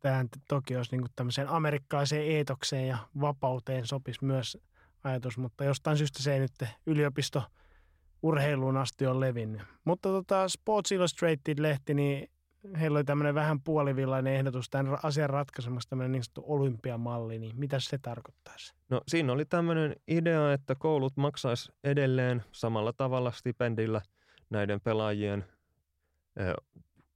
Tähän 0.00 0.28
toki 0.48 0.76
olisi 0.76 0.96
niin 0.96 1.06
tämmöiseen 1.16 1.48
amerikkalaiseen 1.48 2.22
eetokseen 2.22 2.88
ja 2.88 2.98
vapauteen 3.20 3.86
sopisi 3.86 4.24
myös 4.24 4.58
ajatus, 5.04 5.38
mutta 5.38 5.64
jostain 5.64 5.96
syystä 5.96 6.22
se 6.22 6.34
ei 6.34 6.40
nyt 6.40 6.52
yliopisto– 6.86 7.42
urheiluun 8.22 8.76
asti 8.76 9.06
on 9.06 9.20
levinnyt. 9.20 9.62
Mutta 9.84 10.08
tota 10.08 10.48
Sports 10.48 10.92
Illustrated-lehti, 10.92 11.94
niin 11.94 12.30
heillä 12.80 12.96
oli 12.96 13.04
tämmöinen 13.04 13.34
vähän 13.34 13.60
puolivillainen 13.60 14.34
ehdotus 14.34 14.70
tämän 14.70 14.98
asian 15.02 15.30
ratkaisemassa 15.30 15.90
tämmöinen 15.90 16.12
niin 16.12 16.24
sanottu 16.24 16.44
olympiamalli, 16.46 17.38
niin 17.38 17.58
mitä 17.58 17.80
se 17.80 17.98
tarkoittaisi? 17.98 18.74
No 18.88 19.00
siinä 19.08 19.32
oli 19.32 19.44
tämmöinen 19.44 19.96
idea, 20.08 20.52
että 20.52 20.74
koulut 20.74 21.16
maksaisi 21.16 21.72
edelleen 21.84 22.42
samalla 22.52 22.92
tavalla 22.92 23.32
stipendillä 23.32 24.00
näiden 24.50 24.80
pelaajien 24.80 25.44
eh, 26.36 26.54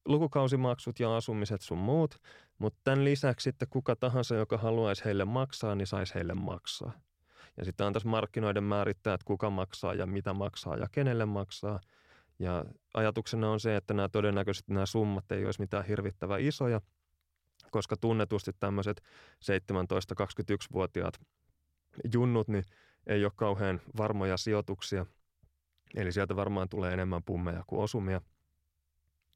lukukausimaksut 0.05 1.01
ja 1.01 1.17
asumiset 1.17 1.61
sun 1.61 1.79
muut, 1.79 2.15
mutta 2.59 2.81
tämän 2.85 3.05
lisäksi 3.05 3.45
sitten 3.45 3.69
kuka 3.71 3.97
tahansa, 3.97 4.35
joka 4.35 4.59
haluaisi 4.59 5.05
heille 5.05 5.25
maksaa, 5.25 5.75
niin 5.75 5.87
saisi 5.87 6.15
heille 6.15 6.35
maksaa. 6.35 6.93
Ja 7.57 7.65
sitten 7.65 7.93
tässä 7.93 8.09
markkinoiden 8.09 8.65
määrittää, 8.65 9.15
että 9.15 9.25
kuka 9.25 9.51
maksaa 9.51 9.95
ja 9.95 10.07
mitä 10.07 10.33
maksaa 10.33 10.77
ja 10.77 10.87
kenelle 10.93 11.27
maksaa. 11.27 11.81
Ja 12.39 12.65
ajatuksena 12.95 13.51
on 13.51 13.61
se, 13.61 13.77
että 13.77 13.95
nämä 13.95 14.09
todennäköisesti 14.09 14.73
nämä 14.73 14.87
summat 14.87 15.33
ei 15.33 15.45
olisi 15.45 15.61
mitään 15.61 15.85
hirvittävän 15.85 16.41
isoja, 16.41 16.81
koska 17.71 17.97
tunnetusti 17.97 18.53
tämmöiset 18.61 19.03
17-21-vuotiaat 19.45 21.21
junnut 22.13 22.49
niin 22.49 22.65
ei 23.07 23.25
ole 23.25 23.33
kauhean 23.37 23.81
varmoja 23.97 24.37
sijoituksia. 24.37 25.07
Eli 25.95 26.13
sieltä 26.13 26.37
varmaan 26.37 26.69
tulee 26.69 26.93
enemmän 26.93 27.23
pummeja 27.23 27.65
kuin 27.67 27.83
osumia. 27.83 28.21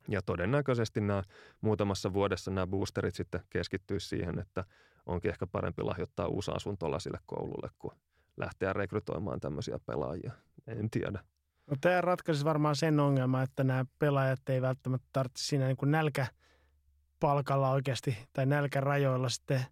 Ja 0.08 0.22
todennäköisesti 0.22 1.00
nämä 1.00 1.22
muutamassa 1.60 2.12
vuodessa 2.12 2.50
nämä 2.50 2.66
boosterit 2.66 3.14
sitten 3.14 3.40
keskittyisi 3.50 4.08
siihen, 4.08 4.38
että 4.38 4.64
onkin 5.06 5.30
ehkä 5.30 5.46
parempi 5.46 5.82
lahjoittaa 5.82 6.26
uusi 6.26 6.50
asuntola 6.54 6.98
sille 6.98 7.18
koululle 7.26 7.70
kuin 7.78 7.94
lähteä 8.38 8.72
rekrytoimaan 8.72 9.40
tämmöisiä 9.40 9.78
pelaajia. 9.86 10.32
En 10.66 10.90
tiedä. 10.90 11.24
No 11.66 11.76
tämä 11.80 12.00
ratkaisi 12.00 12.44
varmaan 12.44 12.76
sen 12.76 13.00
ongelman, 13.00 13.42
että 13.42 13.64
nämä 13.64 13.84
pelaajat 13.98 14.48
ei 14.48 14.62
välttämättä 14.62 15.08
tarvitse 15.12 15.44
siinä 15.44 15.66
niin 15.66 15.76
kuin 15.76 15.90
nälkäpalkalla 15.90 17.70
oikeasti 17.70 18.18
tai 18.32 18.46
nälkärajoilla 18.46 19.28
sitten 19.28 19.64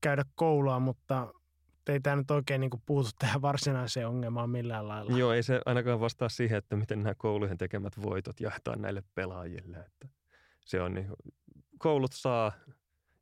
käydä 0.00 0.24
koulua, 0.34 0.80
mutta 0.80 1.34
ei 1.88 2.00
tämä 2.00 2.16
nyt 2.16 2.30
oikein 2.30 2.60
niin 2.60 2.70
kuin 2.70 2.82
puutu 2.86 3.10
tähän 3.18 3.42
varsinaiseen 3.42 4.08
ongelmaan 4.08 4.50
millään 4.50 4.88
lailla. 4.88 5.18
Joo, 5.18 5.32
ei 5.32 5.42
se 5.42 5.60
ainakaan 5.66 6.00
vastaa 6.00 6.28
siihen, 6.28 6.58
että 6.58 6.76
miten 6.76 7.02
nämä 7.02 7.14
koulujen 7.14 7.58
tekemät 7.58 8.02
voitot 8.02 8.40
jaetaan 8.40 8.82
näille 8.82 9.02
pelaajille. 9.14 9.76
Että 9.76 10.08
se 10.60 10.80
on 10.80 10.94
niin, 10.94 11.06
koulut 11.78 12.12
saa 12.12 12.52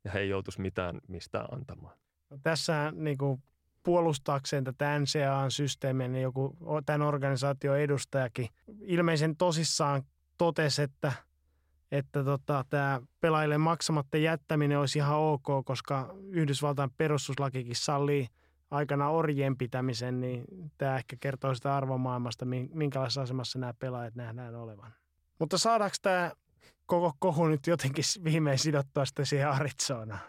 ja 0.03 0.11
he 0.11 0.19
ei 0.19 0.29
joutuisi 0.29 0.61
mitään 0.61 0.99
mistään 1.07 1.53
antamaan. 1.53 1.97
No 2.29 2.37
tässä 2.43 2.91
niin 2.95 3.17
kuin 3.17 3.43
puolustaakseen 3.83 4.63
tätä 4.63 4.99
NCAA-systeemiä, 4.99 6.07
niin 6.07 6.23
joku 6.23 6.57
tämän 6.85 7.01
organisaation 7.01 7.79
edustajakin 7.79 8.49
ilmeisen 8.81 9.35
tosissaan 9.35 10.03
totesi, 10.37 10.81
että, 10.81 11.11
että 11.91 12.23
tota, 12.23 12.65
tämä 12.69 13.01
pelaajille 13.19 13.57
maksamatta 13.57 14.17
jättäminen 14.17 14.79
olisi 14.79 14.99
ihan 14.99 15.17
ok, 15.17 15.45
koska 15.65 16.15
Yhdysvaltain 16.29 16.91
perustuslakikin 16.97 17.75
sallii 17.75 18.27
aikana 18.71 19.09
orjien 19.09 19.57
pitämisen, 19.57 20.21
niin 20.21 20.43
tämä 20.77 20.97
ehkä 20.97 21.15
kertoo 21.19 21.55
sitä 21.55 21.75
arvomaailmasta, 21.75 22.45
minkälaisessa 22.73 23.21
asemassa 23.21 23.59
nämä 23.59 23.73
pelaajat 23.73 24.15
nähdään 24.15 24.55
olevan. 24.55 24.93
Mutta 25.39 25.57
saadaanko 25.57 25.95
tämä 26.01 26.31
koko 26.85 27.13
kohu 27.19 27.47
nyt 27.47 27.67
jotenkin 27.67 28.03
viimein 28.23 28.59
sidottua 28.59 29.05
sitten 29.05 29.25
siihen 29.25 29.49
Arizonaan? 29.49 30.19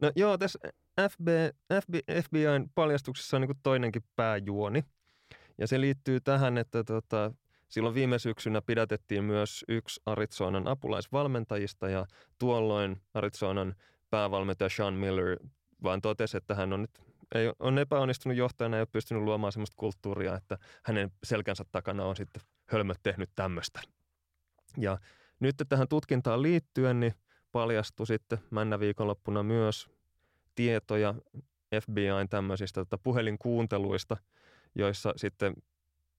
No 0.00 0.12
joo, 0.16 0.38
tässä 0.38 0.58
FB, 1.00 1.28
FB, 1.82 1.94
FBIn 2.24 2.70
paljastuksessa 2.74 3.36
on 3.36 3.40
niin 3.40 3.58
toinenkin 3.62 4.02
pääjuoni. 4.16 4.84
Ja 5.58 5.66
se 5.66 5.80
liittyy 5.80 6.20
tähän, 6.20 6.58
että 6.58 6.84
tota, 6.84 7.32
silloin 7.68 7.94
viime 7.94 8.18
syksynä 8.18 8.62
pidätettiin 8.62 9.24
myös 9.24 9.64
yksi 9.68 10.00
Arizonan 10.06 10.68
apulaisvalmentajista 10.68 11.88
ja 11.88 12.06
tuolloin 12.38 13.00
Arizonan 13.14 13.74
päävalmentaja 14.10 14.68
Sean 14.68 14.94
Miller 14.94 15.38
vaan 15.82 16.00
totesi, 16.00 16.36
että 16.36 16.54
hän 16.54 16.72
on 16.72 16.82
nyt 16.82 17.00
ei, 17.34 17.52
on 17.58 17.78
epäonnistunut 17.78 18.38
johtajana 18.38 18.76
ja 18.76 18.78
ei 18.78 18.82
ole 18.82 18.88
pystynyt 18.92 19.22
luomaan 19.22 19.52
sellaista 19.52 19.74
kulttuuria, 19.76 20.34
että 20.34 20.58
hänen 20.84 21.10
selkänsä 21.24 21.64
takana 21.72 22.04
on 22.04 22.16
sitten 22.16 22.42
hölmöt 22.68 22.98
tehnyt 23.02 23.30
tämmöistä. 23.34 23.80
Ja 24.76 24.98
nyt 25.40 25.56
tähän 25.68 25.88
tutkintaan 25.88 26.42
liittyen 26.42 27.00
niin 27.00 27.14
paljastui 27.52 28.06
sitten 28.06 28.38
männä 28.50 28.80
viikonloppuna 28.80 29.42
myös 29.42 29.93
tietoja 30.54 31.14
FBIn 31.80 32.28
tämmöisistä 32.30 32.80
tota, 32.80 32.98
puhelinkuunteluista, 32.98 34.16
joissa 34.74 35.12
sitten 35.16 35.54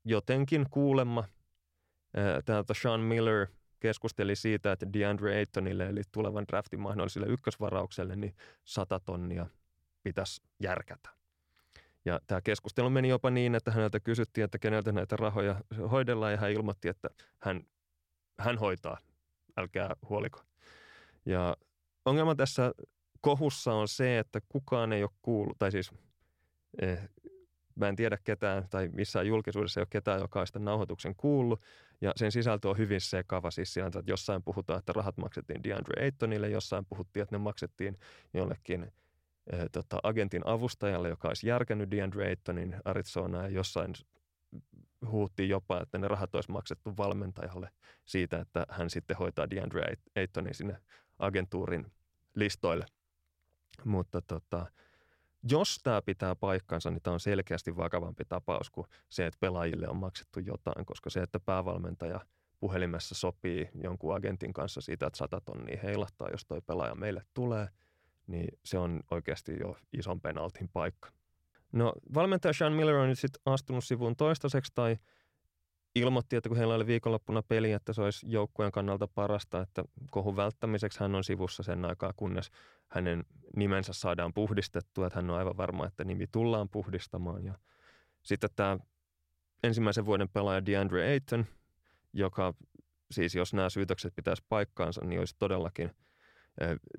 jotenkin 0.05 0.65
kuulemma 0.69 1.23
täältä 2.45 2.73
Sean 2.81 2.99
Miller 2.99 3.47
keskusteli 3.79 4.35
siitä, 4.35 4.71
että 4.71 4.93
DeAndre 4.93 5.37
Aytonille 5.37 5.89
eli 5.89 6.01
tulevan 6.11 6.45
draftin 6.47 6.79
mahdolliselle 6.79 7.27
ykkösvaraukselle 7.27 8.15
niin 8.15 8.35
100 8.63 8.99
tonnia 8.99 9.45
pitäisi 10.03 10.41
järkätä. 10.59 11.09
Ja 12.05 12.19
tämä 12.27 12.41
keskustelu 12.41 12.89
meni 12.89 13.09
jopa 13.09 13.29
niin, 13.29 13.55
että 13.55 13.71
häneltä 13.71 13.99
kysyttiin, 13.99 14.45
että 14.45 14.59
keneltä 14.59 14.91
näitä 14.91 15.15
rahoja 15.15 15.61
hoidellaan 15.91 16.31
ja 16.31 16.37
hän 16.37 16.51
ilmoitti, 16.51 16.87
että 16.87 17.09
hän, 17.39 17.63
hän 18.39 18.57
hoitaa, 18.57 18.97
älkää 19.57 19.95
huoliko. 20.09 20.41
Ja 21.25 21.57
ongelma 22.05 22.35
tässä 22.35 22.73
kohussa 23.25 23.73
on 23.73 23.87
se, 23.87 24.19
että 24.19 24.41
kukaan 24.49 24.93
ei 24.93 25.03
ole 25.03 25.11
kuullut, 25.21 25.57
tai 25.59 25.71
siis 25.71 25.91
eh, 26.81 27.09
Mä 27.75 27.87
en 27.87 27.95
tiedä 27.95 28.17
ketään 28.23 28.67
tai 28.69 28.89
missään 28.93 29.27
julkisuudessa 29.27 29.79
ei 29.79 29.81
ole 29.81 29.87
ketään, 29.89 30.21
joka 30.21 30.39
on 30.39 30.47
sitä 30.47 30.59
nauhoituksen 30.59 31.15
kuullut. 31.15 31.61
Ja 32.01 32.13
sen 32.15 32.31
sisältö 32.31 32.69
on 32.69 32.77
hyvin 32.77 33.01
sekava. 33.01 33.51
Siis 33.51 33.73
siinä, 33.73 33.87
että 33.87 34.03
jossain 34.07 34.43
puhutaan, 34.43 34.79
että 34.79 34.93
rahat 34.93 35.17
maksettiin 35.17 35.63
DeAndre 35.63 36.03
Aytonille, 36.03 36.49
jossain 36.49 36.85
puhuttiin, 36.85 37.23
että 37.23 37.35
ne 37.35 37.39
maksettiin 37.39 37.97
jollekin 38.33 38.83
äh, 39.53 39.59
tota, 39.71 39.99
agentin 40.03 40.41
avustajalle, 40.45 41.09
joka 41.09 41.27
olisi 41.27 41.47
järkännyt 41.47 41.91
DeAndre 41.91 42.27
Aytonin 42.27 42.75
Arizonaa 42.85 43.43
ja 43.43 43.49
jossain 43.49 43.93
huuttiin 45.07 45.49
jopa, 45.49 45.81
että 45.81 45.97
ne 45.97 46.07
rahat 46.07 46.35
olisi 46.35 46.51
maksettu 46.51 46.97
valmentajalle 46.97 47.69
siitä, 48.05 48.39
että 48.39 48.65
hän 48.69 48.89
sitten 48.89 49.17
hoitaa 49.17 49.49
DeAndre 49.49 49.95
Aytonin 50.15 50.55
sinne 50.55 50.77
agentuurin 51.19 51.85
listoille. 52.35 52.85
Mutta 53.83 54.21
tota, 54.21 54.65
jos 55.49 55.79
tämä 55.83 56.01
pitää 56.01 56.35
paikkansa, 56.35 56.91
niin 56.91 57.01
tämä 57.01 57.13
on 57.13 57.19
selkeästi 57.19 57.77
vakavampi 57.77 58.23
tapaus 58.25 58.69
kuin 58.69 58.87
se, 59.09 59.25
että 59.25 59.37
pelaajille 59.39 59.87
on 59.87 59.97
maksettu 59.97 60.39
jotain, 60.39 60.85
koska 60.85 61.09
se, 61.09 61.19
että 61.19 61.39
päävalmentaja 61.39 62.19
puhelimessa 62.59 63.15
sopii 63.15 63.69
jonkun 63.83 64.15
agentin 64.15 64.53
kanssa 64.53 64.81
siitä, 64.81 65.07
että 65.07 65.17
sata 65.17 65.41
tonnia 65.41 65.79
heilahtaa, 65.83 66.29
jos 66.31 66.45
toi 66.45 66.61
pelaaja 66.61 66.95
meille 66.95 67.21
tulee, 67.33 67.67
niin 68.27 68.59
se 68.65 68.77
on 68.77 69.01
oikeasti 69.11 69.57
jo 69.59 69.77
ison 69.93 70.21
penaltin 70.21 70.69
paikka. 70.69 71.09
No 71.71 71.93
valmentaja 72.13 72.53
Sean 72.53 72.73
Miller 72.73 72.95
on 72.95 73.09
nyt 73.09 73.19
sitten 73.19 73.41
astunut 73.45 73.83
sivuun 73.83 74.15
toistaiseksi 74.15 74.71
tai 74.75 74.97
ilmoitti, 75.95 76.35
että 76.35 76.49
kun 76.49 76.57
heillä 76.57 76.75
oli 76.75 76.87
viikonloppuna 76.87 77.43
peli, 77.43 77.71
että 77.71 77.93
se 77.93 78.01
olisi 78.01 78.25
joukkueen 78.29 78.71
kannalta 78.71 79.07
parasta, 79.07 79.61
että 79.61 79.83
kohun 80.11 80.35
välttämiseksi 80.35 80.99
hän 80.99 81.15
on 81.15 81.23
sivussa 81.23 81.63
sen 81.63 81.85
aikaa, 81.85 82.13
kunnes 82.15 82.51
hänen 82.87 83.23
nimensä 83.55 83.93
saadaan 83.93 84.33
puhdistettua, 84.33 85.07
että 85.07 85.19
hän 85.19 85.29
on 85.29 85.37
aivan 85.37 85.57
varma, 85.57 85.87
että 85.87 86.03
nimi 86.03 86.27
tullaan 86.27 86.69
puhdistamaan. 86.69 87.45
Ja 87.45 87.53
sitten 88.23 88.49
tämä 88.55 88.77
ensimmäisen 89.63 90.05
vuoden 90.05 90.29
pelaaja 90.29 90.65
DeAndre 90.65 91.11
Ayton, 91.11 91.45
joka 92.13 92.53
siis 93.11 93.35
jos 93.35 93.53
nämä 93.53 93.69
syytökset 93.69 94.15
pitäisi 94.15 94.43
paikkaansa, 94.49 95.05
niin 95.05 95.19
olisi 95.19 95.35
todellakin 95.39 95.91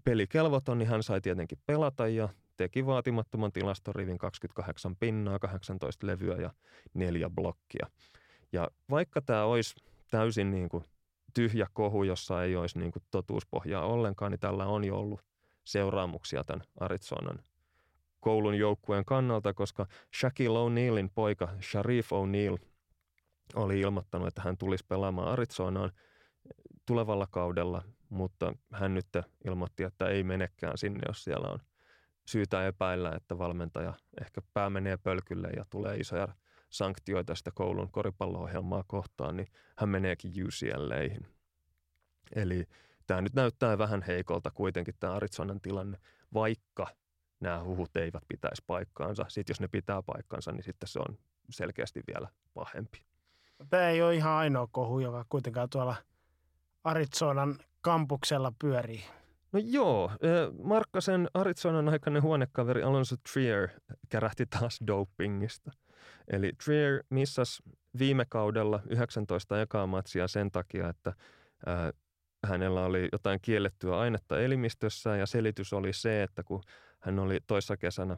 pelikelvoton, 0.04 0.78
niin 0.78 0.88
hän 0.88 1.02
sai 1.02 1.20
tietenkin 1.20 1.58
pelata 1.66 2.08
ja 2.08 2.28
teki 2.56 2.86
vaatimattoman 2.86 3.52
tilastorivin 3.52 4.18
28 4.18 4.96
pinnaa, 4.96 5.38
18 5.38 6.06
levyä 6.06 6.36
ja 6.36 6.50
neljä 6.94 7.30
blokkia. 7.30 7.86
Ja 8.56 8.68
vaikka 8.90 9.20
tämä 9.20 9.44
olisi 9.44 9.74
täysin 10.10 10.50
niin 10.50 10.68
kuin 10.68 10.84
tyhjä 11.34 11.66
kohu, 11.72 12.02
jossa 12.02 12.42
ei 12.42 12.56
olisi 12.56 12.78
niin 12.78 12.92
kuin 12.92 13.02
totuuspohjaa 13.10 13.86
ollenkaan, 13.86 14.32
niin 14.32 14.40
tällä 14.40 14.66
on 14.66 14.84
jo 14.84 14.98
ollut 14.98 15.20
seuraamuksia 15.64 16.44
tämän 16.44 16.66
Arizonan 16.80 17.38
koulun 18.20 18.54
joukkueen 18.54 19.04
kannalta, 19.04 19.54
koska 19.54 19.86
Shaquille 20.20 20.58
O'Nealin 20.58 21.10
poika 21.14 21.48
Sharif 21.70 22.10
O'Neal 22.12 22.58
oli 23.54 23.80
ilmoittanut, 23.80 24.28
että 24.28 24.42
hän 24.42 24.56
tulisi 24.56 24.84
pelaamaan 24.88 25.28
Arizonaan 25.28 25.92
tulevalla 26.86 27.26
kaudella, 27.30 27.82
mutta 28.08 28.54
hän 28.72 28.94
nyt 28.94 29.06
ilmoitti, 29.44 29.82
että 29.82 30.08
ei 30.08 30.24
menekään 30.24 30.78
sinne, 30.78 31.00
jos 31.08 31.24
siellä 31.24 31.48
on 31.48 31.58
syytä 32.26 32.66
epäillä, 32.66 33.12
että 33.12 33.38
valmentaja 33.38 33.94
ehkä 34.20 34.42
pää 34.54 34.70
menee 34.70 34.96
pölkylle 34.96 35.48
ja 35.56 35.64
tulee 35.70 35.96
isoja 35.96 36.28
sanktioita 36.70 37.34
sitä 37.34 37.50
koulun 37.54 37.90
koripallo-ohjelmaa 37.90 38.84
kohtaan, 38.86 39.36
niin 39.36 39.48
hän 39.76 39.88
meneekin 39.88 40.32
UCLAihin. 40.44 41.26
Eli 42.34 42.64
tämä 43.06 43.20
nyt 43.20 43.34
näyttää 43.34 43.78
vähän 43.78 44.02
heikolta 44.02 44.50
kuitenkin 44.50 44.94
tämä 45.00 45.12
Arizonan 45.12 45.60
tilanne, 45.60 45.98
vaikka 46.34 46.86
nämä 47.40 47.64
huhut 47.64 47.96
eivät 47.96 48.22
pitäisi 48.28 48.62
paikkaansa. 48.66 49.24
Sitten 49.28 49.54
jos 49.54 49.60
ne 49.60 49.68
pitää 49.68 50.02
paikkansa, 50.02 50.52
niin 50.52 50.62
sitten 50.62 50.88
se 50.88 50.98
on 50.98 51.18
selkeästi 51.50 52.00
vielä 52.06 52.28
pahempi. 52.54 53.02
Tämä 53.70 53.88
ei 53.88 54.02
ole 54.02 54.14
ihan 54.14 54.32
ainoa 54.32 54.68
kohu, 54.72 55.00
joka 55.00 55.24
kuitenkaan 55.28 55.70
tuolla 55.70 55.96
Arizonan 56.84 57.58
kampuksella 57.80 58.52
pyörii. 58.58 59.04
No 59.52 59.60
joo, 59.64 60.10
Markkasen 60.62 61.28
Arizonan 61.34 61.88
aikainen 61.88 62.22
huonekaveri 62.22 62.82
Alonso 62.82 63.16
Trier 63.32 63.68
kärähti 64.08 64.46
taas 64.46 64.80
dopingista. 64.86 65.72
Eli 66.28 66.52
Trier 66.64 67.02
missas 67.10 67.62
viime 67.98 68.24
kaudella 68.28 68.82
19 68.90 69.62
ekaa 69.62 69.86
matsia 69.86 70.28
sen 70.28 70.50
takia, 70.50 70.88
että 70.88 71.12
ää, 71.66 71.92
hänellä 72.46 72.84
oli 72.84 73.08
jotain 73.12 73.40
kiellettyä 73.42 73.98
ainetta 73.98 74.40
elimistössä 74.40 75.16
ja 75.16 75.26
selitys 75.26 75.72
oli 75.72 75.92
se, 75.92 76.22
että 76.22 76.42
kun 76.42 76.62
hän 77.00 77.18
oli 77.18 77.40
toissa 77.46 77.76
kesänä 77.76 78.16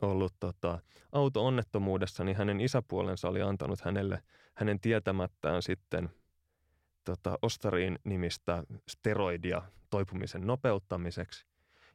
ollut 0.00 0.34
tota, 0.40 0.78
auto-onnettomuudessa, 1.12 2.24
niin 2.24 2.36
hänen 2.36 2.60
isäpuolensa 2.60 3.28
oli 3.28 3.42
antanut 3.42 3.80
hänelle 3.80 4.22
hänen 4.54 4.80
tietämättään 4.80 5.62
sitten 5.62 6.10
tota, 7.04 7.38
Ostariin 7.42 7.98
nimistä 8.04 8.64
steroidia 8.88 9.62
toipumisen 9.90 10.46
nopeuttamiseksi. 10.46 11.49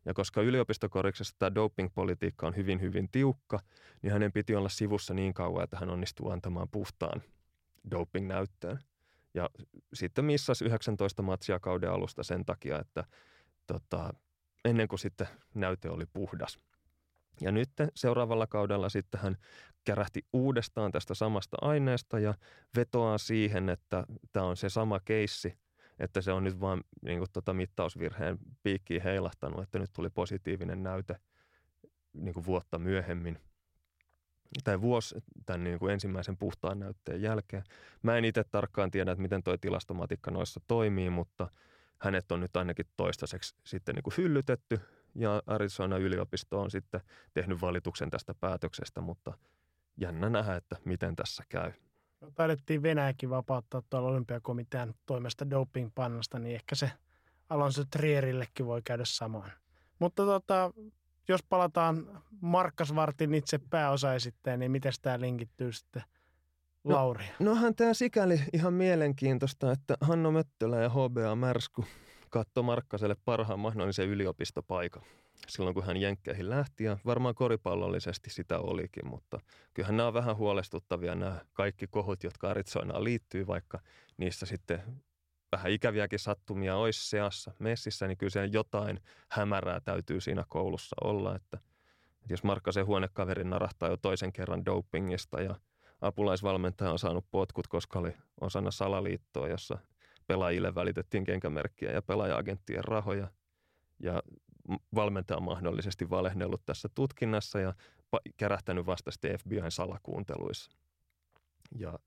Ja 0.06 0.14
koska 0.14 0.41
yliopistokoriksessa 0.41 1.36
tämä 1.40 1.56
doping-politiikka 1.56 2.48
on 2.48 2.56
hyvin, 2.56 2.82
hyvin 2.82 3.10
tiukka, 3.11 3.60
niin 4.02 4.14
hänen 4.14 4.32
piti 4.32 4.56
olla 4.56 4.69
sivussa 4.69 5.14
niin 5.14 5.34
kauan, 5.34 5.64
että 5.64 5.77
hän 5.80 5.90
onnistuu 5.90 6.30
antamaan 6.30 6.69
puhtaan 6.69 7.22
doping-näyttöön. 7.91 8.80
Ja 9.34 9.49
sitten 9.94 10.26
missas 10.26 10.61
19 10.61 11.22
matsia 11.22 11.60
kauden 11.60 11.91
alusta 11.91 12.23
sen 12.23 12.45
takia, 12.45 12.80
että 12.80 13.03
tota, 13.68 14.14
ennen 14.65 14.88
kuin 14.88 14.99
sitten 14.99 15.27
näyte 15.53 15.90
oli 15.90 16.06
puhdas. 16.14 16.60
Ja 17.41 17.52
nyt 17.52 17.69
seuraavalla 17.95 18.48
kaudella 18.48 18.90
sitten 18.90 19.22
hän 19.22 19.38
kärähti 19.84 20.26
uudestaan 20.34 20.91
tästä 20.91 21.14
samasta 21.14 21.57
aineesta 21.61 22.19
ja 22.19 22.34
vetoaa 22.76 23.18
siihen, 23.18 23.69
että 23.69 24.03
tämä 24.34 24.45
on 24.45 24.57
se 24.57 24.69
sama 24.69 24.99
keissi, 24.99 25.57
että 26.00 26.22
se 26.22 26.32
on 26.32 26.44
nyt 26.44 26.60
vaan 26.60 26.84
niin 27.02 27.18
kuin, 27.18 27.32
tota, 27.34 27.54
mittausvirheen 27.54 28.38
piikkiin 28.64 29.02
heilahtanut, 29.02 29.64
että 29.64 29.80
nyt 29.80 29.94
tuli 29.94 30.10
positiivinen 30.10 30.84
näyte 30.84 31.16
niin 32.14 32.34
kuin 32.34 32.46
vuotta 32.46 32.80
myöhemmin 32.80 33.40
tai 34.64 34.82
vuosi 34.82 35.16
tämän 35.46 35.64
niin 35.64 35.80
kuin 35.80 35.94
ensimmäisen 35.94 36.38
puhtaan 36.38 36.80
näytteen 36.80 37.22
jälkeen. 37.22 37.64
Mä 38.04 38.18
en 38.18 38.26
itse 38.26 38.44
tarkkaan 38.44 38.92
tiedä, 38.92 39.12
että 39.12 39.22
miten 39.22 39.44
tuo 39.44 39.58
tilastomatikka 39.58 40.32
noissa 40.32 40.62
toimii, 40.68 41.10
mutta 41.10 41.48
hänet 42.00 42.32
on 42.32 42.40
nyt 42.40 42.58
ainakin 42.58 42.86
toistaiseksi 42.98 43.56
sitten 43.66 43.96
niin 43.96 44.04
kuin 44.04 44.14
hyllytetty 44.18 44.80
ja 45.16 45.44
Arizona 45.48 45.98
yliopisto 45.98 46.62
on 46.62 46.72
sitten 46.72 47.02
tehnyt 47.34 47.62
valituksen 47.62 48.10
tästä 48.10 48.34
päätöksestä, 48.34 49.02
mutta 49.02 49.38
jännä 49.98 50.30
nähdä, 50.30 50.56
että 50.56 50.76
miten 50.86 51.16
tässä 51.16 51.44
käy. 51.50 51.72
Taidettiin 52.35 52.84
Venäjäkin 52.84 53.30
vapauttaa 53.30 53.81
tuolla 53.89 54.10
olympiakomitean 54.10 54.93
toimesta 55.06 55.49
doping-pannasta, 55.49 56.39
niin 56.39 56.56
ehkä 56.56 56.76
se 56.76 56.91
Alonso 57.49 57.84
Trierillekin 57.85 58.65
voi 58.65 58.81
käydä 58.81 59.03
samoin. 59.06 59.52
Mutta 59.99 60.26
tota, 60.26 60.73
jos 61.27 61.43
palataan 61.49 62.23
Markkasvartin 62.41 63.34
itse 63.34 63.60
pääosaesitteen, 63.69 64.60
niin 64.60 64.72
miten 64.72 64.93
tämä 65.02 65.19
linkittyy 65.19 65.72
sitten 65.72 66.03
Lauri? 66.84 67.26
No, 67.39 67.45
nohan 67.53 67.76
tämä 67.76 67.93
sikäli 67.93 68.41
ihan 68.53 68.73
mielenkiintoista, 68.73 69.72
että 69.72 69.97
Hanno 70.02 70.31
Möttölä 70.31 70.81
ja 70.81 70.89
HBA 70.89 71.35
Märsku 71.35 71.85
katsoi 72.30 72.64
Markkaselle 72.64 73.15
parhaan 73.26 73.60
mahdollisen 73.60 74.07
yliopistopaikan 74.07 75.03
silloin, 75.48 75.74
kun 75.74 75.86
hän 75.86 75.98
Jenkkeihin 75.98 76.50
lähti. 76.50 76.84
Ja 76.84 76.98
varmaan 77.06 77.36
koripallollisesti 77.36 78.30
sitä 78.30 78.60
olikin, 78.60 79.08
mutta 79.08 79.40
kyllähän 79.74 79.98
nämä 79.98 80.08
on 80.08 80.14
vähän 80.14 80.38
huolestuttavia 80.38 81.16
nämä 81.16 81.42
kaikki 81.54 81.88
kohut, 81.88 82.24
jotka 82.24 82.50
Aritsoinaan 82.50 83.04
liittyy, 83.04 83.48
vaikka 83.48 83.80
niissä 84.18 84.46
sitten 84.46 84.84
vähän 85.52 85.72
ikäviäkin 85.72 86.20
sattumia 86.20 86.76
olisi 86.76 87.10
seassa 87.10 87.52
messissä, 87.60 88.08
niin 88.08 88.18
kyllä 88.18 88.46
jotain 88.52 89.00
hämärää 89.30 89.80
täytyy 89.80 90.22
siinä 90.22 90.44
koulussa 90.48 90.96
olla, 91.04 91.36
että, 91.36 91.58
että 92.22 92.34
jos 92.34 92.44
Markkasen 92.44 92.86
huonekaveri 92.86 93.44
narahtaa 93.44 93.90
jo 93.90 93.98
toisen 93.98 94.34
kerran 94.34 94.66
dopingista 94.66 95.42
ja 95.42 95.56
apulaisvalmentaja 96.02 96.92
on 96.92 97.00
saanut 97.00 97.26
potkut, 97.32 97.68
koska 97.68 98.00
oli 98.00 98.14
osana 98.42 98.72
salaliittoa, 98.72 99.48
jossa 99.48 99.78
pelaajille 100.28 100.76
välitettiin 100.76 101.24
kenkämerkkiä 101.24 101.92
ja 101.92 102.02
pelaaja-agenttien 102.02 102.84
rahoja 102.84 103.28
ja 104.00 104.24
valmentaja 104.96 105.38
on 105.38 105.44
mahdollisesti 105.44 106.10
valehnellut 106.10 106.66
tässä 106.66 106.90
tutkinnassa 106.96 107.60
ja 107.60 107.74
kärähtänyt 108.38 108.86
vastasti 108.86 109.28
FBIn 109.38 109.72
salakuunteluissa. 109.72 110.72
Ja 111.78 112.00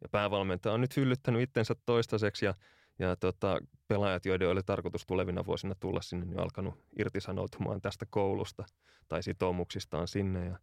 ja 0.00 0.08
päävalmentaja 0.08 0.72
on 0.72 0.80
nyt 0.80 0.96
hyllyttänyt 0.96 1.42
itsensä 1.42 1.74
toistaiseksi 1.86 2.44
ja, 2.46 2.54
ja 2.98 3.16
tota, 3.16 3.58
pelaajat, 3.88 4.26
joiden 4.26 4.48
oli 4.48 4.62
tarkoitus 4.62 5.06
tulevina 5.06 5.46
vuosina 5.46 5.74
tulla 5.80 6.02
sinne, 6.02 6.26
niin 6.26 6.40
alkanut 6.40 6.74
irtisanoutumaan 6.98 7.80
tästä 7.80 8.06
koulusta 8.10 8.64
tai 9.08 9.22
sitoumuksistaan 9.22 10.08
sinne. 10.08 10.46
Ja 10.46 10.58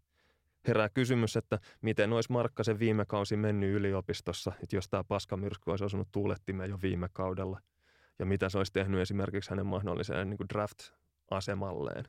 herää 0.67 0.89
kysymys, 0.89 1.35
että 1.35 1.59
miten 1.81 2.13
olisi 2.13 2.31
Markkasen 2.31 2.79
viime 2.79 3.05
kausi 3.05 3.37
mennyt 3.37 3.73
yliopistossa, 3.73 4.51
että 4.63 4.75
jos 4.75 4.89
tämä 4.89 5.03
paskamyrsky 5.03 5.71
olisi 5.71 5.83
osunut 5.83 6.07
tuulettimeen 6.11 6.69
jo 6.69 6.77
viime 6.81 7.09
kaudella. 7.13 7.59
Ja 8.19 8.25
mitä 8.25 8.49
se 8.49 8.57
olisi 8.57 8.73
tehnyt 8.73 9.01
esimerkiksi 9.01 9.49
hänen 9.49 9.65
mahdolliseen 9.65 10.29
niin 10.29 10.37
kuin 10.37 10.47
draft-asemalleen. 11.25 12.05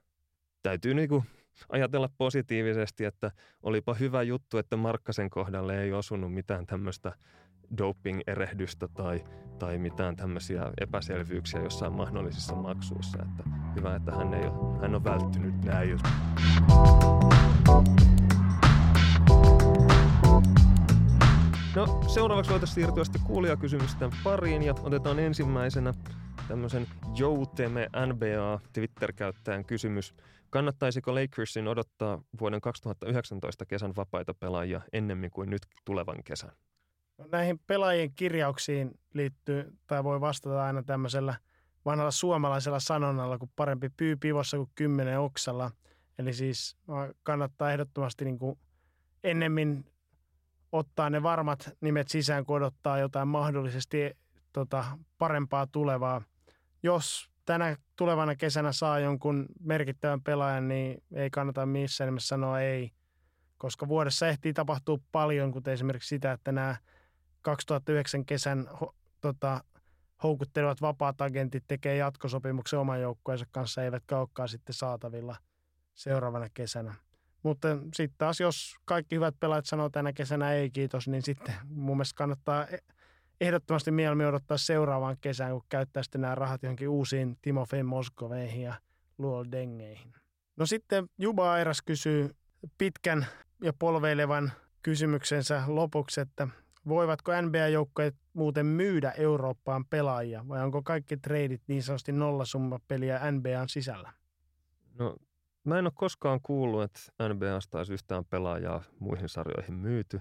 Täytyy 0.63 0.95
niin 0.95 1.09
kuin 1.09 1.25
ajatella 1.69 2.09
positiivisesti, 2.19 3.05
että 3.05 3.31
olipa 3.63 3.95
hyvä 3.95 4.23
juttu, 4.23 4.59
että 4.59 4.77
Markkasen 4.77 5.31
kohdalle 5.31 5.83
ei 5.83 5.93
osunut 5.93 6.35
mitään 6.35 6.67
tämmöistä 6.67 7.13
doping-erehdystä 7.79 8.89
tai, 8.95 9.25
tai 9.59 9.79
mitään 9.79 10.17
tämmöisiä 10.17 10.73
epäselvyyksiä 10.81 11.61
jossain 11.61 11.93
mahdollisissa 11.93 12.55
maksuissa. 12.55 13.19
Että 13.23 13.51
hyvä, 13.77 13.97
että 13.97 14.13
hän, 14.13 14.35
ei 14.35 14.47
ole, 14.47 14.81
hän 14.81 14.95
on 14.95 15.05
välttynyt 15.05 15.65
näiltä. 15.65 16.09
No 21.77 22.03
seuraavaksi 22.07 22.51
voitaisiin 22.51 22.75
siirtyä 22.75 23.05
sitten 23.05 23.23
kuulijakysymysten 23.23 24.11
pariin 24.25 24.63
ja 24.63 24.75
otetaan 24.83 25.19
ensimmäisenä 25.19 25.95
tämmöisen 26.49 26.87
Jouteme 27.19 27.89
NBA 28.07 28.61
Twitter-käyttäjän 28.73 29.65
kysymys. 29.65 30.15
Kannattaisiko 30.51 31.15
Lakersin 31.15 31.69
odottaa 31.69 32.23
vuoden 32.41 32.61
2019 32.61 33.67
kesän 33.67 33.97
vapaita 33.97 34.35
pelaajia 34.35 34.81
ennemmin 34.93 35.31
kuin 35.31 35.51
nyt 35.51 35.63
tulevan 35.85 36.25
kesän? 36.25 36.53
No, 37.19 37.27
näihin 37.33 37.59
pelaajien 37.59 38.13
kirjauksiin 38.15 38.91
liittyy, 39.15 39.73
tai 39.87 40.05
voi 40.05 40.21
vastata 40.21 40.65
aina 40.65 40.83
tämmöisellä 40.83 41.35
vanhalla 41.85 42.11
suomalaisella 42.11 42.81
sanonnalla, 42.81 43.39
kuin 43.39 43.51
parempi 43.57 43.89
pyy 43.97 44.17
pivossa 44.17 44.57
kuin 44.57 44.71
kymmenen 44.75 45.21
oksalla. 45.21 45.71
Eli 46.19 46.33
siis 46.33 46.77
kannattaa 47.23 47.73
ehdottomasti 47.73 48.25
niin 48.25 48.39
kuin 48.39 48.59
ennemmin 49.25 49.85
ottaa 50.73 51.11
ne 51.11 51.23
varmat 51.23 51.71
nimet 51.81 52.09
sisään, 52.09 52.47
kun 52.47 52.57
odottaa 52.57 52.99
jotain 52.99 53.29
mahdollisesti 53.29 54.17
tota, 54.53 54.85
parempaa 55.19 55.67
tulevaa. 55.67 56.23
Jos 56.87 57.31
tänä 57.45 57.77
tulevana 57.97 58.37
kesänä 58.37 58.73
saa 58.73 58.99
jonkun 58.99 59.47
merkittävän 59.61 60.23
pelaajan, 60.23 60.69
niin 60.69 61.03
ei 61.15 61.31
kannata 61.31 61.67
missään 61.67 62.09
nimessä 62.09 62.29
sanoa 62.29 62.61
ei, 62.61 62.91
koska 63.59 63.89
vuodessa 63.89 64.29
ehtii 64.29 64.53
tapahtua 64.53 64.99
paljon, 65.13 65.53
kuten 65.53 65.75
esimerkiksi 65.75 66.09
sitä, 66.09 66.33
että 66.33 66.53
nämä 66.53 66.77
2009 67.43 68.27
kesän 68.27 68.69
tota, 69.21 69.65
houkuttelevat 70.23 70.81
vapaat 70.81 71.21
agentit 71.21 71.65
tekee 71.69 71.97
jatkosopimuksen 71.97 72.79
oman 72.79 73.01
joukkueensa 73.01 73.47
kanssa, 73.51 73.85
eivätkä 73.85 74.19
olekaan 74.19 74.49
sitten 74.49 74.75
saatavilla 74.75 75.37
seuraavana 75.95 76.49
kesänä. 76.55 76.95
Mutta 77.43 77.69
sitten 77.95 78.19
taas, 78.19 78.41
jos 78.41 78.75
kaikki 78.85 79.15
hyvät 79.15 79.35
pelaajat 79.41 79.67
sanoo 79.67 79.89
tänä 79.89 80.13
kesänä 80.13 80.53
ei 80.53 80.71
kiitos, 80.71 81.09
niin 81.09 81.23
sitten 81.23 81.55
mun 81.65 81.97
mielestä 81.97 82.17
kannattaa 82.17 82.67
e- 82.67 82.79
ehdottomasti 83.41 83.91
mieluummin 83.91 84.27
odottaa 84.27 84.57
seuraavaan 84.57 85.17
kesään, 85.21 85.53
kun 85.53 85.63
käyttää 85.69 86.03
sitten 86.03 86.21
nämä 86.21 86.35
rahat 86.35 86.63
johonkin 86.63 86.89
uusiin 86.89 87.39
Timofey 87.43 87.83
Moskoveihin 87.83 88.63
ja 88.63 88.75
Luol 89.19 89.45
Dengeihin. 89.53 90.13
No 90.57 90.67
sitten 90.67 91.07
Juba 91.19 91.53
Airas 91.53 91.83
kysyy 91.83 92.31
pitkän 92.79 93.27
ja 93.63 93.73
polveilevan 93.79 94.53
kysymyksensä 94.83 95.63
lopuksi, 95.67 96.21
että 96.21 96.49
voivatko 96.89 97.33
NBA-joukkoja 97.33 98.13
muuten 98.33 98.67
myydä 98.67 99.11
Eurooppaan 99.11 99.85
pelaajia 99.85 100.49
vai 100.49 100.63
onko 100.63 100.83
kaikki 100.83 101.17
treidit 101.17 101.63
niin 101.67 101.83
sanotusti 101.83 102.13
nollasummapeliä 102.13 103.21
NBAn 103.33 103.69
sisällä? 103.69 104.13
No 104.99 105.17
Mä 105.67 105.79
en 105.79 105.87
ole 105.87 105.93
koskaan 105.95 106.41
kuullut, 106.43 106.83
että 106.83 107.29
NBAsta 107.29 107.79
olisi 107.79 107.93
yhtään 107.93 108.25
pelaajaa 108.25 108.83
muihin 108.99 109.29
sarjoihin 109.29 109.75
myyty, 109.75 110.21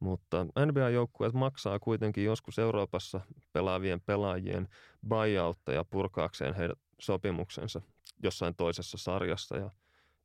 mutta 0.00 0.44
NBA-joukkueet 0.44 1.32
maksaa 1.32 1.78
kuitenkin 1.78 2.24
joskus 2.24 2.58
Euroopassa 2.58 3.20
pelaavien 3.52 4.00
pelaajien 4.00 4.68
buyoutteja 5.08 5.84
purkaakseen 5.84 6.54
heidän 6.54 6.76
sopimuksensa 6.98 7.80
jossain 8.22 8.54
toisessa 8.56 8.98
sarjassa. 8.98 9.56
Ja 9.56 9.70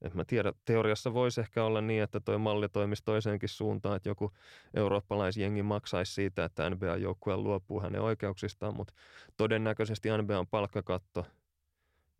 et 0.01 0.13
mä 0.13 0.25
tiedän, 0.25 0.53
teoriassa 0.65 1.13
voisi 1.13 1.41
ehkä 1.41 1.63
olla 1.63 1.81
niin, 1.81 2.03
että 2.03 2.19
toi 2.19 2.37
malli 2.37 2.69
toimisi 2.69 3.03
toiseenkin 3.05 3.49
suuntaan, 3.49 3.95
että 3.95 4.09
joku 4.09 4.31
eurooppalaisjengi 4.73 5.63
maksaisi 5.63 6.13
siitä, 6.13 6.45
että 6.45 6.69
NBA-joukkue 6.69 7.37
luopuu 7.37 7.81
hänen 7.81 8.01
oikeuksistaan, 8.01 8.75
mutta 8.75 8.93
todennäköisesti 9.37 10.09
NBAn 10.17 10.47
palkkakatto, 10.47 11.25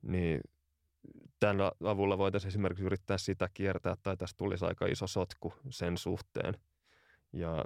niin 0.02 0.42
tämän 1.40 1.72
avulla 1.84 2.18
voitaisiin 2.18 2.48
esimerkiksi 2.50 2.86
yrittää 2.86 3.18
sitä 3.18 3.50
kiertää, 3.54 3.96
tai 4.04 4.18
tästä 4.18 4.38
tulisi 4.38 4.66
aika 4.66 4.86
iso 4.86 5.08
sotku 5.08 5.54
sen 5.70 5.98
suhteen. 5.98 6.54
Ja 7.34 7.66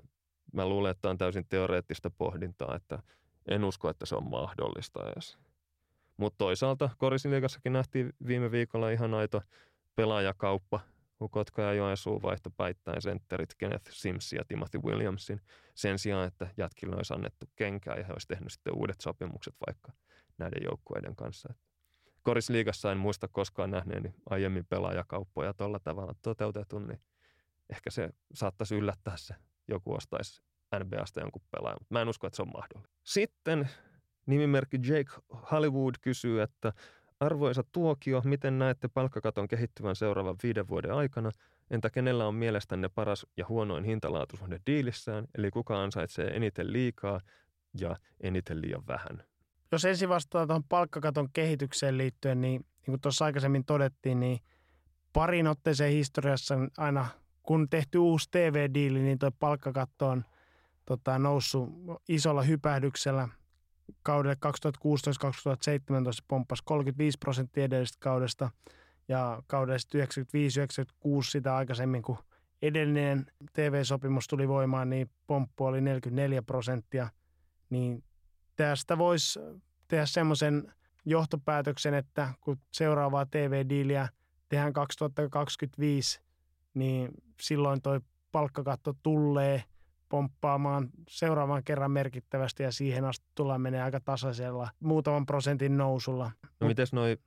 mä 0.53 0.69
luulen, 0.69 0.91
että 0.91 1.09
on 1.09 1.17
täysin 1.17 1.45
teoreettista 1.49 2.09
pohdintaa, 2.09 2.75
että 2.75 2.99
en 3.47 3.63
usko, 3.63 3.89
että 3.89 4.05
se 4.05 4.15
on 4.15 4.29
mahdollista 4.29 5.11
edes. 5.11 5.37
Mutta 6.17 6.37
toisaalta 6.37 6.89
Korisiliikassakin 6.97 7.73
nähtiin 7.73 8.13
viime 8.27 8.51
viikolla 8.51 8.89
ihan 8.89 9.13
aito 9.13 9.41
pelaajakauppa, 9.95 10.79
kun 11.17 11.29
Kotka 11.29 11.61
ja 11.61 11.73
Joensuu 11.73 12.21
vaihto 12.21 12.49
päittäin 12.57 13.01
sentterit 13.01 13.55
Kenneth 13.57 13.91
Sims 13.91 14.33
ja 14.33 14.45
Timothy 14.47 14.79
Williamsin 14.79 15.41
sen 15.75 15.99
sijaan, 15.99 16.27
että 16.27 16.47
jätkille 16.57 16.95
olisi 16.95 17.13
annettu 17.13 17.45
kenkää 17.55 17.95
ja 17.95 18.03
he 18.03 18.13
olisivat 18.13 18.27
tehnyt 18.27 18.51
sitten 18.51 18.75
uudet 18.75 19.01
sopimukset 19.01 19.55
vaikka 19.67 19.91
näiden 20.37 20.63
joukkueiden 20.63 21.15
kanssa. 21.15 21.53
Korisliigassa 22.23 22.91
en 22.91 22.97
muista 22.97 23.27
koskaan 23.27 23.71
nähneeni 23.71 24.13
aiemmin 24.29 24.65
pelaajakauppoja 24.65 25.53
tuolla 25.53 25.79
tavalla 25.79 26.15
toteutetun, 26.21 26.87
niin 26.87 27.01
ehkä 27.69 27.89
se 27.89 28.09
saattaisi 28.33 28.75
yllättää 28.75 29.17
se, 29.17 29.35
joku 29.67 29.93
ostaisi 29.93 30.41
NBAsta 30.79 31.19
jonkun 31.19 31.41
pelaajan, 31.51 31.77
mutta 31.79 31.93
mä 31.93 32.01
en 32.01 32.09
usko, 32.09 32.27
että 32.27 32.35
se 32.35 32.41
on 32.41 32.51
mahdollista. 32.53 32.99
Sitten 33.03 33.69
nimimerkki 34.25 34.77
Jake 34.77 35.11
Hollywood 35.51 35.95
kysyy, 36.01 36.41
että 36.41 36.73
arvoisa 37.19 37.63
tuokio, 37.71 38.21
miten 38.25 38.59
näette 38.59 38.87
palkkakaton 38.87 39.47
kehittyvän 39.47 39.95
seuraavan 39.95 40.35
viiden 40.43 40.67
vuoden 40.67 40.93
aikana? 40.93 41.31
Entä 41.71 41.89
kenellä 41.89 42.27
on 42.27 42.35
mielestänne 42.35 42.89
paras 42.89 43.25
ja 43.37 43.45
huonoin 43.49 43.83
hintalaatuisuuden 43.83 44.59
diilissään, 44.65 45.27
eli 45.37 45.51
kuka 45.51 45.83
ansaitsee 45.83 46.27
eniten 46.27 46.73
liikaa 46.73 47.19
ja 47.79 47.95
eniten 48.21 48.61
liian 48.61 48.87
vähän? 48.87 49.23
Jos 49.71 49.85
ensin 49.85 50.09
vastaan 50.09 50.47
tuohon 50.47 50.63
palkkakaton 50.63 51.29
kehitykseen 51.33 51.97
liittyen, 51.97 52.41
niin 52.41 52.65
niin 52.87 52.93
kuin 52.93 53.01
tuossa 53.01 53.25
aikaisemmin 53.25 53.65
todettiin, 53.65 54.19
niin 54.19 54.39
parin 55.13 55.47
otteeseen 55.47 55.91
historiassa 55.91 56.55
aina 56.77 57.07
kun 57.45 57.69
tehty 57.69 57.97
uusi 57.97 58.27
TV-diili, 58.31 59.01
niin 59.01 59.19
tuo 59.19 59.31
palkkakatto 59.39 60.07
on 60.07 60.25
tota, 60.85 61.19
noussut 61.19 61.69
isolla 62.09 62.41
hypähdyksellä. 62.41 63.27
Kaudelle 64.03 64.37
2016-2017 64.45 64.49
pomppasi 66.27 66.63
35 66.65 67.17
prosenttia 67.17 67.63
edellisestä 67.63 67.97
kaudesta 67.99 68.49
ja 69.07 69.43
kaudelle 69.47 69.77
95-96 69.95 69.99
sitä 71.21 71.55
aikaisemmin, 71.55 72.01
kun 72.01 72.17
edellinen 72.61 73.25
TV-sopimus 73.53 74.27
tuli 74.27 74.47
voimaan, 74.47 74.89
niin 74.89 75.09
pomppu 75.27 75.65
oli 75.65 75.81
44 75.81 76.41
prosenttia. 76.41 77.09
Niin 77.69 78.03
tästä 78.55 78.97
voisi 78.97 79.39
tehdä 79.87 80.05
semmoisen 80.05 80.73
johtopäätöksen, 81.05 81.93
että 81.93 82.33
kun 82.41 82.57
seuraavaa 82.71 83.25
TV-diiliä 83.25 84.09
tehdään 84.49 84.73
2025, 84.73 86.21
niin 86.73 87.11
silloin 87.41 87.81
toi 87.81 87.99
palkkakatto 88.31 88.93
tulee 89.03 89.63
pomppaamaan 90.09 90.89
seuraavan 91.09 91.63
kerran 91.63 91.91
merkittävästi 91.91 92.63
ja 92.63 92.71
siihen 92.71 93.05
asti 93.05 93.25
tullaan 93.35 93.61
menee 93.61 93.81
aika 93.81 93.99
tasaisella 93.99 94.69
muutaman 94.79 95.25
prosentin 95.25 95.77
nousulla. 95.77 96.31
No 96.59 96.67
miten 96.67 96.87
noi 96.91 97.17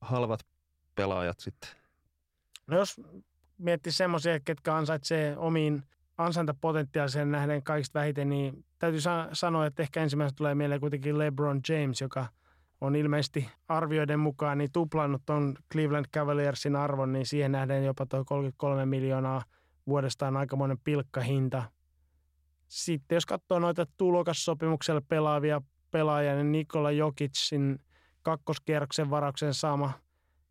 halvat 0.00 0.40
pelaajat 0.94 1.40
sitten? 1.40 1.70
No 2.66 2.76
jos 2.76 3.00
miettii 3.58 3.92
semmoisia, 3.92 4.40
ketkä 4.40 4.76
ansaitsee 4.76 5.36
omiin 5.36 5.82
ansaintapotentiaaliseen 6.18 7.32
nähden 7.32 7.62
kaikista 7.62 7.98
vähiten, 7.98 8.28
niin 8.28 8.64
täytyy 8.78 9.00
sa- 9.00 9.28
sanoa, 9.32 9.66
että 9.66 9.82
ehkä 9.82 10.02
ensimmäisenä 10.02 10.36
tulee 10.36 10.54
mieleen 10.54 10.80
kuitenkin 10.80 11.18
LeBron 11.18 11.60
James, 11.68 12.00
joka 12.00 12.26
on 12.82 12.96
ilmeisesti 12.96 13.48
arvioiden 13.68 14.20
mukaan 14.20 14.58
niin 14.58 14.72
tuplannut 14.72 15.22
tuon 15.26 15.54
Cleveland 15.72 16.06
Cavaliersin 16.14 16.76
arvon, 16.76 17.12
niin 17.12 17.26
siihen 17.26 17.52
nähden 17.52 17.84
jopa 17.84 18.06
tuo 18.06 18.24
33 18.24 18.86
miljoonaa 18.86 19.42
vuodesta 19.86 20.26
on 20.26 20.36
aikamoinen 20.36 20.78
pilkkahinta. 20.84 21.62
Sitten 22.68 23.16
jos 23.16 23.26
katsoo 23.26 23.58
noita 23.58 23.86
tulokassopimuksella 23.96 25.00
pelaavia 25.08 25.62
pelaajia, 25.90 26.34
niin 26.34 26.52
Nikola 26.52 26.90
Jokicin 26.90 27.78
kakkoskierroksen 28.22 29.10
varauksen 29.10 29.54
saama 29.54 29.92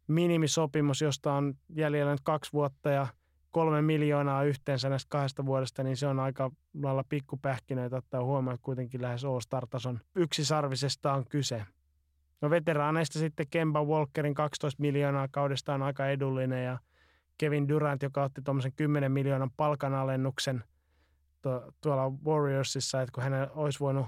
minimisopimus, 0.08 1.02
josta 1.02 1.34
on 1.34 1.54
jäljellä 1.76 2.12
nyt 2.12 2.22
kaksi 2.24 2.54
vuotta 2.54 2.90
ja– 2.90 3.08
kolme 3.52 3.82
miljoonaa 3.82 4.44
yhteensä 4.44 4.90
näistä 4.90 5.10
kahdesta 5.10 5.46
vuodesta, 5.46 5.84
niin 5.84 5.98
se 5.98 6.08
on 6.08 6.20
aika 6.20 6.52
lailla 6.84 7.04
pikkupähkinöitä 7.10 7.96
ottaa 7.96 8.24
huomioon, 8.24 8.54
että 8.54 8.66
kuitenkin 8.66 9.02
lähes 9.02 9.26
All-Star-tason 9.26 10.00
yksisarvisesta 10.16 11.14
on 11.14 11.26
kyse. 11.30 11.66
No 12.42 12.50
veteraaneista 12.50 13.20
sitten 13.20 13.48
Kemba 13.50 13.84
Walkerin 13.84 14.34
12 14.34 14.82
miljoonaa 14.82 15.28
kaudesta 15.32 15.74
on 15.74 15.84
aika 15.84 16.08
edullinen 16.08 16.66
ja 16.66 16.80
Kevin 17.38 17.68
Durant, 17.68 18.04
joka 18.04 18.24
otti 18.24 18.42
tuommoisen 18.42 18.74
10 18.74 19.12
miljoonan 19.12 19.52
palkanalennuksen 19.52 20.64
tuolla 21.82 22.12
Warriorsissa, 22.26 23.02
että 23.02 23.12
kun 23.14 23.24
hän 23.24 23.34
olisi 23.56 23.80
voinut 23.80 24.06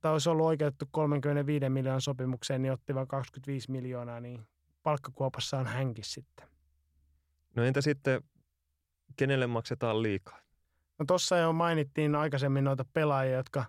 tai 0.00 0.12
olisi 0.12 0.28
ollut 0.28 0.46
oikeutettu 0.46 0.84
35 0.90 1.68
miljoonan 1.68 2.00
sopimukseen, 2.00 2.62
niin 2.62 2.72
otti 2.72 2.94
vain 2.94 3.08
25 3.08 3.70
miljoonaa, 3.70 4.20
niin 4.20 4.46
palkkakuopassa 4.82 5.58
on 5.58 5.66
hänkin 5.66 6.04
sitten. 6.04 6.48
No 7.56 7.62
entä 7.62 7.80
sitten, 7.80 8.22
kenelle 9.16 9.46
maksetaan 9.46 10.02
liikaa? 10.02 10.38
No 10.98 11.04
tuossa 11.04 11.38
jo 11.38 11.52
mainittiin 11.52 12.14
aikaisemmin 12.14 12.64
noita 12.64 12.84
pelaajia, 12.92 13.36
jotka 13.36 13.64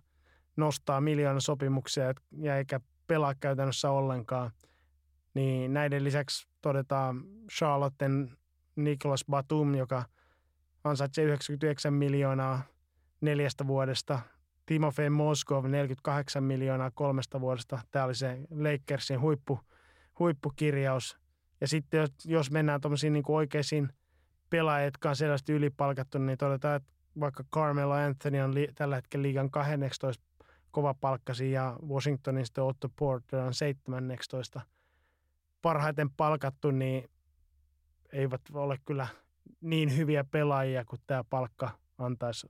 nostaa 0.55 1.01
miljoona 1.01 1.39
sopimuksia 1.39 2.13
ja 2.41 2.57
eikä 2.57 2.79
pelaa 3.09 3.35
käytännössä 3.39 3.91
ollenkaan. 3.91 4.51
Niin 5.33 5.73
näiden 5.73 6.03
lisäksi 6.03 6.47
todetaan 6.61 7.23
Charlotten 7.57 8.37
Nicholas 8.75 9.25
Batum, 9.29 9.75
joka 9.75 10.05
ansaitsee 10.83 11.25
99 11.25 11.93
miljoonaa 11.93 12.63
neljästä 13.21 13.67
vuodesta. 13.67 14.19
Timofey 14.65 15.09
Moskov 15.09 15.65
48 15.65 16.43
miljoonaa 16.43 16.91
kolmesta 16.91 17.41
vuodesta. 17.41 17.79
Tämä 17.91 18.05
oli 18.05 18.15
se 18.15 18.37
Lakersin 18.49 19.21
huippu, 19.21 19.59
huippukirjaus. 20.19 21.17
Ja 21.61 21.67
sitten 21.67 21.99
jos, 21.99 22.11
jos 22.25 22.51
mennään 22.51 22.81
tuommoisiin 22.81 23.13
niin 23.13 23.23
oikeisiin 23.27 23.89
pelaajia, 24.49 24.85
jotka 24.85 25.09
on 25.09 25.15
selvästi 25.15 25.53
ylipalkattu, 25.53 26.17
niin 26.17 26.37
todetaan, 26.37 26.75
että 26.75 26.91
vaikka 27.19 27.43
Carmelo 27.53 27.93
Anthony 27.93 28.39
on 28.39 28.55
li, 28.55 28.67
tällä 28.75 28.95
hetkellä 28.95 29.23
liigan 29.23 29.51
12 29.51 30.28
kova 30.79 30.93
palkkasi 30.93 31.51
ja 31.51 31.77
Washingtonin 31.87 32.45
sitten 32.45 32.63
Otto 32.63 32.89
Porter 32.89 33.39
on 33.39 33.53
17 33.53 34.61
parhaiten 35.61 36.09
palkattu, 36.09 36.71
niin 36.71 37.09
eivät 38.13 38.41
ole 38.53 38.77
kyllä 38.85 39.07
niin 39.61 39.97
hyviä 39.97 40.23
pelaajia 40.23 40.85
kuin 40.85 41.01
tämä 41.07 41.23
palkka 41.29 41.69
antaisi 41.97 42.47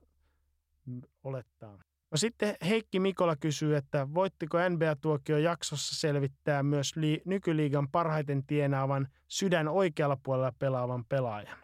olettaa. 1.24 1.78
No 2.10 2.16
sitten 2.16 2.56
Heikki 2.68 3.00
Mikola 3.00 3.36
kysyy, 3.36 3.76
että 3.76 4.14
voittiko 4.14 4.58
NBA-tuokio 4.68 5.38
jaksossa 5.38 6.00
selvittää 6.00 6.62
myös 6.62 6.96
li- 6.96 7.22
nykyliigan 7.24 7.88
parhaiten 7.88 8.46
tienaavan 8.46 9.08
sydän 9.28 9.68
oikealla 9.68 10.16
puolella 10.22 10.52
pelaavan 10.58 11.04
pelaajan? 11.04 11.58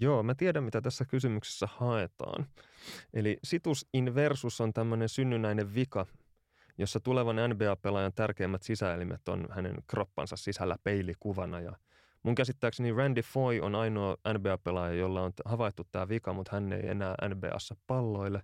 Joo, 0.00 0.22
mä 0.22 0.34
tiedän 0.34 0.64
mitä 0.64 0.80
tässä 0.80 1.04
kysymyksessä 1.04 1.68
haetaan. 1.70 2.46
Eli 3.14 3.38
situs 3.44 3.86
inversus 3.94 4.60
on 4.60 4.72
tämmöinen 4.72 5.08
synnynnäinen 5.08 5.74
vika, 5.74 6.06
jossa 6.78 7.00
tulevan 7.00 7.36
NBA-pelaajan 7.36 8.12
tärkeimmät 8.12 8.62
sisäelimet 8.62 9.28
on 9.28 9.48
hänen 9.50 9.74
kroppansa 9.86 10.36
sisällä 10.36 10.76
peilikuvana. 10.84 11.60
Ja 11.60 11.72
mun 12.22 12.34
käsittääkseni 12.34 12.92
Randy 12.92 13.22
Foy 13.22 13.60
on 13.60 13.74
ainoa 13.74 14.16
NBA-pelaaja, 14.38 14.94
jolla 14.94 15.22
on 15.22 15.32
havaittu 15.44 15.84
tämä 15.92 16.08
vika, 16.08 16.32
mutta 16.32 16.50
hän 16.52 16.72
ei 16.72 16.88
enää 16.88 17.14
NBAssa 17.28 17.76
palloille. 17.86 18.42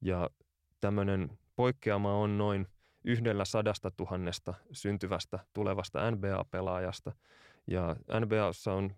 Ja 0.00 0.30
tämmöinen 0.80 1.38
poikkeama 1.56 2.14
on 2.14 2.38
noin 2.38 2.66
yhdellä 3.04 3.44
sadasta 3.44 3.90
tuhannesta 3.90 4.54
syntyvästä 4.72 5.38
tulevasta 5.52 6.10
NBA-pelaajasta. 6.10 7.12
Ja 7.66 7.96
NBAssa 8.20 8.72
on 8.72 8.94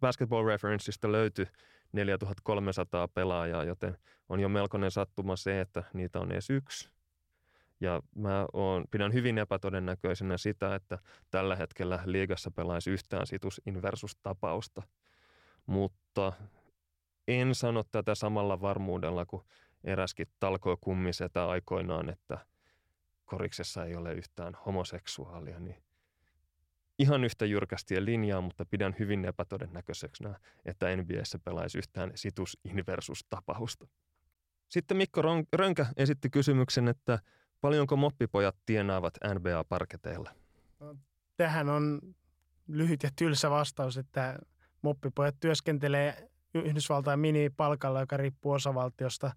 Basketball 0.00 0.46
Referenceista 0.46 1.12
löytyi 1.12 1.46
4300 1.92 3.08
pelaajaa, 3.08 3.64
joten 3.64 3.98
on 4.28 4.40
jo 4.40 4.48
melkoinen 4.48 4.90
sattuma 4.90 5.36
se, 5.36 5.60
että 5.60 5.82
niitä 5.92 6.20
on 6.20 6.32
edes 6.32 6.50
yksi. 6.50 6.88
Ja 7.80 8.02
mä 8.14 8.46
oon, 8.52 8.84
pidän 8.90 9.12
hyvin 9.12 9.38
epätodennäköisenä 9.38 10.38
sitä, 10.38 10.74
että 10.74 10.98
tällä 11.30 11.56
hetkellä 11.56 12.00
liigassa 12.04 12.50
pelaisi 12.50 12.90
yhtään 12.90 13.26
situs 13.26 13.60
inversus-tapausta. 13.66 14.82
Mutta 15.66 16.32
en 17.28 17.54
sano 17.54 17.82
tätä 17.92 18.14
samalla 18.14 18.60
varmuudella 18.60 19.26
kuin 19.26 19.42
eräskin 19.84 20.26
talkoi 20.40 20.76
kummisetä 20.80 21.48
aikoinaan, 21.48 22.10
että 22.10 22.38
koriksessa 23.24 23.84
ei 23.84 23.96
ole 23.96 24.12
yhtään 24.14 24.56
homoseksuaalia, 24.66 25.60
niin 25.60 25.82
ihan 26.98 27.24
yhtä 27.24 27.44
jyrkästi 27.44 28.04
linjaa, 28.04 28.40
mutta 28.40 28.66
pidän 28.66 28.96
hyvin 28.98 29.24
epätodennäköiseksi, 29.24 30.24
että 30.64 30.96
NBAssä 30.96 31.38
pelaisi 31.38 31.78
yhtään 31.78 32.12
situs 32.14 32.58
inversus-tapausta. 32.64 33.86
Sitten 34.68 34.96
Mikko 34.96 35.22
Rönkä 35.52 35.86
esitti 35.96 36.30
kysymyksen, 36.30 36.88
että 36.88 37.18
paljonko 37.60 37.96
moppipojat 37.96 38.56
tienaavat 38.66 39.14
NBA-parketeilla? 39.34 40.30
No, 40.80 40.96
tähän 41.36 41.68
on 41.68 42.00
lyhyt 42.68 43.02
ja 43.02 43.10
tylsä 43.16 43.50
vastaus, 43.50 43.96
että 43.98 44.38
moppipojat 44.82 45.34
työskentelee 45.40 46.28
Yhdysvaltain 46.54 47.20
minipalkalla, 47.20 48.00
joka 48.00 48.16
riippuu 48.16 48.52
osavaltiosta. 48.52 49.32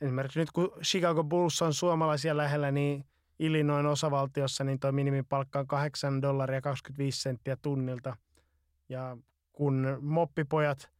Esimerkiksi 0.00 0.40
nyt 0.40 0.50
kun 0.50 0.72
Chicago 0.82 1.24
Bulls 1.24 1.62
on 1.62 1.74
suomalaisia 1.74 2.36
lähellä, 2.36 2.70
niin 2.70 3.04
Illinoin 3.38 3.86
osavaltiossa 3.86 4.64
niin 4.64 4.80
tuo 4.80 4.92
minimipalkka 4.92 5.58
on 5.58 5.66
8 5.66 6.22
dollaria 6.22 6.60
25 6.60 7.22
senttiä 7.22 7.56
tunnilta. 7.56 8.16
Ja 8.88 9.16
kun 9.52 9.98
moppipojat 10.00 10.90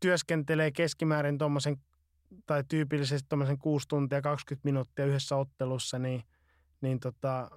työskentelee 0.00 0.70
keskimäärin 0.70 1.38
tuommoisen 1.38 1.76
tai 2.46 2.64
tyypillisesti 2.68 3.28
tuommoisen 3.28 3.58
6 3.58 3.88
tuntia 3.88 4.22
20 4.22 4.68
minuuttia 4.68 5.06
yhdessä 5.06 5.36
ottelussa, 5.36 5.98
niin, 5.98 6.22
niin 6.80 7.00
tota, 7.00 7.50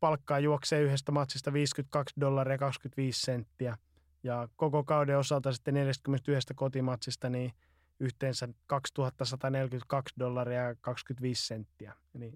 palkkaa 0.00 0.38
juoksee 0.38 0.82
yhdestä 0.82 1.12
matsista 1.12 1.52
52 1.52 2.14
dollaria 2.20 2.58
25 2.58 3.20
senttiä. 3.20 3.76
Ja 4.22 4.48
koko 4.56 4.84
kauden 4.84 5.18
osalta 5.18 5.52
sitten 5.52 5.74
41 5.74 6.54
kotimatsista 6.54 7.30
niin 7.30 7.52
yhteensä 8.00 8.48
2142 8.66 10.14
dollaria 10.18 10.74
25 10.80 11.46
senttiä. 11.46 11.94
Eli 12.14 12.32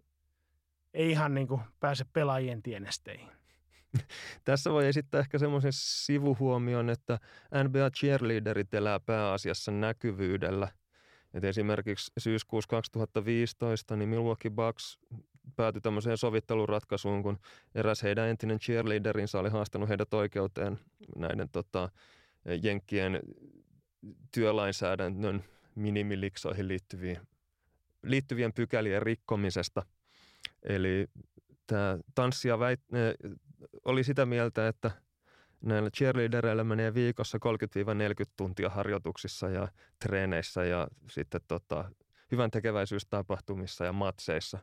ei 0.94 1.10
ihan 1.10 1.34
niin 1.34 1.48
kuin 1.48 1.60
pääse 1.80 2.04
pelaajien 2.12 2.62
tienesteihin. 2.62 3.28
Tässä 4.44 4.70
voi 4.70 4.86
esittää 4.86 5.20
ehkä 5.20 5.38
semmoisen 5.38 5.72
sivuhuomion, 5.74 6.90
että 6.90 7.18
NBA 7.64 7.90
cheerleaderit 7.90 8.74
elää 8.74 9.00
pääasiassa 9.00 9.72
näkyvyydellä. 9.72 10.68
Et 11.34 11.44
esimerkiksi 11.44 12.12
syyskuussa 12.18 12.68
2015 12.68 13.96
niin 13.96 14.08
Milwaukee 14.08 14.50
Bucks 14.50 14.98
päätyi 15.56 15.80
tämmöiseen 15.80 16.18
sovitteluratkaisuun, 16.18 17.22
kun 17.22 17.38
eräs 17.74 18.02
heidän 18.02 18.28
entinen 18.28 18.58
cheerleaderinsa 18.58 19.40
oli 19.40 19.48
haastanut 19.48 19.88
heidät 19.88 20.14
oikeuteen 20.14 20.78
näiden 21.16 21.48
tota, 21.48 21.90
jenkkien 22.62 23.20
työlainsäädännön 24.32 25.44
minimiliksoihin 25.74 26.68
liittyvien, 26.68 27.26
liittyvien 28.02 28.52
pykälien 28.52 29.02
rikkomisesta– 29.02 29.82
Eli 30.64 31.06
tämä 31.66 31.98
tanssija 32.14 32.58
väit, 32.58 32.80
oli 33.84 34.04
sitä 34.04 34.26
mieltä, 34.26 34.68
että 34.68 34.90
näillä 35.60 35.90
cheerleadereillä 35.90 36.64
menee 36.64 36.94
viikossa 36.94 37.38
30-40 37.38 38.30
tuntia 38.36 38.68
harjoituksissa 38.68 39.48
ja 39.48 39.68
treeneissä 40.02 40.64
ja 40.64 40.88
sitten 41.10 41.40
tota, 41.48 41.90
hyvän 42.32 42.50
tekeväisyystapahtumissa 42.50 43.84
ja 43.84 43.92
matseissa. 43.92 44.58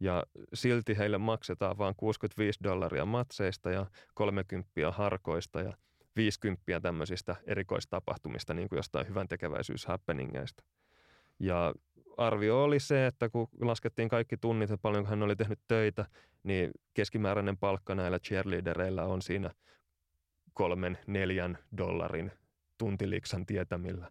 Ja 0.00 0.24
silti 0.54 0.98
heille 0.98 1.18
maksetaan 1.18 1.78
vain 1.78 1.94
65 1.96 2.60
dollaria 2.64 3.04
matseista 3.04 3.70
ja 3.70 3.86
30 4.14 4.70
harkoista 4.92 5.60
ja 5.60 5.72
50 6.16 6.80
tämmöisistä 6.80 7.36
erikoistapahtumista, 7.46 8.54
niin 8.54 8.68
kuin 8.68 8.76
jostain 8.76 9.08
hyvän 9.08 9.28
tekeväisyyshappeningeista. 9.28 10.64
Ja 11.38 11.74
arvio 12.16 12.64
oli 12.64 12.80
se, 12.80 13.06
että 13.06 13.28
kun 13.28 13.48
laskettiin 13.60 14.08
kaikki 14.08 14.36
tunnit 14.36 14.70
ja 14.70 14.78
paljon 14.78 15.06
hän 15.06 15.22
oli 15.22 15.36
tehnyt 15.36 15.60
töitä, 15.68 16.06
niin 16.42 16.70
keskimääräinen 16.94 17.56
palkka 17.56 17.94
näillä 17.94 18.18
cheerleadereillä 18.18 19.04
on 19.04 19.22
siinä 19.22 19.50
kolmen, 20.52 20.98
neljän 21.06 21.58
dollarin 21.76 22.32
tuntiliksan 22.78 23.46
tietämillä. 23.46 24.10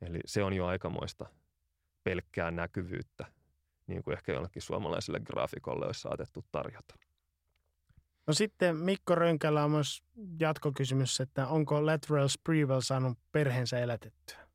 Eli 0.00 0.18
se 0.26 0.42
on 0.42 0.52
jo 0.52 0.66
aikamoista 0.66 1.26
pelkkää 2.04 2.50
näkyvyyttä, 2.50 3.26
niin 3.86 4.02
kuin 4.02 4.12
ehkä 4.16 4.32
jollekin 4.32 4.62
suomalaiselle 4.62 5.20
graafikolle 5.20 5.86
olisi 5.86 6.00
saatettu 6.00 6.44
tarjota. 6.52 6.94
No 8.26 8.32
sitten 8.32 8.76
Mikko 8.76 9.14
Rönkällä 9.14 9.64
on 9.64 9.70
myös 9.70 10.02
jatkokysymys, 10.40 11.20
että 11.20 11.46
onko 11.46 11.86
Lateral 11.86 12.28
Sprewell 12.28 12.80
saanut 12.80 13.18
perheensä 13.32 13.78
elätettyä? 13.78 14.45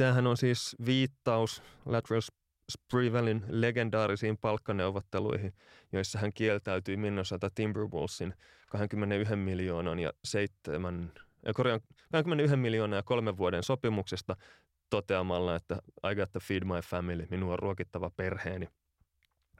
Tämähän 0.00 0.26
on 0.26 0.36
siis 0.36 0.76
viittaus 0.86 1.62
Lateral 1.86 2.20
Sprewellin 2.72 3.44
legendaarisiin 3.48 4.38
palkkaneuvotteluihin, 4.38 5.52
joissa 5.92 6.18
hän 6.18 6.32
kieltäytyi 6.32 6.96
Minnesota 6.96 7.50
Timberwolvesin 7.54 8.34
21 8.70 9.36
miljoonan 9.36 9.98
ja 9.98 10.12
7, 10.24 11.12
ja 11.46 11.54
korjaan, 11.54 11.80
21 12.12 12.56
miljoonan 12.56 12.96
ja 12.96 13.02
kolmen 13.02 13.36
vuoden 13.36 13.62
sopimuksesta 13.62 14.36
toteamalla, 14.90 15.56
että 15.56 15.76
I 16.10 16.14
got 16.14 16.32
to 16.32 16.40
feed 16.40 16.64
my 16.64 16.80
family, 16.84 17.26
minua 17.30 17.52
on 17.52 17.58
ruokittava 17.58 18.10
perheeni. 18.10 18.68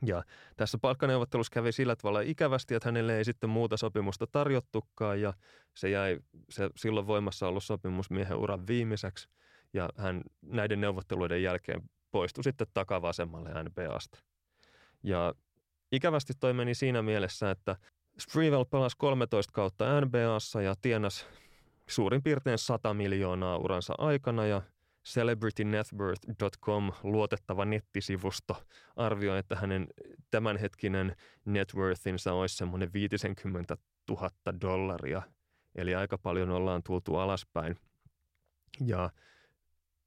Ja 0.07 0.23
tässä 0.57 0.78
palkkaneuvottelussa 0.78 1.55
kävi 1.55 1.73
sillä 1.73 1.97
tavalla 1.97 2.20
ikävästi, 2.20 2.75
että 2.75 2.89
hänelle 2.89 3.19
ei 3.19 3.25
sitten 3.25 3.51
muuta 3.51 3.77
sopimusta 3.77 4.27
tarjottukaan 4.27 5.20
ja 5.20 5.35
se 5.77 5.91
jäi 5.91 6.19
se 6.51 6.70
silloin 6.77 7.07
voimassa 7.07 7.49
ollut 7.49 7.65
sopimus 7.65 8.10
miehen 8.10 8.36
uran 8.36 8.67
viimeiseksi– 8.67 9.28
ja 9.73 9.89
hän 9.97 10.23
näiden 10.43 10.81
neuvotteluiden 10.81 11.43
jälkeen 11.43 11.83
poistui 12.11 12.45
sitten 12.45 12.67
takavasemmalle 12.75 13.51
NBAsta. 13.63 14.19
Ja 15.03 15.35
ikävästi 15.93 16.33
toi 16.41 16.53
meni 16.53 16.75
siinä 16.75 17.03
mielessä, 17.03 17.51
että 17.51 17.77
Sprewell 18.19 18.65
pelasi 18.65 18.97
13 18.99 19.53
kautta 19.53 20.01
NBAssa 20.01 20.63
ja 20.63 20.75
tienasi 20.83 21.27
suurin 21.87 22.23
piirtein 22.23 22.59
100 22.59 22.95
miljoonaa 22.95 23.57
uransa 23.57 23.95
aikana 23.99 24.47
ja 24.47 24.63
CelebrityNetworth.com, 25.05 26.93
luotettava 27.03 27.65
nettisivusto, 27.65 28.57
arvioi, 28.97 29.39
että 29.39 29.57
hänen 29.57 29.87
tämänhetkinen 30.31 31.17
networthinsa 31.45 32.33
olisi 32.33 32.57
semmoinen 32.57 32.93
50 32.93 33.77
000 34.09 34.31
dollaria. 34.61 35.23
Eli 35.75 35.95
aika 35.95 36.19
paljon 36.19 36.51
ollaan 36.51 36.83
tultu 36.83 37.17
alaspäin. 37.17 37.77
Ja 38.87 39.11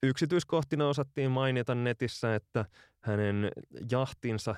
yksityiskohtina 0.03 0.87
osattiin 0.87 1.31
mainita 1.31 1.75
netissä, 1.75 2.35
että 2.35 2.65
hänen 3.01 3.51
jahtinsa, 3.91 4.55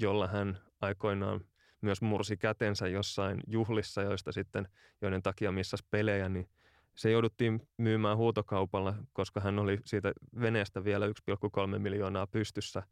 jolla 0.00 0.26
hän 0.26 0.58
aikoinaan 0.80 1.40
myös 1.80 2.02
mursi 2.02 2.36
kätensä 2.36 2.88
jossain 2.88 3.40
juhlissa, 3.46 4.02
joista 4.02 4.32
sitten, 4.32 4.68
joiden 5.02 5.22
takia 5.22 5.52
missas 5.52 5.82
pelejä, 5.90 6.28
niin 6.28 6.48
se 6.94 7.10
jouduttiin 7.10 7.68
myymään 7.76 8.16
huutokaupalla, 8.16 8.94
koska 9.12 9.40
hän 9.40 9.58
oli 9.58 9.78
siitä 9.84 10.12
veneestä 10.40 10.84
vielä 10.84 11.06
1,3 11.06 11.78
miljoonaa 11.78 12.26
pystyssä. 12.26 12.82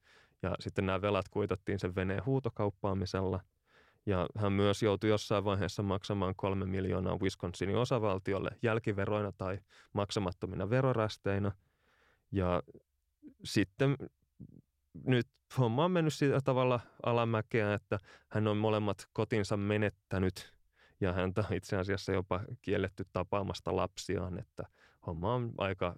Ja 0.43 0.55
sitten 0.61 0.87
nämä 0.87 1.03
velat 1.03 1.29
kuitattiin 1.29 1.79
sen 1.79 1.95
veneen 1.95 2.25
huutokauppaamisella. 2.27 3.41
Ja 4.07 4.27
hän 4.37 4.53
myös 4.53 4.83
joutui 4.83 5.11
jossain 5.11 5.45
vaiheessa 5.45 5.83
maksamaan 5.83 6.35
kolme 6.37 6.67
miljoonaa 6.67 7.17
Wisconsinin 7.17 7.77
osavaltiolle 7.77 8.51
jälkiveroina 8.63 9.33
tai 9.33 9.59
maksamattomina 9.93 10.71
verorästeinä. 10.71 11.53
Ja 12.35 12.63
sitten 13.45 13.97
nyt 15.05 15.27
homma 15.59 15.85
on 15.85 15.91
mennyt 15.91 16.15
sillä 16.15 16.41
tavalla 16.41 16.81
alamäkeä, 17.07 17.75
että 17.75 17.99
hän 18.29 18.47
on 18.47 18.57
molemmat 18.57 19.09
kotinsa 19.13 19.57
menettänyt 19.57 20.55
ja 21.01 21.13
häntä 21.13 21.45
on 21.51 21.57
itse 21.57 21.77
asiassa 21.77 22.13
jopa 22.13 22.41
kielletty 22.63 23.05
tapaamasta 23.13 23.77
lapsiaan, 23.77 24.39
että 24.39 24.65
homma 25.07 25.35
on 25.35 25.53
aika 25.59 25.97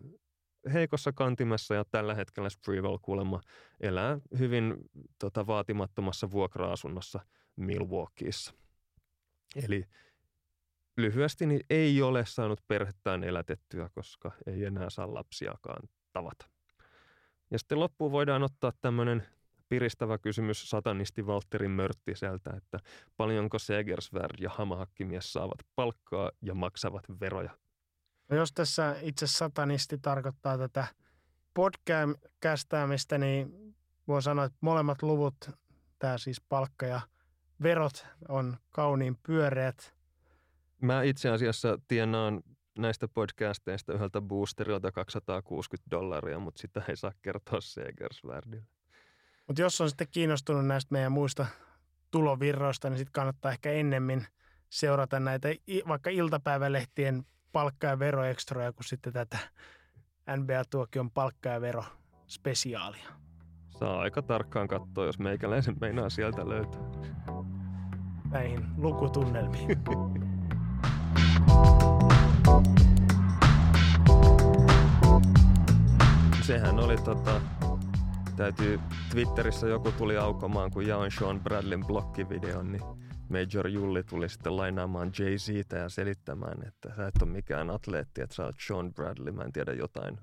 heikossa 0.73 1.13
kantimessa 1.13 1.75
ja 1.75 1.85
tällä 1.85 2.15
hetkellä 2.15 2.49
Sprewell 2.49 2.99
kuulemma 3.03 3.41
elää 3.81 4.19
hyvin 4.39 4.75
tota, 5.19 5.47
vaatimattomassa 5.47 6.31
vuokra-asunnossa 6.31 7.21
Milwaukeeissa. 7.57 8.53
Eli 9.65 9.85
lyhyesti 10.97 11.47
niin 11.47 11.61
ei 11.71 12.03
ole 12.03 12.27
saanut 12.27 12.61
perhettään 12.69 13.25
elätettyä, 13.25 13.91
koska 13.95 14.33
ei 14.47 14.65
enää 14.65 14.91
saa 14.91 15.15
lapsiakaan 15.15 15.89
tavata. 16.17 16.47
Ja 17.51 17.59
sitten 17.59 17.81
loppuun 17.81 18.13
voidaan 18.13 18.43
ottaa 18.43 18.73
tämmöinen 18.81 19.27
piristävä 19.69 20.19
kysymys 20.19 20.71
satanisti 20.71 21.27
Valtteri 21.27 21.69
Mörttiseltä, 21.69 22.51
että 22.57 22.79
paljonko 23.17 23.59
Segersvärd 23.59 24.39
ja 24.41 24.51
Hamahakkimies 24.51 25.33
saavat 25.33 25.59
palkkaa 25.75 26.31
ja 26.43 26.55
maksavat 26.55 27.05
veroja? 27.21 27.51
No 28.29 28.37
jos 28.37 28.53
tässä 28.53 28.97
itse 29.03 29.27
satanisti 29.27 29.99
tarkoittaa 29.99 30.59
tätä 30.59 30.87
podcastäämistä, 31.55 33.19
niin 33.19 33.75
voi 34.09 34.23
sanoa, 34.23 34.45
että 34.45 34.59
molemmat 34.61 35.03
luvut, 35.03 35.51
tämä 35.99 36.19
siis 36.19 36.41
palkka 36.41 36.87
ja 36.87 37.01
verot 37.63 38.07
on 38.29 38.57
kauniin 38.71 39.19
pyöreät. 39.23 39.95
Mä 40.81 41.03
itse 41.03 41.31
asiassa 41.31 41.79
tienaan 41.89 42.43
näistä 42.79 43.09
podcasteista 43.09 43.93
yhdeltä 43.93 44.21
boosterilta 44.21 44.93
260 44.93 45.91
dollaria, 45.91 46.39
mutta 46.39 46.61
sitä 46.61 46.83
ei 46.89 46.97
saa 46.97 47.13
kertoa 47.23 47.61
Segersvärdille. 47.61 48.67
Mutta 49.47 49.63
jos 49.63 49.81
on 49.81 49.89
sitten 49.89 50.09
kiinnostunut 50.11 50.67
näistä 50.67 50.93
meidän 50.93 51.13
muista 51.13 51.47
tulovirroista, 52.11 52.91
niin 52.91 52.99
sitten 52.99 53.13
kannattaa 53.13 53.53
ehkä 53.53 53.71
ennemmin 53.71 54.27
seurata 54.69 55.21
näitä 55.21 55.49
vaikka 55.89 56.11
iltapäivälehtien 56.11 57.25
palkka- 57.53 57.87
ja 57.87 57.99
veroekstroja 57.99 58.73
kuin 58.73 58.85
sitten 58.85 59.13
tätä 59.13 59.39
NBA-tuokion 60.37 61.11
palkka- 61.11 61.49
ja 61.49 61.61
verospesiaalia. 61.61 63.09
Saa 63.69 64.01
aika 64.01 64.23
tarkkaan 64.23 64.69
katsoa, 64.69 65.07
jos 65.07 65.19
meikäläisen 65.19 65.77
meinaa 65.81 66.09
sieltä 66.09 66.49
löytää. 66.49 66.81
Näihin 68.31 68.65
lukutunnelmiin. 68.77 69.69
Sehän 76.43 76.79
oli 76.79 76.97
tota, 76.97 77.41
täytyy, 78.37 78.81
Twitterissä 79.11 79.67
joku 79.69 79.93
tuli 79.93 80.17
aukomaan, 80.17 80.71
kun 80.71 80.87
jaoin 80.87 81.11
Sean 81.11 81.41
Bradlin 81.41 81.87
blokkivideon, 81.87 82.73
niin 82.73 82.83
Major 83.29 83.69
Julli 83.69 84.03
tuli 84.03 84.29
sitten 84.29 84.57
lainaamaan 84.57 85.13
Jay-Ztä 85.19 85.77
ja 85.77 85.89
selittämään, 85.89 86.67
että 86.67 86.93
sä 86.97 87.07
et 87.07 87.23
ole 87.23 87.31
mikään 87.31 87.71
atleetti, 87.71 88.23
että 88.23 88.35
sä 88.35 88.45
oot 88.45 88.57
Sean 88.67 88.95
Bradley, 88.95 89.33
mä 89.33 89.43
en 89.43 89.53
tiedä 89.53 89.73
jotain 89.73 90.19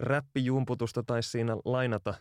räppijumputusta 0.00 1.02
tai 1.02 1.22
siinä 1.22 1.56
lainata, 1.64 2.14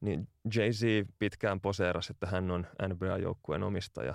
niin 0.00 0.28
Jay-Z 0.54 1.08
pitkään 1.18 1.60
poseerasi, 1.60 2.12
että 2.12 2.26
hän 2.26 2.50
on 2.50 2.66
NBA-joukkueen 2.88 3.62
omistaja, 3.62 4.14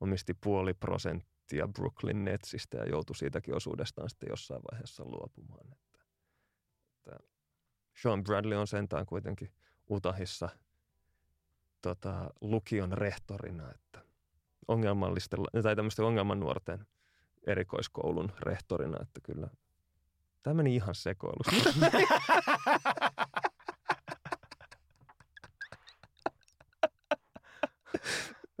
omisti 0.00 0.34
puoli 0.34 0.74
prosenttia 0.74 1.39
Brooklyn 1.68 2.24
Netsistä 2.24 2.76
ja 2.78 2.84
joutui 2.84 3.16
siitäkin 3.16 3.56
osuudestaan 3.56 4.10
sitten 4.10 4.28
jossain 4.30 4.62
vaiheessa 4.72 5.04
luopumaan. 5.04 5.66
Että, 5.72 5.98
että 6.96 7.18
Sean 8.02 8.24
Bradley 8.24 8.58
on 8.58 8.66
sentään 8.66 9.06
kuitenkin 9.06 9.52
Utahissa 9.90 10.48
tota, 11.82 12.30
lukion 12.40 12.92
rehtorina, 12.92 13.70
että 13.70 14.04
ongelmallisten, 14.68 15.38
tai 15.62 15.76
tämmöisten 15.76 16.04
ongelman 16.04 16.40
nuorten 16.40 16.86
erikoiskoulun 17.46 18.32
rehtorina, 18.40 19.02
että 19.02 19.20
kyllä 19.22 19.48
tämä 20.42 20.54
meni 20.54 20.74
ihan 20.74 20.94
sekoilusta. 20.94 21.70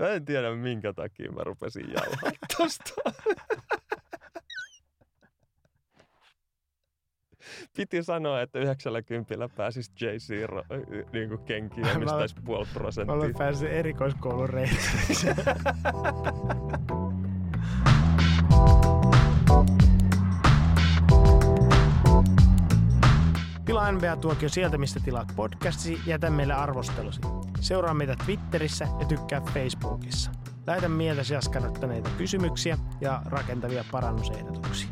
Mä 0.00 0.08
en 0.08 0.24
tiedä 0.24 0.54
minkä 0.54 0.92
takia 0.92 1.32
mä 1.32 1.44
rupesin 1.44 1.86
jauhaa 1.88 2.32
tosta. 2.58 2.94
piti 7.76 8.02
sanoa, 8.02 8.42
että 8.42 8.58
90 8.58 9.48
pääsisi 9.56 9.92
JC 10.00 10.30
niin 11.12 11.28
kuin 11.28 11.44
kenkiin 11.44 11.86
ja 11.86 11.98
mistäisi 11.98 12.34
puoli 12.44 12.66
prosenttia. 12.72 13.16
Mä 13.16 13.22
olen 13.22 13.34
päässyt 13.38 13.72
erikoiskoulun. 13.72 14.48
Tilaa 23.90 24.14
NBA-tuokio 24.14 24.48
sieltä, 24.48 24.78
mistä 24.78 25.00
tilaat 25.00 25.32
podcastisi, 25.36 26.00
jätä 26.06 26.30
meille 26.30 26.54
arvostelusi. 26.54 27.20
Seuraa 27.60 27.94
meitä 27.94 28.16
Twitterissä 28.24 28.88
ja 29.00 29.06
tykkää 29.06 29.40
Facebookissa. 29.40 30.30
Lähetä 30.66 30.88
mieltäsi 30.88 31.36
askarruttaneita 31.36 32.10
kysymyksiä 32.18 32.78
ja 33.00 33.22
rakentavia 33.24 33.84
parannusehdotuksia. 33.90 34.88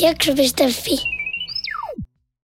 Jakso.fi 0.00 1.13